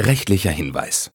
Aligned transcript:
Rechtlicher 0.00 0.50
Hinweis. 0.50 1.10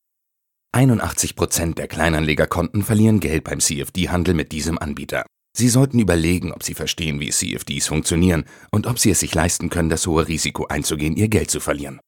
81% 0.76 1.76
der 1.76 1.88
Kleinanlegerkonten 1.88 2.84
verlieren 2.84 3.20
Geld 3.20 3.44
beim 3.44 3.60
CFD-Handel 3.60 4.34
mit 4.34 4.52
diesem 4.52 4.78
Anbieter. 4.78 5.26
Sie 5.58 5.68
sollten 5.68 6.00
überlegen, 6.00 6.54
ob 6.54 6.64
Sie 6.64 6.76
verstehen, 6.76 7.20
wie 7.20 7.30
CFDs 7.32 7.88
funktionieren 7.88 8.46
und 8.72 8.88
ob 8.88 8.98
Sie 9.00 9.10
es 9.10 9.20
sich 9.20 9.34
leisten 9.36 9.70
können, 9.70 9.90
das 9.90 10.08
hohe 10.08 10.28
Risiko 10.28 10.68
einzugehen, 10.68 11.18
Ihr 11.18 11.28
Geld 11.28 11.52
zu 11.52 11.60
verlieren. 11.60 12.00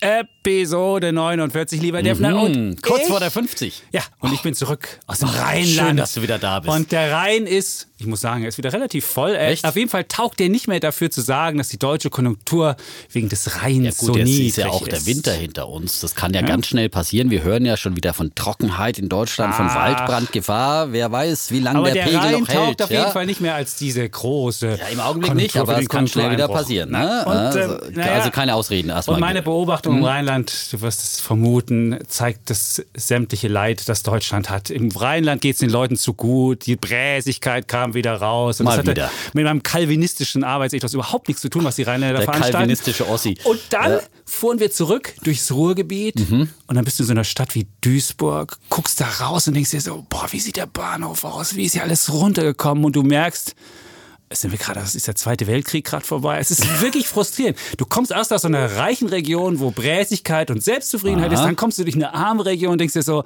Episode 0.00 1.12
49, 1.12 1.82
lieber 1.82 2.02
Defner. 2.02 2.30
Mhm, 2.30 2.38
Und 2.70 2.82
kurz 2.82 3.02
ich, 3.02 3.08
vor 3.08 3.18
der 3.20 3.30
50. 3.30 3.82
Ja, 3.92 4.02
und 4.20 4.32
ich 4.32 4.42
bin 4.42 4.54
zurück 4.54 5.00
aus 5.06 5.18
dem 5.18 5.28
Rheinland. 5.28 5.88
schön, 5.88 5.96
dass 5.96 6.14
du 6.14 6.22
wieder 6.22 6.38
da 6.38 6.60
bist. 6.60 6.74
Und 6.74 6.92
der 6.92 7.12
Rhein 7.12 7.46
ist, 7.46 7.88
ich 8.00 8.06
muss 8.06 8.20
sagen, 8.20 8.42
er 8.42 8.48
ist 8.48 8.58
wieder 8.58 8.72
relativ 8.72 9.04
voll. 9.04 9.32
Er, 9.32 9.48
Echt? 9.50 9.64
auf 9.66 9.76
jeden 9.76 9.90
Fall 9.90 10.04
taugt 10.04 10.40
er 10.40 10.48
nicht 10.48 10.68
mehr 10.68 10.80
dafür 10.80 11.10
zu 11.10 11.20
sagen, 11.20 11.58
dass 11.58 11.68
die 11.68 11.78
deutsche 11.78 12.08
Konjunktur 12.10 12.76
wegen 13.12 13.28
des 13.28 13.62
Rheins 13.62 13.84
Ja 13.84 13.90
gut, 13.90 13.98
so 13.98 14.14
jetzt 14.16 14.26
niedrig 14.26 14.48
ist 14.48 14.56
ja 14.56 14.68
auch 14.68 14.84
der 14.88 14.98
ist. 14.98 15.06
Winter 15.06 15.32
hinter 15.32 15.68
uns. 15.68 16.00
Das 16.00 16.14
kann 16.14 16.32
ja, 16.32 16.40
ganz 16.42 16.66
schnell 16.66 16.88
passieren. 16.88 17.30
Wir 17.30 17.42
hören 17.42 17.64
ja 17.64 17.76
schon 17.76 17.96
wieder 17.96 18.14
von 18.14 18.34
Trockenheit 18.34 18.98
in 18.98 19.08
Deutschland, 19.08 19.54
von 19.54 19.66
Ah. 19.68 19.74
Waldbrandgefahr. 19.74 20.92
Wer 20.92 21.12
weiß, 21.12 21.50
wie 21.50 21.60
lange 21.60 21.78
Aber 21.78 21.90
der, 21.90 21.94
der, 21.94 22.02
Pegel 22.04 22.18
Rhein 22.18 22.40
noch 22.40 22.48
hält. 22.48 22.58
taugt 22.58 22.82
auf 22.82 22.90
ja? 22.90 23.00
jeden 23.00 23.12
Fall 23.12 23.26
nicht 23.26 23.40
mehr 23.40 23.54
als 23.54 23.76
diese 23.76 24.08
große. 24.08 24.78
Ja, 24.80 24.86
im 24.88 25.00
Augenblick 25.00 25.34
nicht, 25.34 25.52
Konjunktur 25.52 25.60
aber 25.62 25.74
für 25.78 25.82
es 25.84 25.88
kann 25.88 26.08
schnell 26.08 26.30
wieder 26.32 26.48
passieren. 26.48 26.90
Ne? 26.90 27.24
Und, 27.26 27.32
also, 27.32 27.58
ähm, 27.60 28.00
also 28.00 28.30
keine 28.30 28.54
Ausreden 28.54 28.88
erstmal. 28.88 29.14
Und 29.16 29.20
meine 29.20 29.42
Beobachtung 29.42 29.98
im 29.98 30.04
Rheinland, 30.04 30.72
du 30.72 30.80
wirst 30.80 31.02
es 31.02 31.20
vermuten, 31.20 31.98
zeigt 32.08 32.50
das 32.50 32.82
sämtliche 32.94 33.48
Leid, 33.48 33.88
das 33.88 34.02
Deutschland 34.02 34.48
hat. 34.50 34.70
Im 34.70 34.90
Rheinland 34.90 35.42
geht 35.42 35.54
es 35.54 35.60
den 35.60 35.70
Leuten 35.70 35.96
zu 35.96 36.14
gut, 36.14 36.66
die 36.66 36.76
Bräsigkeit 36.76 37.68
kam 37.68 37.89
wieder 37.94 38.16
raus. 38.16 38.60
Und 38.60 38.64
Mal 38.64 38.70
das 38.72 38.78
hatte 38.80 38.90
wieder. 38.92 39.10
mit 39.34 39.44
meinem 39.44 39.62
kalvinistischen 39.62 40.44
Arbeitsethos 40.44 40.94
überhaupt 40.94 41.28
nichts 41.28 41.42
zu 41.42 41.48
tun, 41.48 41.64
was 41.64 41.76
die 41.76 41.82
Rheinländer 41.82 42.16
Der 42.18 42.24
veranstalten. 42.24 42.56
kalvinistische 42.58 43.08
Ossi. 43.08 43.36
Und 43.44 43.60
dann 43.70 43.92
Ja. 43.92 44.00
fuhren 44.24 44.60
wir 44.60 44.70
zurück 44.70 45.14
durchs 45.22 45.50
Ruhrgebiet 45.52 46.16
und 46.30 46.48
dann 46.74 46.84
bist 46.84 46.98
du 46.98 47.02
in 47.02 47.06
so 47.08 47.12
einer 47.12 47.24
Stadt 47.24 47.54
wie 47.54 47.66
Duisburg, 47.80 48.58
guckst 48.68 49.00
da 49.00 49.06
raus 49.20 49.48
und 49.48 49.54
denkst 49.54 49.70
dir 49.70 49.80
so, 49.80 50.04
boah, 50.08 50.26
wie 50.30 50.40
sieht 50.40 50.56
der 50.56 50.66
Bahnhof 50.66 51.24
aus, 51.24 51.56
wie 51.56 51.64
ist 51.64 51.72
hier 51.72 51.82
alles 51.82 52.12
runtergekommen 52.12 52.84
und 52.84 52.96
du 52.96 53.02
merkst, 53.02 53.54
es 54.32 54.42
sind 54.42 54.52
wir 54.52 54.58
gerade, 54.60 54.78
ist 54.80 55.06
der 55.08 55.16
Zweite 55.16 55.48
Weltkrieg 55.48 55.84
gerade 55.84 56.04
vorbei. 56.06 56.38
Es 56.38 56.52
ist 56.52 56.62
wirklich 56.80 57.08
frustrierend. 57.08 57.58
Du 57.78 57.84
kommst 57.84 58.12
erst 58.12 58.32
aus 58.32 58.42
so 58.42 58.48
einer 58.48 58.76
reichen 58.76 59.08
Region, 59.08 59.58
wo 59.58 59.72
Bräsigkeit 59.72 60.52
und 60.52 60.62
Selbstzufriedenheit 60.62 61.32
ist, 61.32 61.40
Aha. 61.40 61.46
dann 61.46 61.56
kommst 61.56 61.78
du 61.80 61.82
durch 61.82 61.96
eine 61.96 62.14
arme 62.14 62.46
Region 62.46 62.70
und 62.72 62.78
denkst 62.78 62.94
dir 62.94 63.02
so, 63.02 63.24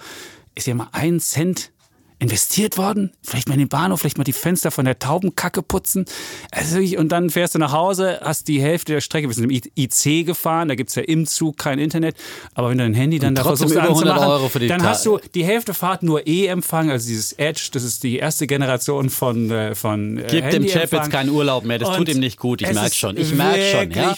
ist 0.55 0.65
hier 0.65 0.75
mal 0.75 0.89
ein 0.93 1.21
Cent 1.21 1.73
investiert 2.19 2.79
worden? 2.79 3.13
Vielleicht 3.23 3.49
mal 3.49 3.55
in 3.55 3.61
den 3.61 3.69
Bahnhof, 3.69 4.01
vielleicht 4.01 4.19
mal 4.19 4.25
die 4.25 4.33
Fenster 4.33 4.71
von 4.71 4.85
der 4.85 4.99
Taubenkacke 4.99 5.63
putzen. 5.63 6.05
Also 6.51 6.79
und 6.99 7.11
dann 7.11 7.31
fährst 7.31 7.55
du 7.55 7.59
nach 7.59 7.73
Hause, 7.73 8.21
hast 8.23 8.49
die 8.49 8.61
Hälfte 8.61 8.93
der 8.93 9.01
Strecke, 9.01 9.29
wir 9.29 9.35
sind 9.35 9.51
im 9.51 9.63
IC 9.77 10.27
gefahren, 10.27 10.69
da 10.69 10.75
gibt's 10.75 10.95
ja 10.95 11.03
im 11.03 11.27
Zug 11.27 11.59
kein 11.59 11.79
Internet, 11.79 12.17
aber 12.55 12.71
wenn 12.71 12.79
du 12.79 12.85
dein 12.85 12.95
Handy 12.95 13.19
dann 13.19 13.31
Und 13.31 13.39
da 13.39 13.45
versuchst 13.45 13.73
über 13.73 13.83
100 13.83 14.09
anzumachen, 14.09 14.33
Euro 14.33 14.49
für 14.49 14.59
die 14.59 14.69
dann 14.69 14.83
hast 14.83 15.05
du 15.07 15.19
die 15.35 15.45
Hälfte 15.45 15.75
Fahrt 15.75 16.03
nur 16.03 16.27
E-Empfang, 16.27 16.91
also 16.91 17.07
dieses 17.07 17.33
Edge, 17.33 17.69
das 17.73 17.83
ist 17.83 18.03
die 18.03 18.19
erste 18.19 18.47
Generation 18.47 19.11
von, 19.11 19.51
äh, 19.51 19.75
von 19.75 20.19
äh, 20.19 20.27
Gib 20.29 20.51
dem 20.51 20.67
Chap 20.67 20.93
jetzt 20.93 21.11
keinen 21.11 21.31
Urlaub 21.31 21.65
mehr, 21.65 21.79
das 21.79 21.91
tut 21.91 22.01
Und 22.01 22.09
ihm 22.09 22.21
nicht 22.21 22.39
gut, 22.39 22.63
ich 22.63 22.69
es 22.69 22.75
merk 22.75 22.87
ist 22.87 22.97
schon. 22.97 23.17
Ich 23.17 23.35
merk 23.35 23.59
schon, 23.61 23.91
ja. 23.91 24.15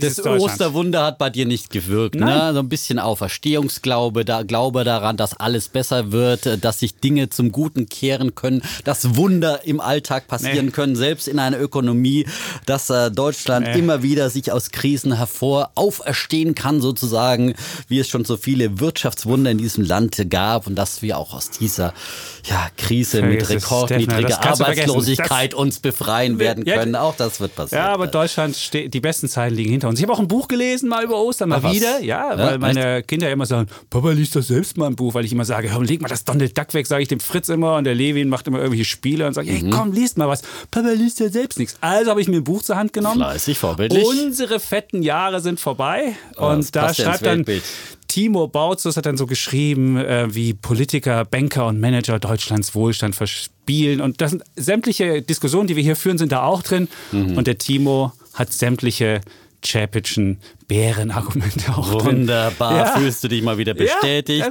Das. 0.00 0.24
Osterwunder 0.24 1.04
hat 1.04 1.18
bei 1.18 1.30
dir 1.30 1.46
nicht 1.46 1.70
gewirkt, 1.70 2.16
ne? 2.16 2.50
So 2.52 2.60
ein 2.60 2.68
bisschen 2.68 2.98
Auferstehungsglaube, 2.98 4.24
da 4.24 4.42
Glaube 4.42 4.84
daran, 4.84 5.16
dass 5.16 5.34
alles 5.34 5.68
besser 5.68 6.12
wird, 6.12 6.64
dass 6.64 6.80
sich 6.80 6.96
Dinge 6.96 7.28
zum 7.36 7.52
Guten 7.52 7.88
kehren 7.88 8.34
können, 8.34 8.62
dass 8.84 9.16
Wunder 9.16 9.64
im 9.64 9.80
Alltag 9.80 10.26
passieren 10.26 10.66
Nee. 10.66 10.72
können, 10.72 10.96
selbst 10.96 11.28
in 11.28 11.38
einer 11.38 11.60
Ökonomie, 11.60 12.26
dass 12.66 12.90
äh, 12.90 13.10
Deutschland 13.10 13.66
Nee. 13.68 13.78
immer 13.78 14.02
wieder 14.02 14.30
sich 14.30 14.50
aus 14.52 14.70
Krisen 14.70 15.16
hervor 15.16 15.70
auferstehen 15.74 16.54
kann, 16.54 16.80
sozusagen, 16.80 17.54
wie 17.88 17.98
es 18.00 18.08
schon 18.08 18.24
so 18.24 18.36
viele 18.36 18.80
Wirtschaftswunder 18.80 19.50
in 19.50 19.58
diesem 19.58 19.84
Land 19.84 20.16
gab 20.30 20.66
und 20.66 20.74
dass 20.74 21.02
wir 21.02 21.18
auch 21.18 21.34
aus 21.34 21.50
dieser 21.50 21.92
ja, 22.48 22.68
Krise 22.76 23.22
mit 23.22 23.42
Vergiss 23.44 23.64
Stefan, 23.64 23.84
rekordniedriger. 23.84 24.42
Arbeitslosigkeit 24.44 25.54
uns 25.54 25.80
befreien 25.80 26.38
werden 26.38 26.64
Ja, 26.66 26.76
können. 26.78 26.96
Auch 26.96 27.16
das 27.16 27.40
wird 27.40 27.54
passieren. 27.54 27.84
Ja, 27.84 27.92
aber 27.92 28.06
Deutschland 28.06 28.56
steht, 28.56 28.94
die 28.94 29.00
besten 29.00 29.28
Zeiten 29.28 29.54
liegen 29.54 29.70
hinter 29.70 29.88
uns. 29.88 29.98
Ich 29.98 30.02
habe 30.04 30.12
auch 30.12 30.18
ein 30.20 30.28
Buch 30.28 30.48
gelesen, 30.48 30.88
mal 30.88 31.04
über 31.04 31.18
Ostern, 31.20 31.48
mal 31.50 31.60
Ach, 31.62 31.72
wieder. 31.72 32.00
Ja, 32.00 32.16
Ja, 32.34 32.38
weil 32.38 32.58
meine 32.58 33.02
Kinder 33.02 33.30
immer 33.30 33.46
sagen, 33.46 33.68
Papa 33.90 34.10
liest 34.12 34.36
doch 34.36 34.42
selbst 34.42 34.76
mal 34.78 34.86
ein 34.86 34.96
Buch, 34.96 35.12
weil 35.14 35.24
ich 35.24 35.32
immer 35.32 35.44
sage, 35.44 35.70
hör, 35.72 35.82
leg 35.82 36.00
mal 36.00 36.08
das 36.08 36.24
Donald 36.24 36.56
Duck 36.56 36.72
weg, 36.74 36.86
sage 36.86 37.02
ich 37.02 37.08
dem 37.08 37.20
Fritz 37.26 37.48
immer 37.48 37.76
und 37.76 37.84
der 37.84 37.94
Levin 37.94 38.28
macht 38.28 38.46
immer 38.46 38.58
irgendwelche 38.58 38.84
Spiele 38.84 39.26
und 39.26 39.34
sagt, 39.34 39.48
Mhm. 39.48 39.52
hey, 39.52 39.70
komm, 39.70 39.92
liest 39.92 40.16
mal 40.16 40.28
was. 40.28 40.42
Papa 40.70 40.88
liest 40.90 41.20
ja 41.20 41.28
selbst 41.28 41.58
nichts. 41.58 41.76
Also 41.80 42.10
habe 42.10 42.20
ich 42.20 42.28
mir 42.28 42.36
ein 42.36 42.44
Buch 42.44 42.62
zur 42.62 42.76
Hand 42.76 42.92
genommen. 42.92 43.16
Fleißig, 43.16 43.58
vorbildlich. 43.58 44.04
Unsere 44.06 44.60
fetten 44.60 45.02
Jahre 45.02 45.40
sind 45.40 45.60
vorbei. 45.60 46.14
Oh, 46.38 46.46
und 46.46 46.74
da 46.74 46.94
schreibt 46.94 47.26
dann. 47.26 47.44
Timo 48.08 48.46
Bautzus 48.46 48.96
hat 48.96 49.04
dann 49.04 49.16
so 49.16 49.26
geschrieben, 49.26 49.96
äh, 49.96 50.32
wie 50.34 50.54
Politiker, 50.54 51.24
Banker 51.24 51.66
und 51.66 51.80
Manager 51.80 52.18
Deutschlands 52.18 52.74
Wohlstand 52.74 53.14
verspielen. 53.16 54.00
Und 54.00 54.20
das 54.20 54.30
sind 54.30 54.42
sämtliche 54.54 55.22
Diskussionen, 55.22 55.66
die 55.66 55.76
wir 55.76 55.82
hier 55.82 55.96
führen, 55.96 56.16
sind 56.16 56.32
da 56.32 56.44
auch 56.44 56.62
drin. 56.62 56.88
Mhm. 57.12 57.36
Und 57.36 57.46
der 57.46 57.58
Timo 57.58 58.12
hat 58.34 58.52
sämtliche 58.52 59.20
Chapitschen 59.64 60.38
Bärenargumente 60.68 61.72
auch 61.76 61.94
drin. 62.02 62.20
Wunderbar, 62.20 62.76
Ja. 62.76 62.84
fühlst 62.98 63.22
du 63.24 63.28
dich 63.28 63.42
mal 63.42 63.58
wieder 63.58 63.74
bestätigt. 63.74 64.46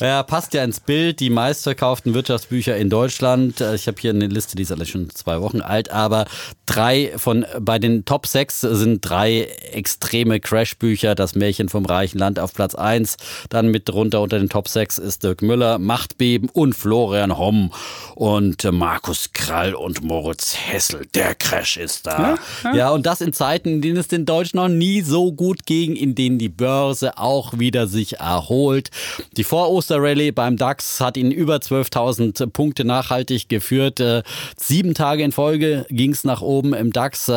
Ja. 0.00 0.06
Ja, 0.06 0.22
passt 0.22 0.54
ja 0.54 0.64
ins 0.64 0.80
Bild. 0.80 1.20
Die 1.20 1.30
meistverkauften 1.30 2.14
Wirtschaftsbücher 2.14 2.76
in 2.76 2.90
Deutschland. 2.90 3.60
Ich 3.60 3.86
habe 3.86 4.00
hier 4.00 4.10
eine 4.10 4.26
Liste, 4.26 4.56
die 4.56 4.62
ist 4.62 4.72
alle 4.72 4.86
schon 4.86 5.08
zwei 5.10 5.40
Wochen 5.40 5.60
alt, 5.60 5.90
aber 5.90 6.26
drei 6.66 7.12
von 7.16 7.46
bei 7.60 7.78
den 7.78 8.04
Top 8.04 8.26
6 8.26 8.60
sind 8.62 9.00
drei 9.08 9.42
extreme 9.72 10.40
Crashbücher. 10.40 11.14
Das 11.14 11.34
Märchen 11.34 11.68
vom 11.68 11.84
reichen 11.86 12.18
Land 12.18 12.38
auf 12.38 12.52
Platz 12.54 12.74
1. 12.74 13.16
Dann 13.48 13.68
mit 13.68 13.88
drunter 13.88 14.20
unter 14.20 14.38
den 14.38 14.48
Top 14.48 14.68
6 14.68 14.98
ist 14.98 15.22
Dirk 15.22 15.42
Müller, 15.42 15.78
Machtbeben 15.78 16.48
und 16.52 16.74
Florian 16.74 17.38
Homm 17.38 17.72
und 18.14 18.64
äh, 18.64 18.72
Markus 18.72 19.30
Krall 19.32 19.74
und 19.74 20.02
Moritz 20.02 20.56
Hessel. 20.56 21.06
Der 21.14 21.34
Crash 21.34 21.76
ist 21.76 22.06
da. 22.06 22.36
Ja, 22.74 22.90
und 22.90 23.06
das 23.06 23.20
in 23.20 23.32
Zeiten, 23.32 23.68
in 23.68 23.80
denen 23.82 23.96
es 23.96 24.08
den 24.08 24.26
Deutschen 24.26 24.56
noch 24.56 24.68
nie 24.68 25.02
so 25.02 25.32
gut 25.32 25.51
ging, 25.66 25.96
in 25.96 26.14
denen 26.14 26.38
die 26.38 26.48
Börse 26.48 27.18
auch 27.18 27.58
wieder 27.58 27.86
sich 27.86 28.18
erholt. 28.18 28.90
Die 29.36 29.44
Vor-Oster-Rallye 29.44 30.32
beim 30.32 30.56
DAX 30.56 31.00
hat 31.00 31.16
ihn 31.16 31.30
über 31.30 31.56
12.000 31.56 32.46
Punkte 32.48 32.84
nachhaltig 32.84 33.48
geführt. 33.48 34.00
Äh, 34.00 34.22
Sieben 34.56 34.94
Tage 34.94 35.22
in 35.22 35.32
Folge 35.32 35.86
ging 35.88 36.12
es 36.12 36.24
nach 36.24 36.42
oben 36.42 36.74
im 36.74 36.92
DAX. 36.92 37.30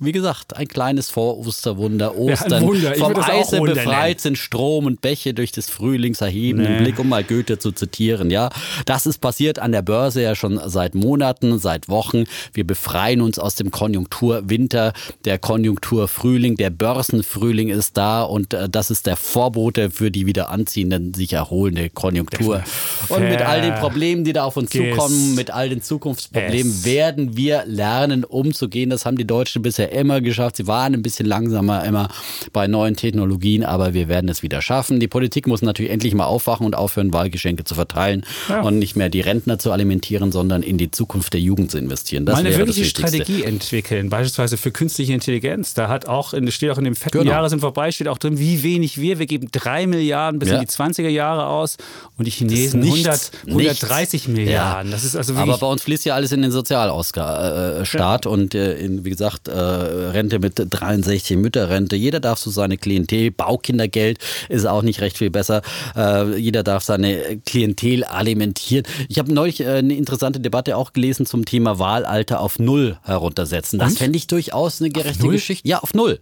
Wie 0.00 0.12
gesagt, 0.12 0.56
ein 0.56 0.68
kleines 0.68 1.10
Vor-Osterwunder. 1.10 2.16
Ostern. 2.16 2.62
Ich 2.72 2.98
Vom 2.98 3.16
Eise 3.16 3.60
befreit 3.60 4.20
sind 4.20 4.38
Strom 4.38 4.86
und 4.86 5.00
Bäche 5.00 5.34
durch 5.34 5.50
des 5.50 5.68
Frühlings 5.68 6.20
erhebenden 6.20 6.76
Nee. 6.76 6.82
Blick, 6.82 6.98
um 7.00 7.08
mal 7.08 7.24
Goethe 7.24 7.58
zu 7.58 7.72
zitieren. 7.72 8.30
Ja, 8.30 8.50
das 8.86 9.06
ist 9.06 9.18
passiert 9.18 9.58
an 9.58 9.72
der 9.72 9.82
Börse 9.82 10.22
ja 10.22 10.36
schon 10.36 10.60
seit 10.66 10.94
Monaten, 10.94 11.58
seit 11.58 11.88
Wochen. 11.88 12.24
Wir 12.52 12.64
befreien 12.64 13.20
uns 13.20 13.40
aus 13.40 13.56
dem 13.56 13.72
Konjunkturwinter, 13.72 14.92
der 15.24 15.38
Konjunkturfrühling, 15.38 16.56
der 16.56 16.70
Börsenfrühling 16.70 17.68
ist 17.68 17.96
da 17.96 18.22
und 18.22 18.54
äh, 18.54 18.68
das 18.68 18.90
ist 18.90 19.06
der 19.06 19.16
Vorbote 19.16 19.90
für 19.90 20.12
die 20.12 20.26
wieder 20.26 20.50
anziehenden, 20.50 21.14
sich 21.14 21.32
erholende 21.32 21.90
Konjunktur. 21.90 22.62
Und 23.08 23.22
mit 23.28 23.42
all 23.42 23.62
den 23.62 23.74
Problemen, 23.74 24.22
die 24.22 24.32
da 24.32 24.44
auf 24.44 24.56
uns 24.56 24.70
zukommen, 24.70 25.34
mit 25.34 25.50
all 25.50 25.68
den 25.68 25.82
Zukunftsproblemen, 25.82 26.84
werden 26.84 27.36
wir 27.36 27.64
lernen, 27.66 28.24
umzugehen. 28.24 28.90
Das 28.90 29.04
haben 29.04 29.16
die 29.16 29.26
Deutschen 29.26 29.62
bisher 29.62 29.87
immer 29.92 30.20
geschafft. 30.20 30.56
Sie 30.56 30.66
waren 30.66 30.94
ein 30.94 31.02
bisschen 31.02 31.26
langsamer 31.26 31.84
immer 31.84 32.08
bei 32.52 32.66
neuen 32.66 32.96
Technologien, 32.96 33.64
aber 33.64 33.94
wir 33.94 34.08
werden 34.08 34.28
es 34.28 34.42
wieder 34.42 34.62
schaffen. 34.62 35.00
Die 35.00 35.08
Politik 35.08 35.46
muss 35.46 35.62
natürlich 35.62 35.90
endlich 35.92 36.14
mal 36.14 36.24
aufwachen 36.26 36.66
und 36.66 36.74
aufhören, 36.74 37.12
Wahlgeschenke 37.12 37.64
zu 37.64 37.74
verteilen 37.74 38.24
Ja. 38.48 38.60
und 38.62 38.78
nicht 38.78 38.96
mehr 38.96 39.08
die 39.08 39.20
Rentner 39.20 39.58
zu 39.58 39.72
alimentieren, 39.72 40.32
sondern 40.32 40.62
in 40.62 40.78
die 40.78 40.90
Zukunft 40.90 41.32
der 41.32 41.40
Jugend 41.40 41.70
zu 41.70 41.78
investieren. 41.78 42.24
Das 42.26 42.34
Mal 42.34 42.40
eine 42.40 42.50
wäre 42.50 42.66
das 42.66 42.76
wirkliche. 42.76 42.90
Strategie 42.90 43.44
entwickeln, 43.44 44.08
beispielsweise 44.10 44.56
für 44.56 44.70
künstliche 44.70 45.12
Intelligenz. 45.12 45.74
Da 45.74 45.88
hat 45.88 46.06
auch, 46.08 46.34
steht 46.48 46.70
auch 46.70 46.78
in 46.78 46.84
dem 46.84 46.94
fetten 46.94 47.18
Genau. 47.18 47.30
Jahre 47.30 47.50
sind 47.50 47.60
vorbei, 47.60 47.90
steht 47.92 48.08
auch 48.08 48.18
drin, 48.18 48.38
wie 48.38 48.62
wenig 48.62 49.00
wir. 49.00 49.18
Wir 49.18 49.26
geben 49.26 49.48
drei 49.52 49.86
Milliarden 49.86 50.38
bis 50.38 50.48
Ja. 50.50 50.56
in 50.56 50.60
die 50.60 50.66
20er 50.66 51.08
Jahre 51.08 51.46
aus 51.46 51.76
und 52.16 52.26
die 52.26 52.30
Chinesen 52.30 52.80
nichts. 52.80 52.96
100, 52.96 53.30
130 53.48 54.28
Nichts. 54.28 54.28
Milliarden. 54.28 54.90
Ja. 54.90 54.96
Das 54.96 55.04
ist 55.04 55.16
also. 55.16 55.34
Aber 55.34 55.58
bei 55.58 55.66
uns 55.66 55.82
fließt 55.82 56.04
ja 56.04 56.14
alles 56.14 56.32
in 56.32 56.42
den 56.42 56.50
Sozialstaat 56.50 58.26
äh, 58.26 58.28
und 58.28 58.54
äh, 58.54 58.74
in, 58.78 59.04
wie 59.04 59.10
gesagt, 59.10 59.48
äh, 59.48 59.52
Rente 59.78 60.38
mit 60.38 60.54
63, 60.56 61.36
Mütterrente. 61.36 61.96
Jeder 61.96 62.20
darf 62.20 62.38
so 62.38 62.50
seine 62.50 62.78
Klientel, 62.78 63.30
Baukindergeld 63.30 64.18
ist 64.48 64.66
auch 64.66 64.82
nicht 64.82 65.00
recht 65.00 65.18
viel 65.18 65.30
besser. 65.30 65.62
Äh, 65.96 66.36
jeder 66.38 66.62
darf 66.62 66.84
seine 66.84 67.40
Klientel 67.44 68.04
alimentieren. 68.04 68.84
Ich 69.08 69.18
habe 69.18 69.32
neulich 69.32 69.60
äh, 69.60 69.78
eine 69.78 69.94
interessante 69.94 70.40
Debatte 70.40 70.76
auch 70.76 70.92
gelesen 70.92 71.26
zum 71.26 71.44
Thema 71.44 71.78
Wahlalter 71.78 72.40
auf 72.40 72.58
Null 72.58 72.98
heruntersetzen. 73.04 73.78
Das 73.78 73.98
fände 73.98 74.16
ich 74.16 74.26
durchaus 74.26 74.80
eine 74.80 74.90
gerechte 74.90 75.28
Geschichte. 75.28 75.68
Ja, 75.68 75.78
auf 75.78 75.94
Null. 75.94 76.18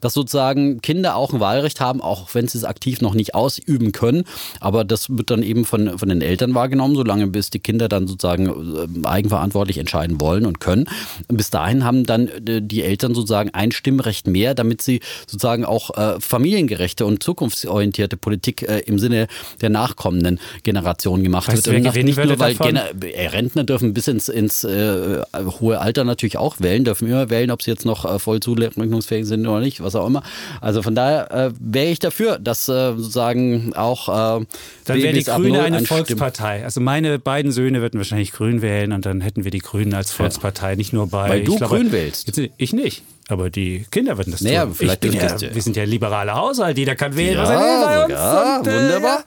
Dass 0.00 0.14
sozusagen 0.14 0.80
Kinder 0.80 1.16
auch 1.16 1.32
ein 1.32 1.40
Wahlrecht 1.40 1.80
haben, 1.80 2.00
auch 2.00 2.28
wenn 2.34 2.48
sie 2.48 2.58
es 2.58 2.64
aktiv 2.64 3.00
noch 3.00 3.14
nicht 3.14 3.34
ausüben 3.34 3.92
können. 3.92 4.24
Aber 4.60 4.84
das 4.84 5.10
wird 5.10 5.30
dann 5.30 5.42
eben 5.42 5.64
von, 5.64 5.98
von 5.98 6.08
den 6.08 6.22
Eltern 6.22 6.54
wahrgenommen, 6.54 6.94
solange 6.94 7.26
bis 7.26 7.50
die 7.50 7.58
Kinder 7.58 7.88
dann 7.88 8.06
sozusagen 8.06 8.46
äh, 8.46 9.06
eigenverantwortlich 9.06 9.78
entscheiden 9.78 10.20
wollen 10.20 10.46
und 10.46 10.60
können. 10.60 10.86
Bis 11.28 11.50
dahin 11.50 11.84
haben 11.84 12.04
dann 12.04 12.28
äh, 12.28 12.62
die 12.62 12.82
Eltern 12.82 12.93
sozusagen 13.00 13.50
ein 13.50 13.72
Stimmrecht 13.72 14.26
mehr, 14.26 14.54
damit 14.54 14.82
sie 14.82 15.00
sozusagen 15.26 15.64
auch 15.64 15.96
äh, 15.96 16.20
familiengerechte 16.20 17.06
und 17.06 17.22
zukunftsorientierte 17.22 18.16
Politik 18.16 18.62
äh, 18.62 18.80
im 18.80 18.98
Sinne 18.98 19.26
der 19.60 19.70
nachkommenden 19.70 20.40
Generation 20.62 21.22
gemacht 21.22 21.48
Weißt 21.48 21.66
wird. 21.66 21.84
Und 21.84 22.04
nicht 22.04 22.16
nur, 22.16 22.38
weil? 22.38 22.54
Gener 22.54 22.90
äh, 23.02 23.26
Rentner 23.26 23.64
dürfen 23.64 23.94
bis 23.94 24.08
ins, 24.08 24.28
ins 24.28 24.64
äh, 24.64 25.22
hohe 25.60 25.80
Alter 25.80 26.04
natürlich 26.04 26.38
auch 26.38 26.56
wählen, 26.60 26.84
dürfen 26.84 27.08
immer 27.08 27.30
wählen, 27.30 27.50
ob 27.50 27.62
sie 27.62 27.70
jetzt 27.70 27.84
noch 27.84 28.04
äh, 28.04 28.18
voll 28.18 28.40
zurechnungsfähig 28.40 29.26
sind 29.26 29.46
oder 29.46 29.60
nicht, 29.60 29.82
was 29.82 29.94
auch 29.94 30.06
immer. 30.06 30.22
Also 30.60 30.82
von 30.82 30.94
daher 30.94 31.30
äh, 31.30 31.50
wäre 31.58 31.90
ich 31.90 31.98
dafür, 31.98 32.38
dass 32.38 32.66
sozusagen 32.66 33.74
auch 33.74 34.08
äh, 34.08 34.44
Dann 34.84 35.02
wäre 35.02 35.12
die 35.12 35.24
Grüne 35.24 35.62
eine 35.62 35.78
ein 35.78 35.84
Stimm- 35.86 35.96
Volkspartei. 35.96 36.64
Also 36.64 36.80
meine 36.80 37.18
beiden 37.18 37.52
Söhne 37.52 37.80
würden 37.80 37.98
wahrscheinlich 37.98 38.32
Grün 38.32 38.62
wählen 38.62 38.92
und 38.92 39.06
dann 39.06 39.20
hätten 39.20 39.44
wir 39.44 39.50
die 39.50 39.58
Grünen 39.58 39.94
als 39.94 40.12
Volkspartei, 40.12 40.74
nicht 40.76 40.92
nur 40.92 41.08
bei. 41.08 41.28
Weil 41.28 41.44
du 41.44 41.58
Grün 41.58 41.92
wählst. 41.92 42.26
Jetzt, 42.26 42.50
ich 42.56 42.72
nicht. 42.72 42.83
Aber 43.28 43.48
die 43.50 43.86
Kinder 43.90 44.16
würden 44.18 44.32
das 44.32 44.42
Naja, 44.42 44.64
tun. 44.64 44.74
vielleicht 44.74 45.04
ich 45.04 45.14
ja, 45.14 45.34
du. 45.36 45.54
wir 45.54 45.62
sind 45.62 45.76
ja 45.76 45.84
liberale 45.84 46.34
Haushalt, 46.34 46.76
jeder 46.76 46.94
kann 46.94 47.16
wählen, 47.16 47.38
was 47.38 47.48
er 47.48 47.58
will 47.58 47.84
bei 47.84 47.92
Ja, 47.94 48.04
uns. 48.04 48.12
ja 48.12 48.56
und, 48.58 48.66
äh, 48.66 48.72
wunderbar. 48.78 49.24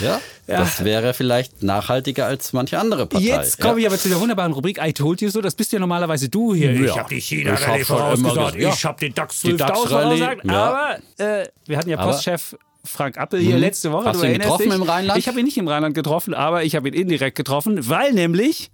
Ja, 0.00 0.20
Ja. 0.46 0.58
das 0.60 0.84
wäre 0.84 1.12
vielleicht 1.14 1.62
nachhaltiger 1.62 2.26
als 2.26 2.52
manche 2.52 2.78
andere 2.78 3.06
Partei. 3.06 3.26
Jetzt 3.26 3.60
komme 3.60 3.74
ja. 3.74 3.78
ich 3.80 3.86
aber 3.86 3.98
zu 3.98 4.08
der 4.08 4.20
wunderbaren 4.20 4.52
Rubrik 4.52 4.78
I 4.80 4.92
told 4.92 5.20
you 5.20 5.28
so. 5.30 5.40
Das 5.40 5.54
bist 5.56 5.72
ja 5.72 5.78
normalerweise 5.80 6.28
du 6.28 6.54
hier. 6.54 6.72
Ja. 6.72 6.80
Ich 6.84 6.98
habe 6.98 7.14
die 7.14 7.20
china 7.20 7.54
Ich 7.54 7.60
hab 7.60 7.68
rallye 7.68 7.84
schon 7.84 7.96
immer 7.96 8.04
vorausgesagt. 8.06 8.36
gesagt, 8.36 8.62
ja. 8.62 8.68
Ich 8.72 8.84
habe 8.84 8.98
den 9.00 9.14
DAX 9.14 9.40
Die 9.42 9.48
12.000 9.54 9.56
DAX-Rallye, 9.58 9.88
vorausgesagt. 10.18 10.44
ja. 10.44 10.52
Aber 10.64 10.98
äh, 11.42 11.48
wir 11.66 11.76
hatten 11.78 11.90
ja 11.90 11.96
Postchef 12.04 12.56
Frank 12.84 13.18
Appel 13.18 13.40
hier 13.40 13.54
Mhm. 13.56 13.60
letzte 13.60 13.90
Woche. 13.92 14.04
Hast 14.06 14.22
du 14.22 14.26
ihn 14.26 14.34
getroffen 14.34 14.64
dich? 14.70 14.74
im 14.74 14.82
Rheinland? 14.82 15.18
Ich 15.18 15.26
habe 15.28 15.38
ihn 15.40 15.44
nicht 15.46 15.56
im 15.58 15.66
Rheinland 15.68 15.94
getroffen, 15.96 16.34
aber 16.34 16.62
ich 16.64 16.74
habe 16.76 16.88
ihn 16.88 16.94
indirekt 16.94 17.36
getroffen, 17.36 17.88
weil 17.88 18.12
nämlich 18.12 18.70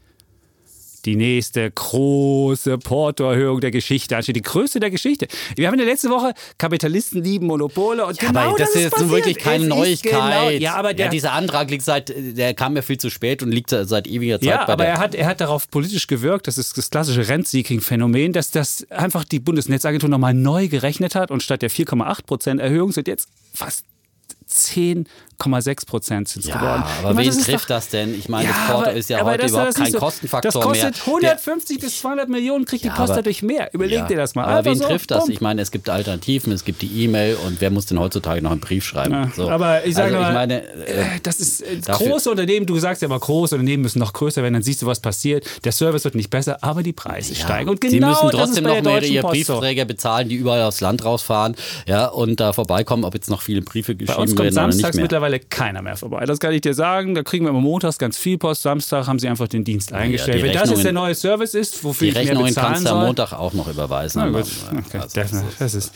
die 1.04 1.16
nächste 1.16 1.70
große 1.70 2.78
Portoerhöhung 2.78 3.60
der 3.60 3.70
Geschichte 3.70 4.16
ansteht. 4.16 4.36
Die 4.36 4.42
größte 4.42 4.80
der 4.80 4.90
Geschichte. 4.90 5.28
Wir 5.56 5.66
haben 5.66 5.74
in 5.74 5.78
der 5.80 5.86
letzten 5.88 6.10
Woche 6.10 6.34
Kapitalisten 6.58 7.22
lieben 7.22 7.46
Monopole 7.46 8.04
und 8.06 8.20
Ja, 8.20 8.28
genau 8.28 8.40
aber 8.50 8.58
das 8.58 8.70
ist 8.74 8.82
jetzt 8.82 9.00
nun 9.00 9.10
wirklich 9.10 9.38
keine 9.38 9.64
Es 9.64 9.68
Neuigkeit. 9.68 10.12
Genau, 10.12 10.50
ja, 10.50 10.74
aber 10.74 10.94
der, 10.94 11.06
ja, 11.06 11.10
dieser 11.10 11.32
Antrag 11.32 11.70
liegt 11.70 11.84
seit, 11.84 12.12
der 12.16 12.54
kam 12.54 12.76
ja 12.76 12.82
viel 12.82 12.98
zu 12.98 13.10
spät 13.10 13.42
und 13.42 13.50
liegt 13.52 13.70
seit 13.70 14.06
ewiger 14.06 14.40
Zeit 14.40 14.48
Ja, 14.48 14.64
bei 14.64 14.72
aber 14.72 14.84
der. 14.84 14.92
er 14.94 14.98
hat, 14.98 15.14
er 15.14 15.26
hat 15.26 15.40
darauf 15.40 15.70
politisch 15.70 16.06
gewirkt, 16.06 16.46
das 16.46 16.58
ist 16.58 16.76
das 16.78 16.90
klassische 16.90 17.28
Rent-Seeking-Phänomen, 17.28 18.32
dass 18.32 18.50
das 18.50 18.86
einfach 18.90 19.24
die 19.24 19.40
Bundesnetzagentur 19.40 20.08
nochmal 20.08 20.34
neu 20.34 20.68
gerechnet 20.68 21.14
hat 21.14 21.30
und 21.30 21.42
statt 21.42 21.62
der 21.62 21.70
4,8 21.70 22.24
Prozent 22.26 22.60
Erhöhung 22.60 22.92
sind 22.92 23.08
jetzt 23.08 23.28
fast 23.54 23.84
10,6 25.40 25.86
Prozent 25.86 26.28
sind 26.28 26.44
es 26.44 26.50
geworden. 26.50 26.82
ja, 26.84 27.08
aber 27.08 27.20
Ich 27.20 27.28
wen 27.28 27.36
das 27.36 27.44
trifft 27.44 27.64
doch- 27.64 27.76
das 27.76 27.88
denn? 27.88 28.12
Ich 28.18 28.28
meine, 28.28 28.48
Ja, 28.48 28.54
das 28.56 28.66
Porto 28.74 28.88
aber- 28.90 28.92
ist 28.98 29.08
ja 29.08 29.24
heute 29.24 29.38
das- 29.42 29.50
überhaupt 29.52 29.68
das 29.68 29.76
kein 29.76 29.92
so- 29.92 29.98
Kostenfaktor 29.98 30.50
Das 30.52 30.60
kostet 30.62 30.94
mehr. 31.06 31.06
150 31.06 31.78
bis 31.78 32.00
200 32.00 32.28
Millionen, 32.28 32.64
kriegt 32.64 32.82
die 32.82 32.88
Ja, 32.88 32.94
Post 32.94 33.10
aber- 33.10 33.16
dadurch 33.22 33.42
mehr. 33.42 33.70
Überleg 33.72 34.08
dir 34.08 34.16
das 34.16 34.34
mal. 34.34 34.44
Aber 34.46 34.64
wen 34.64 34.76
so, 34.76 34.86
trifft 34.86 35.12
das? 35.12 35.24
bumm. 35.24 35.30
Ich 35.32 35.40
meine, 35.40 35.62
es 35.62 35.70
gibt 35.70 35.88
Alternativen, 35.90 36.52
es 36.52 36.64
gibt 36.64 36.82
die 36.82 37.04
E-Mail 37.04 37.36
und 37.46 37.60
wer 37.60 37.70
muss 37.70 37.86
denn 37.86 38.00
heutzutage 38.00 38.42
noch 38.42 38.50
einen 38.50 38.60
Brief 38.60 38.84
schreiben? 38.84 39.32
So. 39.36 39.48
Aber 39.48 39.84
ich 39.86 39.94
sage 39.94 40.16
also, 40.16 40.20
mal, 40.20 40.28
ich 40.28 40.34
meine, 40.34 40.62
äh, 40.86 41.00
äh, 41.02 41.04
das 41.22 41.38
ist 41.38 41.60
äh, 41.62 41.78
große 41.86 42.28
Unternehmen, 42.30 42.66
du 42.66 42.76
sagst 42.80 43.02
ja 43.02 43.06
immer, 43.06 43.20
große 43.20 43.54
Unternehmen 43.54 43.82
müssen 43.84 44.00
noch 44.00 44.12
größer 44.12 44.42
werden, 44.42 44.54
dann 44.54 44.62
siehst 44.64 44.82
du, 44.82 44.86
was 44.86 44.98
passiert. 44.98 45.44
Der 45.64 45.70
Service 45.72 46.02
wird 46.04 46.16
nicht 46.16 46.30
besser, 46.30 46.58
aber 46.62 46.82
die 46.82 46.92
Preise 46.92 47.36
steigen. 47.36 47.68
Und 47.70 47.80
genau 47.80 47.92
Sie 47.92 48.00
müssen 48.00 48.12
das 48.22 48.22
ist 48.24 48.36
trotzdem 48.56 48.64
noch 48.64 48.82
mehr 48.82 49.02
ihre 49.04 49.22
Post. 49.22 49.34
Briefträger 49.34 49.84
bezahlen, 49.84 50.28
die 50.28 50.34
überall 50.34 50.62
aufs 50.62 50.80
Land 50.80 51.04
rausfahren 51.04 51.54
ja, 51.86 52.06
und 52.06 52.40
da 52.40 52.52
vorbeikommen, 52.52 53.04
ob 53.04 53.14
jetzt 53.14 53.30
noch 53.30 53.42
viele 53.42 53.62
Briefe 53.62 53.94
geschrieben 53.94 54.36
werden 54.36 54.58
oder 54.58 54.66
nicht 54.68 54.82
mehr. 54.94 55.02
mittlerweile 55.02 55.27
keiner 55.50 55.82
mehr 55.82 55.96
vorbei. 55.96 56.24
Das 56.24 56.38
kann 56.38 56.52
ich 56.52 56.62
dir 56.62 56.74
sagen. 56.74 57.14
Da 57.14 57.22
kriegen 57.22 57.44
wir 57.44 57.50
immer 57.50 57.60
montags 57.60 57.98
ganz 57.98 58.16
viel 58.16 58.38
Post. 58.38 58.62
Samstag 58.62 59.06
haben 59.06 59.18
sie 59.18 59.28
einfach 59.28 59.48
den 59.48 59.64
Dienst 59.64 59.92
eingestellt. 59.92 60.38
die 60.38 60.42
Wenn 60.42 60.52
das 60.52 60.70
jetzt 60.70 60.84
der 60.84 60.92
neue 60.92 61.14
Service 61.14 61.54
ist, 61.54 61.84
wofür 61.84 62.10
Die 62.10 62.18
ich 62.18 62.32
mehr 62.32 62.42
bezahlen 62.42 62.54
kannst 62.54 62.86
du 62.86 62.90
am 62.90 62.96
soll. 62.96 63.06
Montag 63.06 63.32
auch 63.32 63.52
noch 63.52 63.68
überweisen. 63.68 64.22
Na 64.22 64.28
aber, 64.28 64.42
gut, 64.42 64.50
äh, 64.72 64.78
okay, 64.78 64.98
also, 64.98 65.14
definitiv. 65.20 65.58
das 65.58 65.74
ist. 65.74 65.92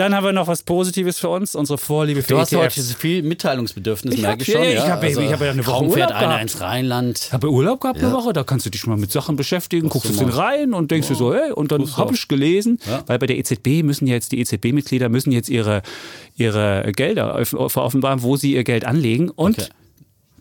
Dann 0.00 0.14
haben 0.14 0.24
wir 0.24 0.32
noch 0.32 0.46
was 0.46 0.62
Positives 0.62 1.18
für 1.18 1.28
uns, 1.28 1.54
unsere 1.54 1.76
Vorliebe 1.76 2.22
für 2.22 2.28
Du 2.28 2.38
hast 2.38 2.52
ETFs. 2.54 2.76
heute 2.78 2.98
viel 2.98 3.22
Mitteilungsbedürfnis, 3.22 4.14
Ich 4.14 4.22
merke 4.22 4.42
ich 4.42 4.50
schon. 4.50 4.62
ja, 4.64 4.70
ich 4.70 4.78
hab- 4.80 5.02
ich 5.04 5.14
also, 5.16 5.30
hab 5.30 5.40
ja 5.42 5.50
eine 5.50 5.66
Woche 5.66 5.84
Urlaub 5.84 6.08
einer 6.10 6.26
gehabt. 6.28 6.42
ins 6.42 6.60
Rheinland. 6.62 7.18
Ich 7.26 7.32
habe 7.34 7.50
Urlaub 7.50 7.82
gehabt 7.82 7.98
eine 8.02 8.10
Woche, 8.12 8.32
da 8.32 8.42
kannst 8.42 8.64
du 8.64 8.70
dich 8.70 8.80
schon 8.80 8.90
mal 8.94 8.98
mit 8.98 9.12
Sachen 9.12 9.36
beschäftigen, 9.36 9.90
guckst 9.90 10.08
du 10.08 10.14
den 10.16 10.30
rein 10.30 10.72
und 10.72 10.90
denkst 10.90 11.08
dir 11.08 11.16
so, 11.16 11.34
hey, 11.34 11.52
und 11.52 11.70
dann 11.70 11.96
habe 11.98 12.14
ich 12.14 12.28
gelesen, 12.28 12.78
weil 13.06 13.18
bei 13.18 13.26
der 13.26 13.36
EZB 13.36 13.82
müssen 13.82 14.06
jetzt 14.06 14.32
die 14.32 14.40
EZB-Mitglieder 14.40 15.10
müssen 15.10 15.32
jetzt 15.32 15.50
ihre, 15.50 15.82
ihre 16.34 16.90
Gelder 16.96 17.38
off- 17.38 17.76
offenbaren, 17.76 18.22
wo 18.22 18.36
sie 18.36 18.54
ihr 18.54 18.64
Geld 18.64 18.86
anlegen. 18.86 19.28
Und 19.28 19.58
Okay. 19.58 19.68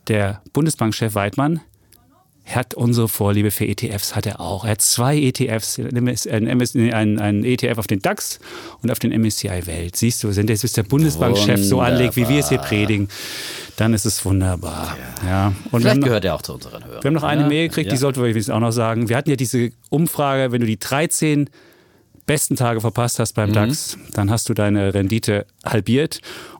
der 0.07 0.41
Bundesbankchef 0.53 1.15
Weidmann 1.15 1.59
hat 2.49 2.73
unsere 2.73 3.07
Vorliebe 3.07 3.51
für 3.51 3.65
ETFs, 3.67 4.15
hat 4.15 4.25
er 4.25 4.39
auch. 4.39 4.65
Er 4.65 4.71
hat 4.71 4.81
zwei 4.81 5.17
ETFs, 5.17 5.77
ein, 5.79 5.95
MS, 5.95 6.27
ein, 6.27 6.47
MS, 6.47 6.73
nee, 6.75 6.91
ein, 6.91 7.19
ein 7.19 7.43
ETF 7.43 7.77
auf 7.77 7.87
den 7.87 7.99
DAX 8.01 8.39
und 8.81 8.91
auf 8.91 8.99
den 8.99 9.11
MSCI 9.19 9.65
Welt. 9.67 9.95
Siehst 9.95 10.23
du, 10.23 10.35
wenn 10.35 10.47
jetzt 10.47 10.61
bis 10.63 10.73
der 10.73 10.83
Bundesbankchef 10.83 11.63
so 11.63 11.79
anlegt, 11.81 12.15
wie 12.15 12.27
wir 12.27 12.39
es 12.39 12.49
hier 12.49 12.57
predigen, 12.59 13.07
dann 13.77 13.93
ist 13.93 14.05
es 14.05 14.23
wunderbar. 14.25 14.97
Ja. 15.25 15.47
Und 15.47 15.53
wir 15.55 15.71
haben 15.71 15.81
Vielleicht 15.81 15.97
noch- 16.01 16.07
gehört 16.07 16.25
er 16.25 16.35
auch 16.35 16.41
zu 16.41 16.53
unseren 16.53 16.83
Hörern. 16.83 17.03
wir 17.03 17.07
haben 17.07 17.13
noch 17.15 17.23
eine 17.23 17.41
ja, 17.43 17.47
Mail 17.47 17.67
gekriegt, 17.69 17.87
ja. 17.87 17.93
die 17.93 17.97
sollten 17.99 18.21
wir 18.21 18.29
jetzt 18.29 18.51
auch 18.51 18.59
noch 18.59 18.71
sagen. 18.71 19.09
Wir 19.09 19.15
hatten 19.17 19.29
ja 19.29 19.35
diese 19.35 19.71
Umfrage, 19.89 20.51
wenn 20.51 20.61
du 20.61 20.67
die 20.67 20.79
13 20.79 21.49
besten 22.25 22.55
Tage 22.55 22.81
verpasst 22.81 23.19
hast 23.19 23.35
Mhm. 23.37 23.41
beim 23.41 23.53
DAX, 23.53 23.97
dann 24.13 24.29
hast 24.29 24.49
du 24.49 24.53
deine 24.53 24.93
Rendite 24.93 25.45
halbiert. 25.65 26.19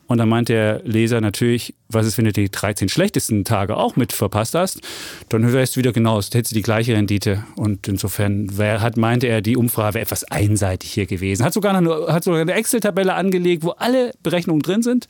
Und 0.09 0.17
dann 0.17 0.27
meint 0.27 0.49
der 0.49 0.81
Leser 0.83 1.21
natürlich, 1.21 1.75
was 1.87 2.07
ist, 2.07 2.17
wenn 2.17 2.25
du 2.25 2.33
die 2.33 2.49
13 2.49 2.89
schlechtesten 2.89 3.45
Tage 3.45 3.77
auch 3.77 3.95
mit 3.95 4.11
verpasst 4.11 4.55
hast? 4.55 4.81
Dann 5.29 5.53
wärst 5.53 5.75
du 5.75 5.77
wieder 5.77 5.93
genau, 5.93 6.17
hättest 6.17 6.49
du 6.49 6.55
die 6.55 6.63
gleiche 6.63 6.95
Rendite. 6.95 7.43
Und 7.55 7.87
insofern 7.87 8.57
wär, 8.57 8.81
hat, 8.81 8.97
meinte 8.97 9.27
er, 9.27 9.41
die 9.41 9.55
Umfrage 9.55 9.93
wäre 9.93 10.01
etwas 10.01 10.23
einseitig 10.23 10.91
hier 10.91 11.05
gewesen. 11.05 11.45
Hat 11.45 11.53
sogar, 11.53 11.75
eine, 11.75 12.07
hat 12.07 12.23
sogar 12.23 12.41
eine 12.41 12.53
Excel-Tabelle 12.53 13.13
angelegt, 13.13 13.61
wo 13.63 13.69
alle 13.69 14.13
Berechnungen 14.23 14.63
drin 14.63 14.81
sind. 14.81 15.07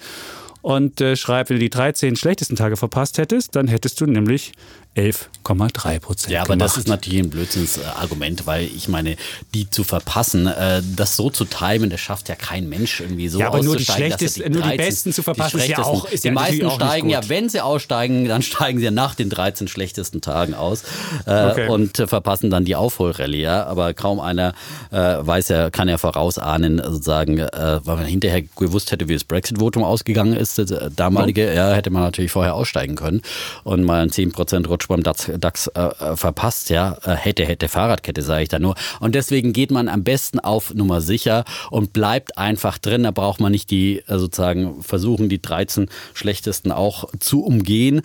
Und 0.62 1.00
äh, 1.00 1.16
schreibt, 1.16 1.50
wenn 1.50 1.56
du 1.56 1.62
die 1.62 1.70
13 1.70 2.18
schlechtesten 2.18 2.58
Tage 2.58 2.76
verpasst 2.76 3.18
hättest, 3.18 3.56
dann 3.56 3.70
hättest 3.70 4.02
du 4.02 4.06
nämlich 4.06 4.52
11,3 5.00 6.00
Prozent. 6.00 6.34
Ja, 6.34 6.42
aber 6.42 6.56
das 6.56 6.78
ist 6.78 6.88
natürlich 6.88 7.20
ein 7.20 7.30
Blödsinnsargument, 7.30 8.46
weil 8.48 8.64
ich 8.66 8.88
meine, 8.88 9.16
die 9.54 9.70
zu 9.70 9.84
verpassen, 9.84 10.48
äh, 10.48 10.82
das 10.96 11.16
so 11.16 11.30
zu 11.30 11.46
timen, 11.46 11.90
das 11.90 12.00
schafft 12.00 12.30
ja 12.30 12.36
kein 12.36 12.68
Mensch 12.70 13.00
irgendwie 13.00 13.30
so 13.30 13.40
Ja, 13.40 13.48
aber 13.48 13.64
nur 13.64 13.78
die 13.78 13.88
er 13.88 13.94
schlechtesten- 13.96 14.52
nur 14.52 14.62
die 14.62 14.68
13 14.70 14.78
Besten 14.78 15.14
zu 15.14 15.24
verpassen, 15.24 15.60
ist 15.60 15.68
ja 15.68 15.80
auch- 15.84 16.06
ist 16.10 16.24
ja 16.24 16.32
Die 16.32 16.36
meisten 16.36 16.66
auch 16.66 16.78
nicht 16.78 16.86
steigen 16.88 17.10
ja, 17.10 17.22
wenn 17.30 17.50
sie 17.50 17.62
aussteigen, 17.62 18.26
dann 18.28 18.42
steigen 18.42 18.80
sie 18.80 18.86
ja 18.86 18.92
nach 18.92 19.16
den 19.16 19.30
13 19.30 19.68
schlechtesten 19.68 20.22
Tagen 20.22 20.54
aus 20.54 20.84
äh, 21.26 21.50
Okay. 21.50 21.68
und 21.70 22.00
äh, 22.00 22.08
verpassen 22.08 22.50
dann 22.50 22.66
die 22.66 22.76
Aufholrallye. 22.76 23.42
Ja? 23.42 23.66
Aber 23.66 23.94
kaum 23.94 24.20
einer 24.20 24.54
äh, 24.92 24.98
weiß 24.98 25.48
ja, 25.50 25.70
kann 25.70 25.88
ja 25.90 25.98
vorausahnen, 25.98 26.82
sozusagen, 26.84 27.38
äh, 27.40 27.80
weil 27.84 27.96
man 27.98 28.06
hinterher 28.06 28.42
gewusst 28.42 28.92
hätte, 28.92 29.08
wie 29.08 29.14
das 29.14 29.24
Brexit-Votum 29.24 29.84
ausgegangen 29.84 30.34
ist, 30.36 30.58
das 30.58 30.72
äh, 30.72 30.90
damalige, 30.96 31.54
ja, 31.54 31.74
hätte 31.74 31.90
man 31.90 32.04
natürlich 32.04 32.32
vorher 32.32 32.56
aussteigen 32.56 32.96
können 32.96 33.22
und 33.64 33.84
mal 33.84 34.02
einen 34.02 34.12
10% 34.12 34.68
Rutsch 34.68 34.89
beim 34.90 35.04
DAX, 35.04 35.32
DAX 35.38 35.68
äh, 35.68 36.16
verpasst, 36.16 36.70
ja, 36.70 36.98
äh, 37.06 37.12
hätte, 37.16 37.46
hätte 37.46 37.70
Fahrradkette, 37.70 38.22
sage 38.22 38.44
ich 38.44 38.50
da 38.50 38.60
nur. 38.60 38.76
Und 39.00 39.16
deswegen 39.16 39.54
geht 39.54 39.72
man 39.72 39.88
am 39.88 40.04
besten 40.04 40.40
auf 40.40 40.74
Nummer 40.74 41.00
sicher 41.00 41.46
und 41.70 41.94
bleibt 41.94 42.38
einfach 42.38 42.78
drin. 42.78 43.04
Da 43.04 43.12
braucht 43.12 43.40
man 43.40 43.52
nicht 43.52 43.72
die 43.72 44.00
äh, 44.08 44.18
sozusagen 44.18 44.84
versuchen, 44.84 45.30
die 45.30 45.42
13 45.42 45.90
schlechtesten 46.14 46.72
auch 46.72 47.06
zu 47.20 47.44
umgehen. 47.44 48.02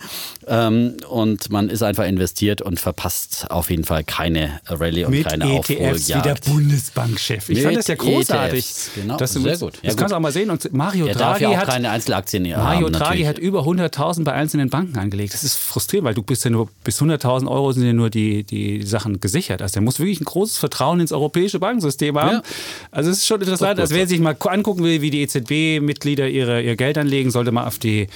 Ähm, 0.47 0.97
und 1.09 1.49
man 1.49 1.69
ist 1.69 1.81
einfach 1.83 2.05
investiert 2.05 2.61
und 2.61 2.79
verpasst 2.79 3.47
auf 3.49 3.69
jeden 3.69 3.83
Fall 3.83 4.03
keine 4.03 4.61
Rallye 4.67 5.05
und 5.05 5.11
mit 5.11 5.27
keine 5.27 5.57
ETFs 5.57 6.09
wie 6.09 6.21
der. 6.21 6.35
Bundesbankchef. 6.45 7.49
Ich 7.49 7.57
Mit 7.57 7.65
fand 7.65 7.77
das 7.77 7.87
ja 7.87 7.95
großartig. 7.95 8.59
ETFs, 8.59 8.91
genau. 8.93 9.17
dass 9.17 9.33
du 9.33 9.41
Sehr 9.41 9.57
gut. 9.57 9.75
Ja, 9.75 9.79
das 9.83 9.93
gut. 9.93 9.99
kannst 9.99 10.11
du 10.11 10.15
auch 10.17 10.21
mal 10.21 10.31
sehen. 10.31 10.49
Und 10.49 10.71
Mario 10.73 11.07
Er 11.07 11.15
darf 11.15 11.39
Draghi 11.39 11.43
ja 11.43 11.49
auch 11.49 11.57
hat 11.57 11.67
keine 11.69 11.89
Einzelaktien 11.89 12.43
Mario 12.43 12.57
haben. 12.57 12.93
Draghi 12.93 13.23
natürlich. 13.23 13.27
hat 13.27 13.37
über 13.39 13.61
100.000 13.61 14.23
bei 14.23 14.33
einzelnen 14.33 14.69
Banken 14.69 14.97
angelegt. 14.97 15.33
Das 15.33 15.43
ist 15.43 15.55
frustrierend, 15.55 16.05
weil 16.05 16.13
du 16.13 16.21
bist 16.21 16.43
ja 16.45 16.51
nur 16.51 16.64
bis 16.83 17.01
100.000 17.01 17.49
Euro 17.49 17.71
sind 17.71 17.85
ja 17.85 17.93
nur 17.93 18.09
die, 18.09 18.43
die 18.43 18.83
Sachen 18.83 19.19
gesichert. 19.19 19.61
Also 19.61 19.73
der 19.73 19.81
muss 19.81 19.99
wirklich 19.99 20.19
ein 20.21 20.25
großes 20.25 20.57
Vertrauen 20.57 20.99
ins 20.99 21.11
europäische 21.11 21.59
Bankensystem 21.59 22.17
haben. 22.17 22.37
Ja. 22.37 22.41
Also 22.91 23.09
es 23.09 23.19
ist 23.19 23.27
schon 23.27 23.41
interessant, 23.41 23.75
gut 23.75 23.81
als 23.81 23.91
wer 23.91 24.07
sich 24.07 24.19
mal 24.19 24.35
angucken 24.39 24.83
will, 24.83 25.01
wie 25.01 25.09
die 25.09 25.21
EZB-Mitglieder 25.21 26.27
ihre, 26.27 26.61
ihr 26.61 26.75
Geld 26.75 26.97
anlegen, 26.97 27.31
sollte 27.31 27.51
mal 27.51 27.65
auf 27.67 27.79
die 27.79 28.07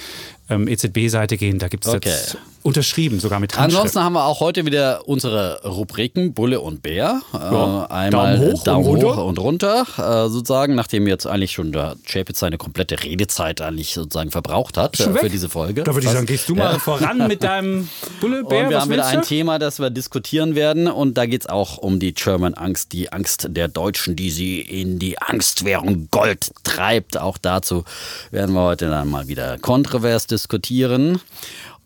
ähm, 0.50 0.68
EZB-Seite 0.68 1.36
gehen. 1.36 1.58
Da 1.58 1.68
gibt 1.68 1.86
es 1.86 1.94
Okay. 1.94 2.10
jetzt 2.10 2.36
unterschrieben, 2.62 3.20
sogar 3.20 3.40
mit 3.40 3.56
Handschrift. 3.56 3.76
Ansonsten 3.78 4.00
haben 4.04 4.12
wir 4.12 4.26
auch 4.26 4.40
heute 4.40 4.66
wieder 4.66 5.08
unsere 5.08 5.62
Rubriken 5.64 6.34
Bulle 6.34 6.60
und 6.60 6.82
Bär. 6.82 7.22
Ja. 7.32 7.84
Äh, 7.84 7.92
einmal 7.92 8.36
Daumen 8.38 8.52
hoch 8.52 8.64
Daumen 8.64 8.86
und 8.86 8.96
hoch 9.02 9.16
runter. 9.16 9.24
und 9.24 9.38
runter, 9.38 9.86
äh, 10.26 10.28
sozusagen, 10.28 10.74
nachdem 10.74 11.06
jetzt 11.06 11.26
eigentlich 11.26 11.52
schon 11.52 11.72
der 11.72 11.96
Chapitz 12.04 12.38
seine 12.40 12.58
komplette 12.58 13.02
Redezeit 13.02 13.62
eigentlich 13.62 13.94
sozusagen 13.94 14.30
verbraucht 14.30 14.76
hat 14.76 15.00
äh, 15.00 15.10
für 15.14 15.30
diese 15.30 15.48
Folge. 15.48 15.84
Da 15.84 15.94
würde 15.94 16.06
ich 16.06 16.12
sagen, 16.12 16.26
gehst 16.26 16.50
du 16.50 16.54
mal 16.54 16.78
voran 16.78 17.26
mit 17.28 17.42
deinem 17.42 17.88
Bulle, 18.20 18.44
Bär, 18.44 18.64
Und 18.64 18.70
wir 18.70 18.80
haben 18.82 18.90
wieder 18.90 19.06
ein? 19.06 19.22
Thema, 19.22 19.58
das 19.58 19.78
wir 19.78 19.88
diskutieren 19.88 20.54
werden. 20.54 20.86
Und 20.88 21.14
da 21.16 21.24
geht 21.24 21.42
es 21.42 21.48
auch 21.48 21.78
um 21.78 21.98
die 21.98 22.12
German 22.12 22.52
Angst, 22.52 22.92
die 22.92 23.10
Angst 23.10 23.46
der 23.50 23.68
Deutschen, 23.68 24.16
die 24.16 24.30
sie 24.30 24.60
in 24.60 24.98
die 24.98 25.16
Angstwährung 25.18 26.08
Gold 26.10 26.50
treibt. 26.62 27.16
Auch 27.16 27.38
dazu 27.38 27.84
werden 28.30 28.54
wir 28.54 28.62
heute 28.62 28.90
dann 28.90 29.08
mal 29.08 29.28
wieder 29.28 29.56
kontrovers 29.56 30.26
diskutieren 30.26 30.39
diskutieren. 30.40 31.20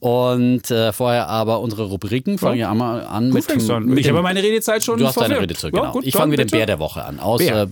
Und 0.04 0.70
äh, 0.70 0.92
vorher 0.92 1.28
aber 1.28 1.60
unsere 1.60 1.84
Rubriken. 1.84 2.36
Fangen 2.36 2.58
wir 2.58 2.70
einmal 2.70 3.06
an 3.06 3.28
Du 3.30 3.36
mit, 3.36 3.44
fängst 3.44 3.70
an. 3.70 3.86
mit 3.86 4.00
Ich 4.00 4.08
habe 4.10 4.20
meine 4.20 4.42
Redezeit 4.42 4.84
schon 4.84 4.98
Du 4.98 5.06
hast 5.06 5.18
deine. 5.18 5.40
Redezeit, 5.40 5.72
Ja, 5.74 5.80
genau. 5.80 5.92
gut, 5.92 6.04
ich 6.04 6.12
fange 6.12 6.36
mit 6.36 6.40
dem. 6.40 6.48
Bär 6.48 6.66
der 6.66 6.78
Woche 6.78 7.02
an. 7.02 7.18
Aus 7.18 7.40
äh, 7.40 7.66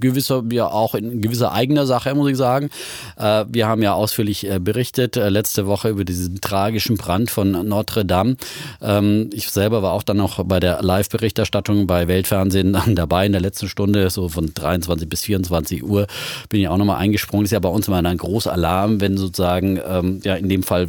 gewisser, 0.00 0.42
ja 0.50 0.68
auch 0.68 0.94
in 0.94 1.20
gewisser 1.20 1.52
eigener 1.52 1.86
Sache, 1.86 2.14
muss 2.14 2.30
ich 2.30 2.38
sagen. 2.38 2.70
Äh, 3.18 3.44
wir 3.50 3.68
haben 3.68 3.82
ja 3.82 3.92
ausführlich 3.92 4.48
äh, 4.48 4.58
berichtet 4.58 5.18
äh, 5.18 5.28
letzte 5.28 5.66
Woche 5.66 5.90
über 5.90 6.06
diesen 6.06 6.40
tragischen 6.40 6.96
Brand 6.96 7.30
von 7.30 7.50
Notre 7.50 8.06
Dame. 8.06 8.36
Ähm, 8.80 9.28
ich 9.34 9.50
selber 9.50 9.82
war 9.82 9.92
auch 9.92 10.02
dann 10.02 10.16
noch 10.16 10.42
bei 10.46 10.60
der 10.60 10.82
Live-Berichterstattung 10.82 11.86
bei 11.86 12.08
Weltfernsehen 12.08 12.72
dann 12.72 12.94
dabei 12.94 13.26
in 13.26 13.32
der 13.32 13.42
letzten 13.42 13.68
Stunde, 13.68 14.08
so 14.08 14.30
von 14.30 14.50
23 14.54 15.06
bis 15.06 15.24
24 15.24 15.84
Uhr 15.84 16.06
bin 16.48 16.62
ich 16.62 16.68
auch 16.68 16.78
nochmal 16.78 17.00
eingesprungen. 17.00 17.44
Das 17.44 17.48
ist 17.48 17.52
ja 17.52 17.60
bei 17.60 17.68
uns 17.68 17.86
immer 17.86 18.02
ein 18.02 18.16
großer 18.16 18.50
Alarm, 18.50 19.02
wenn 19.02 19.18
sozusagen 19.18 19.78
ähm, 19.86 20.20
ja 20.24 20.36
in 20.36 20.48
dem 20.48 20.62
Fall 20.62 20.88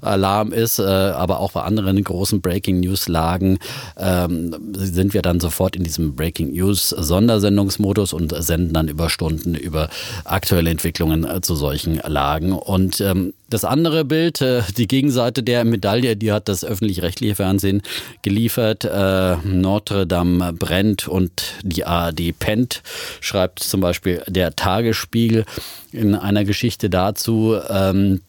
Feueralarm 0.00 0.52
ist, 0.52 0.78
äh, 0.78 0.82
aber 0.82 1.40
auch 1.40 1.52
bei 1.52 1.62
anderen 1.62 2.02
großen 2.02 2.40
Breaking 2.40 2.80
News 2.80 3.08
Lagen 3.08 3.58
ähm, 3.96 4.54
sind 4.72 5.14
wir 5.14 5.22
dann 5.22 5.40
sofort 5.40 5.76
in 5.76 5.84
diesem 5.84 6.14
Breaking 6.14 6.52
News 6.52 6.90
Sondersendungsmodus 6.90 8.12
und 8.12 8.34
senden 8.36 8.72
dann 8.72 8.88
über 8.88 9.10
Stunden 9.10 9.54
über 9.54 9.88
aktuelle 10.24 10.70
Entwicklungen 10.70 11.24
äh, 11.24 11.40
zu 11.40 11.54
solchen 11.54 11.96
Lagen. 11.96 12.52
Und 12.52 13.00
ähm, 13.00 13.32
das 13.48 13.64
andere 13.64 14.04
Bild, 14.04 14.40
äh, 14.40 14.62
die 14.76 14.88
Gegenseite 14.88 15.42
der 15.42 15.64
Medaille, 15.64 16.16
die 16.16 16.32
hat 16.32 16.48
das 16.48 16.64
öffentlich-rechtliche 16.64 17.36
Fernsehen 17.36 17.82
geliefert. 18.22 18.84
Äh, 18.84 19.36
Notre 19.44 20.06
Dame 20.06 20.52
brennt 20.52 21.06
und 21.06 21.54
die 21.62 21.84
ARD 21.84 22.36
pennt, 22.38 22.82
schreibt 23.20 23.60
zum 23.60 23.80
Beispiel 23.80 24.22
der 24.26 24.56
Tagesspiegel 24.56 25.44
in 25.92 26.14
einer 26.14 26.44
Geschichte 26.44 26.90
dazu. 26.90 27.56
Ähm, 27.68 28.20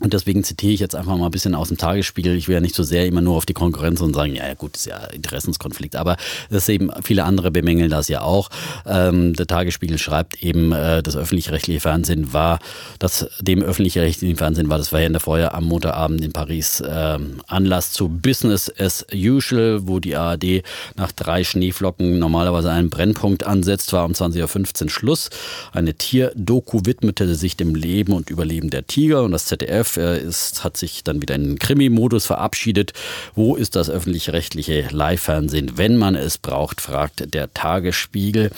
und 0.00 0.14
deswegen 0.14 0.42
zitiere 0.44 0.72
ich 0.72 0.80
jetzt 0.80 0.94
einfach 0.94 1.16
mal 1.16 1.26
ein 1.26 1.30
bisschen 1.30 1.54
aus 1.54 1.68
dem 1.68 1.76
Tagesspiegel. 1.76 2.34
Ich 2.34 2.48
will 2.48 2.54
ja 2.54 2.60
nicht 2.60 2.74
so 2.74 2.82
sehr 2.82 3.06
immer 3.06 3.20
nur 3.20 3.36
auf 3.36 3.46
die 3.46 3.52
Konkurrenz 3.52 4.00
und 4.00 4.14
sagen, 4.14 4.34
ja, 4.34 4.46
ja 4.46 4.54
gut, 4.54 4.76
ist 4.76 4.86
ja 4.86 4.98
Interessenskonflikt. 5.06 5.94
Aber 5.94 6.16
das 6.48 6.68
eben, 6.68 6.90
viele 7.02 7.24
andere 7.24 7.50
bemängeln 7.50 7.90
das 7.90 8.08
ja 8.08 8.22
auch. 8.22 8.48
Ähm, 8.86 9.34
der 9.34 9.46
Tagesspiegel 9.46 9.98
schreibt 9.98 10.42
eben, 10.42 10.72
äh, 10.72 11.02
das 11.02 11.16
öffentlich-rechtliche 11.16 11.80
Fernsehen 11.80 12.32
war, 12.32 12.60
das 12.98 13.28
dem 13.40 13.62
öffentlich-rechtlichen 13.62 14.36
Fernsehen 14.36 14.70
war 14.70 14.78
das 14.78 14.88
Verheerende 14.88 15.20
Feuer 15.20 15.52
am 15.52 15.64
Montagabend 15.64 16.24
in 16.24 16.32
Paris 16.32 16.82
ähm, 16.86 17.42
Anlass 17.46 17.92
zu 17.92 18.08
Business 18.08 18.72
as 18.78 19.06
usual, 19.14 19.80
wo 19.82 19.98
die 19.98 20.16
ARD 20.16 20.62
nach 20.96 21.12
drei 21.12 21.44
Schneeflocken 21.44 22.18
normalerweise 22.18 22.70
einen 22.70 22.88
Brennpunkt 22.88 23.44
ansetzt, 23.44 23.92
war 23.92 24.04
um 24.04 24.12
20.15 24.12 24.84
Uhr 24.84 24.90
Schluss. 24.90 25.30
Eine 25.72 25.94
Tierdoku 25.94 26.80
widmete 26.84 27.34
sich 27.34 27.56
dem 27.56 27.74
Leben 27.74 28.12
und 28.12 28.30
Überleben 28.30 28.70
der 28.70 28.86
Tiger 28.86 29.22
und 29.22 29.32
das 29.32 29.44
ZDF 29.44 29.89
äh, 29.96 30.20
ist, 30.20 30.64
hat 30.64 30.76
sich 30.76 31.04
dann 31.04 31.22
wieder 31.22 31.34
in 31.34 31.44
den 31.44 31.58
Krimi-Modus 31.58 32.26
verabschiedet. 32.26 32.92
Wo 33.34 33.56
ist 33.56 33.76
das 33.76 33.90
öffentlich-rechtliche 33.90 34.88
Live-Fernsehen, 34.90 35.72
wenn 35.76 35.96
man 35.96 36.14
es 36.14 36.38
braucht, 36.38 36.80
fragt 36.80 37.34
der 37.34 37.52
Tagesspiegel 37.52 38.50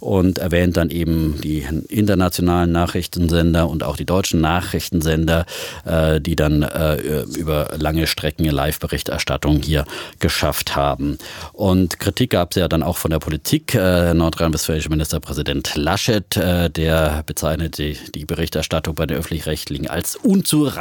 und 0.00 0.38
erwähnt 0.38 0.76
dann 0.76 0.90
eben 0.90 1.40
die 1.40 1.66
internationalen 1.88 2.72
Nachrichtensender 2.72 3.68
und 3.68 3.82
auch 3.82 3.96
die 3.96 4.04
deutschen 4.04 4.40
Nachrichtensender, 4.40 5.46
äh, 5.84 6.20
die 6.20 6.36
dann 6.36 6.62
äh, 6.62 7.22
über 7.22 7.70
lange 7.78 8.06
Strecken 8.06 8.44
Live-Berichterstattung 8.44 9.62
hier 9.62 9.84
geschafft 10.18 10.76
haben. 10.76 11.18
Und 11.52 11.98
Kritik 11.98 12.30
gab 12.30 12.50
es 12.52 12.56
ja 12.56 12.68
dann 12.68 12.82
auch 12.82 12.96
von 12.96 13.10
der 13.10 13.18
Politik. 13.18 13.74
Äh, 13.74 14.14
Nordrhein-Westfälische 14.14 14.88
Ministerpräsident 14.88 15.74
Laschet, 15.76 16.36
der 16.36 17.22
bezeichnete 17.26 17.94
die 18.14 18.24
Berichterstattung 18.24 18.94
bei 18.94 19.06
den 19.06 19.18
öffentlich-rechtlichen 19.18 19.88
als 19.88 20.16
unzureichend. 20.16 20.75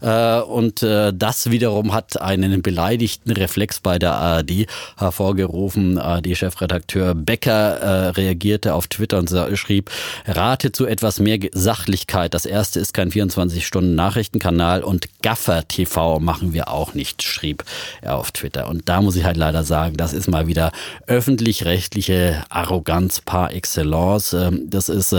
Äh, 0.00 0.40
und 0.40 0.82
äh, 0.82 1.12
das 1.14 1.50
wiederum 1.50 1.92
hat 1.92 2.20
einen 2.20 2.62
beleidigten 2.62 3.32
Reflex 3.32 3.80
bei 3.80 3.98
der 3.98 4.14
ARD 4.14 4.66
hervorgerufen. 4.96 5.98
ARD-Chefredakteur 5.98 7.14
Becker 7.14 7.76
äh, 7.76 8.08
reagierte 8.08 8.74
auf 8.74 8.86
Twitter 8.86 9.18
und 9.18 9.30
schrieb, 9.54 9.90
rate 10.26 10.72
zu 10.72 10.86
etwas 10.86 11.20
mehr 11.20 11.38
Sachlichkeit. 11.52 12.34
Das 12.34 12.46
erste 12.46 12.80
ist 12.80 12.94
kein 12.94 13.10
24-Stunden-Nachrichtenkanal 13.10 14.82
und 14.82 15.08
Gaffer 15.22 15.66
TV 15.68 16.18
machen 16.20 16.52
wir 16.52 16.68
auch 16.68 16.94
nicht, 16.94 17.22
schrieb 17.22 17.64
er 18.00 18.16
auf 18.16 18.32
Twitter. 18.32 18.68
Und 18.68 18.88
da 18.88 19.02
muss 19.02 19.16
ich 19.16 19.24
halt 19.24 19.36
leider 19.36 19.64
sagen, 19.64 19.96
das 19.96 20.12
ist 20.12 20.28
mal 20.28 20.46
wieder 20.46 20.72
öffentlich-rechtliche 21.06 22.44
Arroganz 22.48 23.20
par 23.20 23.52
excellence. 23.52 24.32
Ähm, 24.32 24.70
Das 24.70 24.88
ist 24.88 25.14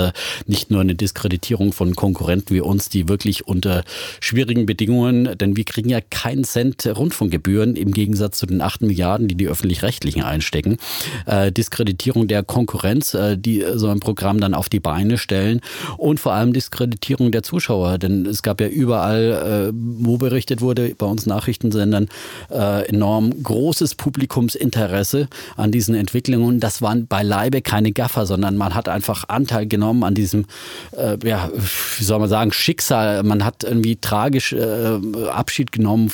nicht 0.48 0.72
nur 0.72 0.82
eine 0.82 0.96
Diskreditierung 0.96 1.74
von 1.74 1.96
Konkurrenten 1.96 2.56
wie 2.56 2.62
uns, 2.62 2.90
die 2.90 3.08
wirklich 3.08 3.48
unter 3.50 3.84
schwierigen 4.20 4.66
Bedingungen, 4.66 5.38
denn 5.38 5.56
wir 5.56 5.64
kriegen 5.64 5.90
ja 5.90 6.00
keinen 6.02 6.44
Cent 6.44 6.86
Rundfunkgebühren 6.86 7.76
im 7.76 7.92
Gegensatz 7.92 8.38
zu 8.38 8.46
den 8.46 8.62
8 8.62 8.82
Milliarden, 8.82 9.28
die 9.28 9.36
die 9.36 9.48
öffentlich-rechtlichen 9.48 10.24
einstecken. 10.24 10.78
Äh, 11.26 11.52
Diskreditierung 11.52 12.28
der 12.28 12.44
Konkurrenz, 12.44 13.14
äh, 13.14 13.38
die 13.38 13.66
so 13.76 13.90
ein 13.90 14.00
Programm 14.00 14.40
dann 14.40 14.54
auf 14.54 14.70
die 14.70 14.80
Beine 14.80 15.18
stellen 15.18 15.62
und 15.98 16.20
vor 16.20 16.34
allem 16.34 16.54
Diskreditierung 16.54 17.32
der 17.32 17.44
Zuschauer, 17.44 17.98
denn 17.98 18.26
es 18.26 18.44
gab 18.44 18.62
ja 18.62 18.68
überall, 18.68 19.70
äh, 19.70 19.74
wo 19.74 20.18
berichtet 20.18 20.62
wurde, 20.62 20.94
bei 20.98 21.06
uns 21.06 21.26
Nachrichtensendern, 21.26 22.10
äh, 22.52 22.88
enorm 22.88 23.44
großes 23.44 23.96
Publikumsinteresse 23.96 25.28
an 25.58 25.72
diesen 25.72 25.96
Entwicklungen. 25.96 26.60
Das 26.60 26.82
waren 26.82 27.08
beileibe 27.08 27.62
keine 27.62 27.92
Gaffer, 27.92 28.26
sondern 28.26 28.58
man 28.58 28.76
hat 28.76 28.90
einfach 28.90 29.26
Anteil 29.28 29.68
genommen 29.68 30.04
an 30.04 30.14
diesem, 30.14 30.46
äh, 30.92 31.18
ja, 31.28 31.50
wie 31.98 32.04
soll 32.04 32.20
man 32.20 32.30
sagen, 32.30 32.52
Schicksal. 32.52 33.24
Man 33.24 33.39
hat 33.46 33.64
irgendwie 33.64 33.96
tragisch 33.96 34.54
äh, 34.54 35.00
Abschied 35.30 35.72
genommen 35.72 36.12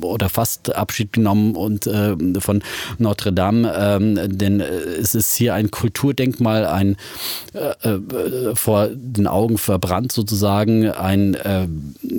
oder 0.00 0.28
fast 0.28 0.74
Abschied 0.74 1.12
genommen 1.12 1.54
und 1.54 1.86
äh, 1.86 2.16
von 2.40 2.62
Notre 2.98 3.32
Dame, 3.32 3.72
ähm, 3.76 4.18
denn 4.38 4.60
äh, 4.60 4.64
es 4.66 5.14
ist 5.14 5.34
hier 5.36 5.54
ein 5.54 5.70
Kulturdenkmal, 5.70 6.66
ein 6.66 6.96
äh, 7.52 7.88
äh, 7.88 8.54
vor 8.54 8.88
den 8.92 9.26
Augen 9.26 9.58
verbrannt 9.58 10.12
sozusagen, 10.12 10.90
ein 10.90 11.34
äh, 11.34 11.66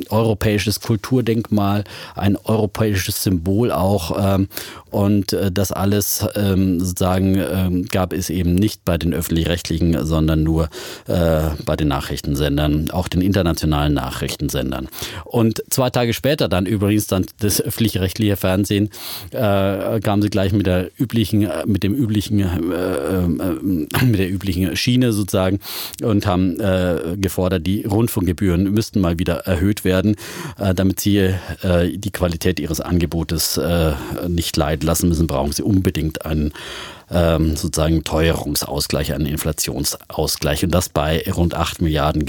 europäisches 0.09 0.79
Kulturdenkmal, 0.81 1.83
ein 2.15 2.37
europäisches 2.37 3.23
Symbol 3.23 3.71
auch 3.71 4.35
ähm, 4.35 4.47
und 4.89 5.35
das 5.51 5.71
alles 5.71 6.25
ähm, 6.35 6.79
sozusagen 6.79 7.35
ähm, 7.35 7.85
gab 7.85 8.13
es 8.13 8.29
eben 8.29 8.55
nicht 8.55 8.85
bei 8.85 8.97
den 8.97 9.13
öffentlich-rechtlichen, 9.13 10.05
sondern 10.05 10.43
nur 10.43 10.69
bei 11.07 11.75
den 11.77 11.87
Nachrichtensendern, 11.87 12.91
auch 12.91 13.07
den 13.07 13.21
internationalen 13.21 13.93
Nachrichtensendern. 14.47 14.87
Und 15.25 15.63
zwei 15.69 15.89
Tage 15.89 16.13
später 16.13 16.47
dann 16.47 16.65
übrigens 16.65 17.07
dann 17.07 17.25
das 17.39 17.61
öffentlich-rechtliche 17.61 18.35
Fernsehen 18.35 18.89
äh, 19.31 19.99
kamen 19.99 20.21
sie 20.21 20.29
gleich 20.29 20.53
mit 20.53 20.65
der 20.65 20.89
üblichen, 20.97 21.43
äh, 21.43 21.65
mit 21.65 21.83
dem 21.83 21.93
üblichen, 21.93 22.39
äh, 22.39 23.23
äh, 23.23 24.05
mit 24.05 24.19
der 24.19 24.31
üblichen 24.31 24.75
Schiene 24.75 25.13
sozusagen 25.13 25.59
und 26.01 26.25
haben 26.25 26.59
äh, 26.59 27.17
gefordert, 27.17 27.67
die 27.67 27.83
Rundfunkgebühren 27.83 28.71
müssten 28.71 29.01
mal 29.01 29.19
wieder 29.19 29.39
erhöht 29.39 29.83
werden, 29.83 30.15
äh, 30.57 30.73
damit 30.73 30.99
sie 30.99 31.33
die 31.63 32.11
Qualität 32.11 32.59
ihres 32.59 32.81
Angebotes 32.81 33.59
nicht 34.27 34.55
leiden 34.55 34.85
lassen 34.85 35.09
müssen, 35.09 35.27
brauchen 35.27 35.51
sie 35.51 35.63
unbedingt 35.63 36.25
einen 36.25 36.53
ähm, 37.09 37.55
sozusagen 37.55 38.03
Teuerungsausgleich, 38.03 39.13
einen 39.13 39.25
Inflationsausgleich 39.25 40.63
und 40.63 40.71
das 40.71 40.89
bei 40.89 41.23
rund 41.33 41.53
8 41.53 41.81
Milliarden 41.81 42.25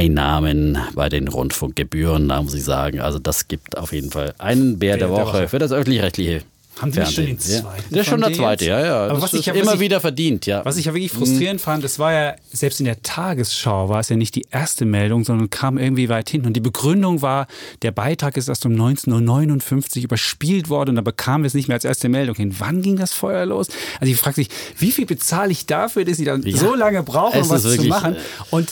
Gesamteinnahmen 0.00 0.78
bei 0.94 1.08
den 1.08 1.28
Rundfunkgebühren. 1.28 2.28
Da 2.28 2.42
muss 2.42 2.54
ich 2.54 2.64
sagen, 2.64 3.00
also 3.00 3.18
das 3.18 3.48
gibt 3.48 3.76
auf 3.76 3.92
jeden 3.92 4.10
Fall 4.10 4.34
einen 4.38 4.78
Bär 4.78 4.96
der 4.96 5.06
Bär 5.06 5.16
der 5.16 5.24
Woche 5.26 5.32
Woche. 5.40 5.48
für 5.48 5.58
das 5.58 5.72
öffentlich-rechtliche 5.72 6.42
Haben 6.80 6.92
Sie 6.92 7.04
schon 7.04 7.26
den 7.26 7.38
zweiten 7.38 7.66
Ja. 7.66 7.74
Der 7.90 8.00
ist 8.00 8.06
schon 8.08 8.20
der 8.22 8.32
zweite, 8.32 8.64
ja, 8.64 8.80
ja. 8.84 9.04
Aber 9.06 9.14
das 9.14 9.22
was 9.24 9.32
ich 9.34 9.44
ja- 9.46 9.52
immer 9.54 9.74
ich- 9.74 9.80
wieder 9.80 10.00
verdient, 10.00 10.46
ja. 10.46 10.64
Was 10.64 10.76
ich 10.78 10.86
ja 10.86 10.94
wirklich 10.94 11.12
frustrierend 11.12 11.60
fand, 11.60 11.84
das 11.84 11.98
war 11.98 12.12
ja, 12.12 12.34
selbst 12.52 12.80
in 12.80 12.86
der 12.86 13.02
Tagesschau 13.02 13.88
war 13.90 14.00
es 14.00 14.08
ja 14.08 14.16
nicht 14.16 14.34
die 14.34 14.46
erste 14.50 14.86
Meldung, 14.86 15.24
sondern 15.24 15.50
kam 15.50 15.76
irgendwie 15.76 16.08
weit 16.08 16.30
hinten. 16.30 16.46
Und 16.46 16.54
die 16.54 16.60
Begründung 16.60 17.20
war, 17.20 17.48
der 17.82 17.90
Beitrag 17.90 18.36
ist 18.38 18.48
erst 18.48 18.64
um 18.64 18.72
19.59 18.72 19.98
Uhr 19.98 20.04
überspielt 20.04 20.68
worden 20.70 20.90
und 20.90 20.96
da 20.96 21.02
bekamen 21.02 21.42
wir 21.44 21.48
es 21.48 21.54
nicht 21.54 21.68
mehr 21.68 21.74
als 21.74 21.84
erste 21.84 22.08
Meldung 22.08 22.36
hin. 22.36 22.54
Wann 22.60 22.80
ging 22.80 22.96
das 22.96 23.12
Feuer 23.12 23.44
los? 23.44 23.66
Also 24.00 24.10
ich 24.10 24.18
frage 24.18 24.40
mich, 24.40 24.48
wie 24.78 24.92
viel 24.92 25.04
bezahle 25.06 25.50
ich 25.52 25.66
dafür, 25.66 26.04
dass 26.06 26.16
sie 26.16 26.24
dann 26.24 26.42
Ja. 26.44 26.56
so 26.56 26.74
lange 26.74 27.02
brauchen, 27.02 27.38
Es 27.40 27.48
um 27.48 27.56
was 27.56 27.62
zu 27.62 27.82
machen? 27.88 28.14
äh, 28.14 28.18
Und 28.50 28.70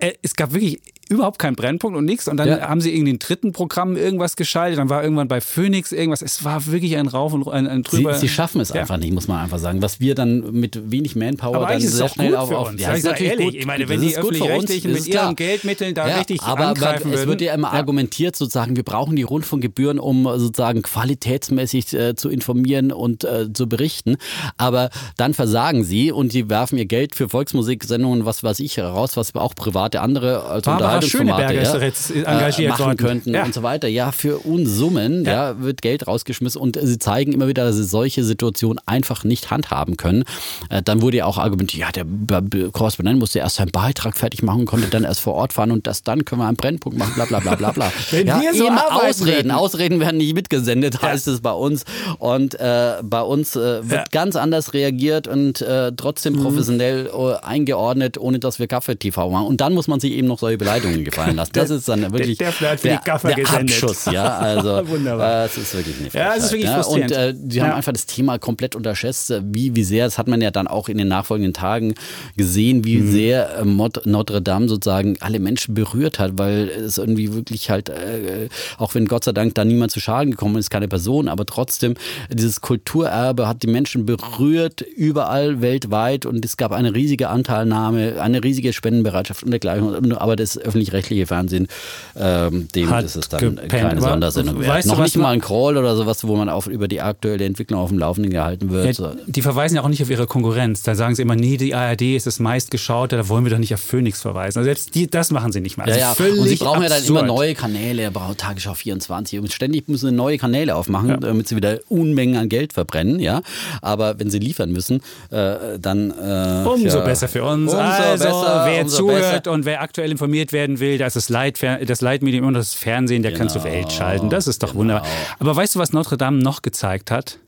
es 0.00 0.34
gab 0.34 0.52
wirklich 0.52 0.80
überhaupt 1.10 1.38
kein 1.38 1.54
Brennpunkt 1.56 1.96
und 1.98 2.04
nichts. 2.04 2.28
Und 2.28 2.36
dann 2.38 2.48
Ja. 2.48 2.68
haben 2.68 2.80
sie 2.80 2.94
irgendwie 2.94 3.12
den 3.12 3.18
dritten 3.18 3.52
Programm 3.52 3.96
irgendwas 3.96 4.36
geschaltet. 4.36 4.78
Dann 4.78 4.88
war 4.88 5.02
irgendwann 5.02 5.28
bei 5.28 5.40
Phoenix 5.40 5.92
irgendwas. 5.92 6.22
Es 6.22 6.44
war 6.44 6.66
wirklich 6.66 6.96
ein 6.96 7.08
Rauf 7.08 7.32
und 7.32 7.46
ein, 7.48 7.66
ein 7.66 7.84
Sie, 7.90 7.96
drüber. 7.98 8.14
sie 8.14 8.28
schaffen 8.28 8.60
es 8.60 8.70
Ja. 8.70 8.76
einfach 8.82 8.96
nicht, 8.96 9.12
muss 9.12 9.28
man 9.28 9.38
einfach 9.40 9.58
sagen. 9.58 9.82
Was 9.82 10.00
wir 10.00 10.14
dann 10.14 10.52
mit 10.52 10.90
wenig 10.90 11.16
Manpower 11.16 11.56
Aber 11.56 11.66
dann 11.66 11.78
es 11.82 11.96
sehr 11.96 12.06
auch 12.06 12.10
schnell 12.14 12.36
auf, 12.36 12.50
auf 12.52 12.72
ja, 12.78 12.92
ist 12.92 13.04
natürlich 13.04 13.32
ehrlich, 13.32 13.46
gut. 13.46 13.54
ich 13.56 13.66
meine, 13.66 13.84
Das 13.84 13.90
wenn 13.90 14.00
die 14.00 14.10
für 14.10 14.20
uns, 14.20 14.28
Öffentlich-Rechtlichen 14.30 14.92
das 14.94 15.04
mit 15.06 15.14
ihren 15.14 15.36
Geldmitteln 15.36 15.94
da 15.94 16.08
ja, 16.08 16.16
richtig 16.18 16.40
aber 16.42 16.68
angreifen 16.68 17.02
aber 17.06 17.12
es 17.14 17.20
würden. 17.20 17.28
wird 17.30 17.40
ja 17.42 17.54
immer 17.54 17.72
argumentiert 17.72 18.36
sozusagen, 18.36 18.76
wir 18.76 18.84
brauchen 18.84 19.16
die 19.16 19.22
Rundfunkgebühren, 19.22 19.98
um 19.98 20.24
sozusagen 20.38 20.82
qualitätsmäßig 20.82 21.92
äh, 21.92 22.14
zu 22.14 22.28
informieren 22.28 22.92
und 22.92 23.24
äh, 23.24 23.52
zu 23.52 23.68
berichten. 23.68 24.16
Aber 24.56 24.90
dann 25.16 25.34
versagen 25.34 25.84
sie 25.84 26.12
und 26.12 26.32
sie 26.32 26.48
werfen 26.48 26.78
ihr 26.78 26.86
Geld 26.86 27.14
für 27.14 27.28
Volksmusiksendungen, 27.28 28.24
was 28.24 28.42
weiß 28.42 28.60
ich, 28.60 28.78
raus, 28.78 29.16
was 29.16 29.34
auch 29.34 29.54
private 29.54 30.00
andere 30.00 30.44
als 30.44 30.64
Barbara 30.64 30.99
Schöneberger 31.02 31.60
ist 31.60 31.68
ja, 31.68 31.74
doch 31.74 31.82
jetzt 31.82 32.10
engagiert 32.10 32.70
machen 32.70 32.84
worden. 32.84 32.96
könnten 32.96 33.34
Ja. 33.34 33.44
und 33.44 33.54
so 33.54 33.62
weiter. 33.62 33.88
Ja, 33.88 34.12
für 34.12 34.38
Unsummen 34.38 35.24
ja. 35.24 35.60
wird 35.60 35.82
Geld 35.82 36.06
rausgeschmissen 36.06 36.60
und 36.60 36.78
sie 36.80 36.98
zeigen 36.98 37.32
immer 37.32 37.48
wieder, 37.48 37.64
dass 37.64 37.76
sie 37.76 37.84
solche 37.84 38.24
Situationen 38.24 38.78
einfach 38.86 39.24
nicht 39.24 39.50
handhaben 39.50 39.96
können. 39.96 40.24
Äh, 40.68 40.82
dann 40.82 41.02
wurde 41.02 41.18
ja 41.18 41.24
auch 41.26 41.38
argumentiert, 41.38 41.96
ja, 41.96 42.04
der 42.04 42.70
Korrespondent 42.70 43.18
musste 43.18 43.38
erst 43.38 43.56
seinen 43.56 43.70
Beitrag 43.70 44.16
fertig 44.16 44.42
machen, 44.42 44.64
konnte 44.66 44.88
dann 44.88 45.04
erst 45.04 45.20
vor 45.20 45.34
Ort 45.34 45.52
fahren 45.52 45.70
und 45.70 45.86
das 45.86 46.02
dann 46.02 46.24
können 46.24 46.40
wir 46.40 46.48
einen 46.48 46.56
Brennpunkt 46.56 46.98
machen, 46.98 47.12
bla 47.14 47.24
bla 47.24 47.40
bla 47.40 47.54
bla 47.54 47.72
bla. 47.72 47.92
Wenn 48.10 48.26
ja, 48.26 48.40
wir 48.40 48.54
so 48.54 48.66
eben 48.66 48.78
arbeiten 48.78 49.06
Ausreden, 49.10 49.36
würden. 49.36 49.50
Ausreden 49.50 50.00
werden 50.00 50.16
nicht 50.18 50.34
mitgesendet, 50.34 51.02
heißt 51.02 51.28
es 51.28 51.40
bei 51.40 51.52
uns. 51.52 51.84
Und 52.18 52.58
äh, 52.58 52.94
bei 53.02 53.22
uns 53.22 53.56
äh, 53.56 53.88
wird 53.88 53.90
Ja. 54.00 54.04
ganz 54.10 54.36
anders 54.36 54.74
reagiert 54.74 55.28
und 55.28 55.60
äh, 55.62 55.92
trotzdem 55.96 56.34
Mhm. 56.34 56.42
professionell 56.42 57.06
äh, 57.12 57.44
eingeordnet, 57.44 58.18
ohne 58.18 58.38
dass 58.38 58.58
wir 58.58 58.66
Kaffee-TV 58.66 59.30
machen. 59.30 59.46
Und 59.46 59.60
dann 59.60 59.74
muss 59.74 59.88
man 59.88 60.00
sich 60.00 60.12
eben 60.12 60.26
noch 60.28 60.38
solche 60.38 60.58
Beleidigungen 60.58 60.89
gefallen 61.04 61.36
lassen. 61.36 61.52
Das 61.54 61.70
ist 61.70 61.88
dann 61.88 62.12
wirklich 62.12 62.38
der 62.38 62.50
die 62.52 62.98
Gaffer 63.04 63.28
der 63.28 63.36
gesendet. 63.44 63.70
Abschuss, 63.82 64.04
ja. 64.06 64.36
Also 64.38 64.82
Wunderbar. 64.88 65.42
äh, 65.42 65.46
es 65.46 65.56
ist 65.58 65.74
wirklich 65.74 65.96
eine 66.00 66.08
Ja, 66.12 66.34
es 66.36 66.44
ist 66.44 66.50
Frechheit, 66.50 66.52
wirklich 66.52 66.64
ja. 66.70 66.82
frustrierend. 66.82 67.10
Und 67.12 67.16
äh, 67.18 67.34
die 67.36 67.62
haben 67.62 67.68
Ja. 67.70 67.76
einfach 67.76 67.92
das 67.92 68.06
Thema 68.06 68.38
komplett 68.38 68.74
unterschätzt, 68.76 69.30
äh, 69.30 69.40
wie, 69.44 69.74
wie 69.76 69.84
sehr, 69.84 70.04
das 70.06 70.18
hat 70.18 70.28
man 70.28 70.40
ja 70.40 70.50
dann 70.50 70.66
auch 70.66 70.88
in 70.88 70.98
den 70.98 71.08
nachfolgenden 71.08 71.52
Tagen 71.54 71.94
gesehen, 72.36 72.84
wie 72.84 72.98
Mhm. 72.98 73.12
sehr 73.12 73.58
äh, 73.60 73.64
Notre 73.64 74.42
Dame 74.42 74.68
sozusagen 74.68 75.16
alle 75.20 75.38
Menschen 75.38 75.74
berührt 75.74 76.18
hat, 76.18 76.32
weil 76.38 76.68
es 76.68 76.98
irgendwie 76.98 77.32
wirklich 77.34 77.70
halt, 77.70 77.88
äh, 77.88 78.48
auch 78.78 78.94
wenn 78.94 79.06
Gott 79.06 79.24
sei 79.24 79.32
Dank 79.32 79.54
da 79.54 79.64
niemand 79.64 79.92
zu 79.92 80.00
Schaden 80.00 80.32
gekommen 80.32 80.56
ist, 80.56 80.70
keine 80.70 80.88
Person, 80.88 81.28
aber 81.28 81.46
trotzdem, 81.46 81.94
dieses 82.32 82.60
Kulturerbe 82.60 83.46
hat 83.48 83.62
die 83.62 83.66
Menschen 83.68 84.06
berührt, 84.06 84.80
überall 84.82 85.60
weltweit 85.60 86.26
und 86.26 86.44
es 86.44 86.56
gab 86.56 86.72
eine 86.72 86.94
riesige 86.94 87.28
Anteilnahme, 87.28 88.20
eine 88.20 88.42
riesige 88.42 88.72
Spendenbereitschaft 88.72 89.42
und 89.44 89.50
dergleichen. 89.50 90.12
Aber 90.14 90.36
das 90.36 90.56
öffentlich-rechtliche 90.80 91.26
Fernsehen, 91.26 91.68
ähm, 92.16 92.68
dem 92.74 92.90
Hat 92.90 93.04
ist 93.04 93.16
es 93.16 93.28
dann 93.28 93.40
gepennt. 93.40 93.68
keine 93.68 94.00
Sondersendung 94.00 94.60
wert. 94.60 94.68
weißt 94.68 94.86
du, 94.88 94.92
Noch 94.92 95.02
nicht 95.02 95.16
mal 95.16 95.30
ein 95.30 95.40
Crawl 95.40 95.76
oder 95.76 95.96
sowas, 95.96 96.26
wo 96.26 96.36
man 96.36 96.48
auf, 96.48 96.66
über 96.66 96.88
die 96.88 97.00
aktuelle 97.00 97.44
Entwicklung 97.44 97.80
auf 97.80 97.90
dem 97.90 97.98
Laufenden 97.98 98.32
gehalten 98.32 98.70
wird. 98.70 98.98
Ja, 98.98 99.12
die 99.26 99.42
verweisen 99.42 99.76
ja 99.76 99.82
auch 99.82 99.88
nicht 99.88 100.02
auf 100.02 100.10
ihre 100.10 100.26
Konkurrenz. 100.26 100.82
Da 100.82 100.94
sagen 100.94 101.14
sie 101.14 101.22
immer, 101.22 101.36
nee, 101.36 101.56
die 101.56 101.74
ARD 101.74 102.02
ist 102.16 102.26
das 102.26 102.38
meistgeschaute, 102.40 103.16
da 103.16 103.28
wollen 103.28 103.44
wir 103.44 103.50
doch 103.50 103.58
nicht 103.58 103.74
auf 103.74 103.80
Phoenix 103.80 104.20
verweisen. 104.22 104.58
Also 104.58 104.66
selbst 104.66 104.94
die, 104.94 105.08
das 105.08 105.30
machen 105.30 105.52
sie 105.52 105.60
nicht 105.60 105.76
mal. 105.76 105.86
Ja, 105.88 105.94
Also 105.94 106.00
ja. 106.00 106.14
völlig 106.14 106.40
Und 106.40 106.48
sie 106.48 106.56
brauchen 106.56 106.82
ja 106.82 106.88
dann 106.88 106.98
absurd. 106.98 107.18
immer 107.18 107.26
neue 107.26 107.54
Kanäle, 107.54 108.10
braucht 108.10 108.38
Tagesschau 108.38 108.74
24 108.74 109.38
und 109.38 109.52
ständig 109.52 109.88
müssen 109.88 110.08
sie 110.08 110.14
neue 110.14 110.38
Kanäle 110.38 110.74
aufmachen, 110.74 111.20
damit 111.20 111.48
sie 111.48 111.56
wieder 111.56 111.78
Unmengen 111.88 112.36
an 112.36 112.48
Geld 112.48 112.72
verbrennen, 112.72 113.20
ja. 113.20 113.42
Aber 113.82 114.18
wenn 114.18 114.30
sie 114.30 114.38
liefern 114.38 114.70
müssen, 114.72 115.02
äh, 115.30 115.78
dann 115.78 116.10
äh, 116.10 116.66
Umso 116.68 116.98
ja, 116.98 117.04
besser 117.04 117.28
für 117.28 117.44
uns. 117.44 117.72
Umso 117.72 117.76
also, 117.76 118.24
besser, 118.24 118.62
wer 118.66 118.86
zuhört 118.86 119.44
besser. 119.44 119.52
und 119.54 119.64
wer 119.64 119.82
aktuell 119.82 120.10
informiert 120.10 120.52
werden 120.60 120.78
will, 120.80 120.98
da 120.98 121.06
ist 121.06 121.16
das, 121.16 121.28
Leitfer 121.28 121.78
das 121.84 122.00
Leitmedium 122.00 122.46
und 122.46 122.54
das 122.54 122.74
Fernsehen, 122.74 123.22
der 123.22 123.32
kann 123.32 123.48
zur 123.48 123.62
Genau. 123.62 123.74
Welt 123.74 123.92
schalten. 123.92 124.30
Das 124.30 124.46
ist 124.46 124.62
doch 124.62 124.74
wunderbar. 124.74 125.06
Aber 125.38 125.56
weißt 125.56 125.74
du, 125.74 125.78
was 125.78 125.92
Notre 125.92 126.16
Dame 126.16 126.38
noch 126.38 126.62
gezeigt 126.62 127.10
hat? 127.10 127.38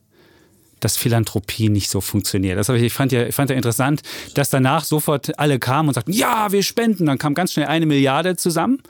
dass 0.80 0.96
Philanthropie 0.96 1.68
nicht 1.68 1.88
so 1.88 2.00
funktioniert. 2.00 2.58
Das 2.58 2.68
ich, 2.68 2.82
ich 2.82 2.92
fand 2.92 3.12
ja, 3.12 3.24
ich 3.24 3.36
fand 3.36 3.50
ja 3.50 3.56
interessant, 3.56 4.02
dass 4.34 4.50
danach 4.50 4.82
sofort 4.84 5.38
alle 5.38 5.60
kamen 5.60 5.88
und 5.88 5.94
sagten, 5.94 6.12
ja, 6.12 6.50
wir 6.50 6.64
spenden. 6.64 7.06
Dann 7.06 7.18
kam 7.18 7.34
ganz 7.34 7.52
schnell 7.52 7.66
eine 7.66 7.86
Milliarde 7.86 8.34
zusammen. 8.34 8.82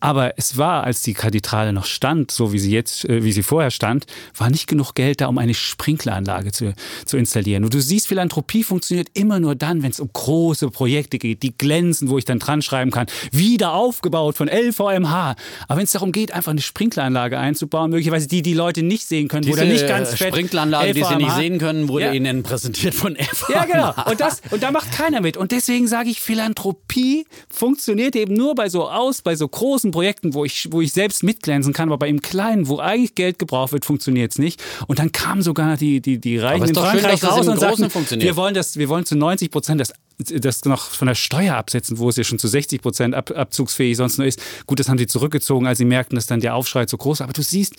Aber 0.00 0.32
es 0.38 0.56
war, 0.56 0.84
als 0.84 1.02
die 1.02 1.14
Kathedrale 1.14 1.72
noch 1.72 1.84
stand, 1.84 2.30
so 2.30 2.52
wie 2.52 2.58
sie 2.58 2.70
jetzt, 2.72 3.04
äh, 3.08 3.22
wie 3.22 3.32
sie 3.32 3.42
vorher 3.42 3.70
stand, 3.70 4.06
war 4.36 4.50
nicht 4.50 4.66
genug 4.66 4.94
Geld 4.94 5.20
da, 5.20 5.26
um 5.26 5.38
eine 5.38 5.54
Sprinkleranlage 5.54 6.52
zu, 6.52 6.74
zu 7.06 7.16
installieren. 7.16 7.64
Und 7.64 7.74
du 7.74 7.80
siehst, 7.80 8.08
Philanthropie 8.08 8.64
funktioniert 8.64 9.08
immer 9.14 9.40
nur 9.40 9.54
dann, 9.54 9.82
wenn 9.82 9.90
es 9.90 10.00
um 10.00 10.10
große 10.12 10.70
Projekte 10.70 11.18
geht, 11.18 11.42
die 11.42 11.56
glänzen, 11.56 12.08
wo 12.08 12.18
ich 12.18 12.24
dann 12.24 12.38
dran 12.38 12.62
schreiben 12.62 12.90
kann, 12.90 13.06
wieder 13.32 13.74
aufgebaut 13.74 14.36
von 14.36 14.48
LVMH. 14.48 15.36
Aber 15.68 15.76
wenn 15.76 15.84
es 15.84 15.92
darum 15.92 16.12
geht, 16.12 16.32
einfach 16.32 16.50
eine 16.52 16.60
Sprinkleranlage 16.62 17.38
einzubauen, 17.38 17.90
möglicherweise 17.90 18.26
die, 18.28 18.42
die 18.42 18.54
Leute 18.54 18.82
nicht 18.82 19.06
sehen 19.06 19.28
können, 19.28 19.42
Diese 19.42 19.60
oder 19.60 19.64
nicht 19.68 19.86
ganz 19.86 20.14
fett, 20.14 20.28
Sprinkleranlage, 20.28 20.94
die 20.94 21.02
sie 21.04 21.16
nicht 21.16 21.28
LVMH. 21.28 21.36
sehen 21.36 21.58
können, 21.58 21.88
wurde 21.88 22.06
Ja. 22.06 22.12
ihnen 22.12 22.42
präsentiert 22.42 22.94
von 22.94 23.14
LVMH. 23.16 23.52
Ja, 23.52 23.64
genau. 23.64 24.10
Und, 24.10 24.20
das, 24.20 24.40
und 24.50 24.62
da 24.62 24.70
macht 24.70 24.92
keiner 24.92 25.20
mit. 25.20 25.36
Und 25.36 25.52
deswegen 25.52 25.86
sage 25.88 26.08
ich, 26.10 26.20
Philanthropie 26.20 27.26
funktioniert 27.48 28.16
eben 28.16 28.34
nur 28.34 28.54
bei 28.54 28.68
so 28.68 28.88
aus, 28.88 29.22
bei 29.22 29.36
so 29.36 29.46
großen 29.48 29.89
Projekten, 29.90 30.34
wo 30.34 30.44
ich, 30.44 30.68
wo 30.70 30.80
ich 30.80 30.92
selbst 30.92 31.22
mitglänzen 31.22 31.72
kann, 31.72 31.88
aber 31.88 31.98
bei 31.98 32.08
im 32.08 32.20
Kleinen, 32.20 32.68
wo 32.68 32.78
eigentlich 32.78 33.14
Geld 33.14 33.38
gebraucht 33.38 33.72
wird, 33.72 33.84
funktioniert 33.84 34.32
es 34.32 34.38
nicht. 34.38 34.62
Und 34.86 34.98
dann 34.98 35.12
kamen 35.12 35.42
sogar 35.42 35.76
die, 35.76 36.00
die, 36.00 36.18
die 36.18 36.38
Reichen 36.38 36.68
in 36.68 36.74
schön, 36.74 36.84
Frankreich 36.84 37.20
das 37.20 37.30
raus 37.30 37.48
und 37.48 37.58
Großen 37.58 37.90
sagten, 37.90 38.20
wir 38.20 38.36
wollen 38.36 38.54
das, 38.54 38.76
wir 38.76 38.88
wollen 38.88 39.04
zu 39.04 39.16
90 39.16 39.50
Prozent 39.50 39.80
das 39.80 39.92
das 40.22 40.64
noch 40.64 40.90
von 40.90 41.08
der 41.08 41.14
Steuer 41.14 41.56
absetzen, 41.56 41.98
wo 41.98 42.08
es 42.08 42.16
ja 42.16 42.24
schon 42.24 42.38
zu 42.38 42.48
60 42.48 42.82
Prozent 42.82 43.14
ab, 43.14 43.30
abzugsfähig 43.30 43.96
sonst 43.96 44.18
nur 44.18 44.26
ist. 44.26 44.40
Gut, 44.66 44.78
das 44.78 44.88
haben 44.88 44.98
sie 44.98 45.06
zurückgezogen, 45.06 45.66
als 45.66 45.78
sie 45.78 45.84
merkten, 45.84 46.16
dass 46.16 46.26
dann 46.26 46.40
der 46.40 46.54
Aufschrei 46.54 46.84
zu 46.84 46.98
groß 46.98 47.20
war. 47.20 47.24
Aber 47.24 47.32
du 47.32 47.42
siehst, 47.42 47.76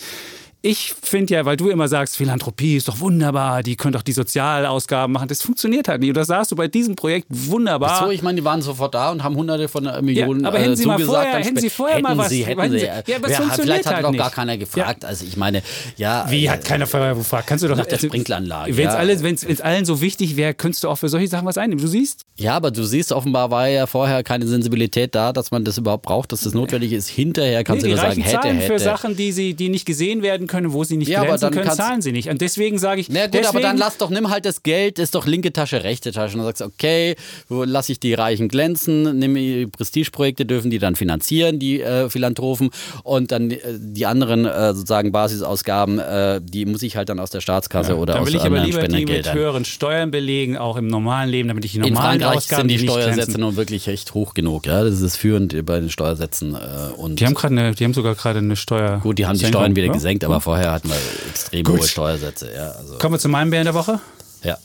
ich 0.64 0.94
finde 1.02 1.34
ja, 1.34 1.44
weil 1.44 1.56
du 1.56 1.68
immer 1.70 1.88
sagst, 1.88 2.16
Philanthropie 2.16 2.76
ist 2.76 2.86
doch 2.86 3.00
wunderbar, 3.00 3.62
die 3.64 3.74
können 3.76 3.92
doch 3.92 4.02
die 4.02 4.12
Sozialausgaben 4.12 5.12
machen. 5.12 5.26
Das 5.28 5.42
funktioniert 5.42 5.88
halt 5.88 6.00
nicht. 6.00 6.10
Und 6.10 6.16
das 6.16 6.28
sahst 6.28 6.52
du 6.52 6.56
bei 6.56 6.68
diesem 6.68 6.94
Projekt 6.94 7.26
wunderbar. 7.30 8.04
So, 8.04 8.10
ich 8.12 8.22
meine, 8.22 8.36
die 8.36 8.44
waren 8.44 8.62
sofort 8.62 8.94
da 8.94 9.10
und 9.10 9.24
haben 9.24 9.34
hunderte 9.36 9.68
von 9.68 9.86
äh, 9.86 10.00
Millionen 10.02 10.42
Ja, 10.42 10.48
aber 10.48 10.58
hätten 10.60 10.72
äh, 10.72 10.76
Sie 10.76 10.86
mal 10.86 10.92
zugesagt. 10.98 11.16
vorher- 11.16 11.32
dann 11.32 11.42
hätten 11.42 11.58
Sie 11.58 11.70
vorher 11.70 12.00
mal 12.00 12.08
hätten 12.10 12.18
was- 12.20 12.28
Sie, 12.28 12.46
hätten 12.46 12.60
hätten 12.60 12.72
sie, 12.74 12.78
Sie- 12.78 12.84
ja, 12.86 13.16
aber 13.16 13.28
es 13.28 13.36
funktioniert 13.36 13.54
Vielleicht 13.62 13.86
hat 13.86 13.94
halt 13.96 14.04
doch 14.04 14.12
gar 14.16 14.30
keiner 14.30 14.56
gefragt. 14.56 15.04
Also 15.04 15.24
ich 15.26 15.36
meine, 15.36 15.62
ja. 15.96 16.26
Wie 16.30 16.44
äh, 16.46 16.48
hat 16.50 16.64
keiner 16.64 16.86
vorher 16.86 17.14
gefragt? 17.16 17.46
Kannst 17.48 17.64
du 17.64 17.68
doch 17.68 17.76
Nach 17.76 17.86
der 17.86 17.98
Sprinkleranlage, 17.98 18.76
Wenn 18.76 18.86
es 18.86 18.94
ja. 18.94 18.98
alles, 19.00 19.22
wenn's, 19.24 19.46
wenn's 19.46 19.60
allen 19.60 19.84
so 19.84 20.00
wichtig 20.00 20.36
wäre, 20.36 20.54
könntest 20.54 20.84
du 20.84 20.88
auch 20.88 20.96
für 20.96 21.08
solche 21.08 21.26
Sachen 21.26 21.44
was 21.46 21.58
einnehmen. 21.58 21.82
Du 21.82 21.88
siehst, 21.88 22.20
Ja, 22.36 22.54
aber 22.54 22.70
du 22.70 22.84
siehst, 22.84 23.10
offenbar 23.10 23.50
war 23.50 23.66
ja 23.68 23.86
vorher 23.86 24.22
keine 24.22 24.46
Sensibilität 24.46 25.14
da, 25.16 25.32
dass 25.32 25.50
man 25.50 25.64
das 25.64 25.76
überhaupt 25.78 26.04
braucht, 26.04 26.30
dass 26.30 26.42
das 26.42 26.54
notwendig 26.54 26.92
ist. 26.92 27.08
Hinterher 27.08 27.64
kannst 27.64 27.82
nee, 27.82 27.90
du 27.90 27.96
nur 27.96 28.04
sagen, 28.04 28.22
hätte, 28.22 28.40
zahlen 28.40 28.56
hätte. 28.58 28.72
für 28.72 28.78
Sachen, 28.78 29.16
die 29.16 29.32
sie, 29.32 29.54
die 29.54 29.68
nicht 29.68 29.86
gesehen 29.86 30.22
werden 30.22 30.46
können, 30.46 30.51
wo 30.72 30.84
sie 30.84 30.96
nicht 30.96 31.08
Ja, 31.08 31.18
aber 31.18 31.28
glänzen 31.28 31.50
dann 31.50 31.64
können, 31.64 31.76
zahlen 31.76 32.02
sie 32.02 32.12
nicht. 32.12 32.28
Und 32.28 32.40
deswegen 32.40 32.78
sage 32.78 33.00
ich, 33.00 33.08
Na 33.08 33.24
gut, 33.24 33.34
deswegen, 33.34 33.48
aber 33.48 33.60
dann 33.60 33.76
lass 33.76 33.98
doch, 33.98 34.10
nimm 34.10 34.30
halt 34.30 34.44
das 34.44 34.62
Geld, 34.62 34.98
ist 34.98 35.14
doch 35.14 35.26
linke 35.26 35.52
Tasche, 35.52 35.84
rechte 35.84 36.12
Tasche. 36.12 36.34
Und 36.34 36.44
dann 36.44 36.46
sagst 36.46 36.60
du, 36.60 36.66
okay, 36.66 37.16
lass 37.48 37.88
ich 37.88 38.00
die 38.00 38.14
Reichen 38.14 38.48
glänzen, 38.48 39.18
nimm 39.18 39.34
die 39.34 39.66
Prestigeprojekte, 39.66 40.46
dürfen 40.46 40.70
die 40.70 40.78
dann 40.78 40.96
finanzieren, 40.96 41.58
die 41.58 41.80
äh, 41.80 42.08
Philanthropen. 42.08 42.70
Und 43.02 43.32
dann 43.32 43.50
äh, 43.50 43.58
die 43.78 44.06
anderen 44.06 44.44
äh, 44.44 44.74
sozusagen 44.74 45.12
Basisausgaben, 45.12 45.98
äh, 45.98 46.40
die 46.42 46.66
muss 46.66 46.82
ich 46.82 46.96
halt 46.96 47.08
dann 47.08 47.18
aus 47.18 47.30
der 47.30 47.40
Staatskasse 47.40 47.96
oder 47.96 48.14
dann 48.14 48.22
aus 48.22 48.28
will 48.28 48.36
ich 48.36 48.42
aber 48.42 48.60
anderen 48.60 48.66
lieber 48.66 48.80
die 48.80 48.86
mit 48.86 48.92
Spendengeldern. 48.92 49.34
höheren 49.34 49.64
Steuern 49.64 50.10
belegen, 50.10 50.56
auch 50.56 50.76
im 50.76 50.86
normalen 50.86 51.30
Leben, 51.30 51.48
damit 51.48 51.64
ich 51.64 51.72
die 51.72 51.78
In 51.78 51.94
normalen 51.94 52.20
Frankreich 52.20 52.38
Ausgaben 52.38 52.68
sind 52.68 52.80
die 52.80 52.86
Steuersätze 52.86 53.38
nun 53.38 53.56
wirklich 53.56 53.88
echt 53.88 54.14
hoch 54.14 54.34
genug. 54.34 54.66
Ja, 54.66 54.84
das 54.84 55.00
ist 55.00 55.16
führend 55.16 55.64
bei 55.64 55.80
den 55.80 55.90
Steuersätzen. 55.90 56.54
Äh, 56.54 56.92
und 56.96 57.20
Die 57.20 57.26
haben 57.26 57.34
gerade 57.34 57.54
eine, 57.56 57.74
die 57.74 57.84
haben 57.84 57.94
sogar 57.94 58.14
gerade 58.14 58.38
eine 58.38 58.56
Steuer. 58.56 59.00
Gut, 59.02 59.18
die 59.18 59.26
haben 59.26 59.38
die 59.38 59.46
Steuern 59.46 59.76
wieder 59.76 59.86
ja? 59.86 59.92
gesenkt, 59.92 60.24
aber 60.24 60.40
vorher 60.42 60.72
hatten 60.72 60.88
wir 60.88 60.96
extrem 61.30 61.64
Gut. 61.64 61.80
hohe 61.80 61.88
Steuersätze. 61.88 62.52
Ja, 62.54 62.70
also, 62.72 62.98
Kommen 62.98 63.14
wir 63.14 63.18
zu 63.18 63.28
meinem 63.28 63.50
Bär 63.50 63.60
in 63.60 63.66
der 63.66 63.74
Woche. 63.74 64.00
ja. 64.42 64.58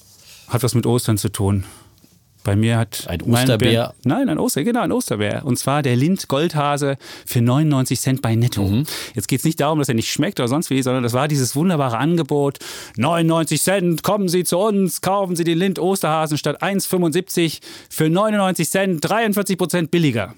Hat 0.48 0.64
was 0.64 0.74
mit 0.74 0.86
Ostern 0.86 1.18
zu 1.18 1.30
tun. 1.30 1.66
Bei 2.46 2.56
mir 2.56 2.78
hat 2.78 3.04
Ein 3.08 3.22
Osterbär? 3.24 3.58
Bär, 3.58 3.94
nein, 4.06 4.30
ein 4.30 4.38
Oster, 4.40 4.64
genau, 4.64 4.80
ein 4.80 4.94
Osterbär. 4.94 5.42
Und 5.44 5.60
zwar 5.60 5.82
der 5.82 5.98
Lind 5.98 6.30
Goldhase 6.30 6.96
für 7.26 7.42
99 7.42 8.00
Cent 8.00 8.22
bei 8.22 8.36
Netto. 8.36 8.64
Mhm. 8.64 8.86
Jetzt 9.14 9.28
geht 9.28 9.40
es 9.40 9.44
nicht 9.46 9.60
darum, 9.60 9.80
dass 9.80 9.90
er 9.90 9.96
nicht 9.96 10.10
schmeckt 10.10 10.40
oder 10.40 10.48
sonst 10.48 10.70
wie, 10.70 10.82
sondern 10.82 11.04
das 11.04 11.12
war 11.12 11.28
dieses 11.28 11.58
wunderbare 11.58 11.98
Angebot. 11.98 12.60
99 12.96 13.62
Cent, 13.62 14.04
kommen 14.04 14.30
Sie 14.30 14.46
zu 14.46 14.58
uns, 14.60 15.02
kaufen 15.02 15.36
Sie 15.36 15.44
den 15.44 15.58
Lind 15.58 15.78
Osterhasen 15.78 16.38
statt 16.38 16.64
1,75 16.64 17.60
für 17.90 18.10
99 18.10 18.70
Cent, 18.70 19.04
43 19.04 19.58
Prozent 19.58 19.92
billiger. 19.92 20.34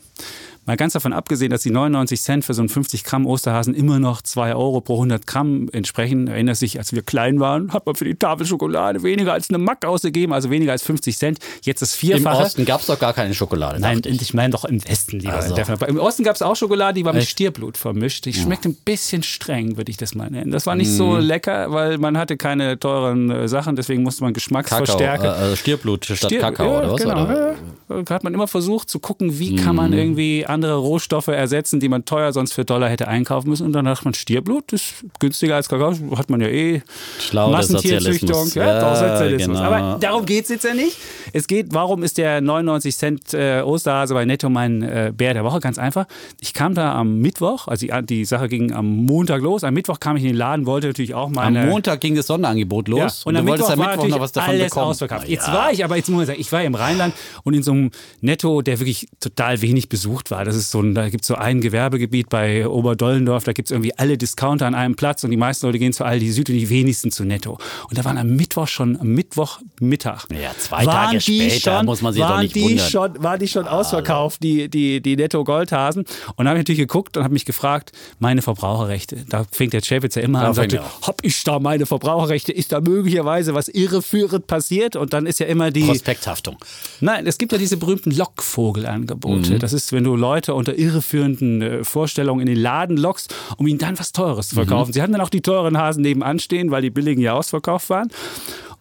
Mal 0.69 0.77
ganz 0.77 0.93
davon 0.93 1.13
abgesehen, 1.13 1.49
dass 1.49 1.63
die 1.63 1.71
99 1.71 2.21
Cent 2.21 2.45
für 2.45 2.53
so 2.53 2.61
einen 2.61 2.69
50 2.69 3.03
Gramm 3.03 3.25
Osterhasen 3.25 3.73
immer 3.73 3.97
noch 3.97 4.21
2 4.21 4.53
Euro 4.53 4.81
pro 4.81 4.93
100 4.97 5.25
Gramm 5.25 5.67
entsprechen. 5.71 6.27
Erinnert 6.27 6.57
sich, 6.57 6.77
als 6.77 6.93
wir 6.93 7.01
klein 7.01 7.39
waren, 7.39 7.73
hat 7.73 7.87
man 7.87 7.95
für 7.95 8.05
die 8.05 8.13
Tafel 8.13 8.45
Schokolade 8.45 9.01
weniger 9.01 9.33
als 9.33 9.49
eine 9.49 9.57
Mack 9.57 9.83
ausgegeben, 9.83 10.31
also 10.31 10.51
weniger 10.51 10.71
als 10.71 10.83
50 10.83 11.17
Cent. 11.17 11.39
Jetzt 11.63 11.81
das 11.81 11.95
Im 11.95 11.99
Vierfache. 12.01 12.43
Osten 12.43 12.65
gab 12.65 12.81
es 12.81 12.85
doch 12.85 12.99
gar 12.99 13.13
keine 13.13 13.33
Schokolade. 13.33 13.79
Nein, 13.79 14.01
ich. 14.05 14.21
ich 14.21 14.33
meine 14.35 14.51
doch 14.51 14.63
im 14.63 14.87
Westen 14.87 15.17
lieber. 15.19 15.33
Also. 15.33 15.55
Im 15.87 15.97
Osten 15.97 16.23
gab 16.23 16.35
es 16.35 16.43
auch 16.43 16.55
Schokolade, 16.55 16.93
die 16.99 17.03
war 17.05 17.13
mit 17.13 17.23
Echt? 17.23 17.31
Stierblut 17.31 17.75
vermischt. 17.75 18.25
Die 18.25 18.33
schmeckt 18.33 18.65
ein 18.65 18.75
bisschen 18.75 19.23
streng, 19.23 19.75
würde 19.75 19.89
ich 19.89 19.97
das 19.97 20.13
mal 20.13 20.29
nennen. 20.29 20.51
Das 20.51 20.67
war 20.67 20.75
nicht 20.75 20.91
so 20.91 21.13
Mhm. 21.13 21.21
lecker, 21.21 21.71
weil 21.71 21.97
man 21.97 22.15
hatte 22.15 22.37
keine 22.37 22.77
teuren 22.77 23.31
äh, 23.31 23.47
Sachen, 23.47 23.75
deswegen 23.75 24.03
musste 24.03 24.23
man 24.23 24.33
Kakao, 24.33 24.35
Geschmacksverstärker. 24.35 25.49
äh, 25.49 25.53
äh, 25.53 25.55
Stierblut 25.55 26.05
statt 26.05 26.17
Stier- 26.19 26.41
Kakao 26.41 26.65
ja, 26.73 26.79
oder 26.79 26.91
was? 26.91 27.01
Genau, 27.01 27.23
Oder? 27.23 27.55
ja. 27.89 28.03
hat 28.11 28.23
man 28.23 28.35
immer 28.35 28.47
versucht 28.47 28.87
zu 28.87 28.99
gucken, 28.99 29.39
wie 29.39 29.55
kann 29.55 29.75
man 29.75 29.93
irgendwie 29.93 30.45
andere 30.59 30.75
Rohstoffe 30.77 31.27
ersetzen, 31.29 31.79
die 31.79 31.89
man 31.89 32.05
teuer 32.05 32.33
sonst 32.33 32.53
für 32.53 32.65
Dollar 32.65 32.89
hätte 32.89 33.07
einkaufen 33.07 33.49
müssen. 33.49 33.65
Und 33.65 33.73
dann 33.73 33.85
dachte 33.85 34.03
man, 34.05 34.13
Stierblut 34.13 34.73
ist 34.73 35.05
günstiger 35.19 35.55
als 35.55 35.69
Kakao, 35.69 35.93
hat 36.17 36.29
man 36.29 36.41
ja 36.41 36.47
eh. 36.47 36.81
Schlau, 37.19 37.59
Sozialismus. 37.61 38.53
Ja, 38.55 38.79
doch, 38.79 38.95
Sozialismus. 38.95 39.57
genau. 39.57 39.71
Aber 39.71 39.97
darum 39.99 40.25
geht 40.25 40.43
es 40.43 40.49
jetzt 40.49 40.65
ja 40.65 40.73
nicht. 40.73 40.97
Es 41.33 41.47
geht, 41.47 41.67
warum 41.73 42.03
ist 42.03 42.17
der 42.17 42.41
99 42.41 42.95
Cent 42.97 43.33
äh, 43.33 43.61
Osterhase 43.61 44.13
bei 44.13 44.25
Netto 44.25 44.49
mein 44.49 44.81
äh, 44.81 45.13
Bär 45.15 45.33
der 45.33 45.43
Woche? 45.43 45.59
Ganz 45.59 45.77
einfach. 45.77 46.05
Ich 46.41 46.53
kam 46.53 46.73
da 46.73 46.93
am 46.93 47.19
Mittwoch, 47.19 47.67
also 47.67 47.85
die, 47.85 48.05
die 48.05 48.25
Sache 48.25 48.47
ging 48.49 48.71
am 48.73 49.05
Montag 49.05 49.41
los. 49.41 49.63
Am 49.63 49.73
Mittwoch 49.73 49.99
kam 49.99 50.17
ich 50.17 50.23
in 50.23 50.29
den 50.29 50.37
Laden, 50.37 50.65
wollte 50.65 50.87
natürlich 50.87 51.13
auch 51.13 51.27
Am 51.27 51.33
meine. 51.33 51.65
Montag 51.67 52.01
ging 52.01 52.15
das 52.15 52.27
Sonderangebot 52.27 52.87
los 52.87 52.99
Ja, 52.99 53.29
und, 53.29 53.35
am 53.35 53.45
du 53.45 53.51
Mittwoch 53.51 53.69
am 53.69 53.79
Mittwoch 53.79 54.07
noch 54.07 54.19
was 54.19 54.31
davon 54.31 54.55
alles 54.55 54.65
bekommen. 54.65 54.85
ausverkauft. 54.87 55.23
Na 55.25 55.29
Jetzt 55.31 55.47
ja. 55.47 55.53
war 55.53 55.71
ich 55.71 55.83
aber, 55.83 55.95
jetzt 55.95 56.09
muss 56.09 56.21
ich 56.23 56.27
sagen, 56.27 56.39
ich 56.41 56.51
war 56.51 56.63
im 56.63 56.75
Rheinland 56.75 57.13
und 57.43 57.53
in 57.53 57.63
so 57.63 57.71
einem 57.71 57.91
Netto, 58.21 58.61
der 58.61 58.79
wirklich 58.79 59.07
total 59.19 59.61
wenig 59.61 59.89
besucht 59.89 60.31
war. 60.31 60.38
Das 60.43 60.55
ist 60.55 60.71
so 60.71 60.81
ein, 60.81 60.95
da 60.95 61.09
gibt 61.09 61.23
es 61.23 61.27
so 61.27 61.35
ein 61.35 61.61
Gewerbegebiet 61.61 62.29
bei 62.29 62.67
Oberdollendorf, 62.67 63.43
da 63.43 63.53
gibt 63.53 63.67
es 63.67 63.71
irgendwie 63.71 63.93
alle 63.97 64.17
Discounter 64.17 64.65
an 64.65 64.75
einem 64.75 64.95
Platz 64.95 65.23
und 65.23 65.31
die 65.31 65.37
meisten 65.37 65.65
Leute 65.65 65.79
gehen 65.79 65.93
zu 65.93 66.03
Aldi 66.03 66.31
Süd 66.31 66.49
und 66.49 66.55
die 66.55 66.69
wenigsten 66.69 67.11
zu 67.11 67.25
Netto. 67.25 67.57
Und 67.89 67.97
da 67.97 68.05
waren 68.05 68.17
am 68.17 68.29
Mittwoch 68.29 68.67
schon, 68.67 68.99
am 68.99 69.07
Mittwochmittag. 69.09 70.25
Ja, 70.31 70.51
zwei 70.57 70.85
Tage 70.85 71.21
später 71.21 71.83
muss 71.83 72.01
man 72.01 72.13
sich 72.13 72.21
doch 72.21 72.29
waren 72.29 72.41
nicht 72.41 72.55
die 72.55 72.63
wundern. 72.63 72.89
Schon, 72.89 73.23
waren 73.23 73.39
die 73.39 73.47
schon 73.47 73.67
ausverkauft, 73.67 74.41
die, 74.41 74.69
die, 74.69 75.01
die 75.01 75.15
Netto 75.15 75.43
Goldhasen. 75.43 76.05
Und 76.35 76.45
da 76.45 76.49
habe 76.49 76.59
ich 76.59 76.63
natürlich 76.63 76.79
geguckt 76.79 77.17
und 77.17 77.23
habe 77.23 77.33
mich 77.33 77.45
gefragt, 77.45 77.91
meine 78.19 78.41
Verbraucherrechte. 78.41 79.25
Da 79.27 79.45
fängt 79.51 79.73
der 79.73 79.81
Chefitz 79.81 80.15
ja 80.15 80.21
immer 80.21 80.39
an 80.39 80.43
Da 80.43 80.49
und 80.49 80.55
fängt 80.55 80.71
sagte, 80.71 80.85
er 80.85 81.07
hab 81.07 81.23
ich 81.23 81.43
da 81.43 81.59
meine 81.59 81.85
Verbraucherrechte? 81.85 82.51
Ist 82.51 82.71
da 82.71 82.81
möglicherweise 82.81 83.53
was 83.53 83.67
irreführend 83.67 84.47
passiert? 84.47 84.95
Und 84.95 85.13
dann 85.13 85.25
ist 85.25 85.39
ja 85.39 85.45
immer 85.45 85.71
die... 85.71 85.83
Prospekthaftung. 85.83 86.57
Nein, 86.99 87.27
es 87.27 87.37
gibt 87.37 87.51
ja 87.51 87.57
diese 87.57 87.77
berühmten 87.77 88.11
Lockvogelangebote. 88.11 89.59
Das 89.59 89.73
ist, 89.73 89.91
wenn 89.91 90.03
du 90.03 90.15
Leute 90.15 90.28
unter 90.55 90.77
irreführenden 90.77 91.61
äh, 91.61 91.83
Vorstellungen 91.83 92.41
in 92.41 92.47
den 92.47 92.57
Laden 92.61 92.97
lockst, 92.97 93.33
um 93.57 93.67
ihnen 93.67 93.79
dann 93.79 93.97
was 93.99 94.11
Teures 94.11 94.49
zu 94.49 94.55
verkaufen. 94.55 94.93
Sie 94.93 95.01
hatten 95.01 95.11
dann 95.13 95.21
auch 95.21 95.29
die 95.29 95.41
teuren 95.41 95.77
Hasen 95.77 96.01
nebenan 96.01 96.39
stehen, 96.39 96.71
weil 96.71 96.81
die 96.81 96.89
billigen 96.89 97.21
ja 97.21 97.33
ausverkauft 97.33 97.89
waren. 97.89 98.09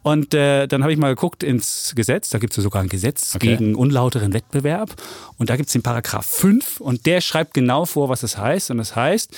Und 0.03 0.33
äh, 0.33 0.67
dann 0.69 0.83
habe 0.83 0.93
ich 0.93 0.99
mal 0.99 1.09
geguckt 1.15 1.43
ins 1.43 1.93
Gesetz, 1.97 2.31
da 2.31 2.39
gibt 2.39 2.53
es 2.53 2.57
ja 2.59 2.63
sogar 2.63 2.83
ein 2.83 2.89
Gesetz 2.89 3.35
Okay. 3.35 3.57
gegen 3.57 3.75
unlauteren 3.75 4.33
Wettbewerb. 4.33 4.95
Und 5.39 5.51
da 5.51 5.57
gibt 5.57 5.67
es 5.69 5.73
den 5.73 5.83
Paragraph 5.83 6.25
5 6.25 6.81
und 6.81 7.05
der 7.05 7.21
schreibt 7.21 7.53
genau 7.53 7.85
vor, 7.85 8.09
was 8.09 8.21
das 8.21 8.39
heißt. 8.39 8.71
Und 8.71 8.79
das 8.79 8.95
heißt, 8.97 9.37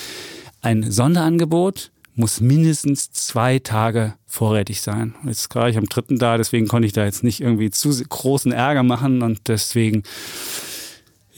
ein 0.61 0.91
Sonderangebot 0.91 1.91
muss 2.15 2.41
mindestens 2.41 3.11
zwei 3.13 3.59
Tage 3.59 4.15
vorrätig 4.27 4.83
sein. 4.83 5.15
Jetzt 5.25 5.49
gerade 5.49 5.71
ich 5.71 5.79
am 5.79 5.87
dritten 5.87 6.19
da, 6.19 6.37
deswegen 6.37 6.69
konnte 6.69 6.87
ich 6.87 6.93
da 6.93 7.05
jetzt 7.05 7.25
nicht 7.25 7.41
irgendwie 7.41 7.71
zu 7.71 7.89
großen 7.91 8.53
Ärger 8.53 8.83
machen 8.83 9.23
und 9.23 9.49
deswegen 9.49 10.03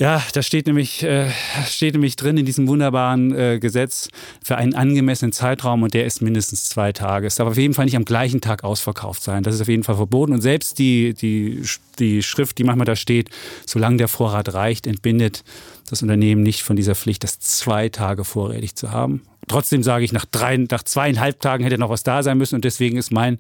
ja, 0.03 0.21
da 0.33 0.43
steht 0.43 0.67
nämlich, 0.67 1.05
äh, 1.05 1.31
steht 1.65 1.95
nämlich 1.95 2.17
drin 2.17 2.37
in 2.37 2.45
diesem 2.45 2.67
wunderbaren 2.67 3.33
äh, 3.37 3.61
Gesetz 3.61 4.09
für 4.43 4.57
einen 4.57 4.75
angemessenen 4.75 5.31
Zeitraum 5.31 5.85
und 5.85 5.95
der 5.95 6.07
ist 6.07 6.21
mindestens 6.21 6.65
zwei 6.65 6.91
Tage. 6.91 7.29
Es 7.29 7.37
darf 7.37 7.47
auf 7.47 7.57
jeden 7.57 7.73
Fall 7.73 7.85
nicht 7.85 7.95
am 7.95 8.05
gleichen 8.05 8.41
Tag 8.41 8.65
ausverkauft 8.65 9.23
sein. 9.23 9.45
Das 9.45 9.55
ist 9.55 9.61
auf 9.61 9.69
jeden 9.69 9.85
Fall 9.85 9.95
verboten. 9.95 10.33
Und 10.33 10.41
selbst 10.41 10.81
die, 10.81 11.15
die, 11.15 11.63
die 12.01 12.25
Schrift, 12.25 12.59
die 12.59 12.65
manchmal 12.65 12.85
da 12.85 12.97
steht, 12.97 13.31
solange 13.65 13.99
der 13.99 14.09
Vorrat 14.09 14.53
reicht, 14.55 14.89
entbindet 14.89 15.45
das 15.89 16.03
Unternehmen 16.03 16.43
nicht 16.43 16.65
von 16.65 16.75
dieser 16.75 16.97
Pflicht, 16.97 17.23
das 17.23 17.39
zwei 17.39 17.89
Tage 17.89 18.25
vorrätig 18.25 18.75
zu 18.75 18.91
haben. 18.91 19.23
Trotzdem 19.47 19.85
sage 19.85 20.05
ich, 20.05 20.13
nach, 20.13 20.25
drei, 20.25 20.57
nach 20.57 20.83
zweieinhalb 20.83 21.39
Tagen 21.39 21.63
hätte 21.63 21.79
noch 21.79 21.91
was 21.91 22.03
da 22.03 22.25
sein 22.25 22.39
müssen 22.39 22.57
und 22.57 22.65
deswegen 22.65 22.97
ist 22.97 23.13
mein 23.13 23.39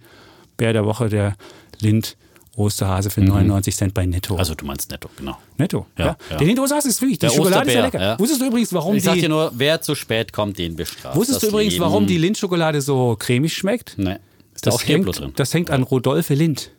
Bär 0.58 0.72
der 0.72 0.84
Woche 0.84 1.08
der 1.08 1.34
Lind 1.80 2.16
Osterhase 2.56 3.08
für 3.10 3.22
99 3.22 3.74
Cent 3.74 3.94
bei 3.94 4.04
Netto. 4.04 4.36
Also 4.36 4.54
du 4.54 4.66
meinst 4.66 4.90
netto, 4.90 5.08
genau. 5.16 5.38
Netto. 5.56 5.86
Ja, 5.96 6.04
Ja, 6.06 6.16
ja. 6.30 6.36
Der 6.36 6.46
Lind 6.46 6.58
Osterhase 6.60 6.88
ist 6.88 7.00
wirklich, 7.00 7.18
die 7.18 7.26
Der 7.26 7.32
Schokolade 7.32 7.68
ist 7.68 7.74
ja 7.74 7.84
Osterbär, 7.86 8.00
lecker. 8.00 8.12
ja. 8.14 8.18
Wusstest 8.18 8.40
du 8.42 8.46
übrigens, 8.46 8.72
warum 8.72 8.94
Ich 8.96 9.04
sag 9.04 9.14
dir 9.14 9.22
die, 9.22 9.28
nur, 9.28 9.52
wer 9.54 9.80
zu 9.80 9.94
spät 9.94 10.32
kommt, 10.32 10.58
den 10.58 10.76
bestraft. 10.76 11.16
wusstest 11.16 11.36
Das 11.36 11.48
du 11.48 11.54
übrigens, 11.54 11.74
Leben- 11.74 11.84
warum 11.86 12.06
die 12.06 12.18
Lindschokolade 12.18 12.80
so 12.82 13.16
cremig 13.18 13.54
schmeckt? 13.54 13.94
Nee. 13.96 14.16
Ist 14.54 14.66
da 14.66 14.70
auch 14.72 14.82
hängt, 14.86 15.18
drin? 15.18 15.32
das 15.36 15.54
hängt 15.54 15.70
an 15.70 15.82
Rodolphe 15.82 16.34
Lind. 16.34 16.70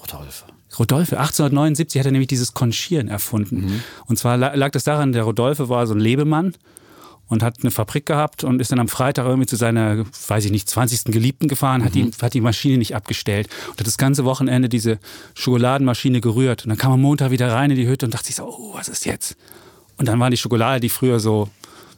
Rodolphe. 0.00 0.44
Rodolphe, 0.78 1.18
1879 1.18 1.98
hat 1.98 2.06
er 2.06 2.12
nämlich 2.12 2.28
dieses 2.28 2.54
Conchieren 2.54 3.08
erfunden. 3.08 3.56
Mhm. 3.62 3.82
Und 4.06 4.18
zwar 4.18 4.36
la- 4.36 4.54
lag 4.54 4.70
das 4.70 4.84
daran, 4.84 5.12
der 5.12 5.24
Rodolphe 5.24 5.68
war 5.68 5.86
so 5.88 5.94
ein 5.94 6.00
Lebemann 6.00 6.54
und 7.28 7.42
hat 7.42 7.58
eine 7.62 7.70
Fabrik 7.70 8.06
gehabt 8.06 8.42
und 8.44 8.60
ist 8.60 8.72
dann 8.72 8.80
am 8.80 8.88
Freitag 8.88 9.26
irgendwie 9.26 9.46
zu 9.46 9.56
seiner, 9.56 10.04
weiß 10.28 10.44
ich 10.46 10.50
nicht, 10.50 10.68
20. 10.68 11.12
Geliebten 11.12 11.46
gefahren, 11.48 11.84
hat, 11.84 11.94
Mhm. 11.94 12.10
die, 12.10 12.22
hat 12.22 12.34
die 12.34 12.40
Maschine 12.40 12.78
nicht 12.78 12.94
abgestellt 12.96 13.48
und 13.70 13.78
hat 13.78 13.86
das 13.86 13.98
ganze 13.98 14.24
Wochenende 14.24 14.68
diese 14.68 14.98
Schokoladenmaschine 15.34 16.20
gerührt. 16.20 16.64
Und 16.64 16.70
dann 16.70 16.78
kam 16.78 16.92
am 16.92 17.00
Montag 17.00 17.30
wieder 17.30 17.52
rein 17.52 17.70
in 17.70 17.76
die 17.76 17.86
Hütte 17.88 18.06
und 18.06 18.14
dachte 18.14 18.26
sich 18.26 18.36
so, 18.36 18.44
oh, 18.44 18.74
was 18.74 18.88
ist 18.88 19.06
jetzt? 19.06 19.36
Und 19.96 20.06
dann 20.08 20.18
war 20.20 20.30
die 20.30 20.36
Schokolade, 20.36 20.80
die 20.80 20.88
früher 20.88 21.20
so, 21.20 21.48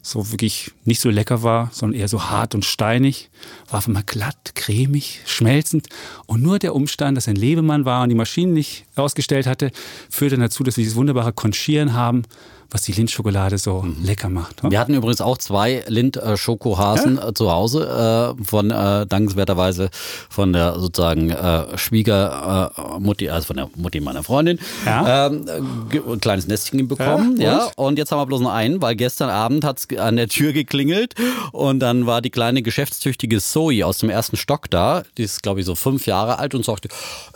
so 0.03 0.31
wirklich 0.33 0.71
nicht 0.85 1.01
so 1.01 1.11
lecker 1.11 1.43
war, 1.43 1.69
sondern 1.73 2.01
eher 2.01 2.09
so 2.09 2.31
hart 2.31 2.55
und 2.55 2.65
steinig, 2.65 3.29
war 3.69 3.79
auf 3.79 3.87
einmal 3.87 4.03
glatt, 4.05 4.53
cremig, 4.55 5.21
schmelzend. 5.27 5.89
Und 6.27 6.43
nur 6.43 6.59
der 6.59 6.75
Umstand, 6.75 7.17
dass 7.17 7.27
er 7.27 7.35
ein 7.35 7.37
Lebemann 7.37 7.85
war 7.85 8.03
und 8.03 8.09
die 8.09 8.15
Maschine 8.15 8.53
nicht 8.53 8.87
ausgestellt 8.97 9.47
hatte, 9.47 9.71
führte 10.09 10.39
dazu, 10.39 10.63
dass 10.65 10.77
wir 10.79 10.85
dieses 10.85 10.97
wunderbare 10.97 11.33
Conchieren 11.35 11.93
haben, 11.93 12.23
was 12.71 12.83
die 12.83 12.93
Lindschokolade 12.93 13.59
so 13.59 13.85
lecker 14.03 14.29
macht. 14.29 14.63
ne? 14.63 14.71
Wir 14.71 14.79
hatten 14.81 14.95
übrigens 14.95 15.21
auch 15.21 15.39
zwei 15.39 15.85
Lind-Schokohasen 15.89 17.19
äh, 17.19 17.35
zu 17.35 17.51
Hause, 17.51 18.37
äh, 18.39 18.45
von 18.45 18.71
äh, 18.71 19.07
dankenswerterweise 19.07 19.91
von 20.29 20.53
der 20.53 20.79
sozusagen 20.79 21.31
äh, 21.31 21.77
Schwiegermutti, 21.79 23.29
also 23.31 23.47
von 23.49 23.57
der 23.57 23.71
Mutti 23.77 24.01
meiner 24.01 24.23
Freundin, 24.23 24.59
Ja. 24.85 25.27
ähm, 25.27 25.47
ein 25.93 26.21
kleines 26.21 26.47
Nestchen 26.47 26.89
bekommen. 26.89 27.41
Ja, 27.41 27.51
Ja, 27.67 27.71
und 27.77 27.99
jetzt 27.99 28.13
haben 28.13 28.19
wir 28.21 28.27
bloß 28.27 28.41
noch 28.41 28.53
einen, 28.53 28.81
weil 28.83 28.97
gestern 28.97 29.31
Abend 29.31 29.65
hat 29.65 29.79
es 29.91 29.99
an 29.99 30.17
der 30.17 30.29
Tür 30.29 30.53
geklingelt 30.53 31.15
und 31.53 31.81
dann 31.81 32.07
war 32.07 32.23
die 32.23 32.31
kleine 32.31 32.63
geschäftstüchtige 32.63 33.41
Zoe 33.41 33.85
aus 33.85 33.99
dem 33.99 34.11
ersten 34.11 34.37
Stock 34.37 34.71
da, 34.71 35.03
die 35.19 35.23
ist 35.25 35.43
glaube 35.43 35.61
ich 35.61 35.67
so 35.67 35.75
fünf 35.75 36.07
Jahre 36.07 36.39
alt 36.39 36.55
und 36.55 36.65
sagte, 36.65 36.89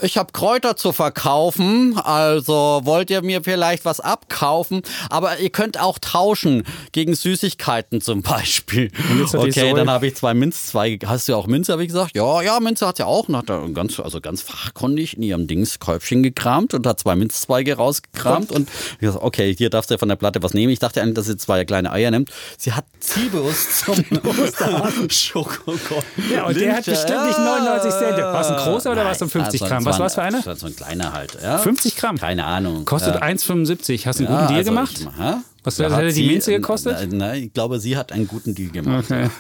ich 0.02 0.16
habe 0.16 0.32
Kräuter 0.32 0.76
zu 0.76 0.92
verkaufen, 0.92 1.98
also 1.98 2.80
wollt 2.84 3.10
ihr 3.10 3.22
mir 3.22 3.42
vielleicht 3.42 3.84
was 3.84 4.00
abkaufen, 4.00 4.82
aber 5.10 5.23
ihr 5.40 5.50
könnt 5.50 5.80
auch 5.80 5.98
tauschen 5.98 6.64
gegen 6.92 7.14
Süßigkeiten 7.14 8.00
zum 8.00 8.22
Beispiel. 8.22 8.90
Okay, 9.32 9.72
dann 9.74 9.90
habe 9.90 10.06
ich 10.06 10.16
zwei 10.16 10.34
Minzzweige. 10.34 11.08
Hast 11.08 11.28
du 11.28 11.34
auch 11.34 11.46
Minze, 11.46 11.72
habe 11.72 11.82
ich 11.82 11.88
gesagt? 11.88 12.16
Ja, 12.16 12.42
ja, 12.42 12.60
Minze 12.60 12.86
hat 12.86 12.98
ja 12.98 13.06
auch. 13.06 13.28
Und 13.28 13.36
hat 13.36 13.48
da 13.48 13.66
ganz, 13.72 13.98
also 14.00 14.20
ganz 14.20 14.42
fachkundig 14.42 15.16
in 15.16 15.22
ihrem 15.22 15.46
Dingskäufchen 15.46 16.22
gekramt 16.22 16.74
und 16.74 16.86
hat 16.86 17.00
zwei 17.00 17.16
Minzzweige 17.16 17.76
rausgekramt 17.76 18.50
und 18.50 18.68
ich 18.94 19.00
gesagt, 19.00 19.24
okay, 19.24 19.54
hier 19.54 19.70
darfst 19.70 19.90
du 19.90 19.98
von 19.98 20.08
der 20.08 20.16
Platte 20.16 20.42
was 20.42 20.54
nehmen. 20.54 20.72
Ich 20.72 20.78
dachte 20.78 21.00
eigentlich, 21.02 21.14
dass 21.14 21.26
sie 21.26 21.36
zwei 21.36 21.64
kleine 21.64 21.92
Eier 21.92 22.10
nimmt. 22.10 22.30
Sie 22.58 22.72
hat 22.72 22.84
Ziebus 23.00 23.84
zum 23.84 24.04
Schokokon. 25.10 26.02
Ja, 26.32 26.46
und 26.46 26.58
der 26.58 26.76
hat 26.76 26.84
bestimmt 26.84 27.26
nicht 27.26 27.38
99 27.38 27.90
Cent. 27.90 28.18
War 28.18 28.40
es 28.40 28.46
ein 28.48 28.56
großer 28.56 28.92
oder 28.92 29.04
war 29.04 29.12
es 29.12 29.22
um 29.22 29.30
50 29.30 29.62
also, 29.62 29.72
Gramm? 29.72 29.84
Was 29.84 29.98
war 29.98 30.06
es 30.06 30.14
für 30.14 30.22
einer? 30.22 30.44
War 30.44 30.56
so 30.56 30.66
ein 30.66 30.76
kleiner 30.76 31.12
halt. 31.12 31.36
Ja? 31.42 31.58
50 31.58 31.96
Gramm? 31.96 32.18
Keine 32.18 32.44
Ahnung. 32.44 32.84
Kostet 32.84 33.14
ja. 33.14 33.22
1,75. 33.22 34.06
Hast 34.06 34.20
du 34.20 34.24
einen 34.26 34.32
Ja, 34.32 34.40
guten 34.40 34.48
Deal 34.48 34.58
also 34.58 34.70
gemacht? 34.70 35.08
Hä? 35.18 35.34
Was 35.62 35.76
Da 35.76 35.96
hätte 35.96 36.12
die 36.12 36.26
Minze 36.26 36.52
gekostet? 36.52 37.10
Nein, 37.10 37.44
ich 37.44 37.52
glaube, 37.54 37.80
sie 37.80 37.96
hat 37.96 38.12
einen 38.12 38.26
guten 38.28 38.54
Deal 38.54 38.68
gemacht. 38.70 39.06
Okay. 39.10 39.30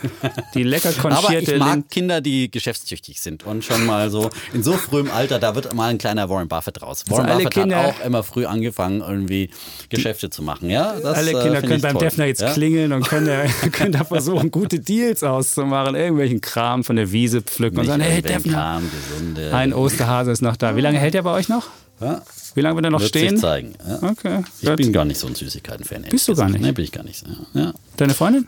Die 0.54 0.62
lecker 0.62 0.88
Aber 1.00 1.10
konchierte 1.16 1.52
ich 1.52 1.58
mag 1.58 1.90
Kinder, 1.90 2.22
die 2.22 2.50
geschäftstüchtig 2.50 3.20
sind 3.20 3.44
und 3.44 3.62
schon 3.62 3.84
mal 3.84 4.08
so 4.10 4.30
in 4.54 4.62
so 4.62 4.72
frühem 4.72 5.10
Alter, 5.10 5.38
da 5.38 5.54
wird 5.54 5.74
mal 5.74 5.90
ein 5.90 5.98
kleiner 5.98 6.30
Warren 6.30 6.48
Buffett 6.48 6.80
raus. 6.80 7.04
Warren 7.08 7.26
alle 7.26 7.44
Buffett 7.44 7.52
Kinder- 7.52 7.82
hat 7.82 7.94
auch 8.00 8.06
immer 8.06 8.22
früh 8.22 8.46
angefangen, 8.46 9.02
irgendwie 9.02 9.50
Geschäfte 9.90 10.30
zu 10.30 10.42
machen. 10.42 10.70
Ja, 10.70 10.94
das, 10.98 11.18
Alle 11.18 11.32
äh, 11.32 11.42
Kinder 11.42 11.56
find 11.60 11.66
können 11.68 11.82
beim 11.82 11.92
toll. 11.92 12.02
Defner 12.04 12.24
jetzt 12.24 12.40
ja? 12.40 12.52
klingeln 12.54 12.92
und 12.94 13.06
können 13.06 13.26
da, 13.26 13.68
können 13.72 13.92
da 13.92 14.04
versuchen, 14.04 14.50
gute 14.50 14.80
Deals 14.80 15.22
auszumachen, 15.22 15.94
irgendwelchen 15.94 16.40
Kram 16.40 16.84
von 16.84 16.96
der 16.96 17.12
Wiese 17.12 17.42
pflücken 17.42 17.80
und 17.80 17.82
Nicht 17.86 17.90
sagen, 17.90 18.02
hey 18.02 18.22
Defner, 18.22 18.52
Kram, 18.54 18.90
gesunde. 19.10 19.54
ein 19.54 19.74
Osterhase 19.74 20.30
ist 20.30 20.40
noch 20.40 20.56
da. 20.56 20.74
Wie 20.74 20.80
lange 20.80 20.98
hält 20.98 21.14
er 21.14 21.22
bei 21.22 21.32
euch 21.34 21.50
noch? 21.50 21.66
Ja, 22.00 22.22
Wie 22.54 22.60
lange 22.60 22.76
wird 22.76 22.84
er 22.86 22.90
noch 22.90 23.00
wird 23.00 23.08
stehen? 23.10 23.30
sich 23.30 23.40
zeigen. 23.40 23.74
Ja. 23.86 24.02
Okay. 24.10 24.42
Ich 24.60 24.68
gut. 24.68 24.76
bin 24.76 24.92
gar 24.92 25.04
nicht 25.04 25.18
so 25.20 25.26
ein 25.26 25.34
Süßigkeiten-Fan. 25.34 26.02
Bist 26.10 26.28
du 26.28 26.34
gar 26.34 26.48
nicht? 26.48 26.60
Nee, 26.60 26.72
bin 26.72 26.84
ich 26.84 26.92
gar 26.92 27.04
nicht. 27.04 27.24
Ja. 27.54 27.72
Deine 27.96 28.14
Freundin? 28.14 28.46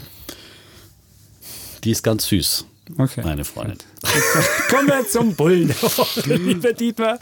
Die 1.84 1.90
ist 1.90 2.02
ganz 2.02 2.26
süß, 2.26 2.64
Okay. 2.98 3.22
meine 3.24 3.44
Freundin. 3.44 3.78
Kommen 4.70 4.88
wir 4.88 5.06
zum 5.08 5.34
Bullen, 5.34 5.72
lieber 6.24 6.72
Dietmar. 6.72 7.18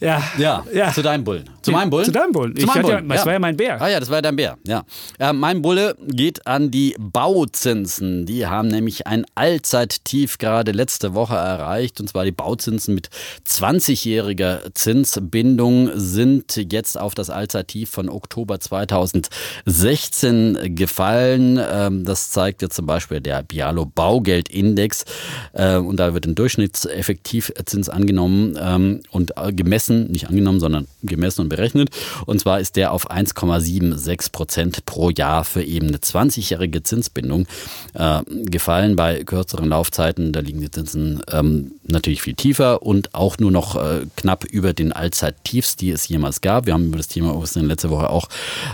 Ja, 0.00 0.22
Ja, 0.38 0.64
ja. 0.72 0.92
zu 0.92 1.02
deinem 1.02 1.24
Bullen. 1.24 1.48
Zu 1.62 1.72
meinem 1.72 1.90
Bullen? 1.90 2.04
Zu 2.04 2.12
deinem 2.12 2.32
Bullen. 2.32 2.54
Zu 2.54 2.60
Ich 2.62 2.66
meinem 2.66 2.78
hatte 2.78 2.88
ja- 2.92 2.96
Bullen. 2.98 3.08
das 3.10 3.26
war 3.26 3.32
ja 3.32 3.38
mein 3.38 3.56
Bär. 3.56 3.80
Ah 3.82 3.88
ja, 3.88 4.00
das 4.00 4.08
war 4.08 4.18
ja 4.18 4.22
dein 4.22 4.36
Bär. 4.36 4.56
Ja. 4.66 4.84
Äh, 5.18 5.32
mein 5.32 5.62
Bulle 5.62 5.96
geht 6.06 6.46
an 6.46 6.70
die 6.70 6.94
Bauzinsen. 6.98 8.26
Die 8.26 8.46
haben 8.46 8.68
nämlich 8.68 9.06
ein 9.06 9.24
Allzeittief 9.34 10.38
gerade 10.38 10.72
letzte 10.72 11.14
Woche 11.14 11.34
erreicht. 11.34 12.00
Und 12.00 12.08
zwar 12.08 12.24
die 12.24 12.32
Bauzinsen 12.32 12.94
mit 12.94 13.08
20-jähriger 13.46 14.74
Zinsbindung 14.74 15.90
sind 15.94 16.56
jetzt 16.72 16.98
auf 16.98 17.14
das 17.14 17.30
Allzeittief 17.30 17.90
von 17.90 18.08
Oktober 18.08 18.60
2016 18.60 20.74
gefallen. 20.76 21.60
Ähm, 21.70 22.04
das 22.04 22.30
zeigt 22.30 22.62
jetzt 22.62 22.76
zum 22.76 22.86
Beispiel 22.86 23.20
der 23.20 23.42
Bialo 23.42 23.86
Baugeldindex. 23.86 25.04
Äh, 25.52 25.76
und 25.76 25.96
da 25.98 26.14
wird 26.14 26.26
ein 26.26 26.34
Durchschnittseffektivzins 26.34 27.88
angenommen 27.88 28.58
ähm, 28.60 29.00
und 29.10 29.32
äh, 29.36 29.52
gemessen, 29.52 30.10
nicht 30.10 30.28
angenommen, 30.28 30.60
sondern 30.60 30.86
gemessen 31.02 31.42
und 31.42 31.48
berechnet. 31.50 31.90
Und 32.24 32.40
zwar 32.40 32.60
ist 32.60 32.76
der 32.76 32.92
auf 32.92 33.10
1,76 33.10 34.32
Prozent 34.32 34.86
pro 34.86 35.10
Jahr 35.10 35.44
für 35.44 35.62
eben 35.62 35.88
eine 35.88 35.98
20-jährige 35.98 36.82
Zinsbindung 36.82 37.46
äh, 37.92 38.22
gefallen. 38.26 38.96
Bei 38.96 39.22
kürzeren 39.24 39.68
Laufzeiten, 39.68 40.32
da 40.32 40.40
liegen 40.40 40.62
die 40.62 40.70
Zinsen 40.70 41.20
ähm, 41.30 41.72
natürlich 41.86 42.22
viel 42.22 42.34
tiefer 42.34 42.82
und 42.82 43.14
auch 43.14 43.38
nur 43.38 43.50
noch 43.50 43.76
äh, 43.76 44.06
knapp 44.16 44.44
über 44.44 44.72
den 44.72 44.92
Allzeittiefs, 44.92 45.76
die 45.76 45.90
es 45.90 46.08
jemals 46.08 46.40
gab. 46.40 46.66
Wir 46.66 46.72
haben 46.72 46.86
über 46.86 46.96
das 46.96 47.08
Thema 47.08 47.38
letzte 47.56 47.90
Woche 47.90 48.08
auch 48.08 48.28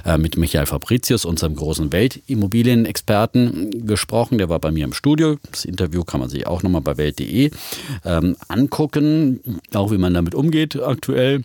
äh, 0.05 0.19
mit 0.19 0.37
Michael 0.37 0.67
Fabricius, 0.67 1.25
unserem 1.25 1.57
großen 1.57 1.93
Weltimmobilienexperten, 1.93 3.87
gesprochen. 3.87 4.39
Der 4.39 4.49
war 4.49 4.59
bei 4.61 4.71
mir 4.71 4.85
im 4.85 4.93
Studio. 4.93 5.37
Das 5.51 5.65
Interview 5.65 6.05
kann 6.05 6.21
man 6.21 6.29
sich 6.29 6.47
auch 6.47 6.63
nochmal 6.63 6.83
bei 6.83 6.97
welt.de 6.97 7.51
ähm, 8.05 8.37
angucken, 8.49 9.41
auch 9.75 9.91
wie 9.91 9.99
man 9.99 10.15
damit 10.15 10.35
umgeht 10.35 10.81
aktuell. 10.81 11.45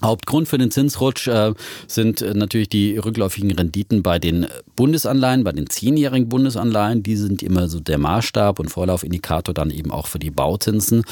Hauptgrund 0.00 0.46
für 0.46 0.58
den 0.58 0.70
Zinsrutsch 0.70 1.26
äh, 1.26 1.54
sind 1.88 2.22
äh, 2.22 2.32
natürlich 2.32 2.68
die 2.68 2.98
rückläufigen 2.98 3.50
Renditen 3.50 4.04
bei 4.04 4.20
den 4.20 4.46
Bundesanleihen, 4.76 5.42
bei 5.42 5.50
den 5.50 5.68
zehnjährigen 5.68 6.28
Bundesanleihen. 6.28 7.02
Die 7.02 7.16
sind 7.16 7.42
immer 7.42 7.68
so 7.68 7.80
der 7.80 7.98
Maßstab 7.98 8.60
und 8.60 8.68
Vorlaufindikator 8.68 9.52
dann 9.52 9.70
eben 9.70 9.90
auch 9.90 10.06
für 10.06 10.20
die 10.20 10.30
Bauzinsen. 10.30 11.02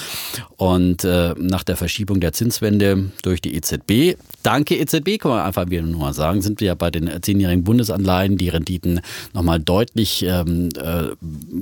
Und 0.57 1.03
äh, 1.03 1.35
nach 1.37 1.64
der 1.64 1.77
Verschiebung 1.77 2.20
der 2.20 2.33
Zinswende 2.33 3.11
durch 3.22 3.40
die 3.40 3.57
EZB, 3.57 4.16
danke 4.44 4.77
EZB, 4.77 5.18
kann 5.18 5.33
man 5.33 5.40
einfach 5.40 5.68
wieder 5.68 5.83
nur 5.83 6.01
mal 6.01 6.14
sagen, 6.14 6.40
sind 6.40 6.61
wir 6.61 6.68
ja 6.68 6.75
bei 6.77 6.92
den 6.92 7.11
zehnjährigen 7.22 7.64
Bundesanleihen 7.64 8.37
die 8.37 8.51
Renditen 8.51 9.01
nochmal 9.35 9.59
deutlich 9.59 10.22
ähm, 10.22 10.68
äh, 10.81 11.09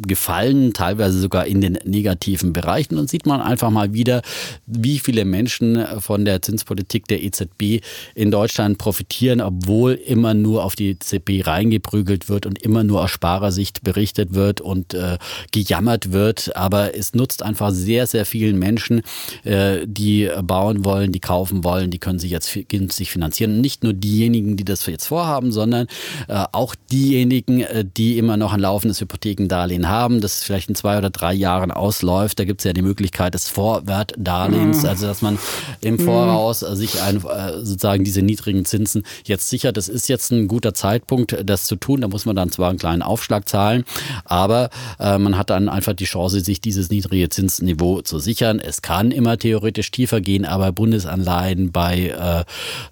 gefallen, 0.06 0.74
teilweise 0.74 1.18
sogar 1.18 1.46
in 1.46 1.62
den 1.62 1.78
negativen 1.84 2.52
Bereichen. 2.52 2.98
Und 2.98 3.08
sieht 3.08 3.24
man 3.24 3.40
einfach 3.40 3.70
mal 3.70 3.94
wieder, 3.94 4.20
wie 4.66 4.98
viele 4.98 5.24
Menschen 5.24 5.82
von 6.00 6.26
der 6.26 6.42
Zinspolitik 6.42 7.08
der 7.14 7.22
EZB 7.22 7.84
in 8.14 8.30
Deutschland 8.30 8.78
profitieren, 8.78 9.40
obwohl 9.40 9.92
immer 9.92 10.34
nur 10.34 10.64
auf 10.64 10.74
die 10.74 10.90
EZB 10.90 11.46
reingeprügelt 11.46 12.28
wird 12.28 12.46
und 12.46 12.60
immer 12.62 12.82
nur 12.82 13.02
aus 13.02 13.10
Sparersicht 13.10 13.82
berichtet 13.84 14.34
wird 14.34 14.60
und 14.60 14.94
äh, 14.94 15.18
gejammert 15.52 16.12
wird. 16.12 16.56
Aber 16.56 16.96
es 16.96 17.14
nutzt 17.14 17.42
einfach 17.42 17.70
sehr, 17.70 18.06
sehr 18.06 18.26
vielen 18.26 18.58
Menschen, 18.58 19.02
äh, 19.44 19.86
die 19.86 20.28
bauen 20.42 20.84
wollen, 20.84 21.12
die 21.12 21.20
kaufen 21.20 21.62
wollen, 21.62 21.90
die 21.90 21.98
können 21.98 22.18
sich 22.18 22.30
jetzt 22.30 22.58
günstig 22.68 23.10
finanzieren. 23.10 23.54
Und 23.54 23.60
nicht 23.60 23.84
nur 23.84 23.92
diejenigen, 23.92 24.56
die 24.56 24.64
das 24.64 24.84
jetzt 24.86 25.06
vorhaben, 25.06 25.52
sondern 25.52 25.86
äh, 26.28 26.44
auch 26.52 26.74
diejenigen, 26.90 27.60
äh, 27.60 27.84
die 27.84 28.18
immer 28.18 28.36
noch 28.36 28.52
ein 28.52 28.60
laufendes 28.60 29.00
Hypothekendarlehen 29.00 29.88
haben, 29.88 30.20
das 30.20 30.42
vielleicht 30.42 30.68
in 30.68 30.74
zwei 30.74 30.98
oder 30.98 31.10
drei 31.10 31.32
Jahren 31.32 31.70
ausläuft. 31.70 32.38
Da 32.38 32.44
gibt 32.44 32.60
es 32.60 32.64
ja 32.64 32.72
die 32.72 32.82
Möglichkeit 32.82 33.34
des 33.34 33.48
Vorwertdarlehens, 33.48 34.82
mhm. 34.82 34.88
also 34.88 35.06
dass 35.06 35.22
man 35.22 35.38
im 35.80 35.98
Voraus 35.98 36.60
sich 36.60 37.02
ein, 37.04 37.16
äh, 37.16 37.58
sozusagen 37.58 38.04
diese 38.04 38.22
niedrigen 38.22 38.64
Zinsen 38.64 39.04
jetzt 39.24 39.48
sicher. 39.48 39.72
Das 39.72 39.88
ist 39.88 40.08
jetzt 40.08 40.30
ein 40.30 40.48
guter 40.48 40.74
Zeitpunkt, 40.74 41.36
das 41.44 41.66
zu 41.66 41.76
tun. 41.76 42.00
Da 42.00 42.08
muss 42.08 42.26
man 42.26 42.36
dann 42.36 42.50
zwar 42.50 42.70
einen 42.70 42.78
kleinen 42.78 43.02
Aufschlag 43.02 43.48
zahlen, 43.48 43.84
aber 44.24 44.70
äh, 44.98 45.18
man 45.18 45.36
hat 45.38 45.50
dann 45.50 45.68
einfach 45.68 45.94
die 45.94 46.04
Chance, 46.04 46.40
sich 46.40 46.60
dieses 46.60 46.90
niedrige 46.90 47.28
Zinsniveau 47.28 48.02
zu 48.02 48.18
sichern. 48.18 48.60
Es 48.60 48.82
kann 48.82 49.10
immer 49.10 49.38
theoretisch 49.38 49.90
tiefer 49.90 50.20
gehen, 50.20 50.44
aber 50.44 50.72
Bundesanleihen 50.72 51.72
bei 51.72 52.08
äh, 52.08 52.44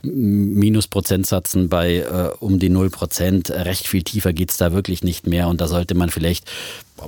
Minusprozentsätzen 0.07 1.69
bei 1.69 1.97
äh, 1.97 2.31
um 2.41 2.59
die 2.59 2.69
0 2.69 2.91
Prozent, 2.91 3.51
recht 3.51 3.87
viel 3.87 4.03
tiefer 4.03 4.33
geht 4.33 4.51
es 4.51 4.57
da 4.57 4.73
wirklich 4.73 5.03
nicht 5.03 5.27
mehr. 5.27 5.49
Und 5.49 5.61
da 5.61 5.69
sollte 5.69 5.95
man 5.95 6.11
vielleicht 6.11 6.51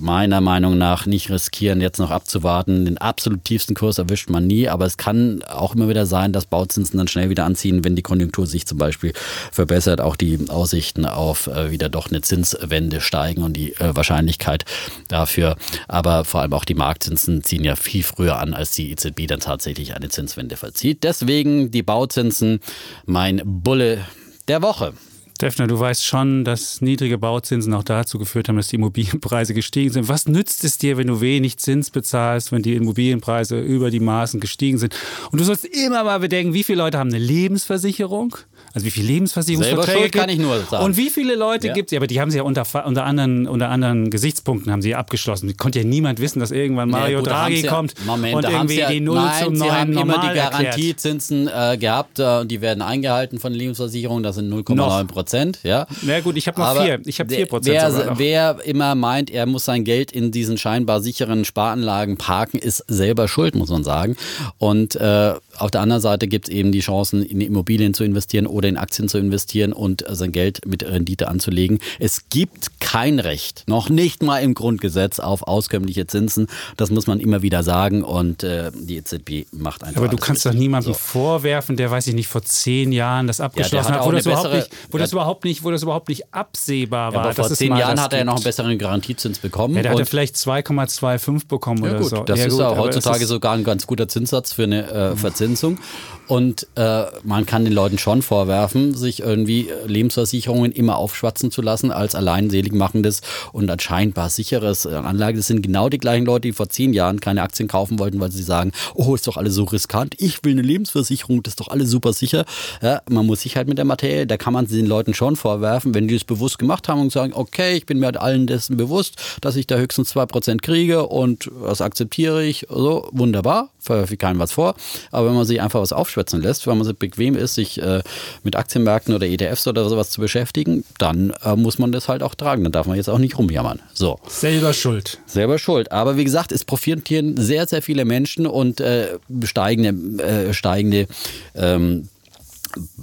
meiner 0.01 0.41
Meinung 0.41 0.79
nach 0.79 1.07
nicht 1.07 1.31
riskieren, 1.31 1.81
jetzt 1.81 1.99
noch 1.99 2.11
abzuwarten. 2.11 2.85
Den 2.85 2.99
absolut 2.99 3.45
tiefsten 3.45 3.75
Kurs 3.75 3.99
erwischt 3.99 4.31
man 4.31 4.47
nie, 4.47 4.69
aber 4.69 4.87
es 4.87 4.97
kann 4.97 5.43
auch 5.43 5.75
immer 5.75 5.89
wieder 5.89 6.07
sein, 6.07 6.33
dass 6.33 6.47
Bauzinsen 6.47 6.99
dann 6.99 7.09
schnell 7.09 7.31
wieder 7.31 7.45
anziehen, 7.45 7.85
wenn 7.85 7.97
die 7.97 8.03
Konjunktur 8.03 8.47
sich 8.47 8.67
zum 8.67 8.79
Beispiel 8.79 9.13
verbessert, 9.53 10.01
auch 10.01 10.17
die 10.17 10.39
Aussichten 10.49 11.07
auf 11.07 11.47
äh, 11.47 11.71
wieder 11.71 11.89
doch 11.89 12.11
eine 12.11 12.21
Zinswende 12.21 13.01
steigen 13.01 13.43
und 13.43 13.55
die 13.55 13.75
äh, 13.75 13.95
Wahrscheinlichkeit 13.95 14.65
dafür. 15.09 15.57
Aber 15.89 16.25
vor 16.25 16.41
allem 16.41 16.53
auch 16.53 16.65
die 16.65 16.75
Marktzinsen 16.75 17.45
ziehen 17.45 17.65
ja 17.65 17.77
viel 17.77 18.03
früher 18.03 18.39
an, 18.39 18.55
als 18.55 18.73
die 18.73 18.91
EZB 18.91 19.27
dann 19.27 19.41
tatsächlich 19.41 19.95
eine 19.95 20.09
Zinswende 20.09 20.57
vollzieht. 20.57 21.05
Deswegen 21.05 21.71
die 21.71 21.83
Bauzinsen, 21.83 22.61
mein 23.07 23.43
Bulle 23.45 24.05
der 24.49 24.63
Woche. 24.63 24.93
Defner, 25.41 25.67
du 25.67 25.79
weißt 25.79 26.05
schon, 26.05 26.45
dass 26.45 26.81
niedrige 26.81 27.19
Bauzinsen 27.19 27.75
auch 27.75 27.83
dazu 27.83 28.19
geführt 28.19 28.49
haben, 28.49 28.57
dass 28.57 28.69
die 28.69 28.77
Immobilienpreise 28.77 29.53
gestiegen 29.53 29.91
sind. 29.91 30.09
Was 30.09 30.29
nützt 30.29 30.63
es 30.63 30.79
dir, 30.79 30.97
wenn 30.97 31.09
du 31.09 31.21
wenig 31.21 31.57
Zins 31.57 31.91
bezahlst, 31.91 32.53
wenn 32.53 32.63
die 32.63 32.75
Immobilienpreise 32.75 33.61
über 33.61 33.91
die 33.91 34.01
Maßen 34.01 34.39
gestiegen 34.39 34.79
sind? 34.79 34.95
Und 35.33 35.41
du 35.41 35.45
sollst 35.45 35.65
immer 35.65 36.05
mal 36.05 36.21
bedenken, 36.21 36.55
wie 36.55 36.63
viele 36.63 36.79
Leute 36.79 36.99
haben 36.99 37.11
eine 37.11 37.19
Lebensversicherung? 37.19 38.37
Also 38.75 38.87
wie 38.87 38.91
viele 38.91 39.07
Lebensversicherungsverträge 39.07 40.11
kann 40.11 40.29
ich 40.29 40.39
nur 40.39 40.61
sagen. 40.65 40.85
Und 40.85 40.97
wie 40.97 41.09
viele 41.09 41.37
Leute 41.37 41.69
ja. 41.69 41.75
gibt 41.75 41.87
es? 41.87 41.93
Ja, 41.93 42.01
aber 42.01 42.09
die 42.09 42.21
haben 42.21 42.33
sie 42.33 42.39
ja 42.39 42.43
unter, 42.43 42.67
unter, 42.85 43.05
anderen, 43.05 43.47
unter 43.47 43.69
anderen 43.69 44.11
Gesichtspunkten 44.11 44.73
haben 44.73 44.83
sie 44.83 44.97
abgeschlossen. 44.97 45.57
Konnte 45.57 45.79
ja 45.79 45.85
niemand 45.85 46.19
wissen, 46.19 46.41
dass 46.41 46.51
irgendwann 46.51 46.91
Mario 46.91 47.19
ja, 47.19 47.19
gut, 47.21 47.29
Draghi 47.31 47.63
kommt 47.63 47.95
Moment, 48.05 48.35
und 48.35 48.45
irgendwie 48.45 48.85
die 48.91 48.99
Null 48.99 49.15
nein, 49.15 49.45
zum 49.45 49.55
sie 49.55 49.71
haben 49.71 49.97
immer 49.97 50.29
die 50.29 50.35
Garantiezinsen 50.35 51.47
äh, 51.47 51.77
gehabt 51.79 52.19
äh, 52.19 52.41
und 52.41 52.51
die 52.51 52.61
werden 52.63 52.83
eingehalten 52.83 53.39
von 53.39 53.53
Lebensversicherungen. 53.53 54.25
Das 54.25 54.35
sind 54.35 54.53
0,9 54.53 55.07
Prozent. 55.07 55.61
Ja. 55.63 55.87
Na 56.03 56.19
gut, 56.19 56.37
ich 56.37 56.49
habe 56.49 56.61
noch 56.61 56.67
aber 56.67 56.85
vier. 56.85 57.01
Ich 57.05 57.21
habe 57.21 57.33
vier 57.33 57.47
Prozent. 57.47 57.77
Wer, 57.77 58.19
wer 58.19 58.59
immer 58.65 58.97
meint, 58.97 59.31
er 59.31 59.47
muss 59.47 59.67
sein 59.67 59.85
Geld 59.85 60.11
in 60.11 60.33
diesen 60.33 60.59
scheinbar 60.59 61.01
sicheren 61.01 61.45
Sparanlagen 61.45 62.17
parken, 62.17 62.59
ist 62.59 62.85
selber 62.89 63.29
schuld, 63.29 63.55
muss 63.55 63.71
man 63.71 63.85
sagen. 63.85 64.17
Und 64.59 64.97
äh, 64.97 65.35
auf 65.59 65.71
der 65.71 65.81
anderen 65.81 66.03
Seite 66.03 66.27
gibt 66.27 66.49
es 66.49 66.55
eben 66.55 66.73
die 66.73 66.81
Chancen, 66.81 67.23
in 67.23 67.41
Immobilien 67.41 67.95
zu 67.95 68.05
investieren 68.05 68.47
oder 68.47 68.69
in 68.69 68.77
Aktien 68.77 69.09
zu 69.09 69.19
investieren 69.19 69.73
und 69.73 70.05
sein 70.09 70.33
Geld 70.33 70.67
mit 70.67 70.85
Rendite 70.85 71.29
anzulegen. 71.29 71.79
Es 71.99 72.29
gibt 72.29 72.81
kein 72.81 73.19
Recht, 73.19 73.65
noch 73.67 73.89
nicht 73.89 74.23
mal 74.23 74.39
im 74.39 74.55
Grundgesetz, 74.55 75.21
auf 75.21 75.43
auskömmliche 75.43 76.07
Zinsen. 76.07 76.47
Das 76.77 76.91
muss 76.91 77.07
man 77.07 77.21
immer 77.21 77.43
wieder 77.43 77.63
sagen 77.63 78.03
und 78.03 78.43
äh, 78.43 78.71
die 78.75 78.97
EZB 78.97 79.47
macht 79.53 79.85
einfach. 79.85 79.99
Aber 79.99 80.09
du 80.09 80.17
kannst 80.17 80.45
richtig. 80.45 80.53
doch 80.53 80.59
niemandem 80.59 80.93
so. 80.93 80.99
vorwerfen, 80.99 81.77
der, 81.77 81.91
weiß 81.91 82.07
ich 82.09 82.15
nicht, 82.15 82.29
vor 82.29 82.43
zehn 82.43 82.93
Jahren 82.93 83.27
das 83.27 83.41
abgeschlossen 83.41 83.93
ja, 83.93 84.01
hat, 84.01 84.07
wo, 84.07 84.13
das 84.13 84.27
überhaupt, 84.27 84.55
nicht, 84.55 84.71
wo 84.91 84.99
das 84.99 85.13
überhaupt 85.13 85.45
nicht, 85.45 85.65
wo 85.65 85.71
das 85.71 85.83
überhaupt 85.83 86.09
nicht 86.09 86.35
absehbar 86.35 87.13
war. 87.13 87.25
Ja, 87.25 87.31
aber 87.31 87.35
vor 87.35 87.55
zehn 87.55 87.77
Jahren 87.77 88.01
hat 88.01 88.13
er 88.13 88.21
ja 88.21 88.25
noch 88.25 88.37
einen 88.37 88.45
besseren 88.45 88.79
Garantiezins 88.79 89.39
bekommen. 89.39 89.77
Ja, 89.77 89.83
der 89.83 89.93
hat 89.93 90.09
vielleicht 90.09 90.37
2,25 90.37 91.49
bekommen 91.49 91.85
ja, 91.85 91.91
oder 91.91 92.01
gut, 92.01 92.11
so. 92.11 92.25
Das 92.25 92.41
ist 92.45 92.59
ja 92.59 92.77
heutzutage 92.77 93.27
sogar 93.27 93.55
ein 93.55 93.65
ganz 93.65 93.87
guter 93.87 94.09
Zinssatz 94.09 94.53
für 94.53 94.65
eine 94.65 94.91
äh, 94.91 95.17
Verzinsung. 95.17 95.44
Verzinsung. 95.45 95.79
Und 96.27 96.69
äh, 96.77 97.05
man 97.23 97.45
kann 97.45 97.65
den 97.65 97.75
Leuten 97.75 97.99
schon 97.99 98.23
vorwerfen, 98.23 98.95
sich 98.95 99.21
irgendwie 99.21 99.69
Lebensversicherungen 99.87 100.73
immer 100.73 100.97
aufschwatzen 100.97 101.51
zu 101.51 101.61
lassen 101.61 101.91
als 101.93 102.15
alleinselig 102.15 102.73
machendes 102.73 103.21
und 103.53 103.71
anscheinend 103.71 104.15
sicheres 104.31 104.87
Anlage. 104.87 105.37
Das 105.37 105.49
sind 105.49 105.61
genau 105.61 105.91
die 105.91 105.99
gleichen 105.99 106.25
Leute, 106.25 106.49
die 106.49 106.53
vor 106.53 106.71
zehn 106.71 106.95
Jahren 106.95 107.21
keine 107.21 107.43
Aktien 107.43 107.69
kaufen 107.69 107.99
wollten, 107.99 108.21
weil 108.21 108.33
sie 108.33 108.43
sagen, 108.43 108.73
oh, 108.95 109.15
ist 109.15 109.27
doch 109.27 109.37
alles 109.37 109.55
so 109.55 109.65
riskant, 109.65 110.15
ich 110.17 110.43
will 110.45 110.53
eine 110.53 110.63
Lebensversicherung, 110.63 111.43
das 111.43 111.53
ist 111.53 111.61
doch 111.61 111.69
alles 111.69 111.91
super 111.91 112.15
sicher. 112.15 112.47
Ja, 112.81 113.03
man 113.11 113.27
muss 113.27 113.43
sich 113.43 113.59
halt 113.59 113.69
mit 113.69 113.77
der 113.77 113.85
Materie, 113.85 114.27
da 114.27 114.39
kann 114.39 114.55
man 114.55 114.67
den 114.67 114.87
Leuten 114.87 115.13
schon 115.13 115.37
vorwerfen, 115.37 115.95
wenn 115.95 116.09
die 116.09 116.15
es 116.15 116.25
bewusst 116.25 116.59
gemacht 116.59 116.89
haben 116.89 117.03
und 117.03 117.13
sagen, 117.13 117.35
okay, 117.35 117.77
ich 117.77 117.85
bin 117.85 117.99
mir 117.99 118.07
halt 118.07 118.17
allen 118.17 118.47
dessen 118.47 118.79
bewusst, 118.79 119.17
dass 119.43 119.57
ich 119.57 119.67
da 119.67 119.77
höchstens 119.77 120.09
zwei 120.09 120.25
Prozent 120.25 120.63
kriege 120.63 121.07
und 121.07 121.51
das 121.63 121.83
akzeptiere 121.83 122.43
ich, 122.43 122.67
so, 122.71 123.11
wunderbar, 123.13 123.69
ich 123.89 124.19
keinem 124.19 124.39
was 124.39 124.53
vor. 124.53 124.75
Aber 125.11 125.29
wenn 125.29 125.35
man 125.35 125.45
sich 125.45 125.61
einfach 125.61 125.81
was 125.81 125.93
aufschwätzen 125.93 126.43
lässt, 126.43 126.67
weil 126.67 126.75
man 126.75 126.85
so 126.85 126.95
bequem 126.95 127.37
ist, 127.37 127.55
sich 127.55 127.81
äh, 127.81 128.03
mit 128.43 128.57
Aktienmärkten 128.57 129.15
oder 129.15 129.27
ETFs 129.27 129.67
oder 129.67 129.89
sowas 129.89 130.11
zu 130.11 130.21
beschäftigen, 130.21 130.85
dann 130.99 131.33
äh, 131.45 131.57
muss 131.57 131.79
man 131.79 131.93
das 131.93 132.09
halt 132.09 132.23
auch 132.23 132.35
tragen. 132.35 132.65
Dann 132.65 132.73
darf 132.73 132.87
man 132.87 132.97
jetzt 132.97 133.09
auch 133.09 133.19
nicht 133.19 133.39
rumjammern. 133.39 133.81
So. 133.93 134.19
Selber 134.29 134.73
schuld. 134.73 135.19
Selber 135.27 135.59
schuld. 135.59 135.93
Aber 135.93 136.17
wie 136.17 136.25
gesagt, 136.25 136.53
es 136.53 136.65
profitieren 136.65 137.37
sehr, 137.37 137.67
sehr 137.67 137.83
viele 137.83 138.05
Menschen 138.05 138.47
und 138.47 138.81
äh, 138.81 139.19
steigende, 139.45 140.23
äh, 140.23 140.55
steigende 140.55 141.07
ähm, 141.55 142.09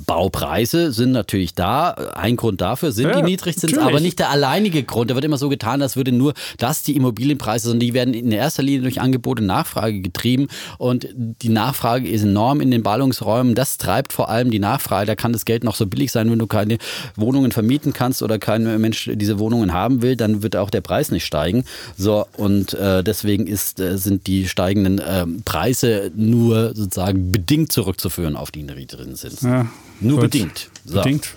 Baupreise 0.06 0.92
sind 0.92 1.12
natürlich 1.12 1.54
da. 1.54 1.92
Ein 1.92 2.36
Grund 2.36 2.62
dafür 2.62 2.92
sind 2.92 3.10
ja, 3.10 3.18
die 3.18 3.24
Niedrigzinsen, 3.24 3.78
natürlich. 3.78 3.96
aber 3.96 4.02
nicht 4.02 4.20
der 4.20 4.30
alleinige 4.30 4.84
Grund. 4.84 5.12
Da 5.12 5.16
wird 5.16 5.26
immer 5.26 5.38
so 5.38 5.50
getan, 5.50 5.82
als 5.82 5.96
würde 5.96 6.12
nur 6.12 6.34
das 6.58 6.82
die 6.82 6.96
Immobilienpreise, 6.96 7.68
sondern 7.68 7.80
die 7.80 7.94
werden 7.94 8.14
in 8.14 8.32
erster 8.32 8.64
Linie 8.64 8.82
durch 8.82 9.02
Angebot 9.02 9.40
und 9.40 9.46
Nachfrage 9.46 10.02
getrieben. 10.02 10.48
Und 10.78 11.08
die 11.16 11.50
Nachfrage 11.50 12.08
ist 12.08 12.24
enorm 12.24 12.62
in 12.62 12.72
den 12.72 12.84
Ballungsräumen. 12.84 13.56
Das 13.56 13.78
treibt 13.78 14.14
vor 14.14 14.30
allem 14.30 14.52
die 14.52 14.60
Nachfrage. 14.60 15.06
Da 15.06 15.16
kann 15.16 15.34
das 15.34 15.46
Geld 15.46 15.64
noch 15.64 15.76
so 15.76 15.86
billig 15.86 16.12
sein, 16.12 16.30
wenn 16.32 16.40
du 16.40 16.48
keine 16.48 16.78
Wohnungen 17.16 17.52
vermieten 17.52 17.94
kannst 17.94 18.22
oder 18.22 18.40
kein 18.40 18.82
Mensch 18.82 19.10
diese 19.14 19.40
Wohnungen 19.40 19.74
haben 19.74 20.02
will, 20.02 20.16
dann 20.16 20.44
wird 20.44 20.56
auch 20.56 20.70
der 20.70 20.82
Preis 20.82 21.12
nicht 21.12 21.26
steigen. 21.26 21.64
So, 21.98 22.26
und 22.38 22.74
äh, 22.74 23.04
deswegen 23.04 23.48
ist, 23.48 23.80
äh, 23.80 23.98
sind 23.98 24.28
die 24.28 24.48
steigenden 24.48 25.00
äh, 25.00 25.26
Preise 25.46 26.12
nur 26.16 26.76
sozusagen 26.76 27.32
bedingt 27.32 27.72
zurückzuführen 27.72 28.36
auf 28.36 28.52
die 28.52 28.64
niedrigen 28.64 29.16
Zinsen. 29.16 29.50
Ja. 29.50 29.61
Nur 30.00 30.20
gut. 30.20 30.32
bedingt. 30.32 30.70
So. 30.86 31.02
Bedingt. 31.02 31.30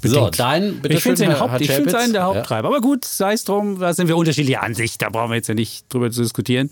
Bedingt. 0.00 0.14
So, 0.16 0.30
dein, 0.30 0.80
bitte 0.80 0.96
ich 0.96 1.02
finde 1.02 1.14
es 1.22 1.94
einen 1.94 2.12
der 2.12 2.24
Haupttreiber. 2.24 2.68
Ja. 2.68 2.74
Aber 2.74 2.80
gut, 2.80 3.04
sei 3.04 3.34
es 3.34 3.44
drum, 3.44 3.78
da 3.78 3.94
sind 3.94 4.08
wir 4.08 4.16
unterschiedlicher 4.16 4.62
Ansicht, 4.62 5.00
da 5.00 5.08
brauchen 5.08 5.30
wir 5.30 5.36
jetzt 5.36 5.48
ja 5.48 5.54
nicht 5.54 5.84
drüber 5.92 6.10
zu 6.10 6.22
diskutieren. 6.22 6.70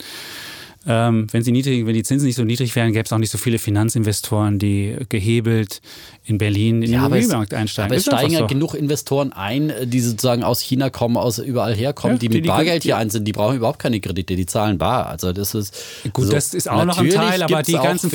Ähm, 0.87 1.27
wenn, 1.31 1.43
sie 1.43 1.53
niedrig, 1.53 1.85
wenn 1.85 1.93
die 1.93 2.03
Zinsen 2.03 2.25
nicht 2.27 2.37
so 2.37 2.45
niedrig 2.45 2.75
wären, 2.75 2.93
gäbe 2.93 3.05
es 3.05 3.13
auch 3.13 3.19
nicht 3.19 3.31
so 3.31 3.37
viele 3.37 3.59
Finanzinvestoren, 3.59 4.59
die 4.59 4.97
gehebelt 5.11 5.83
in 6.25 6.39
Berlin 6.39 6.77
in 6.83 6.91
Ja, 6.91 7.01
den 7.01 7.07
Immobilienmarkt 7.07 7.53
einsteigen. 7.53 7.91
Aber 7.91 7.97
es 7.97 8.07
Ist 8.07 8.13
steigen 8.15 8.33
ja 8.33 8.39
so. 8.41 8.47
genug 8.47 8.73
Investoren 8.75 9.33
ein, 9.35 9.71
die 9.85 10.01
sozusagen 10.01 10.43
aus 10.43 10.61
China 10.61 10.89
kommen, 10.89 11.19
aus 11.19 11.39
überall 11.39 11.75
herkommen, 11.75 12.17
Ja, 12.17 12.21
die 12.21 12.29
die- 12.29 12.37
mit 12.37 12.45
die- 12.45 12.49
Bargeld 12.49 12.83
die- 12.85 12.89
hier 12.89 12.97
ein 12.97 13.11
sind. 13.11 13.25
Die 13.29 13.33
brauchen 13.33 13.57
überhaupt 13.57 13.79
keine 13.79 14.01
Kredite, 14.01 14.37
die 14.37 14.47
zahlen 14.47 14.79
bar. 14.79 15.07
Also 15.09 15.33
das 15.35 15.55
ist 15.55 15.75
Gut, 16.15 16.27
so. 16.27 16.33
das 16.33 16.55
ist 16.55 16.69
auch 16.71 16.85
noch 16.87 16.97
ein 16.99 17.11
Teil, 17.11 17.43
aber 17.43 17.63
die 17.63 17.73
ganzen 17.73 18.09
Finanzinvest- 18.11 18.15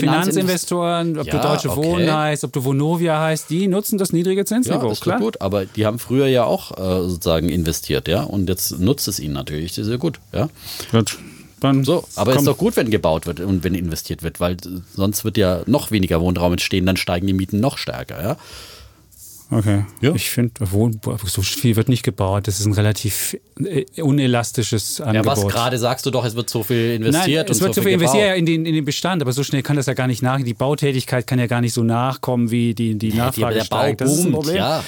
Finanzinvestoren, 0.66 1.20
ob 1.20 1.30
du 1.30 1.38
Ja, 1.38 1.44
Deutsche 1.44 1.70
okay. 1.70 1.84
Wohnen 1.84 2.12
heißt, 2.12 2.44
ob 2.46 2.54
du 2.54 2.64
Vonovia 2.64 3.20
heißt, 3.22 3.48
die 3.50 3.68
nutzen 3.68 4.00
das 4.00 4.12
niedrige 4.12 4.42
Ja, 4.42 4.46
Zinsniveau, 4.46 4.90
ist 4.92 5.00
doch 5.02 5.04
klar. 5.04 5.20
gut, 5.20 5.40
aber 5.42 5.66
die 5.68 5.86
haben 5.86 6.00
früher 6.00 6.26
ja 6.28 6.46
auch 6.46 6.72
äh, 6.78 7.08
sozusagen 7.10 7.50
investiert, 7.50 8.08
ja, 8.08 8.24
und 8.24 8.50
jetzt 8.50 8.80
nutzt 8.80 9.08
es 9.08 9.20
ihnen 9.20 9.34
natürlich, 9.34 9.76
ja 9.78 9.98
gut, 9.98 10.20
ja. 10.34 10.50
Gut, 10.92 11.18
dann 11.66 11.84
So, 11.84 12.06
aber 12.16 12.32
komm. 12.32 12.40
ist 12.40 12.48
doch 12.48 12.58
gut, 12.58 12.76
wenn 12.78 12.90
gebaut 12.90 13.26
wird 13.26 13.40
und 13.40 13.64
wenn 13.64 13.76
investiert 13.76 14.24
wird, 14.24 14.40
weil 14.40 14.58
sonst 14.94 15.26
wird 15.26 15.38
ja 15.38 15.62
noch 15.66 15.92
weniger 15.92 16.22
Wohnraum 16.22 16.54
entstehen, 16.54 16.86
dann 16.86 16.98
steigen 16.98 17.28
die 17.28 17.34
Mieten 17.34 17.60
noch 17.60 17.78
stärker, 17.78 18.22
ja. 18.22 18.38
Okay. 19.52 19.86
Ja. 20.02 20.14
Ich 20.16 20.30
finde, 20.32 20.54
so 21.26 21.42
viel 21.42 21.76
wird 21.76 21.88
nicht 21.88 22.04
gebaut. 22.04 22.48
Das 22.48 22.60
ist 22.60 22.66
ein 22.66 22.74
relativ 22.74 23.38
äh, 23.64 23.86
unelastisches 24.02 24.98
Ja, 24.98 25.06
Angebot. 25.06 25.32
was 25.38 25.48
gerade 25.48 25.78
sagst 25.78 26.06
du 26.06 26.12
doch, 26.12 26.26
es 26.26 26.36
wird 26.36 26.50
so 26.50 26.64
viel 26.64 26.98
Nein, 27.00 27.08
investiert 27.08 27.50
es 27.50 27.58
und 27.58 27.64
wird 27.66 27.76
so 27.76 27.82
so 27.82 27.84
viel 27.88 27.98
viel 28.00 28.02
investiert 28.06 28.38
in 28.38 28.46
den, 28.46 28.66
in 28.66 28.74
den 28.74 28.86
Bestand, 28.86 29.22
aber 29.22 29.34
so 29.34 29.44
schnell 29.44 29.62
kann 29.62 29.76
das 29.76 29.86
ja 29.86 29.94
gar 29.94 30.08
nicht 30.08 30.22
nach. 30.24 30.42
Die 30.42 30.54
Bautätigkeit 30.54 31.28
kann 31.28 31.38
ja 31.40 31.48
gar 31.48 31.62
nicht 31.62 31.74
so 31.74 31.84
nachkommen, 31.84 32.50
wie 32.52 32.74
die, 32.74 32.96
die 32.98 33.14
Nachfrage 33.14 33.56
der 33.56 33.64
Bau 33.66 33.78
steigt. 33.78 34.02
Das 34.02 34.12
ist 34.12 34.20
ein 34.20 34.32
boomt, 34.32 34.36
Problem. 34.46 34.56
ja. 34.58 34.84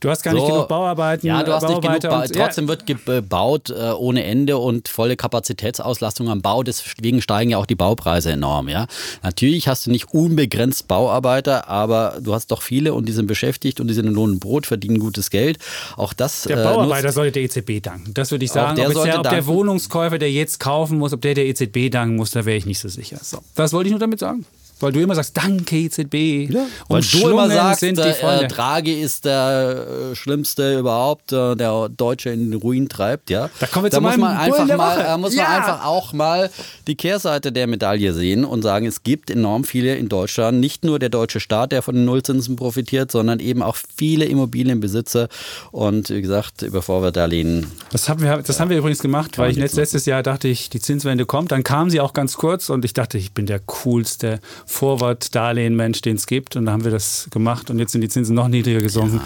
Du 0.00 0.08
hast 0.08 0.22
gar 0.22 0.32
nicht 0.32 0.40
So. 0.46 0.46
genug 0.48 0.68
Bauarbeiten. 0.68 1.26
Ja, 1.26 1.42
du 1.42 1.52
hast 1.52 1.62
nicht 1.68 1.82
genug 1.82 1.82
Bauarbeiter 1.82 2.08
Bau. 2.08 2.22
und- 2.22 2.34
ja. 2.34 2.44
Trotzdem 2.46 2.68
wird 2.68 2.86
gebaut 2.86 3.68
äh, 3.68 3.90
ohne 3.92 4.24
Ende 4.24 4.56
und 4.56 4.88
volle 4.88 5.14
Kapazitätsauslastung 5.14 6.30
am 6.30 6.40
Bau. 6.40 6.62
Deswegen 6.62 7.20
steigen 7.20 7.50
ja 7.50 7.58
auch 7.58 7.66
die 7.66 7.74
Baupreise 7.74 8.32
enorm. 8.32 8.68
Ja, 8.70 8.86
natürlich 9.22 9.68
hast 9.68 9.86
du 9.86 9.90
nicht 9.90 10.14
unbegrenzt 10.14 10.88
Bauarbeiter, 10.88 11.68
aber 11.68 12.16
du 12.22 12.32
hast 12.32 12.50
doch 12.50 12.62
viele 12.62 12.94
und 12.94 13.06
die 13.08 13.12
sind 13.12 13.26
beschäftigt 13.26 13.78
und 13.78 13.88
die 13.88 13.94
sind 13.94 13.99
in 14.06 14.14
Lohn 14.14 14.32
und 14.32 14.40
Brot, 14.40 14.66
verdienen 14.66 14.98
gutes 14.98 15.30
Geld. 15.30 15.58
Auch 15.96 16.12
das. 16.12 16.42
Der 16.42 16.58
äh, 16.58 16.64
Bauarbeiter 16.64 17.08
nutzt- 17.08 17.14
sollte 17.14 17.32
der 17.32 17.42
EZB 17.42 17.82
danken. 17.82 18.12
Das 18.14 18.30
würde 18.30 18.44
ich 18.44 18.50
Auch 18.52 18.54
sagen. 18.54 18.76
der 18.76 18.88
ob, 18.88 18.94
sollte 18.94 19.10
der, 19.10 19.20
ob 19.20 19.28
der. 19.30 19.46
Wohnungskäufer, 19.46 20.18
der 20.18 20.30
jetzt 20.30 20.60
kaufen 20.60 20.98
muss, 20.98 21.12
ob 21.12 21.20
der 21.20 21.34
der 21.34 21.46
EZB 21.46 21.90
danken 21.90 22.16
muss, 22.16 22.30
da 22.30 22.44
wäre 22.44 22.56
ich 22.56 22.66
nicht 22.66 22.78
so 22.78 22.88
sicher. 22.88 23.18
So, 23.22 23.38
das 23.54 23.72
wollte 23.72 23.88
ich 23.88 23.92
nur 23.92 24.00
damit 24.00 24.18
sagen. 24.20 24.44
Weil 24.80 24.92
du 24.92 25.00
immer 25.00 25.14
sagst, 25.14 25.36
danke 25.36 25.76
EZB. 25.76 26.52
Weil 26.52 26.66
Und 26.88 27.12
du 27.14 27.28
immer 27.28 27.48
sagst, 27.48 27.80
sind 27.80 27.98
die 27.98 28.02
äh, 28.02 28.14
Freunde. 28.14 28.44
äh, 28.46 28.48
Draghi 28.48 29.00
ist 29.00 29.24
der 29.26 29.86
äh, 30.12 30.16
Schlimmste 30.16 30.78
überhaupt, 30.78 31.32
äh, 31.32 31.54
der 31.54 31.88
Deutsche 31.88 32.30
in 32.30 32.50
den 32.50 32.60
Ruin 32.60 32.88
treibt, 32.88 33.30
ja. 33.30 33.50
Da 33.60 33.66
kommen 33.66 33.84
wir 33.84 33.90
da 33.90 33.98
zu 33.98 34.00
muss 34.02 34.16
man 34.16 34.36
einfach 34.36 34.66
mal, 34.66 34.98
da 34.98 35.18
muss 35.18 35.34
man 35.36 35.44
Ja. 35.44 35.56
einfach 35.56 35.84
auch 35.84 36.12
mal 36.12 36.50
die 36.86 36.94
Kehrseite 36.96 37.52
der 37.52 37.66
Medaille 37.66 38.12
sehen 38.14 38.44
und 38.44 38.62
sagen, 38.62 38.86
es 38.86 39.02
gibt 39.02 39.30
enorm 39.30 39.64
viele 39.64 39.94
in 39.96 40.08
Deutschland, 40.08 40.60
nicht 40.60 40.84
nur 40.84 40.98
der 40.98 41.08
deutsche 41.10 41.40
Staat, 41.40 41.72
der 41.72 41.82
von 41.82 41.94
den 41.94 42.04
Nullzinsen 42.04 42.56
profitiert, 42.56 43.10
sondern 43.12 43.38
eben 43.40 43.62
auch 43.62 43.76
viele 43.96 44.24
Immobilienbesitzer 44.24 45.28
und 45.72 46.10
wie 46.10 46.22
gesagt, 46.22 46.62
über 46.62 46.82
Vorwertdarlehen. 46.82 47.66
Das 47.92 48.08
haben 48.08 48.22
wir, 48.22 48.38
das 48.38 48.60
haben 48.60 48.70
wir 48.70 48.78
übrigens 48.78 49.00
gemacht, 49.00 49.38
weil 49.38 49.50
ich 49.50 49.56
man 49.56 49.62
letzt, 49.64 49.76
letztes 49.76 50.06
Jahr 50.06 50.22
dachte 50.22 50.48
ich, 50.48 50.70
die 50.70 50.80
Zinswende 50.80 51.26
kommt. 51.26 51.52
Dann 51.52 51.62
kam 51.64 51.90
sie 51.90 52.00
auch 52.00 52.12
ganz 52.12 52.34
kurz 52.36 52.70
und 52.70 52.84
ich 52.84 52.92
dachte, 52.94 53.18
ich 53.18 53.32
bin 53.32 53.46
der 53.46 53.60
coolste 53.60 54.40
Vorwärtsdarlehen-Mensch, 54.70 56.00
den 56.00 56.16
es 56.16 56.26
gibt. 56.26 56.56
Und 56.56 56.66
da 56.66 56.72
haben 56.72 56.84
wir 56.84 56.90
das 56.90 57.28
gemacht 57.30 57.70
und 57.70 57.78
jetzt 57.78 57.92
sind 57.92 58.00
die 58.00 58.08
Zinsen 58.08 58.34
noch 58.34 58.48
niedriger 58.48 58.80
gesunken. 58.80 59.20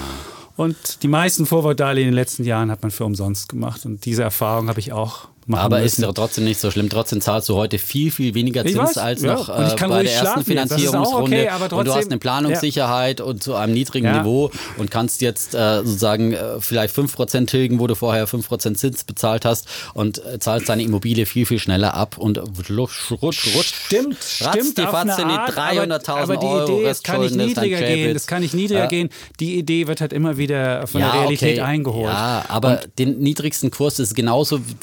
Und 0.57 1.03
die 1.03 1.09
meisten 1.09 1.47
Vorwärtsdarlehen 1.47 2.09
in 2.09 2.13
den 2.13 2.17
letzten 2.17 2.45
Jahren 2.45 2.71
hat 2.71 2.83
man 2.83 2.91
für 2.91 3.05
umsonst 3.05 3.49
gemacht. 3.49 3.85
Und 3.85 4.05
diese 4.05 4.23
Erfahrung 4.23 4.69
habe 4.69 4.81
ich 4.81 4.93
auch 4.93 5.29
Aber 5.53 5.79
ist 5.83 5.99
müssen. 5.99 6.03
doch 6.03 6.15
trotzdem 6.15 6.45
nicht 6.45 6.59
so 6.61 6.71
schlimm. 6.71 6.89
Trotzdem 6.89 7.21
zahlst 7.21 7.49
du 7.49 7.55
heute 7.57 7.79
viel, 7.79 8.11
viel 8.11 8.35
weniger 8.35 8.65
Zins 8.65 8.77
weiß, 8.79 8.99
als 8.99 9.23
ja. 9.23 9.35
noch 9.35 9.49
Und 9.49 9.81
äh, 9.81 9.89
bei 9.89 10.03
der 10.03 10.13
ersten 10.15 10.41
ist 10.41 10.47
Finanzierungsrunde. 10.47 11.37
okay, 11.37 11.49
aber 11.49 11.65
und 11.65 11.71
du 11.71 11.77
hast 11.79 11.87
trotzdem- 11.97 12.13
eine 12.13 12.19
Planungssicherheit 12.19 13.21
und 13.21 13.43
zu 13.43 13.55
einem 13.55 13.75
niedrigen 13.75 14.07
Ja. 14.07 14.19
Niveau 14.23 14.51
und 14.79 14.91
kannst 14.91 15.21
jetzt 15.21 15.55
äh, 15.55 15.79
sozusagen 15.85 16.33
äh, 16.33 16.61
vielleicht 16.61 16.97
5% 16.97 17.47
tilgen, 17.47 17.79
wo 17.79 17.87
du 17.87 17.95
vorher 17.95 18.27
5% 18.27 18.75
Zins 18.75 19.05
bezahlt 19.05 19.45
hast 19.45 19.67
und 19.95 20.25
äh, 20.25 20.39
zahlst 20.39 20.69
deine 20.69 20.83
Immobilie 20.83 21.27
viel, 21.27 21.47
viel 21.47 21.59
schneller 21.59 21.95
ab 21.95 22.17
und 22.19 22.39
rutsch, 22.71 23.11
rutsch, 23.11 23.55
rutsch. 23.55 23.75
Stimmt, 23.87 24.17
stimmt. 24.23 24.79
die 24.79 24.83
Fatze 24.83 25.23
in 25.23 25.29
die 25.29 25.35
Art, 25.35 25.51
300.000 25.57 26.11
aber, 26.11 26.23
aber 26.23 26.37
die 26.39 26.47
Euro 26.47 26.79
Idee, 26.81 26.87
es 26.89 27.03
kann 27.03 27.21
nicht 27.21 27.31
ist 27.33 27.37
niedriger 27.37 27.81
gehen, 27.81 28.15
das 28.15 28.27
kann 28.27 28.41
nicht 28.43 28.55
niedriger 28.55 28.81
Ja. 28.81 28.87
gehen. 28.87 29.11
Die 29.41 29.59
Idee 29.59 29.87
wird 29.87 30.01
halt 30.01 30.13
immer 30.13 30.37
wieder 30.39 30.87
von 30.87 31.01
der 31.01 31.13
Realität 31.13 31.61
eingeholt. 31.61 32.13
Ja, 32.13 32.45
aber 32.49 32.81
den 32.99 33.19
niedrigsten 33.19 33.71
Kurs 33.71 33.99
ist 33.99 34.15
genauso 34.15 34.61
wie 34.61 34.75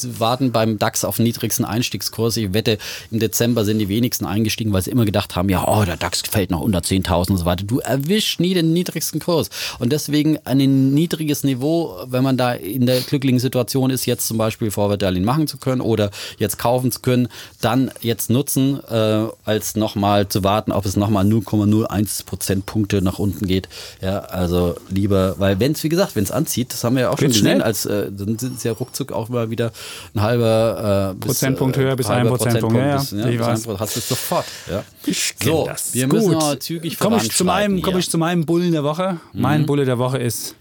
beim 0.52 0.78
DAX 0.78 1.04
auf 1.04 1.18
den 1.18 1.24
niedrigsten 1.24 1.66
Einstiegskurs. 1.66 2.38
Ich 2.38 2.54
wette, 2.54 2.78
im 3.10 3.20
Dezember 3.20 3.66
sind 3.66 3.80
die 3.80 3.90
wenigsten 3.90 4.26
eingestiegen, 4.26 4.74
weil 4.74 4.82
sie 4.82 4.92
immer 4.92 5.06
gedacht 5.06 5.36
haben, 5.36 5.50
ja, 5.50 5.68
oh, 5.68 5.84
der 5.84 5.98
DAX 5.98 6.22
fällt 6.22 6.52
noch 6.52 6.62
unter 6.62 6.80
10.000 6.80 7.32
und 7.32 7.38
so 7.38 7.46
weiter. 7.46 7.64
Du 7.64 7.80
erwischst 7.80 8.40
nie 8.40 8.54
den 8.54 8.74
niedrigsten 8.74 9.20
Kurs. 9.20 9.50
Und 9.80 9.92
deswegen 9.92 10.38
ein 10.46 10.94
niedriges 10.94 11.44
Niveau, 11.44 11.98
wenn 12.06 12.24
man 12.24 12.38
da 12.38 12.54
in 12.54 12.86
der 12.86 13.02
glücklichen 13.02 13.40
Situation 13.40 13.90
ist, 13.90 14.06
jetzt 14.06 14.28
zum 14.28 14.38
Beispiel 14.38 14.72
Vorwärtsdarlehen 14.72 15.26
machen 15.26 15.48
zu 15.48 15.58
können 15.58 15.82
oder 15.82 16.12
jetzt 16.38 16.58
kaufen 16.58 16.92
zu 16.92 17.00
können, 17.02 17.28
dann 17.62 17.92
jetzt 18.02 18.30
nutzen, 18.30 18.80
äh, 18.90 19.28
als 19.46 19.76
nochmal 19.76 20.28
zu 20.28 20.44
warten, 20.44 20.72
ob 20.72 20.86
es 20.86 20.96
nochmal 20.96 21.26
0,01 21.26 22.26
Prozentpunkte 22.26 23.02
nach 23.02 23.20
unten 23.20 23.48
geht. 23.48 23.70
Ja, 24.02 24.20
also 24.20 24.76
lieber, 24.90 25.36
weil 25.38 25.60
wenn 25.60 25.74
es, 25.74 25.84
wie 25.84 25.90
gesagt, 25.90 26.16
wenn 26.16 26.24
es 26.24 26.32
anzieht, 26.32 26.74
das 26.74 26.84
haben 26.84 26.96
wir 26.96 27.04
ja 27.04 27.10
auch 27.10 27.18
schon 27.18 27.28
Geht's 27.28 27.40
gesehen, 27.40 27.58
schnell. 27.58 27.62
als 27.62 27.86
äh, 27.86 28.12
dann 28.12 28.38
sind 28.38 28.58
es 28.58 28.64
ja 28.64 28.72
ruckzuck 28.74 29.12
auch 29.12 29.30
mal 29.30 29.50
wieder 29.50 29.72
ein 30.16 30.22
halber 30.22 30.41
äh, 30.44 31.16
bis, 31.16 31.28
Prozentpunkt 31.28 31.78
höher 31.78 31.96
bis 31.96 32.08
halber 32.08 32.32
ein 32.32 32.38
Prozentpunkt, 32.38 32.76
ja, 32.76 32.88
ja, 32.88 32.98
bis, 32.98 33.12
ich 33.12 33.38
bis 33.38 33.40
weiß. 33.40 33.68
ein, 33.68 33.80
hast 33.80 33.96
du 33.96 34.00
es 34.00 34.10
sofort. 34.10 34.46
Ja. 34.70 34.84
Ich 35.06 35.36
So, 35.44 35.66
das. 35.66 35.94
wir 35.94 36.08
müssen 36.08 36.36
aber 36.36 36.60
zügig 36.60 37.00
Komme 37.00 37.18
ich, 37.18 37.32
zu 37.32 37.44
meinem, 37.44 37.54
voranschreiten 37.54 37.82
komm 37.82 37.94
hier. 37.94 38.00
ich 38.00 38.10
zu 38.10 38.18
meinem 38.18 38.46
Bullen 38.46 38.72
der 38.72 38.84
Woche. 38.84 39.20
Mhm. 39.34 39.42
Mein 39.42 39.66
Bulle 39.66 39.86
der 39.86 39.98
Woche 39.98 40.18
ist 40.18 40.56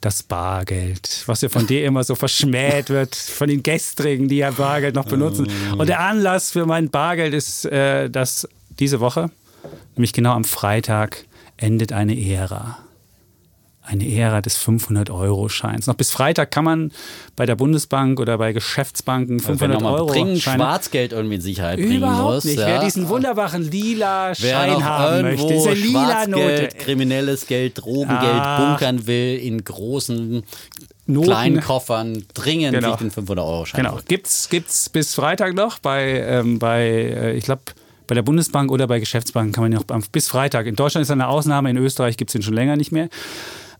das 0.00 0.22
Bargeld, 0.22 1.22
was 1.26 1.40
ja 1.40 1.48
von 1.48 1.66
dir 1.66 1.84
immer 1.86 2.04
so 2.04 2.14
verschmäht 2.14 2.90
wird, 2.90 3.14
von 3.14 3.48
den 3.48 3.62
Gestrigen, 3.62 4.28
die 4.28 4.36
ja 4.36 4.50
Bargeld 4.50 4.94
noch 4.94 5.06
benutzen. 5.06 5.48
Oh. 5.72 5.78
Und 5.78 5.88
der 5.88 6.00
Anlass 6.00 6.50
für 6.50 6.66
mein 6.66 6.90
Bargeld 6.90 7.32
ist, 7.32 7.64
äh, 7.64 8.10
dass 8.10 8.46
diese 8.78 9.00
Woche, 9.00 9.30
nämlich 9.96 10.12
genau 10.12 10.32
am 10.32 10.44
Freitag, 10.44 11.24
endet 11.56 11.92
eine 11.92 12.20
Ära. 12.20 12.78
Eine 13.86 14.08
Ära 14.10 14.40
des 14.40 14.56
500-Euro-Scheins. 14.66 15.86
Noch 15.86 15.94
bis 15.94 16.10
Freitag 16.10 16.50
kann 16.50 16.64
man 16.64 16.92
bei 17.36 17.44
der 17.44 17.54
Bundesbank 17.54 18.18
oder 18.18 18.38
bei 18.38 18.52
Geschäftsbanken 18.54 19.34
Also 19.36 19.48
wenn 19.48 19.58
500 19.72 19.82
nochmal 19.82 20.00
Euro 20.00 20.14
Scheine 20.14 20.40
Schwarzgeld 20.40 21.12
irgendwie 21.12 21.34
in 21.34 21.40
Sicherheit 21.42 21.76
bringen 21.78 21.98
Überhaupt 21.98 22.34
muss. 22.36 22.44
nicht. 22.44 22.58
Ja. 22.58 22.66
Wer 22.66 22.80
diesen 22.80 23.08
wunderbaren 23.10 23.70
lila 23.70 24.34
Schein 24.34 24.82
haben 24.82 25.22
möchte, 25.22 25.48
diese 25.52 25.72
lila 25.74 26.26
Note. 26.26 26.68
Kriminelles 26.78 27.46
Geld, 27.46 27.78
Drogengeld 27.78 28.22
Ah. 28.22 28.68
bunkern 28.70 29.06
will 29.06 29.36
in 29.38 29.62
großen, 29.62 30.42
Noten. 31.06 31.26
kleinen 31.26 31.60
Koffern, 31.60 32.24
dringend 32.32 32.72
Genau. 32.74 32.96
den 32.96 33.10
500-Euro-Schein. 33.10 33.82
Genau. 33.84 33.98
Gibt's, 34.08 34.48
gibt's 34.48 34.88
bis 34.88 35.14
Freitag 35.14 35.54
noch 35.54 35.78
bei, 35.78 36.20
ähm, 36.26 36.58
bei 36.58 36.86
äh, 36.86 37.32
ich 37.36 37.44
glaube, 37.44 37.60
bei 38.06 38.14
der 38.14 38.22
Bundesbank 38.22 38.70
oder 38.72 38.86
bei 38.86 38.98
Geschäftsbanken 38.98 39.52
kann 39.52 39.64
man 39.64 39.72
ja 39.72 39.78
noch 39.78 40.08
bis 40.10 40.28
Freitag. 40.28 40.66
In 40.66 40.76
Deutschland 40.76 41.02
ist 41.02 41.10
eine 41.10 41.28
Ausnahme, 41.28 41.68
in 41.70 41.76
Österreich 41.76 42.16
gibt 42.16 42.30
es 42.30 42.32
den 42.32 42.42
schon 42.42 42.54
länger 42.54 42.76
nicht 42.76 42.92
mehr. 42.92 43.08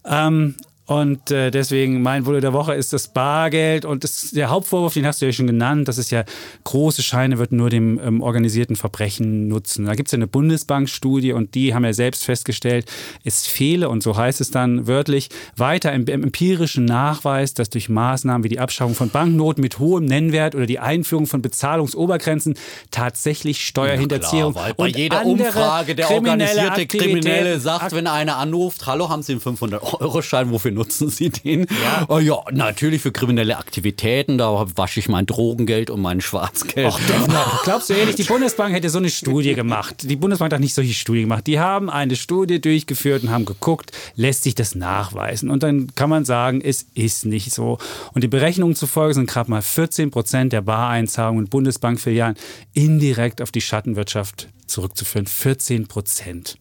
Ähm, 0.04 0.56
und 0.86 1.30
äh, 1.30 1.50
deswegen 1.50 2.02
mein 2.02 2.24
Bulle 2.24 2.42
der 2.42 2.52
Woche 2.52 2.74
ist 2.74 2.92
das 2.92 3.08
Bargeld. 3.08 3.86
Und 3.86 4.04
das, 4.04 4.32
der 4.32 4.50
Hauptvorwurf, 4.50 4.92
den 4.92 5.06
hast 5.06 5.22
du 5.22 5.26
ja 5.26 5.32
schon 5.32 5.46
genannt, 5.46 5.88
das 5.88 5.96
ist 5.96 6.10
ja, 6.10 6.24
große 6.64 7.02
Scheine 7.02 7.38
wird 7.38 7.52
nur 7.52 7.70
dem 7.70 7.98
ähm, 7.98 8.20
organisierten 8.20 8.76
Verbrechen 8.76 9.48
nutzen. 9.48 9.86
Da 9.86 9.94
gibt 9.94 10.08
es 10.08 10.12
ja 10.12 10.16
eine 10.16 10.26
Bundesbank-Studie 10.26 11.32
und 11.32 11.54
die 11.54 11.74
haben 11.74 11.86
ja 11.86 11.94
selbst 11.94 12.24
festgestellt, 12.24 12.90
es 13.24 13.46
fehle, 13.46 13.88
und 13.88 14.02
so 14.02 14.14
heißt 14.14 14.42
es 14.42 14.50
dann 14.50 14.86
wörtlich, 14.86 15.30
weiter 15.56 15.90
im, 15.94 16.04
im 16.06 16.22
empirischen 16.22 16.84
Nachweis, 16.84 17.54
dass 17.54 17.70
durch 17.70 17.88
Maßnahmen 17.88 18.44
wie 18.44 18.50
die 18.50 18.58
Abschaffung 18.58 18.94
von 18.94 19.08
Banknoten 19.08 19.62
mit 19.62 19.78
hohem 19.78 20.04
Nennwert 20.04 20.54
oder 20.54 20.66
die 20.66 20.80
Einführung 20.80 21.26
von 21.26 21.40
Bezahlungsobergrenzen 21.40 22.58
tatsächlich 22.90 23.64
Steuerhinterziehung 23.64 24.52
Klar, 24.52 24.66
weil 24.66 24.74
bei 24.74 24.84
und 24.84 24.96
jeder 24.96 25.24
Umfrage 25.24 25.94
der 25.94 26.10
organisierte 26.10 26.86
Kriminelle 26.86 27.58
sagt, 27.58 27.92
wenn 27.92 28.06
einer 28.06 28.36
anruft, 28.36 28.86
hallo, 28.86 29.08
haben 29.08 29.22
Sie 29.22 29.32
einen 29.32 29.40
500-Euro-Schein, 29.40 30.50
wofür 30.50 30.73
nutzen 30.74 31.08
Sie 31.08 31.30
den? 31.30 31.60
Ja. 31.62 32.06
Oh, 32.08 32.18
ja, 32.18 32.38
natürlich 32.52 33.02
für 33.02 33.12
kriminelle 33.12 33.56
Aktivitäten, 33.56 34.38
da 34.38 34.66
wasche 34.76 35.00
ich 35.00 35.08
mein 35.08 35.26
Drogengeld 35.26 35.90
und 35.90 36.00
mein 36.00 36.20
Schwarzgeld. 36.20 36.94
Glaubst 37.64 37.90
du 37.90 37.94
ehrlich, 37.94 38.16
die 38.16 38.24
Bundesbank 38.24 38.74
hätte 38.74 38.90
so 38.90 38.98
eine 38.98 39.10
Studie 39.10 39.54
gemacht? 39.54 40.02
Die 40.02 40.16
Bundesbank 40.16 40.52
hat 40.52 40.60
nicht 40.60 40.74
solche 40.74 40.94
Studie 40.94 41.22
gemacht. 41.22 41.46
Die 41.46 41.58
haben 41.58 41.90
eine 41.90 42.16
Studie 42.16 42.60
durchgeführt 42.60 43.22
und 43.22 43.30
haben 43.30 43.44
geguckt, 43.44 43.92
lässt 44.16 44.42
sich 44.42 44.54
das 44.54 44.74
nachweisen? 44.74 45.50
Und 45.50 45.62
dann 45.62 45.94
kann 45.94 46.10
man 46.10 46.24
sagen, 46.24 46.60
es 46.60 46.86
ist 46.94 47.24
nicht 47.24 47.52
so. 47.52 47.78
Und 48.12 48.24
die 48.24 48.28
Berechnungen 48.28 48.74
zufolge 48.74 49.14
sind 49.14 49.28
gerade 49.28 49.50
mal 49.50 49.62
14 49.62 50.10
Prozent 50.10 50.52
der 50.52 50.62
Bareinzahlungen 50.62 51.44
in 51.44 51.50
Bundesbankfilialen 51.50 52.36
indirekt 52.72 53.40
auf 53.40 53.50
die 53.50 53.60
Schattenwirtschaft 53.60 54.48
zurückzuführen. 54.66 55.26
14 55.26 55.86
Prozent. 55.86 56.58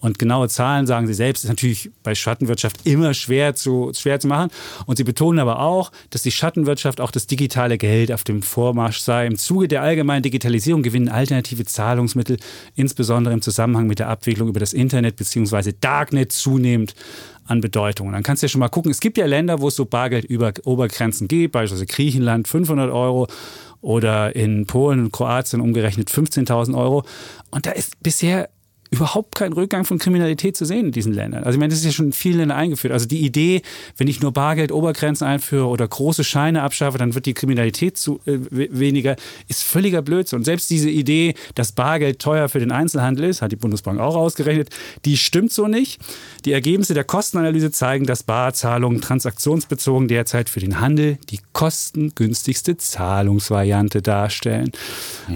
Und 0.00 0.18
genaue 0.18 0.48
Zahlen, 0.48 0.86
sagen 0.86 1.06
sie 1.06 1.14
selbst, 1.14 1.44
ist 1.44 1.50
natürlich 1.50 1.90
bei 2.02 2.14
Schattenwirtschaft 2.14 2.86
immer 2.86 3.14
schwer 3.14 3.54
zu, 3.54 3.90
schwer 3.94 4.20
zu 4.20 4.28
machen. 4.28 4.50
Und 4.86 4.96
sie 4.96 5.04
betonen 5.04 5.40
aber 5.40 5.60
auch, 5.60 5.90
dass 6.10 6.22
die 6.22 6.30
Schattenwirtschaft 6.30 7.00
auch 7.00 7.10
das 7.10 7.26
digitale 7.26 7.78
Geld 7.78 8.12
auf 8.12 8.22
dem 8.22 8.42
Vormarsch 8.42 8.98
sei. 8.98 9.26
Im 9.26 9.36
Zuge 9.36 9.66
der 9.66 9.82
allgemeinen 9.82 10.22
Digitalisierung 10.22 10.82
gewinnen 10.82 11.08
alternative 11.08 11.64
Zahlungsmittel, 11.64 12.38
insbesondere 12.76 13.34
im 13.34 13.42
Zusammenhang 13.42 13.86
mit 13.86 13.98
der 13.98 14.08
Abwicklung 14.08 14.48
über 14.48 14.60
das 14.60 14.72
Internet 14.72 15.16
bzw. 15.16 15.72
Darknet, 15.80 16.32
zunehmend 16.32 16.94
an 17.46 17.60
Bedeutung. 17.60 18.08
Und 18.08 18.12
dann 18.12 18.22
kannst 18.22 18.42
du 18.42 18.46
ja 18.46 18.48
schon 18.48 18.60
mal 18.60 18.68
gucken, 18.68 18.90
es 18.90 19.00
gibt 19.00 19.18
ja 19.18 19.26
Länder, 19.26 19.60
wo 19.60 19.68
es 19.68 19.76
so 19.76 19.84
Bargeld-Obergrenzen 19.84 21.28
gibt, 21.28 21.52
beispielsweise 21.52 21.86
Griechenland 21.86 22.46
500 22.46 22.90
Euro 22.90 23.26
oder 23.80 24.36
in 24.36 24.66
Polen 24.66 25.00
und 25.00 25.12
Kroatien 25.12 25.60
umgerechnet 25.60 26.10
15.000 26.10 26.76
Euro. 26.76 27.04
Und 27.50 27.66
da 27.66 27.70
ist 27.70 28.00
bisher 28.02 28.48
überhaupt 28.90 29.34
kein 29.34 29.52
Rückgang 29.52 29.84
von 29.84 29.98
Kriminalität 29.98 30.56
zu 30.56 30.64
sehen 30.64 30.86
in 30.86 30.92
diesen 30.92 31.12
Ländern. 31.12 31.44
Also 31.44 31.56
ich 31.56 31.60
meine, 31.60 31.70
das 31.70 31.80
ist 31.80 31.84
ja 31.84 31.92
schon 31.92 32.06
in 32.06 32.12
vielen 32.12 32.38
Ländern 32.38 32.58
eingeführt. 32.58 32.92
Also 32.92 33.06
die 33.06 33.20
Idee, 33.20 33.62
wenn 33.96 34.08
ich 34.08 34.20
nur 34.20 34.32
Bargeld 34.32 34.72
Obergrenzen 34.72 35.26
einführe 35.26 35.66
oder 35.66 35.86
große 35.86 36.24
Scheine 36.24 36.62
abschaffe, 36.62 36.96
dann 36.96 37.14
wird 37.14 37.26
die 37.26 37.34
Kriminalität 37.34 37.98
zu, 37.98 38.20
äh, 38.24 38.38
weniger, 38.50 39.16
ist 39.48 39.62
völliger 39.62 40.00
Blödsinn. 40.00 40.38
Und 40.38 40.44
selbst 40.44 40.70
diese 40.70 40.88
Idee, 40.88 41.34
dass 41.54 41.72
Bargeld 41.72 42.18
teuer 42.18 42.48
für 42.48 42.60
den 42.60 42.72
Einzelhandel 42.72 43.26
ist, 43.26 43.42
hat 43.42 43.52
die 43.52 43.56
Bundesbank 43.56 44.00
auch 44.00 44.16
ausgerechnet, 44.16 44.70
die 45.04 45.18
stimmt 45.18 45.52
so 45.52 45.68
nicht. 45.68 46.00
Die 46.46 46.52
Ergebnisse 46.52 46.94
der 46.94 47.04
Kostenanalyse 47.04 47.70
zeigen, 47.70 48.06
dass 48.06 48.22
Barzahlungen 48.22 49.02
transaktionsbezogen 49.02 50.08
derzeit 50.08 50.48
für 50.48 50.60
den 50.60 50.80
Handel 50.80 51.18
die 51.28 51.40
kostengünstigste 51.52 52.78
Zahlungsvariante 52.78 54.00
darstellen. 54.00 54.70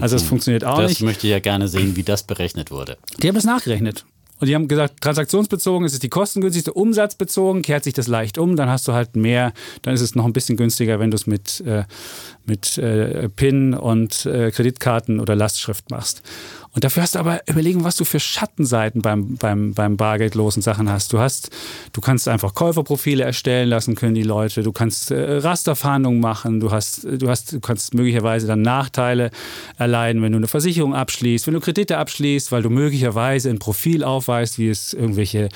Also 0.01 0.15
das 0.15 0.23
mhm. 0.23 0.27
funktioniert 0.27 0.65
auch 0.65 0.79
das 0.79 0.89
nicht. 0.89 1.01
Das 1.01 1.05
möchte 1.05 1.27
ich 1.27 1.31
ja 1.31 1.39
gerne 1.39 1.67
sehen, 1.67 1.95
wie 1.95 2.03
das 2.03 2.23
berechnet 2.23 2.71
wurde. 2.71 2.97
Die 3.21 3.27
haben 3.27 3.42
das 3.43 3.51
nachgerechnet. 3.51 4.05
Und 4.39 4.47
die 4.47 4.55
haben 4.55 4.67
gesagt, 4.67 4.99
transaktionsbezogen 4.99 5.85
ist 5.85 5.93
es 5.93 5.99
die 5.99 6.09
kostengünstigste, 6.09 6.73
umsatzbezogen 6.73 7.61
kehrt 7.61 7.85
sich 7.85 7.93
das 7.93 8.07
leicht 8.07 8.37
um, 8.37 8.57
dann 8.57 8.67
hast 8.67 8.87
du 8.87 8.91
halt 8.91 9.15
mehr, 9.15 9.53
dann 9.83 9.93
ist 9.93 10.01
es 10.01 10.15
noch 10.15 10.25
ein 10.25 10.33
bisschen 10.33 10.57
günstiger, 10.57 10.99
wenn 10.99 11.11
du 11.11 11.15
es 11.15 11.27
mit, 11.27 11.61
äh, 11.61 11.85
mit 12.45 12.77
äh, 12.77 13.29
PIN 13.29 13.73
und 13.73 14.25
äh, 14.25 14.51
Kreditkarten 14.51 15.21
oder 15.21 15.35
Lastschrift 15.35 15.91
machst. 15.91 16.23
Und 16.73 16.83
dafür 16.83 17.03
hast 17.03 17.15
du 17.15 17.19
aber 17.19 17.41
überlegen, 17.47 17.83
was 17.83 17.95
du 17.95 18.03
für 18.03 18.19
Schattenseiten 18.19 19.01
beim, 19.01 19.35
beim, 19.37 19.73
beim 19.73 19.95
bargeldlosen 19.95 20.63
Sachen 20.63 20.89
hast. 20.89 21.13
Du 21.13 21.19
hast, 21.19 21.51
du 21.93 22.01
kannst 22.01 22.27
einfach 22.27 22.55
Käuferprofile 22.55 23.23
erstellen 23.23 23.69
lassen 23.69 23.95
können 23.95 24.15
die 24.15 24.23
Leute. 24.23 24.63
Du 24.63 24.71
kannst 24.71 25.11
äh, 25.11 25.37
Rasterfahndungen 25.37 26.19
machen. 26.19 26.59
Du 26.59 26.71
hast, 26.71 27.03
du 27.03 27.29
hast, 27.29 27.53
du 27.53 27.59
kannst 27.59 27.93
möglicherweise 27.93 28.47
dann 28.47 28.63
Nachteile 28.63 29.29
erleiden, 29.77 30.23
wenn 30.23 30.31
du 30.31 30.37
eine 30.39 30.47
Versicherung 30.47 30.95
abschließt, 30.95 31.45
wenn 31.45 31.53
du 31.53 31.59
Kredite 31.59 31.97
abschließt, 31.97 32.51
weil 32.51 32.63
du 32.63 32.71
möglicherweise 32.71 33.51
ein 33.51 33.59
Profil 33.59 34.03
aufweist, 34.03 34.57
wie 34.57 34.69
es 34.69 34.93
irgendwelche 34.93 35.49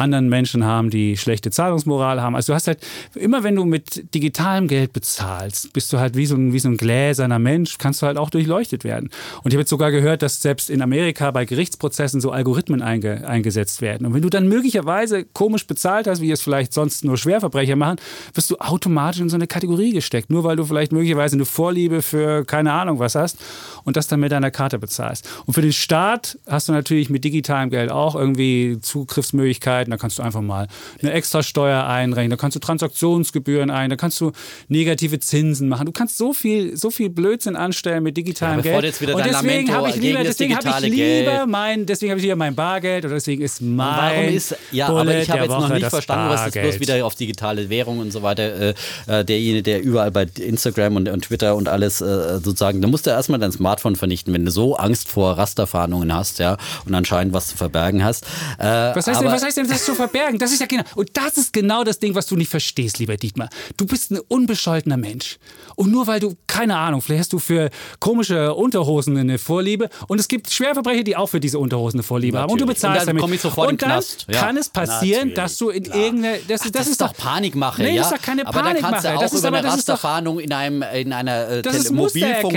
anderen 0.00 0.28
Menschen 0.28 0.64
haben, 0.64 0.90
die 0.90 1.16
schlechte 1.16 1.50
Zahlungsmoral 1.50 2.20
haben. 2.20 2.34
Also 2.34 2.52
du 2.52 2.54
hast 2.54 2.66
halt, 2.66 2.78
immer 3.14 3.42
wenn 3.42 3.56
du 3.56 3.64
mit 3.64 4.14
digitalem 4.14 4.68
Geld 4.68 4.92
bezahlst, 4.92 5.72
bist 5.72 5.92
du 5.92 5.98
halt 5.98 6.16
wie 6.16 6.26
so 6.26 6.34
ein, 6.34 6.52
wie 6.52 6.58
so 6.58 6.68
ein 6.68 6.76
gläserner 6.76 7.38
Mensch, 7.38 7.78
kannst 7.78 8.02
du 8.02 8.06
halt 8.06 8.16
auch 8.16 8.30
durchleuchtet 8.30 8.84
werden. 8.84 9.10
Und 9.42 9.52
ich 9.52 9.54
habe 9.54 9.62
jetzt 9.62 9.70
sogar 9.70 9.90
gehört, 9.90 10.22
dass 10.22 10.40
selbst 10.40 10.70
in 10.70 10.82
Amerika 10.82 11.30
bei 11.30 11.44
Gerichtsprozessen 11.44 12.20
so 12.20 12.30
Algorithmen 12.30 12.82
einge, 12.82 13.26
eingesetzt 13.26 13.82
werden. 13.82 14.06
Und 14.06 14.14
wenn 14.14 14.22
du 14.22 14.30
dann 14.30 14.48
möglicherweise 14.48 15.24
komisch 15.24 15.66
bezahlt 15.66 16.06
hast, 16.06 16.20
wie 16.20 16.30
es 16.30 16.40
vielleicht 16.40 16.72
sonst 16.72 17.04
nur 17.04 17.16
Schwerverbrecher 17.16 17.76
machen, 17.76 17.98
wirst 18.34 18.50
du 18.50 18.56
automatisch 18.56 19.20
in 19.20 19.28
so 19.28 19.36
eine 19.36 19.46
Kategorie 19.46 19.92
gesteckt, 19.92 20.30
nur 20.30 20.44
weil 20.44 20.56
du 20.56 20.64
vielleicht 20.64 20.92
möglicherweise 20.92 21.36
eine 21.36 21.44
Vorliebe 21.44 22.02
für 22.02 22.44
keine 22.44 22.72
Ahnung 22.72 22.98
was 22.98 23.14
hast 23.14 23.38
und 23.84 23.96
das 23.96 24.08
dann 24.08 24.20
mit 24.20 24.32
deiner 24.32 24.50
Karte 24.50 24.78
bezahlst. 24.78 25.28
Und 25.46 25.54
für 25.54 25.62
den 25.62 25.72
Staat 25.72 26.38
hast 26.46 26.68
du 26.68 26.72
natürlich 26.72 27.10
mit 27.10 27.24
digitalem 27.24 27.70
Geld 27.70 27.90
auch 27.90 28.14
irgendwie 28.14 28.78
Zugriffsmöglichkeiten 28.80 29.89
da 29.90 29.96
kannst 29.96 30.18
du 30.18 30.22
einfach 30.22 30.40
mal 30.40 30.66
eine 31.02 31.12
Extrasteuer 31.12 31.84
einrechnen, 31.84 32.30
da 32.30 32.36
kannst 32.36 32.56
du 32.56 32.60
Transaktionsgebühren 32.60 33.70
ein, 33.70 33.90
da 33.90 33.96
kannst 33.96 34.20
du 34.20 34.32
negative 34.68 35.20
Zinsen 35.20 35.68
machen. 35.68 35.86
Du 35.86 35.92
kannst 35.92 36.16
so 36.16 36.32
viel, 36.32 36.76
so 36.76 36.90
viel 36.90 37.10
Blödsinn 37.10 37.56
anstellen 37.56 38.02
mit 38.02 38.16
digitalem 38.16 38.58
ja, 38.58 38.62
Geld. 38.62 38.84
Jetzt 38.84 39.00
wieder 39.00 39.14
und 39.16 39.24
deswegen 39.24 39.72
habe 39.72 39.90
ich 39.90 39.96
lieber, 39.96 40.22
deswegen 40.22 40.56
habe 40.56 40.68
ich 40.68 40.92
lieber 40.92 41.46
mein, 41.46 41.86
deswegen 41.86 42.10
habe 42.10 42.18
ich 42.18 42.24
lieber 42.24 42.36
mein 42.36 42.54
Bargeld 42.54 43.04
oder 43.04 43.14
deswegen 43.14 43.42
ist 43.42 43.60
mein. 43.60 43.88
Warum 43.88 44.34
ist, 44.34 44.56
ja, 44.72 44.88
Bullet 44.88 45.00
aber 45.00 45.18
ich 45.18 45.30
habe 45.30 45.40
jetzt 45.42 45.50
noch 45.50 45.68
nicht 45.68 45.86
verstanden, 45.86 46.30
was 46.30 46.44
das 46.44 46.52
bloß 46.52 46.80
wieder 46.80 47.04
auf 47.04 47.14
digitale 47.14 47.68
Währung 47.68 47.98
und 47.98 48.12
so 48.12 48.22
weiter, 48.22 48.42
äh, 48.42 48.74
äh, 49.06 49.24
derjenige, 49.24 49.62
der 49.62 49.82
überall 49.82 50.10
bei 50.10 50.26
Instagram 50.38 50.96
und, 50.96 51.08
und 51.08 51.24
Twitter 51.24 51.56
und 51.56 51.68
alles 51.68 52.00
äh, 52.00 52.40
sozusagen, 52.42 52.80
da 52.80 52.88
musst 52.88 53.06
du 53.06 53.10
erstmal 53.10 53.40
dein 53.40 53.52
Smartphone 53.52 53.96
vernichten, 53.96 54.32
wenn 54.34 54.44
du 54.44 54.50
so 54.50 54.76
Angst 54.76 55.08
vor 55.08 55.38
Rasterfahndungen 55.38 56.14
hast, 56.14 56.38
ja, 56.38 56.56
und 56.86 56.94
anscheinend 56.94 57.34
was 57.34 57.48
zu 57.48 57.56
verbergen 57.56 58.04
hast. 58.04 58.24
Äh, 58.58 58.64
was 58.94 59.06
heißt 59.06 59.20
denn, 59.20 59.28
was 59.28 59.42
heißt 59.42 59.56
denn 59.56 59.68
das 59.80 59.86
zu 59.86 59.94
verbergen? 59.94 60.38
Das 60.38 60.52
ist 60.52 60.60
ja 60.60 60.66
genau, 60.66 60.84
und 60.94 61.10
das 61.14 61.36
ist 61.36 61.52
genau 61.52 61.84
das 61.84 61.98
Ding, 61.98 62.14
was 62.14 62.26
du 62.26 62.36
nicht 62.36 62.50
verstehst, 62.50 62.98
lieber 62.98 63.16
Dietmar. 63.16 63.48
Du 63.76 63.86
bist 63.86 64.10
ein 64.10 64.18
unbescholtener 64.28 64.96
Mensch. 64.96 65.38
Und 65.76 65.90
nur 65.90 66.06
weil 66.06 66.20
du, 66.20 66.36
keine 66.46 66.76
Ahnung, 66.76 67.00
vielleicht 67.00 67.20
hast 67.20 67.32
du 67.32 67.38
für 67.38 67.70
komische 67.98 68.54
Unterhosen 68.54 69.16
eine 69.16 69.38
Vorliebe 69.38 69.88
und 70.08 70.18
es 70.18 70.28
gibt 70.28 70.50
Schwerverbrecher, 70.50 71.02
die 71.02 71.16
auch 71.16 71.28
für 71.28 71.40
diese 71.40 71.58
Unterhosen 71.58 71.98
eine 71.98 72.02
Vorliebe 72.02 72.36
Natürlich. 72.36 72.42
haben 72.42 72.52
und 72.52 72.60
du 72.60 72.66
bezahlst 72.66 73.00
und 73.02 73.06
dann 73.06 73.16
damit. 73.16 73.34
Ich 73.34 73.40
sofort 73.40 73.68
und 73.70 73.82
dann 73.82 74.02
ja. 74.28 74.40
kann 74.40 74.56
es 74.56 74.68
passieren, 74.68 75.28
Natürlich. 75.30 75.34
dass 75.34 75.58
du 75.58 75.70
in 75.70 75.84
irgendeine, 75.84 76.38
das, 76.48 76.62
Ach, 76.64 76.70
das, 76.70 76.88
ist 76.88 77.00
doch 77.00 77.14
Panikmache, 77.14 77.82
nee, 77.82 77.94
ja? 77.94 78.02
das 78.02 78.12
ist 78.12 78.18
doch 78.18 78.24
keine 78.24 78.46
aber 78.46 78.60
Panikmache. 78.60 78.82
Da 78.82 78.90
kannst 78.90 79.04
du 79.04 79.08
auch 79.16 79.20
das 79.20 79.32
über 79.32 79.38
ist 79.38 79.44
eine 79.46 79.58
aber, 79.58 79.68
Rasterfahndung 79.68 80.40
in 80.40 80.52
einem 80.52 80.82
in 80.82 81.12
einer 81.12 81.48
äh, 81.48 81.62
das 81.62 81.76
ist 81.76 81.90
Mobilfunk 81.90 82.54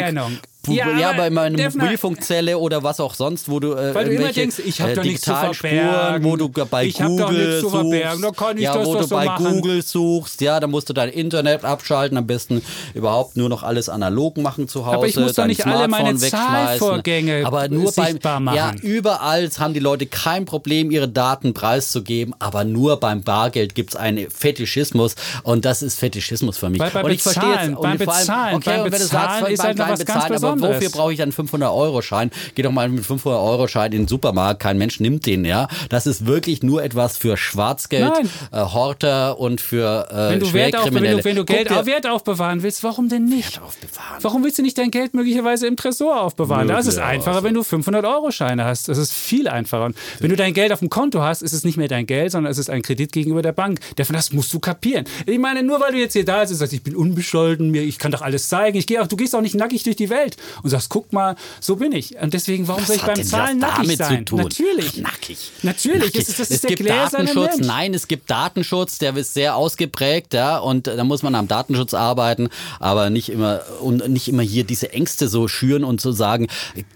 ja, 0.67 0.97
ja 0.97 1.13
bei 1.13 1.29
meiner 1.29 1.69
Mobilfunkzelle 1.69 2.57
oder 2.57 2.83
was 2.83 2.99
auch 2.99 3.15
sonst, 3.15 3.49
wo 3.49 3.59
du 3.59 3.73
äh, 3.73 3.93
Weil 3.93 4.05
du 4.05 4.11
immer 4.11 4.31
denkst, 4.31 4.59
ich 4.65 4.79
habe 4.79 4.91
äh, 4.91 5.15
zu 5.15 5.33
verbergen. 5.33 6.23
wo 6.23 6.37
du 6.37 6.49
bei 6.49 6.85
ich 6.85 6.97
Google 6.97 7.61
suchst, 7.61 7.93
ja, 7.93 8.15
das 8.15 8.85
wo 8.85 8.95
du 8.95 9.07
bei 9.09 9.25
machen. 9.25 9.45
Google 9.45 9.81
suchst, 9.81 10.41
ja, 10.41 10.59
da 10.59 10.67
musst 10.67 10.89
du 10.89 10.93
dein 10.93 11.09
Internet 11.09 11.65
abschalten, 11.65 12.17
am 12.17 12.27
besten 12.27 12.61
überhaupt 12.93 13.35
nur 13.35 13.49
noch 13.49 13.63
alles 13.63 13.89
analog 13.89 14.37
machen 14.37 14.67
zu 14.67 14.85
Hause, 14.85 14.97
aber 14.97 15.07
ich 15.07 15.17
muss 15.17 15.33
doch 15.33 15.47
nicht 15.47 15.61
Smartphone 15.61 15.93
alle 15.93 16.03
meine 16.03 16.17
Zahlvorgänge 16.17 17.45
aber 17.45 17.67
nur 17.67 17.91
beim 17.91 18.19
machen. 18.43 18.55
ja 18.55 18.73
überall 18.81 19.49
haben 19.59 19.73
die 19.73 19.79
Leute 19.79 20.05
kein 20.05 20.45
Problem 20.45 20.91
ihre 20.91 21.09
Daten 21.09 21.53
preiszugeben, 21.53 22.33
aber 22.39 22.63
nur 22.63 22.99
beim 22.99 23.23
Bargeld 23.23 23.75
gibt 23.75 23.91
es 23.91 23.95
einen 23.95 24.29
Fetischismus 24.29 25.15
und 25.43 25.65
das 25.65 25.81
ist 25.81 25.99
Fetischismus 25.99 26.57
für 26.57 26.69
mich. 26.69 26.79
Weil 26.79 26.91
bei 26.91 27.03
und 27.03 27.11
ich 27.11 27.21
verstehe 27.21 27.53
jetzt 27.53 27.81
beim 27.81 27.97
Bezahlen, 27.97 28.55
okay, 28.55 28.77
beim 28.77 28.83
und 28.85 28.93
du 28.93 28.97
sagst, 28.97 29.11
Bezahlen 29.11 29.53
ist 29.53 29.63
halt 29.63 29.77
noch 29.77 29.89
was 29.89 30.05
ganz 30.05 30.27
Bezahlen, 30.27 30.52
aber 30.53 30.75
wofür 30.75 30.89
brauche 30.89 31.13
ich 31.13 31.21
einen 31.21 31.33
500-Euro-Schein? 31.33 32.31
Geh 32.55 32.61
doch 32.61 32.71
mal 32.71 32.89
mit 32.89 33.03
500-Euro-Schein 33.03 33.91
in 33.91 34.03
den 34.03 34.07
Supermarkt, 34.07 34.61
kein 34.61 34.77
Mensch 34.77 34.99
nimmt 34.99 35.25
den, 35.25 35.45
ja. 35.45 35.67
Das 35.89 36.07
ist 36.07 36.25
wirklich 36.25 36.63
nur 36.63 36.83
etwas 36.83 37.17
für 37.17 37.37
Schwarzgeld, 37.37 38.11
äh, 38.51 38.59
Horter 38.59 39.39
und 39.39 39.61
für 39.61 40.07
äh, 40.09 40.33
wenn 40.33 40.39
du 40.39 40.53
Wert 40.53 40.75
auf, 40.75 40.93
wenn 40.93 41.03
du, 41.03 41.23
wenn 41.23 41.35
du 41.35 41.45
Geld 41.45 41.69
Wert 41.85 42.07
aufbewahren 42.07 42.63
willst, 42.63 42.83
warum 42.83 43.09
denn 43.09 43.25
nicht? 43.25 43.55
Wert 43.55 43.63
aufbewahren. 43.63 44.17
Warum 44.21 44.43
willst 44.43 44.57
du 44.57 44.61
nicht 44.61 44.77
dein 44.77 44.91
Geld 44.91 45.13
möglicherweise 45.13 45.67
im 45.67 45.75
Tresor 45.75 46.21
aufbewahren? 46.21 46.67
Da 46.67 46.77
ist 46.77 46.87
es 46.87 46.97
einfacher, 46.97 47.37
also. 47.37 47.47
wenn 47.47 47.53
du 47.53 47.61
500-Euro-Scheine 47.61 48.65
hast. 48.65 48.89
Das 48.89 48.97
ist 48.97 49.13
viel 49.13 49.47
einfacher. 49.47 49.85
Und 49.85 49.97
wenn 50.19 50.29
du 50.29 50.35
dein 50.35 50.53
Geld 50.53 50.71
auf 50.71 50.79
dem 50.79 50.89
Konto 50.89 51.21
hast, 51.21 51.41
ist 51.41 51.53
es 51.53 51.63
nicht 51.63 51.77
mehr 51.77 51.87
dein 51.87 52.05
Geld, 52.05 52.31
sondern 52.31 52.51
es 52.51 52.57
ist 52.57 52.69
ein 52.69 52.81
Kredit 52.81 53.11
gegenüber 53.11 53.41
der 53.41 53.51
Bank. 53.51 53.79
Das 53.95 54.31
musst 54.31 54.53
du 54.53 54.59
kapieren. 54.59 55.05
Ich 55.25 55.39
meine, 55.39 55.63
nur 55.63 55.79
weil 55.79 55.91
du 55.91 55.99
jetzt 55.99 56.13
hier 56.13 56.25
da 56.25 56.41
bist 56.41 56.51
und 56.51 56.57
sagst, 56.57 56.73
ich 56.73 56.83
bin 56.83 56.95
unbescholten, 56.95 57.73
ich 57.73 57.99
kann 57.99 58.11
doch 58.11 58.21
alles 58.21 58.47
zeigen, 58.49 58.77
ich 58.77 58.87
gehe 58.87 59.01
auch, 59.01 59.07
du 59.07 59.15
gehst 59.15 59.35
auch 59.35 59.41
nicht 59.41 59.55
nackig 59.55 59.83
durch 59.83 59.95
die 59.95 60.09
Welt 60.09 60.37
und 60.61 60.69
sagst, 60.69 60.89
guck 60.89 61.11
mal, 61.13 61.35
so 61.59 61.75
bin 61.75 61.91
ich. 61.91 62.17
Und 62.17 62.33
deswegen, 62.33 62.67
warum 62.67 62.81
Was 62.81 62.87
soll 62.87 62.95
ich 62.97 63.01
beim 63.03 63.23
Zahlen 63.23 63.57
nackig 63.59 63.97
sein? 63.97 64.25
Natürlich. 64.31 64.97
Nackig. 64.97 65.51
Natürlich. 65.61 65.99
Nackig. 65.99 66.13
Das 66.13 66.29
ist, 66.29 66.39
das 66.39 66.51
ist 66.51 66.63
es 66.63 66.69
gibt 66.69 66.89
Datenschutz. 66.89 67.57
Mensch. 67.57 67.67
Nein, 67.67 67.93
es 67.93 68.07
gibt 68.07 68.29
Datenschutz, 68.29 68.97
der 68.97 69.15
ist 69.15 69.33
sehr 69.33 69.55
ausgeprägt, 69.55 70.33
ja, 70.33 70.57
und 70.57 70.87
da 70.87 71.03
muss 71.03 71.23
man 71.23 71.35
am 71.35 71.47
Datenschutz 71.47 71.93
arbeiten, 71.93 72.49
aber 72.79 73.09
nicht 73.09 73.29
immer 73.29 73.61
und 73.81 74.07
nicht 74.09 74.27
immer 74.27 74.43
hier 74.43 74.63
diese 74.63 74.91
Ängste 74.91 75.27
so 75.27 75.47
schüren 75.47 75.83
und 75.83 76.01
zu 76.01 76.11
so 76.11 76.17
sagen, 76.17 76.47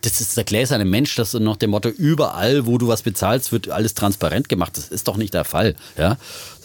das 0.02 0.22
ist 0.22 0.38
der 0.38 0.43
gläserne 0.43 0.86
Mensch, 0.86 1.16
das 1.16 1.34
ist 1.34 1.39
noch 1.39 1.58
dem 1.58 1.72
Motto, 1.72 1.89
überall, 1.89 2.66
wo 2.66 2.78
du 2.78 2.88
was 2.88 3.02
bezahlst, 3.02 3.52
wird 3.52 3.70
alles 3.70 3.93
transparent 3.93 4.50
gemacht. 4.50 4.78
Das 4.78 4.89
ist 4.89 5.08
doch 5.08 5.18
nicht 5.18 5.34
der 5.34 5.45
Fall, 5.45 5.76
ja. 5.98 6.18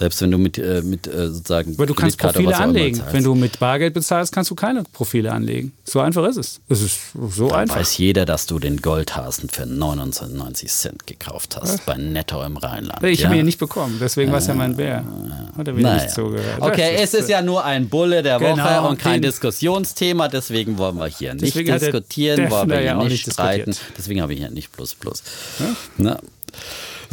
Selbst 0.03 0.21
wenn 0.21 0.33
du 0.33 0.39
mit, 0.39 0.59
äh, 0.59 0.83
mit 0.83 1.07
äh, 1.07 1.29
sozusagen. 1.29 1.75
Aber 1.75 1.87
du 1.87 1.95
kannst 1.95 2.19
Profile 2.19 2.57
anlegen. 2.57 3.01
Wenn 3.13 3.23
du 3.23 3.37
mit 3.37 3.61
Bargeld 3.61 3.95
bezahlst, 3.95 4.33
kannst 4.33 4.51
du 4.51 4.57
keine 4.57 4.83
Profile 4.83 5.31
anlegen. 5.31 5.71
So 5.85 6.01
einfach 6.01 6.27
ist 6.27 6.39
es. 6.39 6.61
Es 6.69 6.83
ist 6.83 6.99
so 7.31 7.51
Dann 7.51 7.61
einfach. 7.61 7.77
weiß 7.77 7.99
jeder, 7.99 8.25
dass 8.25 8.47
du 8.47 8.59
den 8.59 8.79
Goldhasen 8.79 9.49
für 9.49 9.65
99 9.65 10.69
Cent 10.73 11.07
gekauft 11.07 11.57
hast 11.57 11.75
Was? 11.75 11.81
bei 11.83 11.95
Netto 11.95 12.43
im 12.43 12.57
Rheinland. 12.57 13.01
Ich 13.05 13.21
ja? 13.21 13.29
habe 13.29 13.39
ihn 13.39 13.45
nicht 13.45 13.61
bekommen, 13.61 13.99
deswegen 14.01 14.31
äh, 14.31 14.33
war 14.33 14.41
es 14.41 14.49
ja 14.49 14.55
mein 14.55 14.75
Bär. 14.75 15.05
Hat 15.57 15.69
er 15.69 15.73
mir 15.73 15.83
naja. 15.83 16.03
nicht 16.03 16.15
zugehört. 16.17 16.61
Okay, 16.61 16.97
ist, 16.97 17.15
es 17.15 17.21
ist 17.21 17.29
ja 17.29 17.41
nur 17.41 17.65
ein 17.65 17.89
Bulle 17.89 18.25
der 18.25 18.41
genau, 18.41 18.57
Woche 18.57 18.89
und 18.89 18.99
kein 18.99 19.23
Diskussionsthema, 19.23 20.27
deswegen 20.27 20.79
wollen 20.79 20.97
wir 20.97 21.07
hier 21.07 21.35
nicht 21.35 21.55
diskutieren, 21.55 22.51
wollen 22.51 22.69
wir 22.69 22.79
hier 22.79 22.87
ja 22.87 23.05
nicht 23.05 23.31
streiten. 23.31 23.77
Deswegen 23.97 24.21
habe 24.21 24.33
ich 24.33 24.41
hier 24.41 24.51
nicht 24.51 24.73
plus 24.73 24.97
plus. 24.97 25.23
Ja? 25.99 26.19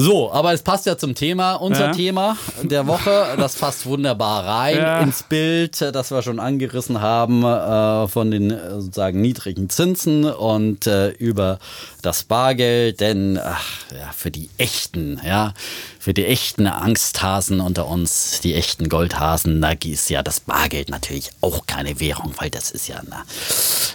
So, 0.02 0.32
aber 0.32 0.54
es 0.54 0.62
passt 0.62 0.86
ja 0.86 0.98
zum 0.98 1.14
Thema. 1.14 1.56
Unser 1.56 1.88
Ja. 1.88 1.92
Thema 1.92 2.38
der 2.64 2.88
Woche, 2.88 3.26
das 3.38 3.56
passt 3.58 3.86
wunderbar 3.86 4.46
rein 4.46 4.78
Ja. 4.78 5.00
ins 5.02 5.24
Bild, 5.24 5.82
das 5.82 6.10
wir 6.12 6.22
schon 6.22 6.40
angerissen 6.40 7.02
haben 7.02 7.44
äh, 7.44 8.08
von 8.08 8.32
den 8.32 8.50
äh, 8.52 8.80
sozusagen 8.80 9.20
niedrigen 9.20 9.70
Zinsen 9.70 10.24
und 10.24 10.88
äh, 10.88 11.10
über 11.10 11.60
das 12.02 12.24
Bargeld. 12.24 13.02
Denn 13.02 13.38
ach, 13.44 13.62
ja, 13.92 14.10
für 14.16 14.32
die 14.32 14.50
echten, 14.58 15.20
ja, 15.26 15.54
für 16.10 16.14
die 16.16 16.26
echten 16.26 16.66
Angsthasen 16.66 17.60
unter 17.60 17.86
uns, 17.86 18.40
die 18.42 18.56
echten 18.56 18.90
Goldhasen, 18.90 19.62
da 19.62 19.74
ist 19.74 20.10
ja 20.10 20.24
das 20.24 20.40
Bargeld 20.40 20.90
natürlich 20.90 21.30
auch 21.40 21.68
keine 21.68 22.00
Währung, 22.00 22.34
weil 22.40 22.50
das 22.50 22.72
ist 22.72 22.88
ja, 22.88 23.00
na, 23.08 23.24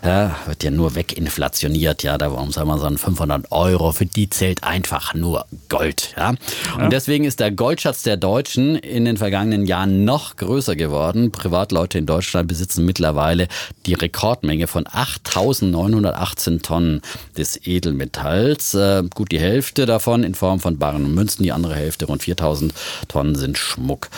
ja 0.08 0.36
wird 0.46 0.62
ja 0.62 0.70
nur 0.70 0.94
weginflationiert. 0.94 2.04
Ja, 2.04 2.16
da 2.16 2.30
warum 2.30 2.52
sagen 2.52 2.68
wir 2.68 2.78
so 2.78 2.86
ein 2.86 2.98
500 2.98 3.50
Euro, 3.50 3.90
für 3.90 4.06
die 4.06 4.30
zählt 4.30 4.62
einfach 4.62 5.14
nur 5.14 5.46
Gold. 5.68 6.14
Ja? 6.16 6.34
Und 6.78 6.92
deswegen 6.92 7.24
ist 7.24 7.40
der 7.40 7.50
Goldschatz 7.50 8.04
der 8.04 8.16
Deutschen 8.16 8.76
in 8.76 9.06
den 9.06 9.16
vergangenen 9.16 9.66
Jahren 9.66 10.04
noch 10.04 10.36
größer 10.36 10.76
geworden. 10.76 11.32
Privatleute 11.32 11.98
in 11.98 12.06
Deutschland 12.06 12.46
besitzen 12.46 12.84
mittlerweile 12.84 13.48
die 13.86 13.94
Rekordmenge 13.94 14.68
von 14.68 14.84
8.918 14.84 16.62
Tonnen 16.62 17.02
des 17.36 17.66
Edelmetalls. 17.66 18.74
Äh, 18.74 19.02
gut 19.12 19.32
die 19.32 19.40
Hälfte 19.40 19.84
davon 19.84 20.22
in 20.22 20.36
Form 20.36 20.60
von 20.60 20.78
Barren 20.78 21.06
und 21.06 21.14
Münzen, 21.16 21.42
die 21.42 21.50
andere 21.50 21.74
Hälfte, 21.74 22.03
rund 22.04 22.22
4.000 22.22 22.70
Tonnen, 23.08 23.34
sind 23.34 23.58
Schmuck. 23.58 24.08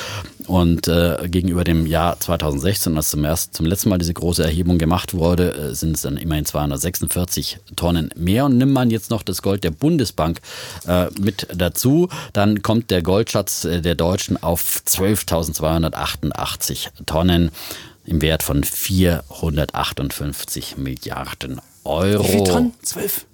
Und 0.46 0.86
äh, 0.86 1.28
gegenüber 1.28 1.64
dem 1.64 1.86
Jahr 1.86 2.20
2016, 2.20 2.96
als 2.96 3.10
zum, 3.10 3.24
ersten, 3.24 3.54
zum 3.54 3.66
letzten 3.66 3.88
Mal 3.88 3.98
diese 3.98 4.14
große 4.14 4.44
Erhebung 4.44 4.78
gemacht 4.78 5.14
wurde, 5.14 5.52
äh, 5.54 5.74
sind 5.74 5.96
es 5.96 6.02
dann 6.02 6.16
immerhin 6.16 6.44
246 6.44 7.58
Tonnen 7.74 8.10
mehr. 8.14 8.44
Und 8.44 8.56
nimmt 8.58 8.72
man 8.72 8.90
jetzt 8.90 9.10
noch 9.10 9.22
das 9.22 9.42
Gold 9.42 9.64
der 9.64 9.72
Bundesbank 9.72 10.40
äh, 10.86 11.06
mit 11.18 11.48
dazu, 11.54 12.08
dann 12.32 12.62
kommt 12.62 12.90
der 12.90 13.02
Goldschatz 13.02 13.64
äh, 13.64 13.82
der 13.82 13.96
Deutschen 13.96 14.42
auf 14.42 14.82
12.288 14.86 16.88
Tonnen 17.06 17.50
im 18.04 18.20
Wert 18.22 18.42
von 18.42 18.64
458 18.64 20.76
Milliarden 20.76 21.60
Euro. 21.84 22.24
Wie 22.24 22.28
viele 22.28 22.44
Tonnen? 22.44 22.74
Zwölf. 22.82 23.26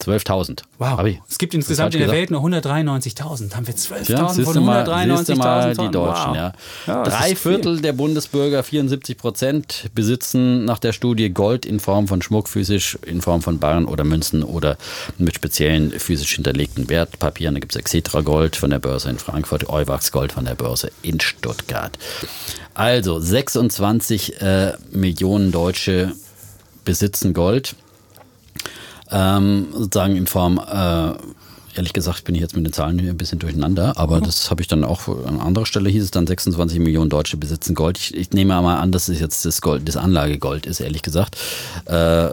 12.000. 0.00 0.62
Wow. 0.78 1.06
Es 1.28 1.38
gibt 1.38 1.54
insgesamt 1.54 1.94
in 1.94 2.00
der? 2.00 2.10
Welt 2.10 2.30
nur 2.30 2.42
193.000. 2.42 3.54
Haben 3.54 3.66
wir 3.66 3.74
12.000 3.74 4.10
Ja, 4.12 4.28
von 4.28 4.54
du 4.54 4.60
mal, 4.60 4.84
193.000 4.84 5.16
siehst 5.16 5.28
du 5.28 5.36
mal 5.36 5.74
Tonnen? 5.74 5.90
die 5.90 5.96
Deutschen, 5.96 6.28
wow. 6.28 6.36
ja. 6.36 6.52
Ja, 6.86 7.02
Drei 7.04 7.30
ist 7.32 7.42
viel. 7.42 7.52
Viertel 7.52 7.80
der 7.80 7.92
Bundesbürger, 7.92 8.62
74 8.62 9.16
Prozent, 9.16 9.90
besitzen 9.94 10.64
nach 10.64 10.78
der 10.78 10.92
Studie 10.92 11.30
Gold 11.30 11.66
in 11.66 11.80
Form 11.80 12.08
von 12.08 12.22
Schmuck, 12.22 12.48
physisch, 12.48 12.98
in 13.04 13.20
Form 13.20 13.42
von 13.42 13.58
Barren 13.58 13.86
oder 13.86 14.04
Münzen 14.04 14.42
oder 14.42 14.76
mit 15.18 15.34
speziellen 15.34 15.90
physisch 15.92 16.34
hinterlegten 16.34 16.88
Wertpapieren. 16.88 17.54
Da 17.54 17.60
gibt 17.60 17.72
es 17.72 17.78
Exetra 17.78 18.20
Gold 18.20 18.56
von 18.56 18.70
der 18.70 18.78
Börse 18.78 19.10
in 19.10 19.18
Frankfurt, 19.18 19.68
Euwax 19.68 20.12
Gold 20.12 20.32
von 20.32 20.44
der 20.44 20.54
Börse 20.54 20.90
in 21.02 21.20
Stuttgart. 21.20 21.98
Also 22.74 23.18
26 23.20 24.40
äh, 24.40 24.72
Millionen 24.90 25.52
Deutsche 25.52 26.12
besitzen 26.84 27.34
Gold 27.34 27.74
ähm, 29.10 29.68
sozusagen 29.72 30.16
in 30.16 30.26
Form, 30.26 30.58
äh, 30.58 31.12
ehrlich 31.76 31.92
gesagt 31.92 32.24
bin 32.24 32.34
ich 32.34 32.40
jetzt 32.40 32.56
mit 32.56 32.66
den 32.66 32.72
Zahlen 32.72 32.98
hier 32.98 33.10
ein 33.10 33.16
bisschen 33.16 33.38
durcheinander, 33.38 33.96
aber 33.96 34.20
das 34.20 34.50
habe 34.50 34.60
ich 34.60 34.68
dann 34.68 34.84
auch 34.84 35.08
an 35.08 35.40
anderer 35.40 35.66
Stelle 35.66 35.88
hieß 35.88 36.02
es 36.02 36.10
dann 36.10 36.26
26 36.26 36.78
Millionen 36.80 37.10
Deutsche 37.10 37.36
besitzen 37.36 37.74
Gold. 37.74 37.98
Ich, 37.98 38.14
ich 38.14 38.30
nehme 38.32 38.60
mal 38.60 38.78
an, 38.78 38.92
dass 38.92 39.08
es 39.08 39.20
jetzt 39.20 39.44
das 39.44 39.60
Gold, 39.60 39.88
das 39.88 39.96
Anlagegold 39.96 40.66
ist, 40.66 40.80
ehrlich 40.80 41.02
gesagt. 41.02 41.36
Äh, 41.86 42.28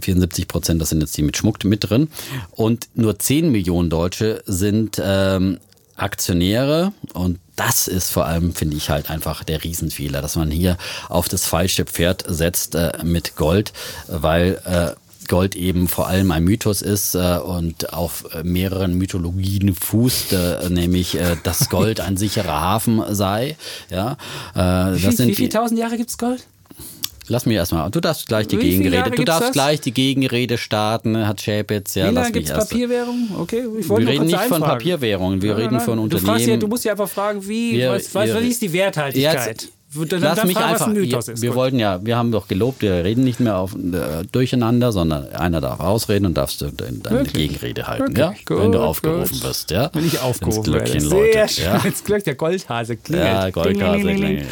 74 0.00 0.48
Prozent, 0.48 0.80
das 0.80 0.90
sind 0.90 1.00
jetzt 1.00 1.16
die 1.16 1.22
mit 1.22 1.36
Schmuck 1.36 1.64
mit 1.64 1.88
drin. 1.88 2.08
Und 2.52 2.88
nur 2.94 3.18
10 3.18 3.50
Millionen 3.50 3.90
Deutsche 3.90 4.42
sind 4.46 5.00
ähm, 5.02 5.58
Aktionäre 5.96 6.92
und 7.12 7.38
das 7.56 7.86
ist 7.86 8.10
vor 8.10 8.26
allem, 8.26 8.54
finde 8.54 8.76
ich, 8.76 8.88
halt 8.88 9.10
einfach 9.10 9.44
der 9.44 9.62
Riesenfehler, 9.62 10.22
dass 10.22 10.36
man 10.36 10.50
hier 10.50 10.78
auf 11.08 11.28
das 11.28 11.44
falsche 11.44 11.84
Pferd 11.84 12.24
setzt 12.26 12.74
äh, 12.74 12.92
mit 13.04 13.36
Gold, 13.36 13.72
weil 14.08 14.60
äh, 14.64 14.92
Gold 15.28 15.56
eben 15.56 15.88
vor 15.88 16.06
allem 16.08 16.30
ein 16.30 16.44
Mythos 16.44 16.82
ist 16.82 17.14
äh, 17.14 17.38
und 17.38 17.92
auf 17.92 18.24
mehreren 18.42 18.94
Mythologien 18.94 19.74
fußt, 19.74 20.32
äh, 20.32 20.68
nämlich 20.70 21.14
äh, 21.18 21.36
dass 21.42 21.68
Gold 21.68 22.00
ein 22.00 22.16
sicherer 22.16 22.60
Hafen 22.60 23.02
sei. 23.14 23.56
Ja, 23.90 24.12
äh, 24.54 24.58
Wie, 24.58 24.60
das 24.62 25.00
viel, 25.00 25.12
sind 25.12 25.28
wie 25.28 25.34
viele 25.34 25.48
tausend 25.48 25.78
Jahre 25.80 25.96
gibt 25.96 26.10
es 26.10 26.18
Gold? 26.18 26.46
Lass 27.28 27.46
mich 27.46 27.54
erstmal. 27.56 27.88
Du 27.90 28.00
darfst 28.00 28.26
gleich 28.26 28.48
die 28.48 28.56
Gegenrede. 28.56 29.10
Du 29.12 29.22
darfst 29.24 29.42
das? 29.48 29.52
gleich 29.52 29.80
die 29.80 29.92
Gegenrede 29.92 30.58
starten, 30.58 31.26
hat 31.26 31.40
Schäpitz. 31.40 31.94
Ja, 31.94 32.10
Wie 32.10 32.14
lange 32.14 32.32
gibt 32.32 32.50
es. 32.50 32.68
Papierwährung? 32.68 33.28
Okay, 33.38 33.62
ich 33.78 33.84
Wir 33.84 33.88
wollte 33.90 34.04
nur 34.04 34.12
reden 34.14 34.26
nicht 34.26 34.34
von 34.34 34.42
einfragen. 34.54 34.64
Papierwährungen, 34.64 35.40
wir 35.40 35.52
Nein, 35.52 35.62
reden 35.62 35.76
nein, 35.76 35.84
von 35.84 35.96
Du, 35.98 36.02
Unternehmen. 36.02 36.26
fragst 36.26 36.46
ja, 36.48 36.56
du 36.56 36.66
musst 36.66 36.84
ja 36.84 36.92
einfach 36.92 37.08
fragen, 37.08 37.46
wie, 37.46 37.74
Wir- 37.74 37.90
was, 37.92 38.12
was, 38.14 38.26
wir- 38.26 38.34
was 38.34 38.42
ist 38.42 38.60
die 38.60 38.72
Werthaltigkeit? 38.72 39.68
Dann, 39.94 40.20
Lass 40.22 40.36
dann 40.38 40.46
mich 40.48 40.56
frag, 40.56 40.72
einfach. 40.72 40.86
Mythos 40.88 41.26
wir, 41.26 41.34
ist. 41.34 41.42
wir 41.42 41.50
Gut. 41.50 41.56
wollten 41.56 41.78
ja, 41.78 42.04
wir 42.04 42.16
haben 42.16 42.32
doch 42.32 42.48
gelobt, 42.48 42.82
wir 42.82 43.04
reden 43.04 43.24
nicht 43.24 43.40
mehr 43.40 43.58
auf, 43.58 43.74
äh, 43.74 44.24
durcheinander, 44.30 44.90
sondern 44.92 45.28
einer 45.32 45.60
darf 45.60 45.80
ausreden 45.80 46.26
und 46.26 46.34
darfst 46.34 46.60
du 46.60 46.70
deine? 46.70 47.24
Gegenrede 47.24 47.86
halten, 47.86 48.16
Wirklich? 48.16 48.18
ja? 48.18 48.34
Gut, 48.46 48.58
wenn 48.58 48.72
du 48.72 48.80
aufgerufen 48.80 49.34
gut. 49.34 49.44
wirst, 49.44 49.70
ja? 49.70 49.90
Wenn 49.92 50.06
ich 50.06 50.14
Ins 50.14 50.22
aufgerufen 50.22 50.72
werde. 50.72 50.90
Glöckchen 50.90 51.00
Sehr 51.08 51.18
läutet, 51.18 51.50
schön. 51.50 51.64
ja? 51.64 51.80
Jetzt 51.84 52.04
klingelt 52.04 52.26
der 52.26 52.34
Goldhase. 52.34 52.96
Klingelt. 52.96 53.26
Ja, 53.26 53.50
Goldkase. 53.50 54.00
Kling, 54.00 54.02
kling, 54.02 54.16
kling, 54.16 54.16
kling, 54.16 54.36
kling. 54.38 54.46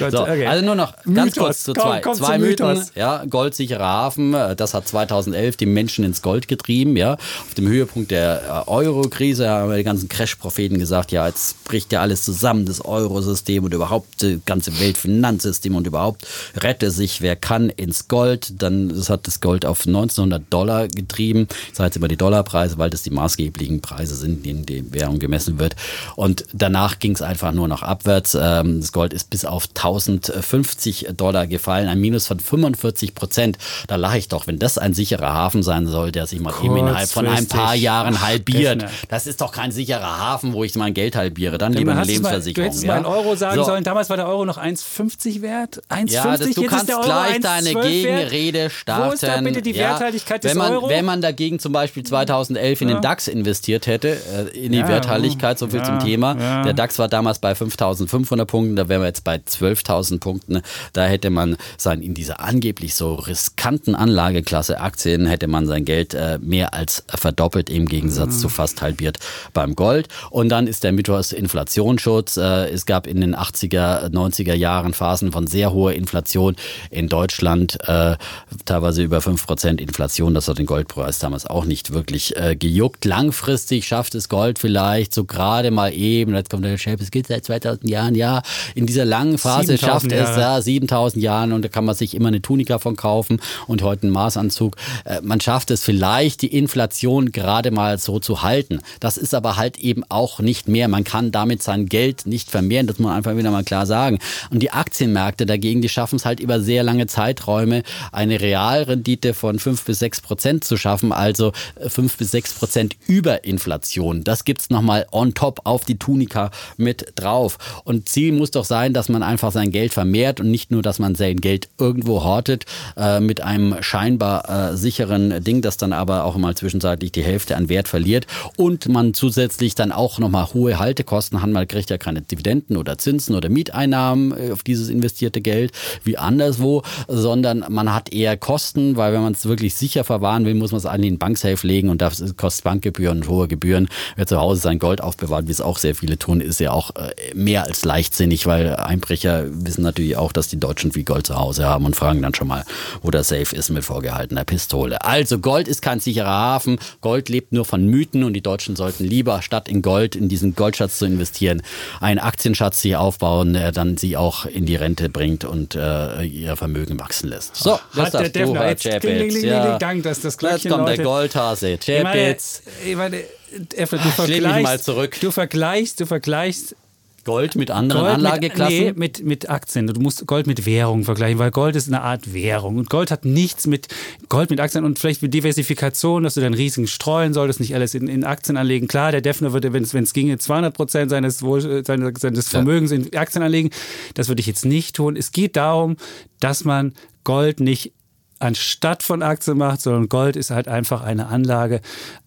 ja. 0.00 0.10
So, 0.10 0.22
okay. 0.22 0.46
Also 0.46 0.64
nur 0.64 0.74
noch 0.74 0.92
ganz 1.04 1.06
Mythos. 1.36 1.36
kurz 1.44 1.64
zu 1.64 1.72
Komm, 1.74 1.82
zwei, 1.82 2.00
komm 2.00 2.14
zwei 2.14 2.32
zum 2.38 2.40
Mythen. 2.42 2.66
Mythos. 2.68 2.92
Ja, 2.94 3.24
goldsicherer 3.28 3.84
Hafen, 3.84 4.34
äh, 4.34 4.56
das 4.56 4.74
hat 4.74 4.88
2011 4.88 5.56
die 5.56 5.66
Menschen 5.66 6.04
ins 6.04 6.22
Gold 6.22 6.48
getrieben. 6.48 6.96
Ja, 6.96 7.14
Auf 7.14 7.54
dem 7.56 7.68
Höhepunkt 7.68 8.10
der 8.10 8.64
äh, 8.66 8.70
Euro-Krise 8.70 9.48
haben 9.48 9.74
die 9.74 9.84
ganzen 9.84 10.08
Crash-Propheten 10.08 10.78
gesagt, 10.78 11.12
ja, 11.12 11.26
jetzt 11.26 11.62
bricht 11.64 11.92
ja 11.92 12.00
alles 12.00 12.24
zusammen, 12.24 12.66
das 12.66 12.84
Eurosystem 12.84 13.64
und 13.64 13.72
überhaupt 13.74 14.22
das 14.22 14.32
ganze 14.46 14.78
Weltfinanzsystem 14.84 15.74
und 15.74 15.86
überhaupt 15.86 16.26
rette 16.56 16.90
sich, 16.90 17.20
wer 17.20 17.36
kann, 17.36 17.70
ins 17.70 18.08
Gold. 18.08 18.62
Dann 18.62 18.88
das 18.90 19.10
hat 19.10 19.26
das 19.26 19.40
Gold 19.40 19.64
auf 19.66 19.86
1900 19.86 20.42
Dollar 20.50 20.88
getrieben. 20.88 21.48
Ich 21.70 21.76
sage 21.76 21.88
jetzt 21.88 21.96
immer 21.96 22.08
die 22.08 22.16
Dollarpreise, 22.16 22.78
weil 22.78 22.90
das 22.90 23.02
die 23.02 23.10
maßgeblichen 23.10 23.80
Preise 23.80 24.14
sind, 24.14 24.38
in 24.38 24.42
denen 24.42 24.66
die 24.66 24.92
Währung 24.92 25.18
gemessen 25.18 25.58
wird. 25.58 25.76
Und 26.16 26.44
danach 26.52 26.98
ging 26.98 27.12
es 27.12 27.22
einfach 27.22 27.52
nur 27.52 27.68
noch 27.68 27.82
abwärts. 27.82 28.36
Ähm, 28.40 28.80
Das 28.80 28.92
Gold 28.92 29.12
ist 29.12 29.30
bis 29.30 29.44
auf 29.44 29.68
1050 29.74 31.08
Dollar 31.16 31.46
gefallen, 31.46 31.88
ein 31.88 32.00
Minus 32.00 32.26
von 32.26 32.40
45 32.40 33.14
Prozent. 33.14 33.58
Da 33.86 33.96
lache 33.96 34.18
ich 34.18 34.28
doch, 34.28 34.46
wenn 34.46 34.58
das 34.58 34.78
ein 34.78 34.94
sicherer 34.94 35.32
Hafen 35.32 35.62
sein 35.62 35.86
soll, 35.86 36.12
der 36.12 36.26
sich 36.26 36.40
mal 36.40 36.52
eben 36.62 36.76
innerhalb 36.76 37.08
von 37.08 37.26
ein 37.26 37.46
paar. 37.48 37.74
Jahren 37.74 38.20
halbiert. 38.20 38.84
Das 39.08 39.26
ist 39.26 39.40
doch 39.40 39.50
kein 39.52 39.72
sicherer 39.72 40.18
Hafen, 40.18 40.52
wo 40.52 40.62
ich 40.64 40.74
mein 40.76 40.94
Geld 40.94 41.16
halbiere. 41.16 41.58
Dann 41.58 41.72
lieber 41.72 41.90
eine 41.92 42.00
mal, 42.00 42.06
du 42.06 42.12
Lebensversicherung. 42.12 42.64
hättest 42.68 42.84
ja? 42.84 42.88
mal 42.92 42.96
einen 42.98 43.06
Euro 43.06 43.34
sagen 43.36 43.56
So. 43.56 43.64
sollen. 43.64 43.82
Damals 43.84 44.10
war 44.10 44.16
der 44.16 44.28
Euro 44.28 44.44
noch 44.44 44.58
1,50 44.76 45.42
wert. 45.42 45.82
1,50 45.88 46.10
Ja, 46.12 46.24
das, 46.24 46.40
du 46.40 46.46
jetzt 46.46 46.58
ist 46.58 46.68
kannst 46.70 46.86
gleich 46.86 47.36
1,12 47.36 47.40
deine 47.42 47.74
wert. 47.74 47.84
Gegenrede 47.84 48.70
starten. 48.70 49.08
Wo 49.08 49.12
ist 49.12 49.22
da 49.22 49.40
bitte 49.40 49.62
die 49.62 49.72
ja, 49.72 49.90
Werthaltigkeit 49.90 50.44
des 50.44 50.50
wenn 50.50 50.58
man, 50.58 50.72
Euro? 50.72 50.88
Wenn 50.88 51.04
man 51.04 51.20
dagegen 51.20 51.58
zum 51.58 51.72
Beispiel 51.72 52.02
2011 52.02 52.80
in 52.82 52.88
den 52.88 53.00
DAX 53.02 53.28
investiert 53.28 53.86
hätte, 53.86 54.10
äh, 54.54 54.58
in 54.58 54.72
die 54.72 54.78
Ja, 54.78 54.88
Werthaltigkeit, 54.88 55.58
so 55.58 55.68
viel 55.68 55.80
ja, 55.80 55.84
zum 55.84 55.98
Thema. 56.00 56.36
ja. 56.38 56.62
Der 56.62 56.72
DAX 56.74 56.98
war 56.98 57.08
damals 57.08 57.38
bei 57.38 57.52
5.500 57.52 58.44
Punkten, 58.44 58.76
da 58.76 58.88
wären 58.88 59.00
wir 59.02 59.06
jetzt 59.08 59.24
bei 59.24 59.36
12.000 59.36 60.20
Punkten. 60.20 60.60
Da 60.92 61.04
hätte 61.04 61.30
man 61.30 61.56
sein, 61.76 62.02
in 62.02 62.14
dieser 62.14 62.40
angeblich 62.40 62.94
so 62.94 63.14
riskanten 63.14 63.94
Anlageklasse 63.94 64.80
Aktien, 64.80 65.26
hätte 65.26 65.46
man 65.46 65.66
sein 65.66 65.84
Geld 65.84 66.14
äh, 66.14 66.38
mehr 66.40 66.74
als 66.74 67.04
verdoppelt, 67.08 67.70
im 67.70 67.86
Gegensatz 67.86 68.34
Mhm. 68.36 68.38
zu 68.38 68.48
fast 68.48 68.82
halbiert 68.82 69.18
beim 69.52 69.74
Gold. 69.74 70.08
Und 70.30 70.48
dann 70.48 70.66
ist 70.66 70.84
der 70.84 70.92
Mythos 70.92 71.32
Inflationsschutz. 71.32 72.36
Äh, 72.36 72.68
es 72.70 72.86
gab 72.86 73.06
in 73.06 73.20
den 73.20 73.34
80er, 73.34 74.08
90er 74.10 74.54
Jahren 74.54 74.63
Phasen 74.92 75.32
von 75.32 75.46
sehr 75.46 75.72
hoher 75.72 75.92
Inflation 75.92 76.56
in 76.90 77.08
Deutschland, 77.08 77.78
äh, 77.86 78.16
teilweise 78.64 79.02
über 79.02 79.18
5% 79.18 79.80
Inflation. 79.80 80.34
Das 80.34 80.48
hat 80.48 80.58
den 80.58 80.66
Goldpreis 80.66 81.18
damals 81.18 81.46
auch 81.46 81.64
nicht 81.64 81.92
wirklich 81.92 82.36
äh, 82.36 82.56
gejuckt. 82.56 83.04
Langfristig 83.04 83.86
schafft 83.86 84.14
es 84.14 84.28
Gold 84.28 84.58
vielleicht 84.58 85.14
so 85.14 85.24
gerade 85.24 85.70
mal 85.70 85.92
eben, 85.92 86.34
jetzt 86.34 86.50
kommt 86.50 86.64
der 86.64 86.78
Chef, 86.78 87.00
es 87.00 87.10
geht 87.10 87.26
seit 87.26 87.44
2000 87.44 87.88
Jahren, 87.88 88.14
ja, 88.14 88.42
in 88.74 88.86
dieser 88.86 89.04
langen 89.04 89.38
Phase 89.38 89.76
7000 89.76 89.80
schafft 89.80 90.12
es 90.12 90.36
Jahre. 90.36 90.40
ja 90.40 90.62
7000 90.62 91.22
Jahren 91.22 91.52
und 91.52 91.62
da 91.62 91.68
kann 91.68 91.84
man 91.84 91.94
sich 91.94 92.14
immer 92.14 92.28
eine 92.28 92.42
Tunika 92.42 92.78
von 92.78 92.96
kaufen 92.96 93.40
und 93.66 93.82
heute 93.82 94.04
einen 94.04 94.12
Maßanzug. 94.12 94.76
Äh, 95.04 95.20
man 95.22 95.40
schafft 95.40 95.70
es 95.70 95.82
vielleicht, 95.82 96.42
die 96.42 96.56
Inflation 96.56 97.32
gerade 97.32 97.70
mal 97.70 97.98
so 97.98 98.18
zu 98.18 98.42
halten. 98.42 98.80
Das 99.00 99.16
ist 99.16 99.34
aber 99.34 99.56
halt 99.56 99.78
eben 99.78 100.04
auch 100.08 100.40
nicht 100.40 100.68
mehr. 100.68 100.88
Man 100.88 101.04
kann 101.04 101.32
damit 101.32 101.62
sein 101.62 101.86
Geld 101.86 102.26
nicht 102.26 102.50
vermehren, 102.50 102.86
das 102.86 102.98
muss 102.98 103.08
man 103.08 103.16
einfach 103.16 103.36
wieder 103.36 103.50
mal 103.50 103.64
klar 103.64 103.86
sagen. 103.86 104.18
Und 104.54 104.60
die 104.60 104.70
Aktienmärkte 104.70 105.46
dagegen, 105.46 105.82
die 105.82 105.88
schaffen 105.88 106.14
es 106.14 106.24
halt 106.24 106.38
über 106.38 106.60
sehr 106.60 106.84
lange 106.84 107.08
Zeiträume, 107.08 107.82
eine 108.12 108.40
Realrendite 108.40 109.34
von 109.34 109.58
5 109.58 109.84
bis 109.84 109.98
6 109.98 110.20
Prozent 110.20 110.62
zu 110.62 110.76
schaffen, 110.76 111.10
also 111.10 111.50
5 111.84 112.16
bis 112.16 112.30
6 112.30 112.54
Prozent 112.54 112.96
über 113.08 113.42
Inflation. 113.42 114.22
Das 114.22 114.44
gibt's 114.44 114.70
nochmal 114.70 115.06
on 115.10 115.34
top 115.34 115.62
auf 115.64 115.84
die 115.84 115.98
Tunika 115.98 116.52
mit 116.76 117.14
drauf. 117.16 117.58
Und 117.82 118.08
Ziel 118.08 118.30
muss 118.30 118.52
doch 118.52 118.64
sein, 118.64 118.92
dass 118.92 119.08
man 119.08 119.24
einfach 119.24 119.50
sein 119.50 119.72
Geld 119.72 119.92
vermehrt 119.92 120.38
und 120.38 120.52
nicht 120.52 120.70
nur, 120.70 120.82
dass 120.82 121.00
man 121.00 121.16
sein 121.16 121.40
Geld 121.40 121.68
irgendwo 121.76 122.22
hortet 122.22 122.64
äh, 122.96 123.18
mit 123.18 123.40
einem 123.40 123.82
scheinbar 123.82 124.70
äh, 124.70 124.76
sicheren 124.76 125.42
Ding, 125.42 125.62
das 125.62 125.78
dann 125.78 125.92
aber 125.92 126.22
auch 126.22 126.36
mal 126.36 126.54
zwischenzeitlich 126.54 127.10
die 127.10 127.24
Hälfte 127.24 127.56
an 127.56 127.68
Wert 127.68 127.88
verliert 127.88 128.28
und 128.56 128.88
man 128.88 129.14
zusätzlich 129.14 129.74
dann 129.74 129.90
auch 129.90 130.20
nochmal 130.20 130.46
hohe 130.54 130.78
Haltekosten 130.78 131.42
hat. 131.42 131.50
Man 131.50 131.66
kriegt 131.66 131.90
ja 131.90 131.98
keine 131.98 132.22
Dividenden 132.22 132.76
oder 132.76 132.98
Zinsen 132.98 133.34
oder 133.34 133.48
Mieteinnahmen 133.48 134.30
äh, 134.30 134.43
auf 134.52 134.62
dieses 134.62 134.88
investierte 134.88 135.40
Geld 135.40 135.72
wie 136.04 136.18
anderswo, 136.18 136.82
sondern 137.08 137.64
man 137.68 137.94
hat 137.94 138.12
eher 138.12 138.36
Kosten, 138.36 138.96
weil 138.96 139.12
wenn 139.12 139.22
man 139.22 139.32
es 139.32 139.46
wirklich 139.46 139.74
sicher 139.74 140.04
verwahren 140.04 140.44
will, 140.44 140.54
muss 140.54 140.72
man 140.72 140.78
es 140.78 140.86
an 140.86 141.02
den 141.02 141.18
Banksafe 141.18 141.66
legen 141.66 141.88
und 141.88 142.02
das 142.02 142.36
kostet 142.36 142.64
Bankgebühren 142.64 143.22
und 143.22 143.28
hohe 143.28 143.48
Gebühren. 143.48 143.88
Wer 144.16 144.26
zu 144.26 144.40
Hause 144.40 144.60
sein 144.60 144.78
Gold 144.78 145.00
aufbewahrt, 145.00 145.46
wie 145.46 145.52
es 145.52 145.60
auch 145.60 145.78
sehr 145.78 145.94
viele 145.94 146.18
tun, 146.18 146.40
ist 146.40 146.60
ja 146.60 146.72
auch 146.72 146.90
äh, 146.96 147.34
mehr 147.34 147.64
als 147.64 147.84
leichtsinnig, 147.84 148.46
weil 148.46 148.74
Einbrecher 148.76 149.44
wissen 149.48 149.82
natürlich 149.82 150.16
auch, 150.16 150.32
dass 150.32 150.48
die 150.48 150.58
Deutschen 150.58 150.92
viel 150.92 151.04
Gold 151.04 151.26
zu 151.26 151.36
Hause 151.36 151.66
haben 151.66 151.84
und 151.84 151.96
fragen 151.96 152.22
dann 152.22 152.34
schon 152.34 152.48
mal, 152.48 152.64
wo 153.02 153.10
der 153.10 153.24
Safe 153.24 153.54
ist 153.54 153.70
mit 153.70 153.84
vorgehaltener 153.84 154.44
Pistole. 154.44 155.02
Also 155.04 155.38
Gold 155.38 155.68
ist 155.68 155.82
kein 155.82 156.00
sicherer 156.00 156.28
Hafen. 156.28 156.78
Gold 157.00 157.28
lebt 157.28 157.52
nur 157.52 157.64
von 157.64 157.86
Mythen 157.86 158.24
und 158.24 158.34
die 158.34 158.42
Deutschen 158.42 158.76
sollten 158.76 159.04
lieber 159.04 159.42
statt 159.42 159.68
in 159.68 159.82
Gold, 159.82 160.16
in 160.16 160.28
diesen 160.28 160.54
Goldschatz 160.54 160.98
zu 160.98 161.06
investieren, 161.06 161.62
einen 162.00 162.18
Aktienschatz 162.18 162.80
sich 162.80 162.96
aufbauen, 162.96 163.52
der 163.52 163.72
dann 163.72 163.96
sie 163.96 164.16
auch 164.16 164.33
in 164.46 164.66
die 164.66 164.76
Rente 164.76 165.08
bringt 165.08 165.44
und 165.44 165.74
äh, 165.74 166.22
ihr 166.22 166.56
Vermögen 166.56 166.98
wachsen 166.98 167.28
lässt. 167.28 167.56
So, 167.56 167.78
das 167.94 168.12
hat 168.12 168.22
der 168.22 168.28
Defner 168.30 168.68
jetzt 168.68 168.84
Chapitz, 168.84 169.42
ja. 169.42 169.78
Gang, 169.78 170.02
dass 170.02 170.20
das 170.20 170.36
Jetzt 170.40 170.68
kommt 170.68 170.88
der 170.88 170.98
Goldhase, 170.98 171.78
Chapitz. 171.78 172.62
Ich 172.84 172.96
meine, 172.96 173.20
ich 173.20 173.90
meine, 173.90 174.00
du 174.02 174.10
vergleichst, 174.10 174.62
mal 174.62 174.80
zurück. 174.80 175.16
Du 175.20 175.30
vergleichst, 175.30 176.00
du 176.00 176.06
vergleichst 176.06 176.76
Gold 177.24 177.56
mit 177.56 177.70
anderen 177.70 178.02
Gold 178.02 178.14
Anlageklassen? 178.14 178.78
Mit, 178.78 178.96
nee, 178.96 179.00
mit, 179.00 179.24
mit 179.24 179.50
Aktien. 179.50 179.86
Du 179.86 180.00
musst 180.00 180.26
Gold 180.26 180.46
mit 180.46 180.66
Währung 180.66 181.04
vergleichen, 181.04 181.38
weil 181.38 181.50
Gold 181.50 181.76
ist 181.76 181.88
eine 181.88 182.02
Art 182.02 182.32
Währung. 182.32 182.76
Und 182.76 182.90
Gold 182.90 183.10
hat 183.10 183.24
nichts 183.24 183.66
mit 183.66 183.88
Gold 184.28 184.50
mit 184.50 184.60
Aktien 184.60 184.84
und 184.84 184.98
vielleicht 184.98 185.22
mit 185.22 185.34
Diversifikation, 185.34 186.22
dass 186.22 186.34
du 186.34 186.40
dann 186.40 186.54
Risiken 186.54 186.86
streuen 186.86 187.32
solltest, 187.32 187.60
nicht 187.60 187.74
alles 187.74 187.94
in, 187.94 188.08
in 188.08 188.24
Aktien 188.24 188.56
anlegen. 188.56 188.88
Klar, 188.88 189.12
der 189.12 189.20
Defner 189.20 189.52
würde, 189.52 189.72
wenn 189.72 189.82
es 189.82 190.12
ginge, 190.12 190.38
200 190.38 190.74
Prozent 190.74 191.10
seines, 191.10 191.38
seines, 191.38 192.20
seines 192.20 192.48
Vermögens 192.48 192.90
ja. 192.90 192.98
in 192.98 193.16
Aktien 193.16 193.42
anlegen. 193.42 193.70
Das 194.14 194.28
würde 194.28 194.40
ich 194.40 194.46
jetzt 194.46 194.64
nicht 194.64 194.96
tun. 194.96 195.16
Es 195.16 195.32
geht 195.32 195.56
darum, 195.56 195.96
dass 196.40 196.64
man 196.64 196.92
Gold 197.24 197.60
nicht 197.60 197.92
anstatt 198.38 199.02
von 199.02 199.22
Aktien 199.22 199.58
macht, 199.58 199.80
sondern 199.80 200.08
Gold 200.08 200.36
ist 200.36 200.50
halt 200.50 200.68
einfach 200.68 201.02
eine 201.02 201.28
Anlage, 201.28 201.80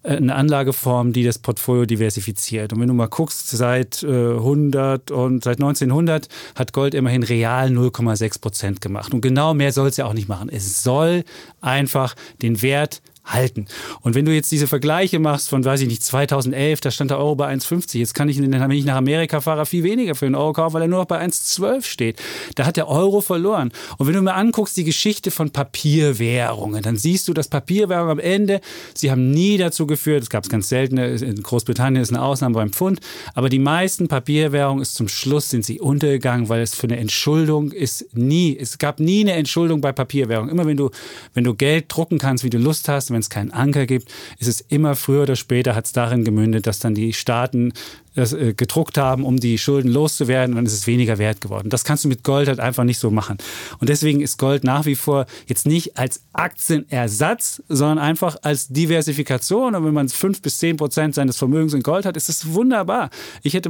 äh, 0.03 0.17
eine 0.17 0.35
Anlageform, 0.35 1.13
die 1.13 1.23
das 1.23 1.39
Portfolio 1.39 1.85
diversifiziert. 1.85 2.73
Und 2.73 2.81
wenn 2.81 2.87
du 2.87 2.93
mal 2.93 3.07
guckst, 3.07 3.49
seit 3.49 4.03
100 4.03 5.09
äh, 5.09 5.13
und 5.13 5.43
seit 5.43 5.57
1900 5.57 6.27
hat 6.55 6.73
Gold 6.73 6.93
immerhin 6.93 7.23
real 7.23 7.69
0,6 7.69 8.41
Prozent 8.41 8.81
gemacht. 8.81 9.13
Und 9.13 9.21
genau 9.21 9.53
mehr 9.53 9.71
soll 9.71 9.87
es 9.87 9.97
ja 9.97 10.05
auch 10.05 10.13
nicht 10.13 10.27
machen. 10.27 10.49
Es 10.49 10.83
soll 10.83 11.23
einfach 11.61 12.15
den 12.41 12.61
Wert 12.61 13.01
halten. 13.27 13.65
Und 14.01 14.15
wenn 14.15 14.25
du 14.25 14.33
jetzt 14.33 14.51
diese 14.51 14.67
Vergleiche 14.67 15.19
machst 15.19 15.49
von, 15.49 15.63
weiß 15.63 15.81
ich 15.81 15.87
nicht, 15.87 16.03
2011, 16.03 16.81
da 16.81 16.91
stand 16.91 17.11
der 17.11 17.19
Euro 17.19 17.35
bei 17.35 17.53
1,50. 17.53 17.99
Jetzt 17.99 18.13
kann 18.13 18.29
ich, 18.29 18.41
wenn 18.41 18.71
ich 18.71 18.85
nach 18.85 18.95
Amerika 18.95 19.41
fahre, 19.41 19.65
viel 19.65 19.83
weniger 19.83 20.15
für 20.15 20.25
einen 20.25 20.35
Euro 20.35 20.53
kaufen, 20.53 20.73
weil 20.73 20.83
er 20.83 20.87
nur 20.87 20.99
noch 20.99 21.05
bei 21.05 21.21
1,12 21.21 21.83
steht. 21.83 22.21
Da 22.55 22.65
hat 22.65 22.77
der 22.77 22.87
Euro 22.87 23.21
verloren. 23.21 23.71
Und 23.97 24.07
wenn 24.07 24.15
du 24.15 24.21
mir 24.21 24.33
anguckst, 24.33 24.77
die 24.77 24.83
Geschichte 24.83 25.31
von 25.31 25.51
Papierwährungen, 25.51 26.81
dann 26.81 26.95
siehst 26.95 27.27
du, 27.27 27.33
dass 27.33 27.47
Papierwährungen 27.47 28.11
am 28.11 28.19
Ende, 28.19 28.61
sie 28.93 29.11
haben 29.11 29.31
nie 29.31 29.57
dazu 29.57 29.87
geführt, 29.87 30.23
es 30.23 30.29
gab 30.29 30.43
es 30.43 30.49
ganz 30.49 30.69
selten, 30.69 30.97
in 30.97 31.43
Großbritannien 31.43 32.01
ist 32.01 32.09
eine 32.09 32.21
Ausnahme 32.21 32.55
beim 32.55 32.71
Pfund, 32.71 32.99
aber 33.33 33.49
die 33.49 33.59
meisten 33.59 34.07
Papierwährungen 34.07 34.81
ist 34.81 34.95
zum 34.95 35.07
Schluss 35.07 35.49
sind 35.49 35.65
sie 35.65 35.79
untergegangen, 35.79 36.49
weil 36.49 36.61
es 36.61 36.75
für 36.75 36.87
eine 36.87 36.97
Entschuldung 36.97 37.71
ist 37.71 38.15
nie, 38.15 38.57
es 38.57 38.77
gab 38.77 38.99
nie 38.99 39.21
eine 39.21 39.33
Entschuldung 39.33 39.81
bei 39.81 39.91
Papierwährungen. 39.91 40.49
Immer 40.49 40.65
wenn 40.65 40.77
du, 40.77 40.91
wenn 41.33 41.43
du 41.43 41.53
Geld 41.53 41.85
drucken 41.89 42.17
kannst, 42.17 42.43
wie 42.43 42.49
du 42.49 42.57
Lust 42.57 42.87
hast, 42.87 43.09
wenn 43.17 43.21
es 43.21 43.29
keinen 43.31 43.51
Anker 43.51 43.87
gibt, 43.87 44.13
ist 44.37 44.47
es 44.47 44.61
immer 44.61 44.95
früher 44.95 45.23
oder 45.23 45.35
später 45.35 45.73
hat 45.73 45.85
es 45.85 45.91
darin 45.91 46.23
gemündet, 46.23 46.67
dass 46.67 46.77
dann 46.77 46.93
die 46.93 47.13
Staaten 47.13 47.73
das, 48.17 48.33
äh, 48.33 48.53
gedruckt 48.53 48.97
haben, 48.97 49.23
um 49.23 49.39
die 49.39 49.59
Schulden 49.59 49.89
loszuwerden, 49.89 50.55
dann 50.55 50.65
ist 50.65 50.73
es 50.73 50.87
weniger 50.87 51.19
wert 51.19 51.39
geworden. 51.39 51.69
Das 51.69 51.83
kannst 51.83 52.03
du 52.03 52.07
mit 52.07 52.23
Gold 52.23 52.47
halt 52.47 52.59
einfach 52.59 52.83
nicht 52.83 52.97
so 52.97 53.11
machen. 53.11 53.37
Und 53.79 53.89
deswegen 53.89 54.21
ist 54.21 54.39
Gold 54.39 54.63
nach 54.63 54.85
wie 54.85 54.95
vor 54.95 55.27
jetzt 55.45 55.67
nicht 55.67 55.97
als 55.97 56.21
Aktienersatz, 56.33 57.61
sondern 57.69 57.99
einfach 57.99 58.35
als 58.41 58.69
Diversifikation. 58.69 59.75
Und 59.75 59.85
wenn 59.85 59.93
man 59.93 60.09
fünf 60.09 60.41
bis 60.41 60.57
zehn 60.57 60.77
Prozent 60.77 61.13
seines 61.13 61.37
Vermögens 61.37 61.75
in 61.75 61.83
Gold 61.83 62.05
hat, 62.05 62.17
ist 62.17 62.27
das 62.27 62.53
wunderbar. 62.53 63.11
Ich 63.43 63.53
hätte, 63.53 63.69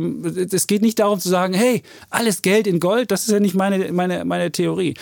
es 0.51 0.65
geht 0.65 0.81
nicht 0.81 0.99
darum 0.99 1.19
zu 1.19 1.27
sagen, 1.27 1.53
hey, 1.53 1.83
alles 2.09 2.41
Geld 2.41 2.67
in 2.67 2.79
Gold, 2.79 3.11
das 3.11 3.27
ist 3.27 3.31
ja 3.31 3.41
nicht 3.41 3.53
meine, 3.53 3.91
meine, 3.91 4.23
meine 4.23 4.49
Theorie. 4.49 4.93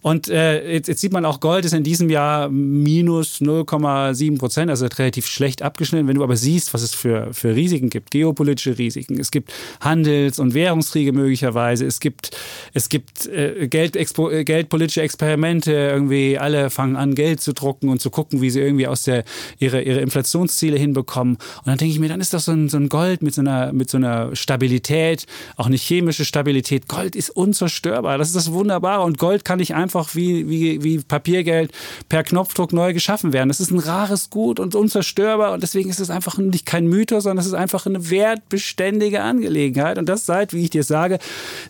Und 0.00 0.28
äh, 0.28 0.72
jetzt, 0.72 0.88
jetzt 0.88 1.02
sieht 1.02 1.12
man 1.12 1.26
auch, 1.26 1.40
Gold 1.40 1.66
ist 1.66 1.74
in 1.74 1.84
diesem 1.84 2.08
Jahr 2.08 2.48
minus 2.48 3.42
0,7 3.42 4.38
Prozent, 4.38 4.70
also 4.70 4.86
relativ 4.86 5.26
schlecht 5.26 5.60
abgeschnitten. 5.60 6.08
Wenn 6.08 6.16
du 6.16 6.24
aber 6.24 6.36
siehst, 6.38 6.72
was 6.72 6.80
es 6.80 6.94
für, 6.94 7.34
für 7.34 7.54
Risiken 7.54 7.90
gibt, 7.90 8.10
geopolitische 8.10 8.78
Risiken, 8.78 8.93
Risiken. 8.94 9.18
Es 9.18 9.30
gibt 9.30 9.52
Handels- 9.80 10.38
und 10.38 10.54
Währungskriege 10.54 11.12
möglicherweise. 11.12 11.86
Es 11.86 12.00
gibt, 12.00 12.30
es 12.72 12.88
gibt 12.88 13.26
äh, 13.26 13.68
Geld, 13.68 13.96
äh, 13.96 14.44
geldpolitische 14.44 15.02
Experimente. 15.02 15.72
Irgendwie 15.72 16.38
alle 16.38 16.70
fangen 16.70 16.96
an, 16.96 17.14
Geld 17.14 17.40
zu 17.40 17.52
drucken 17.52 17.88
und 17.88 18.00
zu 18.00 18.10
gucken, 18.10 18.40
wie 18.40 18.50
sie 18.50 18.60
irgendwie 18.60 18.86
aus 18.86 19.02
der, 19.02 19.24
ihre, 19.58 19.82
ihre 19.82 20.00
Inflationsziele 20.00 20.78
hinbekommen. 20.78 21.34
Und 21.36 21.66
dann 21.66 21.78
denke 21.78 21.92
ich 21.92 22.00
mir, 22.00 22.08
dann 22.08 22.20
ist 22.20 22.34
doch 22.34 22.40
so 22.40 22.52
ein, 22.52 22.68
so 22.68 22.76
ein 22.76 22.88
Gold 22.88 23.22
mit 23.22 23.34
so, 23.34 23.40
einer, 23.40 23.72
mit 23.72 23.90
so 23.90 23.96
einer 23.96 24.34
Stabilität, 24.36 25.26
auch 25.56 25.66
eine 25.66 25.76
chemische 25.76 26.24
Stabilität. 26.24 26.88
Gold 26.88 27.16
ist 27.16 27.30
unzerstörbar. 27.30 28.18
Das 28.18 28.28
ist 28.28 28.36
das 28.36 28.52
Wunderbare. 28.52 29.02
Und 29.02 29.18
Gold 29.18 29.44
kann 29.44 29.58
nicht 29.58 29.74
einfach 29.74 30.14
wie, 30.14 30.48
wie, 30.48 30.82
wie 30.82 30.98
Papiergeld 30.98 31.72
per 32.08 32.22
Knopfdruck 32.22 32.72
neu 32.72 32.92
geschaffen 32.92 33.32
werden. 33.32 33.48
Das 33.48 33.60
ist 33.60 33.70
ein 33.70 33.78
rares 33.78 34.30
Gut 34.30 34.60
und 34.60 34.74
unzerstörbar. 34.74 35.52
Und 35.52 35.62
deswegen 35.62 35.90
ist 35.90 36.00
es 36.00 36.10
einfach 36.10 36.38
nicht 36.38 36.66
kein 36.66 36.86
Mythos, 36.86 37.24
sondern 37.24 37.38
es 37.38 37.46
ist 37.46 37.54
einfach 37.54 37.86
eine 37.86 38.10
wertbeständige 38.10 38.83
ständige 38.84 39.22
Angelegenheit 39.22 39.96
und 39.96 40.10
das 40.10 40.26
seit, 40.26 40.52
wie 40.52 40.64
ich 40.64 40.70
dir 40.70 40.82
sage, 40.82 41.18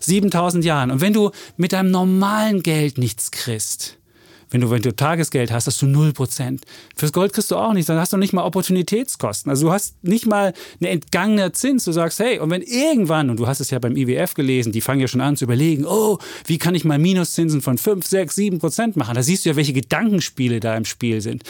7000 0.01 0.65
Jahren. 0.65 0.91
Und 0.91 0.99
wenn 0.99 1.13
du 1.13 1.31
mit 1.55 1.71
deinem 1.71 1.89
normalen 1.89 2.61
Geld 2.61 2.97
nichts 2.97 3.31
kriegst, 3.31 3.97
wenn 4.55 4.61
du, 4.61 4.69
wenn 4.69 4.81
du 4.81 4.95
Tagesgeld 4.95 5.51
hast, 5.51 5.67
hast 5.67 5.81
du 5.81 5.85
0%. 5.85 6.61
Fürs 6.95 7.11
Gold 7.11 7.33
kriegst 7.33 7.51
du 7.51 7.57
auch 7.57 7.73
nichts, 7.73 7.87
dann 7.87 7.99
hast 7.99 8.13
du 8.13 8.17
nicht 8.17 8.31
mal 8.31 8.43
Opportunitätskosten. 8.43 9.49
Also 9.49 9.67
du 9.67 9.73
hast 9.73 10.01
nicht 10.01 10.27
mal 10.27 10.53
einen 10.79 10.91
entgangenen 10.91 11.53
Zins. 11.53 11.83
Du 11.83 11.91
sagst, 11.91 12.19
hey, 12.19 12.39
und 12.39 12.51
wenn 12.51 12.61
irgendwann, 12.61 13.29
und 13.29 13.37
du 13.37 13.47
hast 13.47 13.59
es 13.59 13.69
ja 13.69 13.79
beim 13.79 13.97
IWF 13.97 14.33
gelesen, 14.33 14.71
die 14.71 14.79
fangen 14.79 15.01
ja 15.01 15.09
schon 15.09 15.19
an 15.19 15.35
zu 15.35 15.43
überlegen, 15.43 15.85
oh, 15.85 16.19
wie 16.45 16.57
kann 16.57 16.73
ich 16.73 16.85
mal 16.85 16.97
Minuszinsen 16.97 17.61
von 17.61 17.77
5, 17.77 18.07
6, 18.07 18.37
7% 18.37 18.97
machen? 18.97 19.15
Da 19.15 19.23
siehst 19.23 19.43
du 19.43 19.49
ja, 19.49 19.57
welche 19.57 19.73
Gedankenspiele 19.73 20.61
da 20.61 20.77
im 20.77 20.85
Spiel 20.85 21.19
sind. 21.19 21.43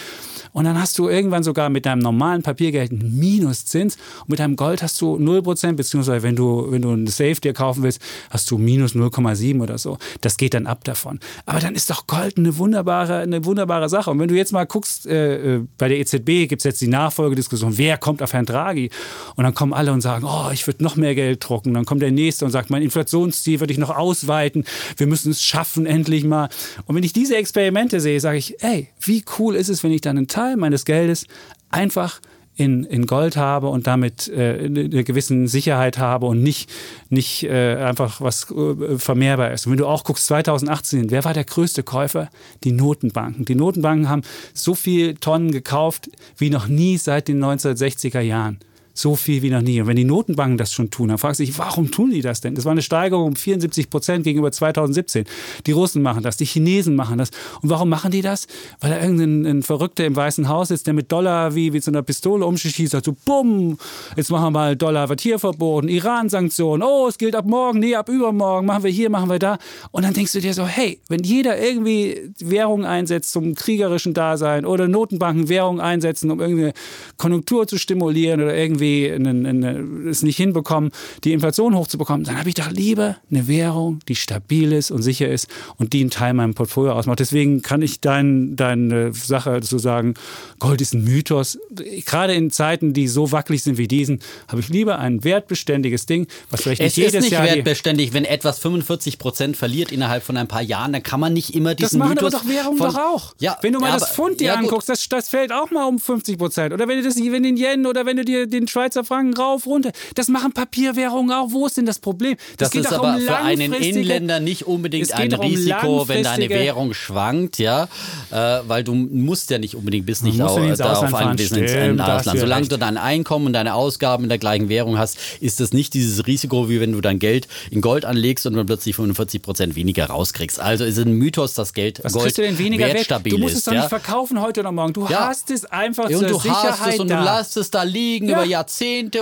Und 0.52 0.66
dann 0.66 0.82
hast 0.82 0.98
du 0.98 1.08
irgendwann 1.08 1.44
sogar 1.44 1.70
mit 1.70 1.86
deinem 1.86 2.00
normalen 2.00 2.42
Papiergeld 2.42 2.90
einen 2.90 3.20
Minuszins 3.20 3.98
und 4.22 4.30
mit 4.30 4.40
deinem 4.40 4.56
Gold 4.56 4.82
hast 4.82 5.00
du 5.00 5.18
0%, 5.18 5.74
beziehungsweise 5.74 6.24
wenn 6.24 6.36
du, 6.36 6.72
wenn 6.72 6.82
du 6.82 6.92
ein 6.92 7.06
Safe 7.06 7.36
dir 7.36 7.54
kaufen 7.54 7.84
willst, 7.84 8.02
hast 8.32 8.50
du 8.50 8.58
minus 8.58 8.96
0,7 8.96 9.62
oder 9.62 9.78
so. 9.78 10.00
Das 10.22 10.38
geht 10.38 10.56
dann 10.56 10.66
ab 10.66 10.84
davon. 10.86 11.20
Aber 11.46 11.60
dann 11.60 11.76
ist 11.76 11.92
doch 11.92 12.08
Gold 12.08 12.38
eine 12.38 12.58
wunderbare, 12.58 12.95
eine 13.02 13.46
wunderbare 13.46 13.90
Sache. 13.90 14.12
Und 14.12 14.20
wenn 14.20 14.28
du 14.28 14.36
jetzt 14.36 14.52
mal 14.52 14.66
guckst, 14.66 15.08
äh, 15.08 15.56
äh 15.56 15.62
bei 15.78 15.88
der 15.88 16.00
EZB 16.00 16.48
gibt 16.48 16.60
es 16.60 16.64
jetzt 16.64 16.82
die 16.82 16.88
Nachfolgediskussion, 16.88 17.78
wer 17.78 17.98
kommt 17.98 18.22
auf 18.22 18.34
Herrn 18.34 18.46
Draghi? 18.46 18.90
Und 19.36 19.44
dann 19.44 19.54
kommen 19.54 19.74
alle 19.74 19.92
und 19.92 20.02
sagen, 20.02 20.26
oh, 20.26 20.50
ich 20.52 20.66
würde 20.68 20.84
noch 20.84 20.96
mehr 20.96 21.16
Geld 21.16 21.48
drucken. 21.48 21.74
dann 21.74 21.86
kommt 21.86 22.02
der 22.02 22.12
Nächste 22.12 22.46
und 22.46 22.52
sagt, 22.52 22.70
mein 22.70 22.82
Inflationsziel 22.82 23.60
würde 23.60 23.74
ich 23.74 23.80
noch 23.80 23.96
ausweiten. 23.96 24.66
Wir 24.98 25.08
müssen 25.08 25.32
es 25.32 25.44
schaffen, 25.44 25.86
endlich 25.86 26.24
mal. 26.24 26.50
Und 26.86 26.96
wenn 26.96 27.04
ich 27.04 27.14
diese 27.14 27.36
Experimente 27.36 28.00
sehe, 28.00 28.20
sage 28.20 28.38
ich, 28.38 28.62
ey, 28.64 28.90
wie 29.02 29.24
cool 29.38 29.56
ist 29.56 29.70
es, 29.70 29.84
wenn 29.84 29.92
ich 29.92 30.02
dann 30.02 30.18
einen 30.18 30.28
Teil 30.28 30.58
meines 30.58 30.86
Geldes 30.86 31.28
einfach 31.70 32.20
in, 32.56 32.86
in 32.86 33.06
Gold 33.06 33.36
habe 33.36 33.68
und 33.68 33.86
damit 33.86 34.28
äh, 34.30 34.66
eine 34.66 35.04
gewisse 35.04 35.48
Sicherheit 35.48 35.98
habe 35.98 36.26
und 36.26 36.42
nicht, 36.42 36.70
nicht 37.10 37.44
äh, 37.44 37.76
einfach 37.76 38.22
was 38.22 38.50
äh, 38.52 38.98
vermehrbar 38.98 39.52
ist. 39.52 39.66
Und 39.66 39.74
wenn 39.74 39.78
du 39.78 39.88
auch 39.88 40.04
guckst, 40.04 40.26
2018, 40.28 41.12
wer 41.12 41.26
war 41.26 41.34
der 41.34 41.44
größte 41.44 41.84
Käufer? 41.84 42.30
Die 42.64 42.72
Notenbanken. 42.72 43.46
Die 43.46 43.56
Notenbanken 43.56 44.10
haben 44.10 44.22
so 44.54 44.74
viel 44.74 45.16
Tonnen 45.16 45.52
gekauft 45.52 46.10
wie 46.38 46.50
noch 46.50 46.68
nie 46.68 46.98
seit 46.98 47.28
den 47.28 47.44
1960er 47.44 48.22
Jahren. 48.22 48.60
So 48.96 49.16
viel 49.16 49.42
wie 49.42 49.50
noch 49.50 49.62
nie. 49.62 49.82
Und 49.82 49.88
wenn 49.88 49.98
die 49.98 50.06
Notenbanken 50.06 50.58
das 50.58 50.72
schon 50.74 50.90
tun, 50.90 51.10
dann 51.10 51.18
fragst 51.18 51.40
du 51.40 51.46
dich, 51.46 51.58
warum 51.60 51.92
tun 51.92 52.12
die 52.12 52.22
das 52.22 52.40
denn? 52.40 52.56
Das 52.56 52.64
war 52.64 52.72
eine 52.72 52.82
Steigerung 52.82 53.28
um 53.28 53.36
74 53.36 53.90
Prozent 53.90 54.24
gegenüber 54.24 54.52
2017. 54.52 55.26
Die 55.66 55.72
Russen 55.74 56.02
machen 56.02 56.24
das, 56.24 56.38
die 56.38 56.46
Chinesen 56.46 56.96
machen 56.96 57.18
das. 57.18 57.30
Und 57.62 57.70
warum 57.70 57.90
machen 57.90 58.12
die 58.12 58.22
das? 58.22 58.48
Weil 58.80 58.92
da 58.92 59.02
irgendein 59.02 59.64
Verrückter 59.64 60.06
im 60.06 60.16
Weißen 60.16 60.48
Haus 60.48 60.72
ist, 60.72 60.88
der 60.88 60.94
mit 60.94 61.12
Dollar 61.12 61.56
wie, 61.56 61.74
wie 61.74 61.80
so 61.80 61.92
einer 61.92 62.04
Pistole 62.04 62.46
umschießt, 62.46 62.92
sagt 62.92 63.06
so, 63.06 63.16
bumm, 63.26 63.78
jetzt 64.16 64.32
machen 64.32 64.46
wir 64.46 64.52
mal 64.52 64.76
Dollar, 64.78 65.10
wird 65.10 65.20
hier 65.20 65.40
verboten, 65.40 65.90
Iran-Sanktionen, 65.90 66.82
oh, 66.82 67.08
es 67.10 67.18
gilt 67.18 67.36
ab 67.36 67.46
morgen, 67.46 67.80
nee, 67.80 67.96
ab 67.96 68.08
übermorgen, 68.08 68.66
machen 68.66 68.86
wir 68.86 68.92
hier, 68.92 69.10
machen 69.10 69.30
wir 69.30 69.40
da. 69.40 69.58
Und 69.92 70.06
dann 70.06 70.14
denkst 70.14 70.32
du 70.32 70.40
dir 70.40 70.54
so, 70.54 70.66
hey, 70.66 71.00
wenn 71.10 71.24
jeder 71.24 71.62
irgendwie 71.62 72.32
Währung 72.40 72.86
einsetzt 72.86 73.34
zum 73.34 73.56
kriegerischen 73.56 74.14
Dasein 74.14 74.66
oder 74.66 74.88
Notenbanken 74.88 75.50
Währung 75.50 75.82
einsetzen, 75.82 76.32
um 76.32 76.40
irgendwie 76.40 76.72
Konjunktur 77.18 77.68
zu 77.68 77.78
stimulieren 77.78 78.42
oder 78.42 78.56
irgendwie 78.56 78.85
eine, 79.12 79.30
eine, 79.30 80.10
es 80.10 80.24
nicht 80.24 80.38
hinbekommen, 80.38 80.92
die 81.24 81.34
Inflation 81.34 81.76
hochzubekommen, 81.76 82.24
dann 82.24 82.38
habe 82.38 82.50
ich 82.50 82.56
doch 82.56 82.72
lieber 82.72 83.18
eine 83.30 83.48
Währung, 83.48 84.00
die 84.08 84.16
stabil 84.16 84.72
ist 84.72 84.92
und 84.92 85.02
sicher 85.02 85.28
ist 85.28 85.48
und 85.78 85.94
die 85.94 86.02
einen 86.02 86.10
Teil 86.10 86.34
meinem 86.34 86.54
Portfolio 86.54 86.94
ausmacht. 86.94 87.20
Deswegen 87.20 87.62
kann 87.62 87.82
ich 87.82 88.02
dein, 88.02 88.56
deine 88.56 89.14
Sache 89.14 89.60
so 89.64 89.78
sagen, 89.78 90.16
Gold 90.60 90.82
ist 90.82 90.94
ein 90.94 91.04
Mythos. 91.04 91.58
Gerade 92.06 92.34
in 92.34 92.52
Zeiten, 92.52 92.94
die 92.94 93.08
so 93.08 93.32
wackelig 93.32 93.64
sind 93.64 93.78
wie 93.78 93.88
diesen, 93.88 94.20
habe 94.48 94.62
ich 94.62 94.70
lieber 94.70 95.00
ein 95.00 95.24
wertbeständiges 95.24 96.06
Ding, 96.06 96.28
was 96.50 96.64
vielleicht 96.64 96.82
nicht 96.82 96.92
es 96.92 96.96
jedes 96.96 97.14
ist 97.16 97.22
nicht 97.24 97.32
Jahr 97.32 97.46
wertbeständig, 97.46 98.14
wenn 98.14 98.26
etwas 98.26 98.60
45 98.60 99.18
Prozent 99.18 99.58
verliert 99.58 99.92
innerhalb 99.92 100.24
von 100.24 100.38
ein 100.38 100.48
paar 100.48 100.62
Jahren, 100.62 100.94
dann 100.94 101.04
kann 101.04 101.20
man 101.20 101.34
nicht 101.34 101.56
immer 101.56 101.76
das 101.76 101.90
diesen 101.90 102.00
machen 102.00 102.16
Mythos 102.16 102.34
aber 102.34 102.44
doch 102.44 102.50
Währungen 102.50 102.78
von, 102.78 102.92
doch 102.92 103.00
auch. 103.00 103.36
Ja, 103.40 103.58
wenn 103.62 103.74
du 103.74 103.80
mal 103.80 103.90
ja, 103.90 104.00
das 104.00 104.12
Pfund 104.12 104.40
dir 104.40 104.48
ja, 104.48 104.56
anguckst, 104.56 104.90
das, 104.90 105.08
das 105.10 105.30
fällt 105.30 105.52
auch 105.52 105.72
mal 105.72 105.86
um 105.86 106.00
50 106.00 106.38
Prozent. 106.38 106.74
Oder 106.74 106.88
wenn 106.88 106.98
du 106.98 107.04
das, 107.04 107.18
wenn 107.18 107.44
den 107.44 107.58
Yen 107.58 107.86
oder 107.86 108.06
wenn 108.06 108.18
du 108.18 108.26
dir 108.26 108.48
den 108.48 108.68
Schweizer 108.76 109.06
Franken 109.06 109.34
rauf, 109.38 109.66
runter. 109.68 109.92
Das 110.16 110.28
machen 110.28 110.52
Papierwährungen 110.52 111.32
auch. 111.32 111.52
Wo 111.52 111.66
ist 111.66 111.78
denn 111.78 111.86
das 111.86 112.00
Problem? 112.00 112.36
Das, 112.58 112.72
geht 112.72 112.82
ist 112.82 112.92
aber 112.92 113.14
um 113.16 113.22
für 113.22 113.38
einen 113.38 113.72
Inländer 113.72 114.42
nicht 114.42 114.68
unbedingt 114.68 115.14
ein 115.14 115.30
doch 115.30 115.40
um 115.40 115.46
Risiko, 115.46 116.08
wenn 116.10 116.24
deine 116.24 116.50
Währung 116.50 116.94
schwankt, 116.94 117.58
ja, 117.58 117.88
äh, 118.32 118.36
weil 118.68 118.84
du 118.84 118.94
musst 118.94 119.50
ja 119.50 119.60
nicht 119.60 119.76
unbedingt 119.76 120.06
bist 120.06 120.24
nicht 120.24 120.42
auch, 120.42 120.58
ins 120.58 120.80
darauf 120.80 120.98
Ausland 120.98 121.12
fahren, 121.12 121.28
angewiesen 121.30 121.58
ins 121.60 121.72
stimmt, 121.72 122.02
Ausland. 122.02 122.40
Solange 122.40 122.62
recht. 122.64 122.72
du 122.74 122.78
dein 122.78 122.98
Einkommen 122.98 123.46
und 123.48 123.54
deine 123.54 123.76
Ausgaben 123.76 124.24
in 124.24 124.30
der 124.30 124.40
gleichen 124.40 124.68
Währung 124.68 124.98
hast, 124.98 125.18
ist 125.40 125.62
das 125.62 125.72
nicht 125.72 125.94
dieses 125.94 126.28
Risiko, 126.28 126.68
wie 126.68 126.82
wenn 126.82 126.92
du 126.92 127.00
dein 127.00 127.20
Geld 127.20 127.48
in 127.72 127.80
Gold 127.80 128.04
anlegst 128.04 128.46
und 128.46 128.56
dann 128.56 128.66
plötzlich 128.66 128.98
45 128.98 129.42
Prozent 129.42 129.76
weniger 129.78 130.08
rauskriegst. 130.08 130.60
Also 130.60 130.84
ist 130.84 130.98
es 130.98 131.06
ein 131.06 131.14
Mythos, 131.14 131.54
dass 131.54 131.74
Geld 131.74 132.02
Was 132.04 132.12
Gold 132.12 132.38
du 132.38 132.42
denn 132.42 132.58
weniger 132.58 132.88
wertstabil 132.88 133.32
Du 133.32 133.38
musst 133.38 133.54
ist. 133.54 133.60
es 133.60 133.66
doch 133.66 133.72
ja? 133.74 133.80
nicht 133.80 133.90
verkaufen 133.90 134.42
heute 134.42 134.60
oder 134.60 134.74
morgen. 134.74 134.92
Du 134.92 135.08
Ja. 135.08 135.28
hast 135.30 135.50
es 135.52 135.64
einfach 135.66 136.10
Ja, 136.10 136.18
zur 136.18 136.28
und 136.28 136.34
du 136.34 136.40
Sicherheit 136.40 136.80
hast 136.82 136.94
es 136.96 137.00
und 137.00 137.08
da. 137.10 137.20
du 137.20 137.24
lässt 137.38 137.56
es 137.58 137.72
da 137.72 137.84
liegen 137.84 138.28
Ja. 138.28 138.38
über 138.38 138.46
Jahrzehnte 138.46 138.65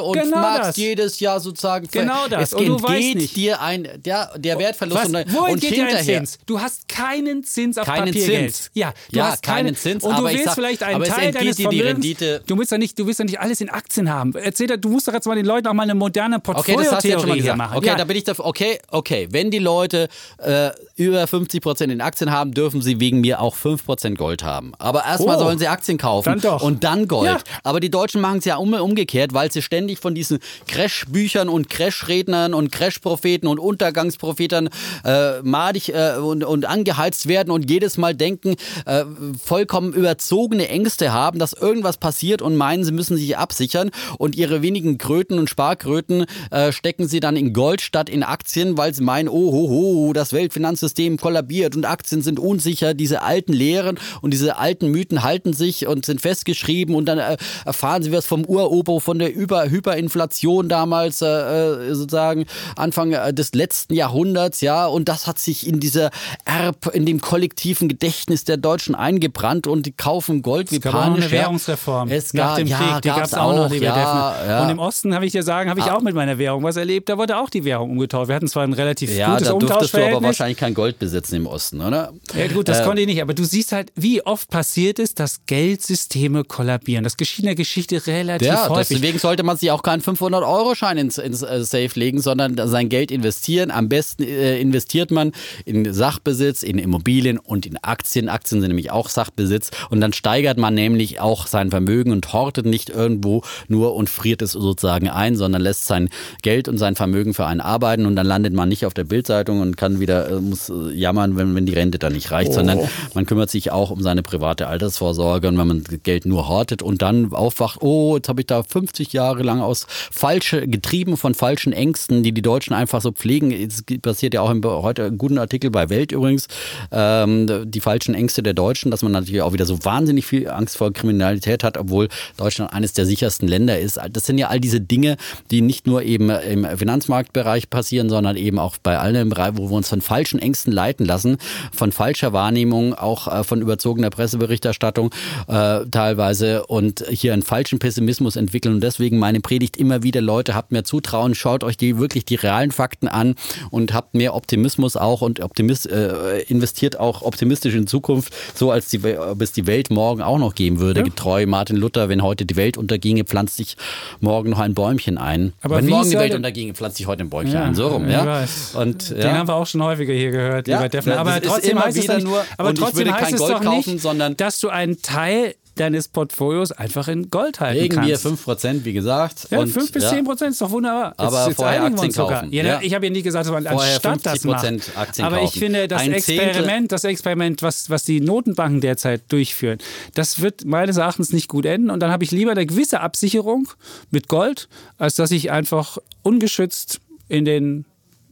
und 0.02 0.14
Genau 0.14 0.38
magst 0.38 0.70
das. 0.70 0.78
jedes 0.78 1.20
Jahr 1.20 1.39
sozusagen. 1.39 1.88
Genau 1.91 2.28
das. 2.30 2.44
Es 2.50 2.54
Und 2.54 2.66
du 2.68 2.82
weißt 2.82 3.16
nicht. 3.16 3.36
dir 3.36 3.62
ein 3.62 3.88
der, 3.98 4.32
der 4.38 4.60
Wertverlust 4.60 4.98
Was? 5.02 5.08
und, 5.08 5.16
und 5.16 5.50
entgeht 5.50 5.72
dir 5.76 5.84
ein 5.84 5.88
hinterher. 5.89 6.18
Zins? 6.20 6.38
Du 6.46 6.60
hast 6.60 6.88
keinen 6.88 7.44
Zins 7.44 7.78
auf 7.78 7.86
Keinen 7.86 8.06
Papiergeld. 8.14 8.56
Zins. 8.56 8.72
Ja, 8.74 8.94
du 9.12 9.18
Ja, 9.18 9.32
hast 9.32 9.44
keinen 9.44 9.76
Zins, 9.76 10.04
Und 10.04 10.18
du 10.18 10.24
willst 10.26 10.46
sag- 10.46 10.56
vielleicht 10.56 10.84
einen 10.84 11.04
Teil 11.04 11.32
deines 11.32 11.56
dir 11.58 11.70
die. 11.70 11.82
Rendite. 11.82 12.41
Du 12.48 12.58
willst 12.58 12.72
ja 12.72 12.78
nicht, 12.78 12.98
du 13.00 13.06
willst 13.08 13.20
ja 13.20 13.26
nicht 13.26 13.39
alles 13.39 13.62
in 13.62 13.70
Aktien 13.70 14.12
haben. 14.12 14.34
Erzähl, 14.36 14.68
doch- 14.68 14.78
du 14.78 14.89
musst 14.89 15.08
doch 15.08 15.14
jetzt 15.14 15.28
mal 15.28 15.36
den 15.36 15.46
Leuten 15.46 15.68
auch 15.68 15.74
mal 15.74 15.84
eine 15.84 15.96
moderne 15.96 16.38
Okay, 16.38 16.54
Portfolio-Theorie 16.76 17.39
gesagt. 17.39 17.58
machen. 17.58 17.78
Okay, 17.78 17.88
ja. 17.88 17.96
da 17.96 18.04
bin 18.04 18.18
ich 18.18 18.24
dafür. 18.24 18.46
Okay, 18.46 18.80
okay. 18.89 19.28
Wenn 19.32 19.52
die 19.52 19.60
Leute 19.60 20.08
äh, 20.38 20.70
über 20.96 21.26
50 21.28 21.62
Prozent 21.62 21.91
in 21.91 22.02
Aktien 22.02 22.32
haben, 22.32 22.54
dürfen 22.54 22.82
sie 22.82 23.00
wegen 23.00 23.22
mir 23.22 23.39
auch 23.41 23.56
5 23.56 23.86
Prozent 23.86 24.18
Gold 24.18 24.44
haben. 24.44 24.74
Aber 24.80 25.04
erstmal 25.06 25.36
Oh. 25.38 25.39
sollen 25.39 25.58
sie 25.60 25.68
Aktien 25.68 25.98
kaufen 25.98 26.26
Dann 26.30 26.41
doch. 26.41 26.62
und 26.62 26.84
dann 26.84 27.08
Gold. 27.08 27.30
Ja. 27.30 27.38
Aber 27.64 27.80
die 27.80 27.89
Deutschen 27.89 28.22
machen 28.22 28.39
es 28.39 28.46
ja 28.46 28.58
um, 28.58 28.74
umgekehrt, 28.74 29.32
weil 29.34 29.51
sie 29.51 29.61
ständig 29.61 29.99
von 29.99 30.15
diesen 30.15 30.39
Crash-Büchern 30.67 31.49
und 31.49 31.69
Crash-Rednern 31.69 32.53
und 32.53 32.71
Crash-Propheten 32.71 33.47
und 33.47 33.59
Untergangsprophetern 33.59 34.69
äh, 35.03 35.41
madig 35.41 35.89
äh, 35.89 36.17
und, 36.17 36.43
und 36.43 36.65
angeheizt 36.65 37.27
werden 37.27 37.51
und 37.51 37.69
jedes 37.69 37.97
Mal 37.97 38.15
denken, 38.15 38.55
äh, 38.86 39.03
vollkommen 39.43 39.93
überzogene 39.93 40.67
Ängste 40.69 41.13
haben, 41.13 41.39
dass 41.39 41.53
irgendwas 41.53 41.97
passiert 41.97 42.41
und 42.41 42.55
meinen, 42.55 42.84
sie 42.84 42.91
müssen 42.91 43.17
sich 43.17 43.38
absichern 43.38 43.91
und 44.17 44.36
ihre 44.36 44.61
wenigen 44.61 44.97
Kröten 44.97 45.39
und 45.39 45.49
Sparkröten 45.49 46.25
äh, 46.51 46.71
stecken 46.71 47.07
sie 47.07 47.19
dann 47.19 47.36
in 47.36 47.53
Gold 47.53 47.81
statt 47.81 48.09
in 48.09 48.23
Aktien, 48.23 48.77
weil 48.77 48.93
sie 48.93 49.03
meinen, 49.03 49.29
oh, 49.29 49.51
ho, 49.51 49.69
ho, 49.69 50.13
das 50.13 50.34
Weltfinanzsystem 50.34 51.17
kollabiert 51.17 51.75
und 51.75 51.86
Aktien 51.86 52.21
sind 52.21 52.39
unsicher. 52.39 52.93
Diese 52.93 53.21
alten 53.21 53.53
Lehren 53.53 53.99
und 54.21 54.31
diese 54.31 54.57
alten 54.57 54.89
Mythen 54.89 55.23
halten 55.23 55.53
sich 55.53 55.88
und 55.88 56.05
sind 56.05 56.21
festgeschrieben 56.21 56.95
und 56.95 57.05
dann 57.05 57.19
äh, 57.19 57.38
erfahren 57.65 58.03
sie 58.03 58.11
was 58.11 58.25
vom 58.25 58.45
Uropo, 58.45 58.99
von 58.99 59.19
der 59.24 59.34
Über 59.36 59.69
Hyperinflation 59.69 60.69
damals 60.69 61.21
äh, 61.21 61.26
äh, 61.28 61.93
sozusagen 61.93 62.45
Anfang 62.76 63.11
äh, 63.13 63.34
des 63.34 63.53
letzten 63.53 63.93
Jahrhunderts, 63.93 64.61
ja, 64.61 64.86
und 64.86 65.07
das 65.09 65.28
hat 65.28 65.39
sich 65.39 65.65
in 65.67 65.80
dieser 65.80 66.11
Erb, 66.45 66.93
in 66.93 67.05
dem 67.05 67.21
kollektiven 67.21 67.88
Gedächtnis 67.88 68.43
der 68.43 68.57
Deutschen 68.57 68.95
eingebrannt 68.95 69.67
und 69.67 69.86
die 69.86 69.91
kaufen 69.91 70.41
Gold 70.41 70.71
wie 70.71 70.76
Es 70.78 70.82
gab 70.82 70.95
auch 70.95 70.99
panisch. 71.03 71.24
eine. 71.26 71.32
Währungsreform 71.32 72.09
Es 72.11 72.34
nach 72.34 72.49
gab, 72.49 72.57
dem 72.57 72.67
ja, 72.67 72.78
Krieg. 72.78 73.01
Die 73.03 73.07
gab 73.09 73.24
es 73.24 73.34
auch 73.34 73.55
noch, 73.55 73.69
lieber 73.71 73.86
ja, 73.86 74.36
ja. 74.47 74.63
Und 74.63 74.69
im 74.69 74.80
Osten, 74.80 75.13
habe 75.15 75.26
ich 75.26 75.32
dir 75.32 75.43
sagen, 75.43 75.69
habe 75.69 75.80
ich 75.80 75.86
auch 75.89 76.01
mit 76.01 76.15
meiner 76.15 76.38
Währung 76.38 76.63
was 76.63 76.76
erlebt. 76.76 77.09
Da 77.09 77.17
wurde 77.17 77.38
auch 77.38 77.49
die 77.49 77.63
Währung 77.65 77.91
umgetauscht. 77.91 78.28
Wir 78.28 78.36
hatten 78.36 78.47
zwar 78.47 78.63
ein 78.63 78.74
relativ 78.74 79.15
ja, 79.15 79.32
gutes 79.34 79.47
da 79.47 79.53
durftest 79.53 79.93
du 79.93 80.05
aber 80.05 80.21
wahrscheinlich 80.24 80.57
kein 80.57 80.74
Gold 80.74 80.99
besitzen 80.99 81.36
im 81.36 81.47
Osten, 81.47 81.82
oder? 81.82 82.11
Ja, 82.36 82.47
gut, 82.47 82.67
das 82.67 82.80
Äh, 82.80 82.84
konnte 82.84 83.01
ich 83.01 83.07
nicht. 83.07 83.21
Aber 83.21 83.34
du 83.34 83.43
siehst 83.43 83.71
halt, 83.71 83.91
wie 83.95 84.21
oft 84.26 84.49
passiert 84.49 84.99
ist, 84.99 85.19
dass 85.19 85.45
Geldsysteme 85.45 86.43
kollabieren. 86.43 87.03
Das 87.03 87.17
geschieht 87.17 87.39
in 87.39 87.45
der 87.45 87.55
Geschichte 87.55 88.05
relativ 88.07 88.47
Ja, 88.47 88.69
häufig. 88.69 88.97
Deswegen 89.04 89.20
sollte 89.20 89.43
man 89.43 89.58
sich 89.58 89.70
auch 89.70 89.84
keinen 89.84 90.01
500-Euro-Schein 90.01 90.97
ins, 90.97 91.18
ins 91.18 91.41
äh, 91.41 91.62
Safe 91.66 91.89
legen, 91.95 92.22
sondern 92.22 92.56
sein 92.70 92.88
Geld 92.88 93.12
investieren. 93.12 93.70
Am 93.70 93.89
besten 93.89 94.24
äh, 94.24 94.58
investiert 94.60 95.12
man 95.12 95.34
in 95.66 95.93
Sachbesitz, 95.93 96.64
in 96.64 96.80
Immobilien 96.80 97.38
und 97.38 97.66
in 97.66 97.76
Aktien. 97.84 98.30
Aktien 98.30 98.62
sind 98.62 98.70
nämlich 98.70 98.91
auch 98.91 99.10
Sachbesitz. 99.10 99.72
Und 99.89 99.99
dann 99.99 100.14
steigert 100.14 100.58
man 100.58 100.74
nämlich 100.74 101.20
auch 101.20 101.47
sein 101.47 101.70
Vermögen 101.70 102.14
und 102.14 102.32
hortet 102.32 102.66
nicht 102.66 102.89
irgendwo 102.89 103.43
nur 103.68 103.93
und 103.93 104.10
friert 104.10 104.41
es 104.41 104.54
sozusagen 104.54 105.10
ein, 105.10 105.36
sondern 105.36 105.62
lässt 105.62 105.86
sein 105.86 106.08
Geld 106.41 106.70
und 106.70 106.78
sein 106.78 106.95
Vermögen 106.95 107.34
für 107.34 107.45
einen 107.45 107.60
arbeiten. 107.60 108.06
Und 108.06 108.16
dann 108.16 108.26
landet 108.26 108.54
man 108.54 108.70
nicht 108.70 108.86
auf 108.86 108.93
der 108.93 109.04
Bildzeitung 109.04 109.60
und 109.60 109.76
kann 109.76 109.99
wieder, 109.99 110.30
äh, 110.30 110.39
muss 110.39 110.70
äh, 110.70 110.93
jammern, 110.93 111.36
wenn, 111.36 111.54
wenn 111.56 111.66
die 111.66 111.74
Rente 111.74 111.99
dann 111.99 112.14
nicht 112.14 112.32
reicht, 112.32 112.54
sondern 112.54 112.80
man 113.14 113.26
kümmert 113.26 113.49
sich 113.49 113.70
auch 113.72 113.91
um 113.91 114.01
seine 114.01 114.24
private 114.24 114.68
Altersvorsorge. 114.68 115.49
Und 115.49 115.58
wenn 115.58 115.68
man 115.68 115.84
Geld 116.04 116.26
nur 116.26 116.47
hortet 116.47 116.82
und 116.82 117.01
dann 117.01 117.34
aufwacht, 117.34 117.82
oh, 117.82 118.16
jetzt 118.16 118.30
habe 118.30 118.39
ich 118.39 118.47
da 118.47 118.64
50 118.94 119.14
Jahre 119.14 119.41
lang 119.41 119.60
aus 119.60 119.88
falsche, 119.89 120.68
getrieben 120.68 121.18
von 121.18 121.34
falschen 121.34 121.74
Ängsten, 121.74 122.22
die 122.22 122.32
die 122.32 122.44
Deutschen 122.44 122.74
einfach 122.74 123.02
so 123.02 123.12
pflegen. 123.12 123.52
Es 123.52 123.84
passiert 124.02 124.36
ja 124.36 124.41
auch 124.41 124.52
im, 124.52 124.64
heute 124.64 125.06
einen 125.06 125.18
guten 125.18 125.39
Artikel 125.39 125.72
bei 125.72 125.89
Welt 125.89 126.12
übrigens, 126.12 126.48
ähm, 126.91 127.48
die 127.66 127.80
falschen 127.80 128.14
Ängste 128.14 128.44
der 128.44 128.54
Deutschen, 128.54 128.91
dass 128.91 129.02
man 129.02 129.12
natürlich 129.12 129.41
auch 129.41 129.54
wieder 129.54 129.66
so 129.66 129.84
wahnsinnig 129.84 130.28
viel 130.28 130.48
Angst 130.48 130.78
vor 130.78 130.94
Kriminalität 130.94 131.64
hat, 131.64 131.78
obwohl 131.78 132.08
Deutschland 132.38 132.72
eines 132.72 132.94
der 132.94 133.08
sichersten 133.08 133.48
Länder 133.48 133.80
ist. 133.80 134.00
Das 134.12 134.28
sind 134.28 134.38
ja 134.38 134.50
all 134.50 134.60
diese 134.60 134.80
Dinge, 134.80 135.18
die 135.50 135.62
nicht 135.62 135.88
nur 135.88 136.04
eben 136.04 136.30
im 136.30 136.66
Finanzmarktbereich 136.78 137.72
passieren, 137.72 138.10
sondern 138.10 138.38
eben 138.38 138.60
auch 138.60 138.78
bei 138.84 139.00
allen 139.00 139.16
im 139.16 139.30
Bereich, 139.30 139.54
wo 139.56 139.70
wir 139.70 139.76
uns 139.76 139.89
von 139.89 140.02
falschen 140.02 140.38
Ängsten 140.38 140.72
leiten 140.72 141.06
lassen, 141.06 141.38
von 141.74 141.91
falscher 141.91 142.32
Wahrnehmung, 142.32 142.94
auch 142.94 143.28
äh, 143.28 143.44
von 143.44 143.60
überzogener 143.60 144.12
Presseberichterstattung 144.12 145.10
äh, 145.48 145.80
teilweise 145.89 146.68
und 146.68 147.04
hier 147.10 147.34
einen 147.34 147.41
falschen 147.41 147.80
Pessimismus 147.80 148.36
entwickeln. 148.36 148.82
Deswegen 148.84 149.17
meine 149.17 149.39
Predigt 149.39 149.77
immer 149.77 150.03
wieder, 150.03 150.19
Leute, 150.21 150.55
habt 150.55 150.71
mehr 150.73 150.84
Zutrauen, 150.84 151.36
schaut 151.36 151.63
euch 151.63 151.77
die 151.77 151.97
wirklich 151.97 152.25
die 152.25 152.36
realen 152.36 152.71
Fakten 152.71 153.07
an 153.07 153.36
und 153.71 153.93
habt 153.93 154.13
mehr 154.13 154.36
Optimismus 154.36 154.97
auch 154.97 155.21
und 155.21 155.39
Optimist, 155.39 155.89
äh, 155.89 156.41
investiert 156.43 156.99
auch 156.99 157.21
optimistisch 157.21 157.73
in 157.75 157.88
Zukunft, 157.88 158.34
so 158.53 158.71
als 158.71 158.89
die, 158.89 158.99
ob 159.17 159.41
es 159.41 159.53
die 159.53 159.65
Welt 159.67 159.89
morgen 159.89 160.21
auch 160.21 160.38
noch 160.38 160.53
geben 160.53 160.79
würde. 160.79 160.99
Ja. 160.99 161.05
Getreu 161.05 161.45
Martin 161.45 161.77
Luther, 161.77 162.09
wenn 162.09 162.21
heute 162.21 162.45
die 162.45 162.57
Welt 162.57 162.77
unterginge, 162.77 163.23
pflanzt 163.23 163.55
sich 163.55 163.77
morgen 164.19 164.49
noch 164.49 164.59
ein 164.59 164.73
Bäumchen 164.73 165.17
ein. 165.17 165.53
Aber 165.61 165.77
wenn 165.77 165.88
morgen 165.88 166.09
die 166.09 166.17
Welt 166.17 166.36
unterginge, 166.36 166.73
pflanzt 166.73 166.97
sich 166.97 167.07
heute 167.07 167.23
ein 167.23 167.29
Bäumchen 167.29 167.53
Ja, 167.53 167.63
ein. 167.63 167.75
So 167.75 167.88
rum, 167.88 168.09
ja. 168.09 168.25
weiß. 168.25 168.75
Und, 168.75 169.11
Den 169.11 169.19
ja. 169.19 169.38
haben 169.38 169.47
wir 169.47 169.55
auch 169.55 169.65
schon 169.67 169.81
häufiger 169.81 170.13
hier 170.13 170.31
gehört, 170.31 170.67
Ja, 170.67 170.77
lieber 170.77 170.89
Defner. 170.89 171.19
Aber 171.19 171.41
trotzdem 171.41 171.81
heißt 171.81 171.97
es 171.97 172.03
wieder 172.03 172.13
doch 172.15 172.19
nicht, 172.19 172.27
nur, 172.27 172.45
aber 172.57 172.73
trotzdem 172.73 173.13
heißt 173.13 173.34
es 173.34 173.39
doch 173.39 173.63
nicht, 173.63 174.01
sondern- 174.01 174.36
dass 174.36 174.59
du 174.59 174.67
einen 174.69 175.01
Teil 175.01 175.55
deines 175.76 176.07
Portfolios 176.07 176.71
einfach 176.71 177.07
in 177.07 177.30
Gold 177.32 177.59
halten 177.59 177.80
Legen 177.82 177.95
wir 178.05 178.15
kannst. 178.17 178.47
5%, 178.47 178.86
wie 178.86 178.93
gesagt. 178.93 179.47
Ja, 179.49 179.59
und, 179.59 179.67
5 179.69 179.91
bis 179.91 180.03
ja. 180.03 180.09
10 180.09 180.24
Prozent 180.26 180.51
ist 180.51 180.61
doch 180.61 180.69
wunderbar. 180.69 181.13
Aber 181.17 181.49
vorher 181.51 181.84
einigen 181.84 181.97
wir 181.97 182.03
Aktien 182.03 182.28
kaufen. 182.28 182.51
Ja, 182.53 182.63
Ja. 182.63 182.80
Ich 182.82 182.93
habe 182.93 183.05
ja 183.07 183.11
nicht 183.11 183.24
gesagt, 183.24 183.45
dass 183.45 183.51
man 183.51 183.63
Vorher 183.65 183.93
anstatt 183.95 184.26
das 184.26 184.43
macht. 184.43 184.63
50% 184.65 184.95
Aktien 184.97 185.26
Aber 185.26 185.38
ich 185.38 185.43
kaufen. 185.45 185.59
finde, 185.59 185.88
das 185.88 186.01
Ein 186.01 186.13
Zehntel- 186.21 186.47
Experiment, 186.47 186.91
das 186.91 187.03
Experiment, 187.05 187.61
was, 187.63 187.89
was 187.89 188.03
die 188.05 188.21
Notenbanken 188.21 188.82
derzeit 188.82 189.32
durchführen, 189.32 189.80
das 190.13 190.41
wird 190.41 190.65
meines 190.65 190.97
Erachtens 190.97 191.34
nicht 191.34 191.47
gut 191.47 191.65
enden. 191.65 191.89
Und 191.89 191.99
dann 192.01 192.11
habe 192.11 192.24
ich 192.24 192.32
lieber 192.32 192.51
eine 192.51 192.65
gewisse 192.65 192.99
Absicherung 192.99 193.67
mit 194.11 194.28
Gold, 194.28 194.67
als 194.97 195.15
dass 195.15 195.32
ich 195.32 195.51
einfach 195.51 195.97
ungeschützt 196.21 196.99
in 197.30 197.45
den 197.45 197.86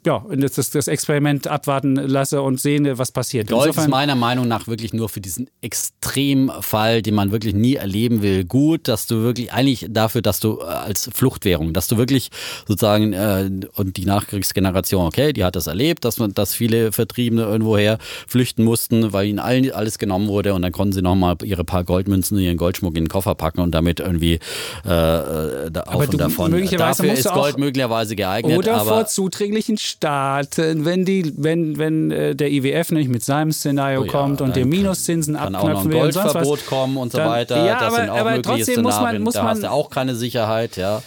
ja, 0.05 0.25
das, 0.35 0.53
das, 0.53 0.71
das 0.71 0.87
Experiment 0.87 1.47
abwarten 1.47 1.95
lasse 1.95 2.41
und 2.41 2.59
sehen, 2.59 2.97
was 2.97 3.11
passiert. 3.11 3.49
Gold 3.49 3.67
Insofern- 3.67 3.83
ist 3.85 3.89
meiner 3.91 4.15
Meinung 4.15 4.47
nach 4.47 4.67
wirklich 4.67 4.93
nur 4.93 5.09
für 5.09 5.21
diesen 5.21 5.47
Extremfall, 5.61 7.01
den 7.01 7.13
man 7.13 7.31
wirklich 7.31 7.53
nie 7.53 7.75
erleben 7.75 8.21
will, 8.21 8.43
gut, 8.45 8.87
dass 8.87 9.05
du 9.07 9.21
wirklich 9.23 9.53
eigentlich 9.53 9.85
dafür, 9.89 10.21
dass 10.21 10.39
du 10.39 10.59
äh, 10.59 10.63
als 10.63 11.09
Fluchtwährung, 11.13 11.73
dass 11.73 11.87
du 11.87 11.97
wirklich 11.97 12.29
sozusagen 12.67 13.13
äh, 13.13 13.49
und 13.75 13.97
die 13.97 14.05
Nachkriegsgeneration, 14.05 15.05
okay, 15.05 15.33
die 15.33 15.43
hat 15.43 15.55
das 15.55 15.67
erlebt, 15.67 16.03
dass 16.03 16.17
man, 16.17 16.33
dass 16.33 16.53
viele 16.55 16.91
Vertriebene 16.91 17.43
irgendwoher 17.43 17.97
flüchten 18.27 18.63
mussten, 18.63 19.13
weil 19.13 19.27
ihnen 19.27 19.39
allen 19.39 19.71
alles 19.71 19.99
genommen 19.99 20.27
wurde 20.27 20.53
und 20.53 20.63
dann 20.63 20.71
konnten 20.71 20.93
sie 20.93 21.01
nochmal 21.01 21.35
ihre 21.43 21.63
paar 21.63 21.83
Goldmünzen, 21.83 22.37
ihren 22.39 22.57
Goldschmuck 22.57 22.97
in 22.97 23.03
den 23.05 23.09
Koffer 23.09 23.35
packen 23.35 23.61
und 23.61 23.71
damit 23.71 23.99
irgendwie 23.99 24.39
äh, 24.85 24.89
äh, 24.89 25.71
da 25.71 25.81
auf 25.81 26.05
du- 26.05 26.11
und 26.13 26.17
davon. 26.17 26.51
möglicherweise 26.51 27.03
Dafür 27.03 27.13
ist 27.17 27.31
Gold 27.31 27.57
möglicherweise 27.57 28.15
geeignet, 28.15 28.57
Oder 28.57 28.75
aber 28.77 28.89
vor 28.89 29.05
zuträglichen 29.05 29.77
Staaten, 29.91 30.85
wenn 30.85 31.05
die, 31.05 31.33
wenn, 31.37 31.77
wenn 31.77 32.11
äh, 32.11 32.35
der 32.35 32.51
IWF 32.51 32.91
nicht 32.91 33.09
mit 33.09 33.23
seinem 33.23 33.51
Szenario 33.51 34.01
Oh 34.01 34.05
ja, 34.05 34.11
kommt 34.11 34.41
und 34.41 34.55
der 34.55 34.65
Minuszinsen 34.65 35.35
kann 35.35 35.55
auch 35.55 35.63
noch 35.63 35.69
abknöpfen 35.69 35.91
ein 35.91 35.93
will 35.93 36.01
und 36.05 36.11
sonst 36.13 36.25
was. 36.25 36.33
Goldverbot 36.33 36.65
kommen 36.65 36.97
und 36.97 37.11
so 37.11 37.17
Dann- 37.19 37.29
weiter. 37.29 37.65
Ja, 37.65 37.73
das 37.73 37.83
aber, 37.83 37.95
sind 37.97 38.09
auch 38.09 38.17
aber 38.17 38.41
trotzdem 38.41 38.81
muss 38.81 38.99
man, 38.99 39.21
muss 39.21 39.33
da 39.33 39.43
hast 39.43 39.61
man 39.61 39.69
du 39.69 39.71
auch 39.71 39.89
keine 39.89 40.15
Sicherheit, 40.15 40.77
ja. 40.77 41.01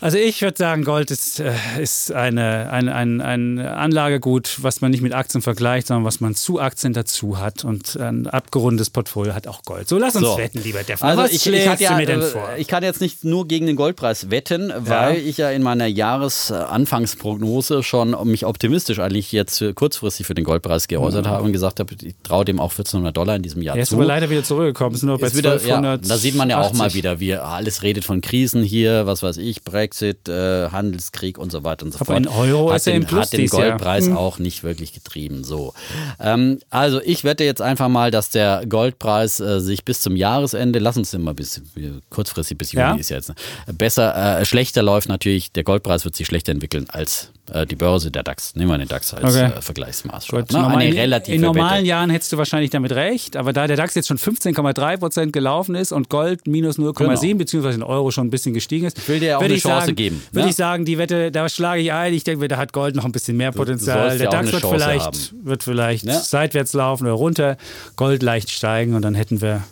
Also 0.00 0.18
ich 0.18 0.42
würde 0.42 0.58
sagen, 0.58 0.84
Gold 0.84 1.10
ist, 1.10 1.40
äh, 1.40 1.52
ist 1.80 2.12
eine, 2.12 2.70
ein, 2.70 2.88
ein, 2.88 3.20
ein 3.20 3.58
Anlagegut, 3.58 4.58
was 4.62 4.80
man 4.80 4.90
nicht 4.90 5.00
mit 5.00 5.14
Aktien 5.14 5.42
vergleicht, 5.42 5.86
sondern 5.86 6.04
was 6.04 6.20
man 6.20 6.34
zu 6.34 6.60
Aktien 6.60 6.92
dazu 6.92 7.38
hat. 7.38 7.64
Und 7.64 7.96
ein 7.96 8.26
abgerundetes 8.26 8.90
Portfolio 8.90 9.34
hat 9.34 9.46
auch 9.46 9.62
Gold. 9.62 9.88
So, 9.88 9.98
lass 9.98 10.14
uns 10.16 10.26
So. 10.26 10.38
wetten, 10.38 10.62
lieber 10.62 10.82
Defner. 10.82 11.08
Also 11.08 11.22
was 11.22 11.32
ich, 11.32 11.46
ich, 11.46 11.80
ja, 11.80 11.96
mir 11.96 12.06
denn 12.06 12.20
äh, 12.20 12.24
vor? 12.24 12.48
ich 12.56 12.68
kann 12.68 12.82
jetzt 12.82 13.00
nicht 13.00 13.24
nur 13.24 13.48
gegen 13.48 13.66
den 13.66 13.76
Goldpreis 13.76 14.30
wetten, 14.30 14.72
weil 14.76 15.16
ich 15.18 15.38
ja 15.38 15.50
in 15.50 15.62
meiner 15.62 15.86
Jahresanfangsprognose 15.86 17.82
schon 17.82 18.16
mich 18.28 18.44
optimistisch 18.46 18.98
eigentlich 18.98 19.32
jetzt 19.32 19.64
kurzfristig 19.74 20.26
für 20.26 20.34
den 20.34 20.44
Goldpreis 20.44 20.88
geäußert 20.88 21.26
habe 21.26 21.42
und 21.42 21.52
gesagt 21.52 21.80
habe, 21.80 21.94
ich 22.02 22.14
traue 22.22 22.44
dem 22.44 22.60
auch 22.60 22.70
1400 22.70 23.16
Dollar 23.16 23.36
in 23.36 23.42
diesem 23.42 23.62
Jahr 23.62 23.76
ist 23.76 23.88
zu. 23.88 23.94
aber 23.96 24.04
leider 24.04 24.30
wieder 24.30 24.44
zurückgekommen. 24.44 24.94
Ist 24.94 25.02
nur 25.02 25.18
bei 25.18 25.28
Ist 25.28 25.36
wieder, 25.36 25.50
ja, 25.56 25.76
1280. 25.76 26.08
da 26.08 26.18
sieht 26.18 26.34
man 26.34 26.50
ja 26.50 26.60
auch 26.60 26.72
mal 26.74 26.92
wieder, 26.94 27.20
wie 27.20 27.34
alles 27.34 27.82
redet 27.82 28.04
von 28.04 28.20
Krisen 28.20 28.62
hier, 28.62 29.06
was 29.06 29.22
weiß 29.22 29.38
ich, 29.38 29.62
Brexit, 29.62 29.85
äh, 30.28 30.68
Handelskrieg 30.70 31.38
und 31.38 31.52
so 31.52 31.64
weiter 31.64 31.84
und 31.86 31.92
so 31.92 31.98
Aber 32.00 32.14
fort. 32.14 32.26
Euro 32.28 32.70
hat 32.70 32.76
ist 32.76 32.86
den, 32.86 33.04
Plus 33.04 33.20
hat 33.26 33.32
den. 33.32 33.46
Goldpreis 33.48 34.06
Hm. 34.06 34.16
auch 34.16 34.38
nicht 34.38 34.62
wirklich 34.64 34.92
getrieben. 34.92 35.44
So, 35.44 35.74
ähm, 36.20 36.58
also 36.70 37.00
ich 37.02 37.24
wette 37.24 37.44
jetzt 37.44 37.62
einfach 37.62 37.88
mal, 37.88 38.10
dass 38.10 38.30
der 38.30 38.64
Goldpreis 38.68 39.40
äh, 39.40 39.60
sich 39.60 39.84
bis 39.84 40.00
zum 40.00 40.16
Jahresende, 40.16 40.78
lass 40.78 40.96
uns 40.96 41.10
den 41.10 41.22
mal 41.22 41.34
bis 41.34 41.62
kurzfristig 42.10 42.58
bis 42.58 42.72
Juni 42.72 42.84
Ja. 42.86 42.94
ist 42.96 43.08
jetzt 43.10 43.28
ne, 43.30 43.34
besser, 43.72 44.40
äh, 44.40 44.44
schlechter 44.44 44.82
läuft 44.82 45.08
natürlich. 45.08 45.52
Der 45.52 45.64
Goldpreis 45.64 46.04
wird 46.04 46.16
sich 46.16 46.26
schlechter 46.26 46.52
entwickeln 46.52 46.86
als 46.88 47.30
äh, 47.52 47.66
die 47.66 47.76
Börse, 47.76 48.10
der 48.10 48.22
DAX. 48.22 48.54
Nehmen 48.54 48.70
wir 48.70 48.78
den 48.78 48.88
DAX 48.88 49.14
als 49.14 49.34
Okay. 49.36 49.44
äh, 49.56 49.60
Vergleichsmaßstab. 49.62 50.40
Gut, 50.40 50.52
Ne? 50.52 50.60
normal- 50.60 50.78
Eine 50.82 50.94
relative 50.96 51.34
in 51.34 51.40
normalen 51.40 51.78
Wette. 51.78 51.86
Jahren 51.86 52.10
hättest 52.10 52.32
du 52.32 52.36
wahrscheinlich 52.38 52.70
damit 52.70 52.92
recht, 52.92 53.36
aber 53.36 53.52
da 53.52 53.66
der 53.66 53.76
DAX 53.76 53.94
jetzt 53.94 54.08
schon 54.08 54.18
15,3 54.18 54.96
Prozent 54.96 55.32
gelaufen 55.32 55.74
ist 55.74 55.92
und 55.92 56.08
Gold 56.08 56.46
minus 56.46 56.78
0,7 56.78 57.28
Genau. 57.32 57.38
beziehungsweise 57.38 57.76
in 57.76 57.82
Euro 57.82 58.10
schon 58.10 58.26
ein 58.26 58.30
bisschen 58.30 58.54
gestiegen 58.54 58.86
ist. 58.86 59.08
will 59.08 59.20
dir 59.20 59.26
ja 59.28 59.36
auch 59.36 59.40
würde 59.40 59.46
eine 59.52 59.54
ich 59.58 59.62
Chance 59.62 59.86
sagen, 59.86 59.96
geben, 59.96 60.22
Würde 60.32 60.44
ne? 60.46 60.50
ich 60.50 60.56
sagen, 60.56 60.84
die 60.84 60.98
Wette, 60.98 61.30
da 61.30 61.48
schlage 61.48 61.80
ich 61.82 61.92
ein. 61.92 62.14
Ich 62.14 62.24
denke, 62.24 62.46
da 62.48 62.56
hat 62.56 62.72
Gold 62.72 62.96
noch 62.96 63.04
ein 63.04 63.12
bisschen 63.12 63.36
mehr 63.36 63.52
Potenzial. 63.52 64.16
Der 64.18 64.24
ja 64.26 64.30
DAX 64.30 64.52
wird 64.52 64.64
vielleicht, 64.66 65.34
wird 65.44 65.62
vielleicht 65.62 66.04
Ja. 66.04 66.20
seitwärts 66.20 66.72
laufen 66.72 67.04
oder 67.04 67.12
runter, 67.14 67.56
Gold 67.96 68.22
leicht 68.22 68.50
steigen 68.50 68.94
und 68.94 69.02
dann 69.02 69.14
hätten 69.14 69.40
wir, 69.40 69.62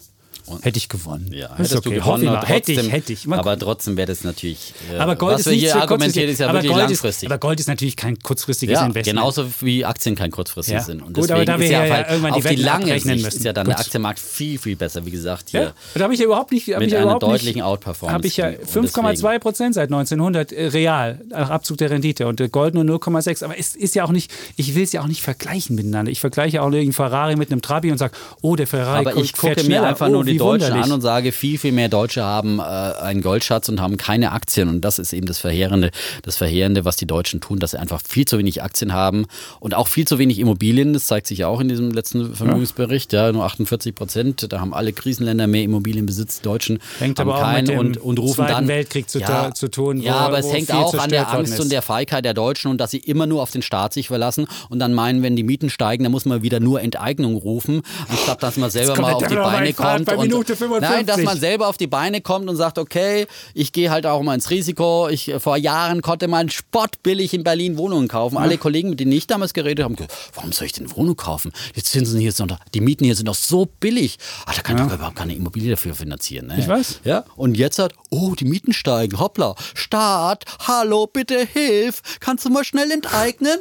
hätte 0.62 0.78
ich 0.78 0.88
gewonnen. 0.88 1.30
Ja, 1.32 1.56
hättest 1.56 1.76
okay. 1.76 1.88
du 1.90 1.94
gewonnen. 1.96 2.28
und 2.28 2.48
Hätte 2.48 2.72
ich, 2.72 2.78
trotzdem- 2.78 2.90
hätte 2.92 3.12
ich. 3.12 3.26
Mal 3.26 3.38
Aber 3.38 3.58
trotzdem 3.58 3.96
wäre 3.96 4.06
das 4.06 4.24
natürlich. 4.24 4.74
Äh, 4.92 4.96
aber 4.98 5.16
Gold 5.16 5.34
was 5.34 5.40
ist 5.42 5.46
wir 5.46 5.52
hier 5.54 5.76
argumentieren, 5.76 6.28
ist 6.28 6.38
ja 6.40 6.46
aber 6.48 6.58
wirklich 6.58 6.72
Gold 6.72 6.88
langfristig. 6.88 7.26
Ist, 7.26 7.32
aber 7.32 7.38
Gold 7.38 7.60
ist 7.60 7.66
natürlich 7.68 7.96
kein 7.96 8.18
kurzfristiges 8.18 8.74
ja, 8.74 8.86
Investment. 8.86 9.16
genauso 9.18 9.46
wie 9.60 9.84
Aktien 9.84 10.14
kein 10.14 10.30
kurzfristig 10.30 10.74
Ja. 10.74 10.80
sind. 10.82 11.02
Und 11.02 11.14
Gut, 11.14 11.24
deswegen 11.30 11.32
aber 11.34 11.44
da 11.44 11.58
wir 11.58 11.66
ja, 11.70 11.84
ja 11.86 11.94
halt 11.94 12.08
irgendwann 12.08 12.32
die 12.32 12.36
auf 12.38 12.42
die 12.42 12.50
Wetten 12.50 12.62
lange 12.62 13.00
Sicht 13.00 13.06
müssen. 13.06 13.26
ist 13.26 13.44
ja 13.44 13.52
dann 13.52 13.66
Gut. 13.66 13.74
der 13.74 13.80
Aktienmarkt 13.80 14.18
viel, 14.18 14.58
viel 14.58 14.76
besser, 14.76 15.06
wie 15.06 15.10
gesagt, 15.10 15.50
hier. 15.50 15.60
Ja, 15.60 15.72
da 15.94 16.04
habe 16.04 16.14
ich 16.14 16.20
ja 16.20 16.26
überhaupt 16.26 16.52
nicht, 16.52 16.68
Mit 16.68 16.82
ich 16.82 16.96
einer 16.96 17.18
deutlichen 17.18 17.62
Outperformance. 17.62 18.14
habe 18.14 18.26
ich 18.26 18.36
ja 18.36 18.48
Und 18.48 18.68
5,2 18.90 19.38
Prozent 19.38 19.74
seit 19.74 19.88
1900 19.90 20.52
äh, 20.52 20.66
real 20.66 21.20
nach 21.30 21.50
Abzug 21.50 21.78
der 21.78 21.90
Rendite 21.90 22.26
und 22.26 22.40
äh, 22.40 22.48
Gold 22.48 22.74
nur 22.74 22.84
0,6. 22.84 23.44
Aber 23.44 23.58
es 23.58 23.74
ist 23.74 23.94
ja 23.94 24.04
auch 24.04 24.12
nicht, 24.12 24.30
ich 24.56 24.74
will 24.74 24.82
es 24.82 24.92
ja 24.92 25.02
auch 25.02 25.06
nicht 25.06 25.22
vergleichen 25.22 25.74
miteinander. 25.76 26.12
Ich 26.12 26.20
vergleiche 26.20 26.62
auch 26.62 26.66
einen 26.66 26.92
Ferrari 26.92 27.36
mit 27.36 27.50
einem 27.50 27.62
Trabi 27.62 27.90
und 27.90 27.98
sage, 27.98 28.14
oh 28.42 28.56
der 28.56 28.66
Ferrari 28.66 29.06
Aber 29.06 29.16
ich 29.16 29.32
gucke 29.32 29.62
mir 29.64 29.82
einfach 29.82 30.08
oh, 30.08 30.10
nur 30.10 30.24
die 30.24 30.33
wie 30.34 30.38
Deutschen 30.38 30.66
wunderlich. 30.68 30.84
an 30.84 30.92
und 30.92 31.00
sage, 31.00 31.32
viel, 31.32 31.58
viel 31.58 31.72
mehr 31.72 31.88
Deutsche 31.88 32.22
haben 32.22 32.58
äh, 32.58 32.62
einen 32.62 33.22
Goldschatz 33.22 33.68
und 33.68 33.80
haben 33.80 33.96
keine 33.96 34.32
Aktien. 34.32 34.68
Und 34.68 34.82
das 34.82 34.98
ist 34.98 35.12
eben 35.12 35.26
das 35.26 35.38
Verheerende, 35.38 35.90
das 36.22 36.36
Verheerende, 36.36 36.84
was 36.84 36.96
die 36.96 37.06
Deutschen 37.06 37.40
tun, 37.40 37.58
dass 37.58 37.72
sie 37.72 37.78
einfach 37.80 38.00
viel 38.06 38.24
zu 38.26 38.38
wenig 38.38 38.62
Aktien 38.62 38.92
haben 38.92 39.26
und 39.60 39.74
auch 39.74 39.88
viel 39.88 40.06
zu 40.06 40.18
wenig 40.18 40.38
Immobilien. 40.38 40.92
Das 40.92 41.06
zeigt 41.06 41.26
sich 41.26 41.38
ja 41.38 41.48
auch 41.48 41.60
in 41.60 41.68
diesem 41.68 41.90
letzten 41.90 42.34
Vermögensbericht. 42.34 43.12
Ja, 43.12 43.32
nur 43.32 43.44
48 43.44 43.94
Prozent. 43.94 44.52
Da 44.52 44.60
haben 44.60 44.74
alle 44.74 44.92
Krisenländer 44.92 45.46
mehr 45.46 45.62
Immobilienbesitz. 45.62 46.38
Die 46.38 46.42
Deutschen 46.44 46.78
Hängt 46.98 47.18
haben 47.18 47.28
aber 47.30 47.38
auch 47.38 47.42
keinen 47.42 47.66
mit 47.66 47.70
dem 47.74 47.78
und, 47.78 47.96
und 47.98 48.18
rufen 48.18 48.46
dann. 48.46 48.68
Weltkrieg 48.68 49.08
zu, 49.08 49.18
ja, 49.18 49.52
zu 49.54 49.68
tun. 49.68 50.00
ja, 50.00 50.14
wo- 50.14 50.18
aber 50.18 50.38
es 50.38 50.52
hängt 50.52 50.72
auch 50.72 50.94
an 50.94 51.10
der 51.10 51.32
Angst 51.32 51.60
und 51.60 51.70
der 51.72 51.82
Feigheit 51.82 52.24
der 52.24 52.34
Deutschen 52.34 52.70
und 52.70 52.78
dass 52.78 52.90
sie 52.90 52.98
immer 52.98 53.26
nur 53.26 53.42
auf 53.42 53.50
den 53.50 53.62
Staat 53.62 53.92
sich 53.92 54.08
verlassen 54.08 54.46
und 54.68 54.78
dann 54.78 54.94
meinen, 54.94 55.22
wenn 55.22 55.36
die 55.36 55.42
Mieten 55.42 55.70
steigen, 55.70 56.04
dann 56.04 56.12
muss 56.12 56.24
man 56.24 56.42
wieder 56.42 56.60
nur 56.60 56.80
Enteignung 56.80 57.36
rufen, 57.36 57.82
anstatt 58.08 58.42
dass 58.42 58.56
man 58.56 58.70
selber 58.70 59.00
mal 59.00 59.12
auf 59.14 59.26
die 59.26 59.34
Beine 59.34 59.72
kommt. 59.72 60.12
und, 60.12 60.23
Minute 60.28 60.56
55. 60.56 60.90
Nein, 60.90 61.06
dass 61.06 61.22
man 61.22 61.38
selber 61.38 61.68
auf 61.68 61.76
die 61.76 61.86
Beine 61.86 62.20
kommt 62.20 62.48
und 62.48 62.56
sagt, 62.56 62.78
okay, 62.78 63.26
ich 63.54 63.72
gehe 63.72 63.90
halt 63.90 64.06
auch 64.06 64.22
mal 64.22 64.34
ins 64.34 64.50
Risiko. 64.50 65.08
Ich, 65.08 65.32
vor 65.38 65.56
Jahren 65.56 66.02
konnte 66.02 66.28
man 66.28 66.50
spottbillig 66.50 67.34
in 67.34 67.44
Berlin 67.44 67.76
Wohnungen 67.76 68.08
kaufen. 68.08 68.36
Alle 68.36 68.58
Kollegen, 68.58 68.90
mit 68.90 69.00
denen 69.00 69.12
ich 69.12 69.26
damals 69.26 69.54
geredet 69.54 69.84
habe, 69.84 69.96
warum 70.34 70.52
soll 70.52 70.66
ich 70.66 70.72
denn 70.72 70.94
Wohnung 70.96 71.16
kaufen? 71.16 71.52
Die 71.76 71.82
Zinsen 71.82 72.20
hier 72.20 72.32
sind 72.32 72.50
doch, 72.50 72.58
die 72.74 72.80
Mieten 72.80 73.04
hier 73.04 73.14
sind 73.14 73.26
doch 73.26 73.34
so 73.34 73.66
billig. 73.66 74.18
Ah, 74.46 74.52
da 74.54 74.62
kann 74.62 74.76
ich 74.76 74.82
doch 74.82 74.94
überhaupt 74.94 75.16
keine 75.16 75.34
Immobilie 75.34 75.70
dafür 75.70 75.94
finanzieren. 75.94 76.46
Ne? 76.48 76.56
Ich 76.58 76.68
weiß. 76.68 77.00
Ja, 77.04 77.24
und 77.36 77.56
jetzt 77.56 77.78
hat, 77.78 77.92
oh, 78.10 78.34
die 78.34 78.44
Mieten 78.44 78.72
steigen, 78.72 79.18
hoppla. 79.18 79.54
Staat, 79.74 80.44
hallo, 80.66 81.06
bitte 81.06 81.46
hilf. 81.46 82.02
Kannst 82.20 82.44
du 82.44 82.50
mal 82.50 82.64
schnell 82.64 82.90
enteignen? 82.90 83.58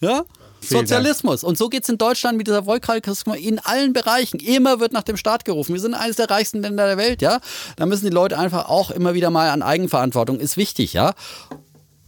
Ja? 0.00 0.24
Vielen 0.60 0.86
Sozialismus. 0.86 1.44
Und 1.44 1.56
so 1.56 1.68
geht 1.68 1.84
es 1.84 1.88
in 1.88 1.98
Deutschland 1.98 2.36
mit 2.36 2.46
dieser 2.46 2.66
Wollkalkismus 2.66 3.36
in 3.38 3.58
allen 3.60 3.92
Bereichen. 3.92 4.40
Immer 4.40 4.80
wird 4.80 4.92
nach 4.92 5.02
dem 5.04 5.16
Staat 5.16 5.44
gerufen. 5.44 5.72
Wir 5.72 5.80
sind 5.80 5.94
eines 5.94 6.16
der 6.16 6.28
reichsten 6.30 6.60
Länder 6.62 6.86
der 6.86 6.96
Welt, 6.96 7.22
ja. 7.22 7.40
Da 7.76 7.86
müssen 7.86 8.04
die 8.04 8.10
Leute 8.12 8.38
einfach 8.38 8.68
auch 8.68 8.90
immer 8.90 9.14
wieder 9.14 9.30
mal 9.30 9.50
an 9.50 9.62
Eigenverantwortung. 9.62 10.40
Ist 10.40 10.56
wichtig, 10.56 10.92
ja. 10.92 11.14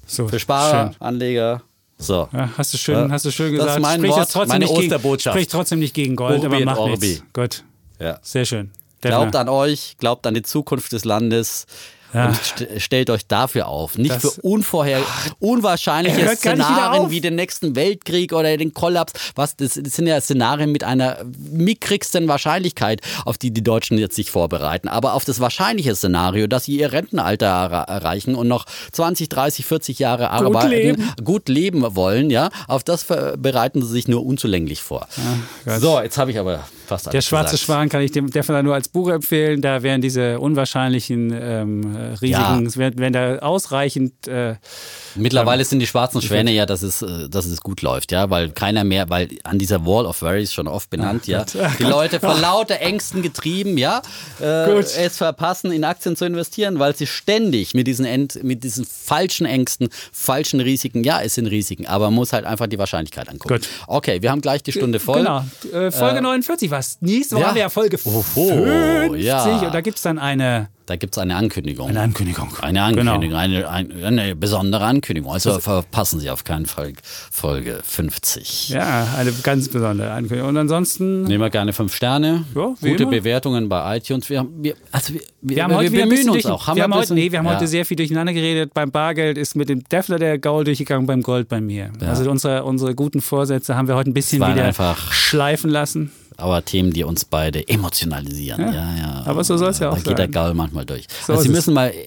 so, 0.07 0.27
Für 0.29 0.41
Sparer, 0.41 0.93
schön. 0.93 0.97
Anleger. 1.01 1.63
So. 1.99 2.29
Ja, 2.33 2.51
hast 2.57 2.73
du 2.75 2.79
schön, 2.79 2.95
Ja. 2.97 3.11
hast 3.11 3.25
du 3.27 3.31
schön 3.31 3.55
Das 3.55 3.61
ist 3.61 3.67
gesagt. 3.77 3.83
mein 3.83 3.99
sprich 4.01 4.11
Wort, 4.11 4.21
jetzt 4.21 4.33
trotzdem 4.33 4.49
meine 4.49 4.65
nicht 4.65 4.75
gegen, 4.75 4.93
Osterbotschaft. 4.93 5.35
sprich 5.37 5.49
trotzdem 5.49 5.79
nicht 5.79 5.95
gegen 5.95 6.17
Gold, 6.17 6.43
Urbi 6.43 6.57
aber 6.63 6.65
mach 6.65 6.87
nichts. 6.87 7.23
Gut, 7.33 7.63
Ja. 7.99 8.19
sehr 8.23 8.45
schön. 8.47 8.71
Glaubt 9.03 9.37
an 9.37 9.49
euch, 9.49 9.97
glaubt 9.99 10.27
an 10.27 10.35
die 10.35 10.43
Zukunft 10.43 10.93
des 10.93 11.05
Landes. 11.05 11.67
Ja. 12.13 12.27
Und 12.29 12.37
st 12.37 12.67
stellt 12.79 13.11
euch 13.11 13.27
dafür 13.27 13.69
auf. 13.69 13.97
Nicht 13.99 14.11
Das- 14.15 14.35
für 14.35 14.41
unvorher, 14.43 15.01
unwahrscheinliche 15.39 16.37
Szenarien 16.37 17.11
wie 17.11 17.21
den 17.21 17.35
nächsten 17.37 17.77
Weltkrieg 17.77 18.33
oder 18.33 18.57
den 18.57 18.75
Kollaps. 18.75 19.13
Was, 19.35 19.57
das, 19.57 19.75
das 19.83 19.95
sind 19.95 20.07
ja 20.07 20.21
Szenarien 20.21 20.73
mit 20.73 20.85
einer 20.85 21.19
mickrigsten 21.51 22.29
Wahrscheinlichkeit, 22.29 23.01
auf 23.25 23.39
die 23.39 23.51
die 23.51 23.63
Deutschen 23.63 23.99
jetzt 23.99 24.17
sich 24.17 24.31
vorbereiten. 24.31 24.89
Aber 24.89 25.15
auf 25.15 25.25
das 25.25 25.41
wahrscheinliche 25.41 25.95
Szenario, 25.95 26.47
dass 26.47 26.65
sie 26.65 26.79
ihr 26.79 26.93
Rentenalter 26.93 27.47
erreichen 27.47 28.35
und 28.35 28.49
noch 28.49 28.67
20, 28.93 29.29
30, 29.29 29.65
40 29.67 29.99
Jahre 29.99 30.31
arbeiten, 30.31 30.69
leben. 30.71 31.13
gut 31.25 31.49
leben 31.49 31.85
wollen, 31.97 32.31
ja, 32.31 32.51
auf 32.69 32.85
das 32.85 33.05
bereiten 33.05 33.83
sie 33.83 33.89
sich 33.89 34.09
nur 34.09 34.25
unzulänglich 34.25 34.83
vor. 34.83 35.07
Gott. 35.65 35.81
so, 35.81 36.01
jetzt 36.01 36.19
habe 36.19 36.31
ich 36.31 36.39
aber 36.39 36.65
fast 36.91 37.07
alles 37.09 37.13
Der 37.13 37.23
schwarze 37.23 37.53
gesagt. 37.53 37.65
Schwan 37.67 37.89
kann 37.89 38.03
ich 38.03 38.13
dem 38.13 38.31
Defner 38.31 38.63
nur 38.63 38.75
als 38.75 38.89
Buch 38.89 39.09
empfehlen. 39.09 39.63
Da 39.63 39.83
wären 39.83 40.01
diese 40.03 40.39
unwahrscheinlichen 40.41 41.33
ähm, 41.33 41.97
äh, 41.97 42.01
Risiken, 42.15 42.67
Ja. 42.67 42.77
wären, 42.77 42.99
wären 42.99 43.13
da 43.13 43.39
ausreichend. 43.39 44.29
Äh, 44.29 44.57
Mittlerweile 45.15 45.65
sind 45.65 45.81
die 45.81 45.87
schwarzen 45.87 46.21
Schwäne 46.23 46.53
ja, 46.53 46.67
dass 46.67 46.83
es, 46.83 47.03
äh, 47.03 47.29
dass 47.29 47.47
es 47.47 47.61
gut 47.61 47.83
läuft, 47.83 48.13
ja, 48.13 48.29
weil 48.31 48.51
keiner 48.51 48.85
mehr, 48.85 49.09
weil 49.09 49.29
an 49.45 49.59
dieser 49.59 49.85
Wall 49.87 50.07
of 50.07 50.23
Worries 50.23 50.53
schon 50.53 50.69
oft 50.69 50.91
benannt, 50.91 51.27
ja, 51.27 51.45
die 51.79 51.85
Leute 51.85 52.21
vor 52.21 52.35
lauter 52.41 52.81
Ängsten 52.81 53.23
getrieben, 53.23 53.79
ja, 53.79 54.03
äh, 54.41 54.71
es 54.79 55.17
verpassen, 55.17 55.73
in 55.73 55.85
Aktien 55.85 56.17
zu 56.17 56.25
investieren, 56.25 56.79
weil 56.79 56.95
sie 56.97 57.07
ständig 57.07 57.75
mit 57.75 57.87
diesen, 57.87 58.05
End, 58.05 58.43
mit 58.43 58.65
diesen 58.65 58.85
falschen 58.85 59.47
Ängsten, 59.47 59.89
falschen 60.13 60.61
Risiken, 60.61 61.05
ja, 61.05 61.21
es 61.23 61.35
sind 61.35 61.47
Risiken, 61.47 61.87
aber 61.87 62.07
man 62.07 62.15
muss 62.15 62.33
halt 62.33 62.45
einfach 62.45 62.67
die 62.67 62.79
Wahrscheinlichkeit 62.79 63.29
angucken. 63.29 63.55
Gut. 63.55 63.69
Okay, 63.87 64.23
wir 64.23 64.31
haben 64.31 64.41
gleich 64.41 64.63
die 64.63 64.73
Stunde 64.73 65.01
voll. 65.01 65.19
Genau. 65.19 65.45
Äh, 65.73 65.91
Folge 65.91 66.21
49 66.23 66.71
war 66.71 66.80
was. 66.81 66.99
Nächste 67.01 67.35
Woche 67.37 67.43
Ja. 67.43 67.49
haben 67.49 67.55
wir 67.57 67.63
ja 67.63 67.69
Folge 67.69 67.99
Oho, 68.05 68.23
50 68.23 69.25
ja. 69.25 69.59
und 69.67 69.75
da 69.75 69.81
gibt 69.81 69.97
es 69.99 70.03
dann 70.03 70.19
eine, 70.19 70.69
Da 70.87 70.97
gibt 70.97 71.15
es 71.15 71.19
eine 71.23 71.37
Ankündigung. 71.37 71.89
eine 71.89 72.01
Ankündigung. 72.01 72.49
Eine 72.63 72.83
Ankündigung, 72.83 73.21
Genau. 73.21 73.37
eine, 73.39 73.69
eine, 73.69 74.07
eine 74.07 74.35
besondere 74.37 74.85
Ankündigung. 74.85 75.31
Also 75.33 75.59
verpassen 75.61 76.19
Sie 76.21 76.31
auf 76.31 76.43
keinen 76.45 76.67
Fall 76.67 76.95
Folge 77.31 77.79
50. 77.85 78.71
Ja, 78.71 79.07
eine 79.17 79.31
ganz 79.43 79.69
besondere 79.69 80.11
Ankündigung. 80.11 80.49
Und 80.49 80.57
ansonsten, 80.57 81.25
Nehmen 81.25 81.43
wir 81.43 81.51
gerne 81.51 81.73
fünf 81.73 81.95
Sterne, 81.95 82.45
Ja, 82.55 82.75
gute 82.81 83.03
immer. 83.05 83.11
Bewertungen 83.13 83.69
bei 83.69 83.99
iTunes. 83.99 84.29
Wir, 84.31 84.39
haben, 84.41 84.49
wir, 84.63 84.75
also 84.91 85.13
wir, 85.15 85.21
wir, 85.43 85.57
wir 85.57 85.65
haben 85.65 85.75
heute 85.75 85.91
bemühen 85.91 86.29
uns 86.31 86.43
durch, 86.43 86.47
auch. 86.47 86.67
Haben 86.67 86.77
wir 86.77 86.83
haben 86.85 86.95
heute, 86.95 87.15
nee, 87.15 87.31
wir 87.31 87.39
haben 87.39 87.47
ja. 87.47 87.55
heute 87.55 87.69
sehr 87.69 87.85
viel 87.87 87.97
durcheinander 87.97 88.33
geredet. 88.33 88.75
Beim 88.75 88.91
Bargeld 88.91 89.39
ist 89.39 89.55
mit 89.55 89.69
dem 89.69 89.85
Defler 89.85 90.19
der 90.19 90.39
Gaul 90.39 90.65
durchgegangen, 90.65 91.07
beim 91.07 91.23
Gold 91.23 91.49
bei 91.49 91.61
mir. 91.61 91.91
Also 92.01 92.29
unsere, 92.31 92.65
unsere 92.65 92.95
guten 92.95 93.21
Vorsätze 93.21 93.77
haben 93.77 93.87
wir 93.89 93.95
heute 93.95 94.11
ein 94.11 94.15
bisschen 94.15 94.41
wieder 94.41 94.65
einfach- 94.65 95.13
schleifen 95.13 95.71
lassen. 95.71 96.11
Aber 96.41 96.65
Themen, 96.65 96.93
die 96.93 97.05
uns 97.05 97.25
beide 97.25 97.67
emotionalisieren. 97.69 98.73
Ja, 98.73 98.95
ja. 98.97 99.23
aber 99.27 99.45
so 99.45 99.57
soll's 99.57 99.79
ja 99.79 99.91
auch 99.91 99.95
Da 99.95 100.01
geht 100.01 100.19
der 100.19 100.25
sein. 100.27 100.33
Gaul 100.33 100.55
manchmal 100.55 100.85
durch. 100.85 101.07
So 101.27 101.33
also 101.33 101.43
Sie 101.43 101.49
es. 101.49 101.55
müssen 101.55 101.75
mal, 101.75 101.89
äh, 101.91 102.05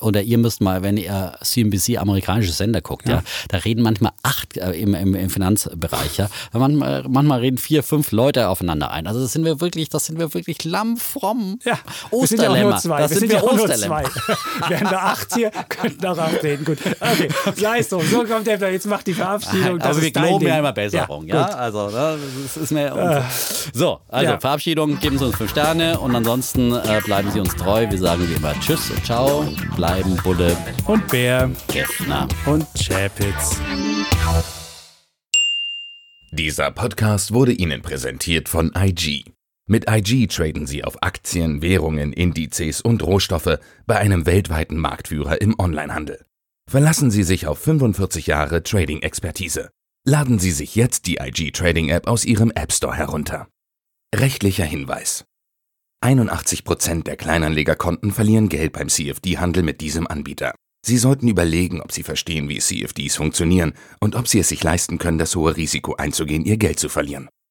oder 0.00 0.22
ihr 0.22 0.38
müsst 0.38 0.60
mal, 0.60 0.82
wenn 0.82 0.96
ihr 0.96 1.34
CNBC 1.42 1.98
amerikanische 1.98 2.52
Sender 2.52 2.80
guckt, 2.80 3.08
ja, 3.08 3.22
da 3.48 3.58
reden 3.58 3.82
manchmal 3.82 4.12
acht 4.22 4.56
äh, 4.56 4.72
im, 4.72 4.94
im, 4.94 5.14
im 5.14 5.30
Finanzbereich, 5.30 6.16
ja. 6.18 6.28
Manchmal, 6.52 7.04
manchmal 7.08 7.40
reden 7.40 7.58
vier, 7.58 7.82
fünf 7.82 8.12
Leute 8.12 8.48
aufeinander 8.48 8.90
ein. 8.90 9.06
Also 9.06 9.20
das 9.20 9.32
sind 9.32 9.44
wir 9.44 9.60
wirklich, 9.60 9.88
das 9.88 10.06
sind 10.06 10.18
wir 10.18 10.32
wirklich 10.34 10.64
lammfromm. 10.64 11.58
Ja, 11.64 11.78
wir 12.10 12.26
sind 12.26 12.42
ja 12.42 12.48
auch 12.48 12.52
Osterlämmer. 12.52 12.70
nur 12.70 12.78
zwei. 12.78 13.00
Das 13.02 13.10
wir 13.10 13.18
sind 13.18 13.28
wir 13.30 13.36
ja 13.38 13.42
nur 13.42 13.52
Osterlämmer. 13.54 14.02
Wären 14.68 14.84
da 14.84 14.98
acht 14.98 15.34
hier, 15.34 15.50
könnten 15.68 16.06
auch 16.06 16.18
acht 16.18 16.42
reden. 16.42 16.64
Gut, 16.64 16.78
okay, 17.00 17.28
es 17.78 17.88
so. 17.88 17.98
Kommt 17.98 18.46
der, 18.46 18.72
jetzt 18.72 18.86
macht 18.86 19.06
die 19.06 19.14
Verabschiedung. 19.14 19.78
Das 19.78 19.88
Aber 19.88 20.02
wir 20.02 20.10
glauben 20.10 20.46
ja 20.46 20.58
immer 20.58 20.72
Besserung, 20.72 21.26
ja. 21.26 21.42
gut. 21.46 21.54
Also, 21.54 21.90
ne, 21.90 22.18
das 22.42 22.56
ist 22.56 22.72
mir. 22.72 22.92
unser- 22.92 23.24
So, 23.72 24.00
also 24.08 24.32
Ja. 24.32 24.40
Verabschiedung, 24.40 24.98
geben 25.00 25.18
Sie 25.18 25.24
uns 25.26 25.36
fünf 25.36 25.50
Sterne 25.50 25.98
und 26.00 26.14
ansonsten 26.14 26.72
äh, 26.72 27.00
bleiben 27.04 27.30
Sie 27.30 27.40
uns 27.40 27.54
treu. 27.56 27.88
Wir 27.90 27.98
sagen 27.98 28.28
wie 28.28 28.34
immer 28.34 28.54
Tschüss 28.60 28.90
und 28.90 29.04
Ciao. 29.04 29.46
Bleiben 29.76 30.16
Bulle, 30.22 30.56
Und 30.86 31.06
Bär 31.08 31.50
Geffner. 31.72 32.28
und 32.46 32.66
Chapitz. 32.78 33.60
Dieser 36.32 36.70
Podcast 36.70 37.32
wurde 37.32 37.52
Ihnen 37.52 37.82
präsentiert 37.82 38.48
von 38.48 38.72
IG. 38.76 39.24
Mit 39.66 39.88
IG 39.90 40.26
traden 40.28 40.66
Sie 40.66 40.84
auf 40.84 41.02
Aktien, 41.02 41.62
Währungen, 41.62 42.12
Indizes 42.12 42.80
und 42.80 43.02
Rohstoffe 43.04 43.58
bei 43.86 43.96
einem 43.98 44.26
weltweiten 44.26 44.76
Marktführer 44.78 45.40
im 45.40 45.54
Onlinehandel. 45.58 46.24
Verlassen 46.68 47.10
Sie 47.10 47.24
sich 47.24 47.46
auf 47.46 47.58
45 47.58 48.26
Jahre 48.28 48.62
Trading-Expertise. 48.62 49.70
Laden 50.06 50.38
Sie 50.38 50.50
sich 50.50 50.76
jetzt 50.76 51.06
die 51.06 51.16
IG 51.16 51.50
Trading 51.50 51.90
App 51.90 52.06
aus 52.06 52.24
Ihrem 52.24 52.50
App 52.52 52.72
Store 52.72 52.96
herunter. 52.96 53.48
Rechtlicher 54.14 54.64
Hinweis. 54.64 55.26
81% 56.02 57.02
der 57.02 57.18
Kleinanlegerkonten 57.18 58.10
verlieren 58.10 58.48
Geld 58.48 58.72
beim 58.72 58.88
CFD-Handel 58.88 59.62
mit 59.62 59.82
diesem 59.82 60.06
Anbieter. 60.06 60.54
Sie 60.86 60.96
sollten 60.96 61.28
überlegen, 61.28 61.82
ob 61.82 61.92
Sie 61.92 62.02
verstehen, 62.02 62.48
wie 62.48 62.60
CFDs 62.60 63.16
funktionieren 63.16 63.74
und 64.00 64.16
ob 64.16 64.26
Sie 64.26 64.38
es 64.38 64.48
sich 64.48 64.64
leisten 64.64 64.96
können, 64.96 65.18
das 65.18 65.36
hohe 65.36 65.54
Risiko 65.58 65.96
einzugehen, 65.96 66.46
Ihr 66.46 66.56
Geld 66.56 66.78
zu 66.80 66.88
verlieren. 66.88 67.28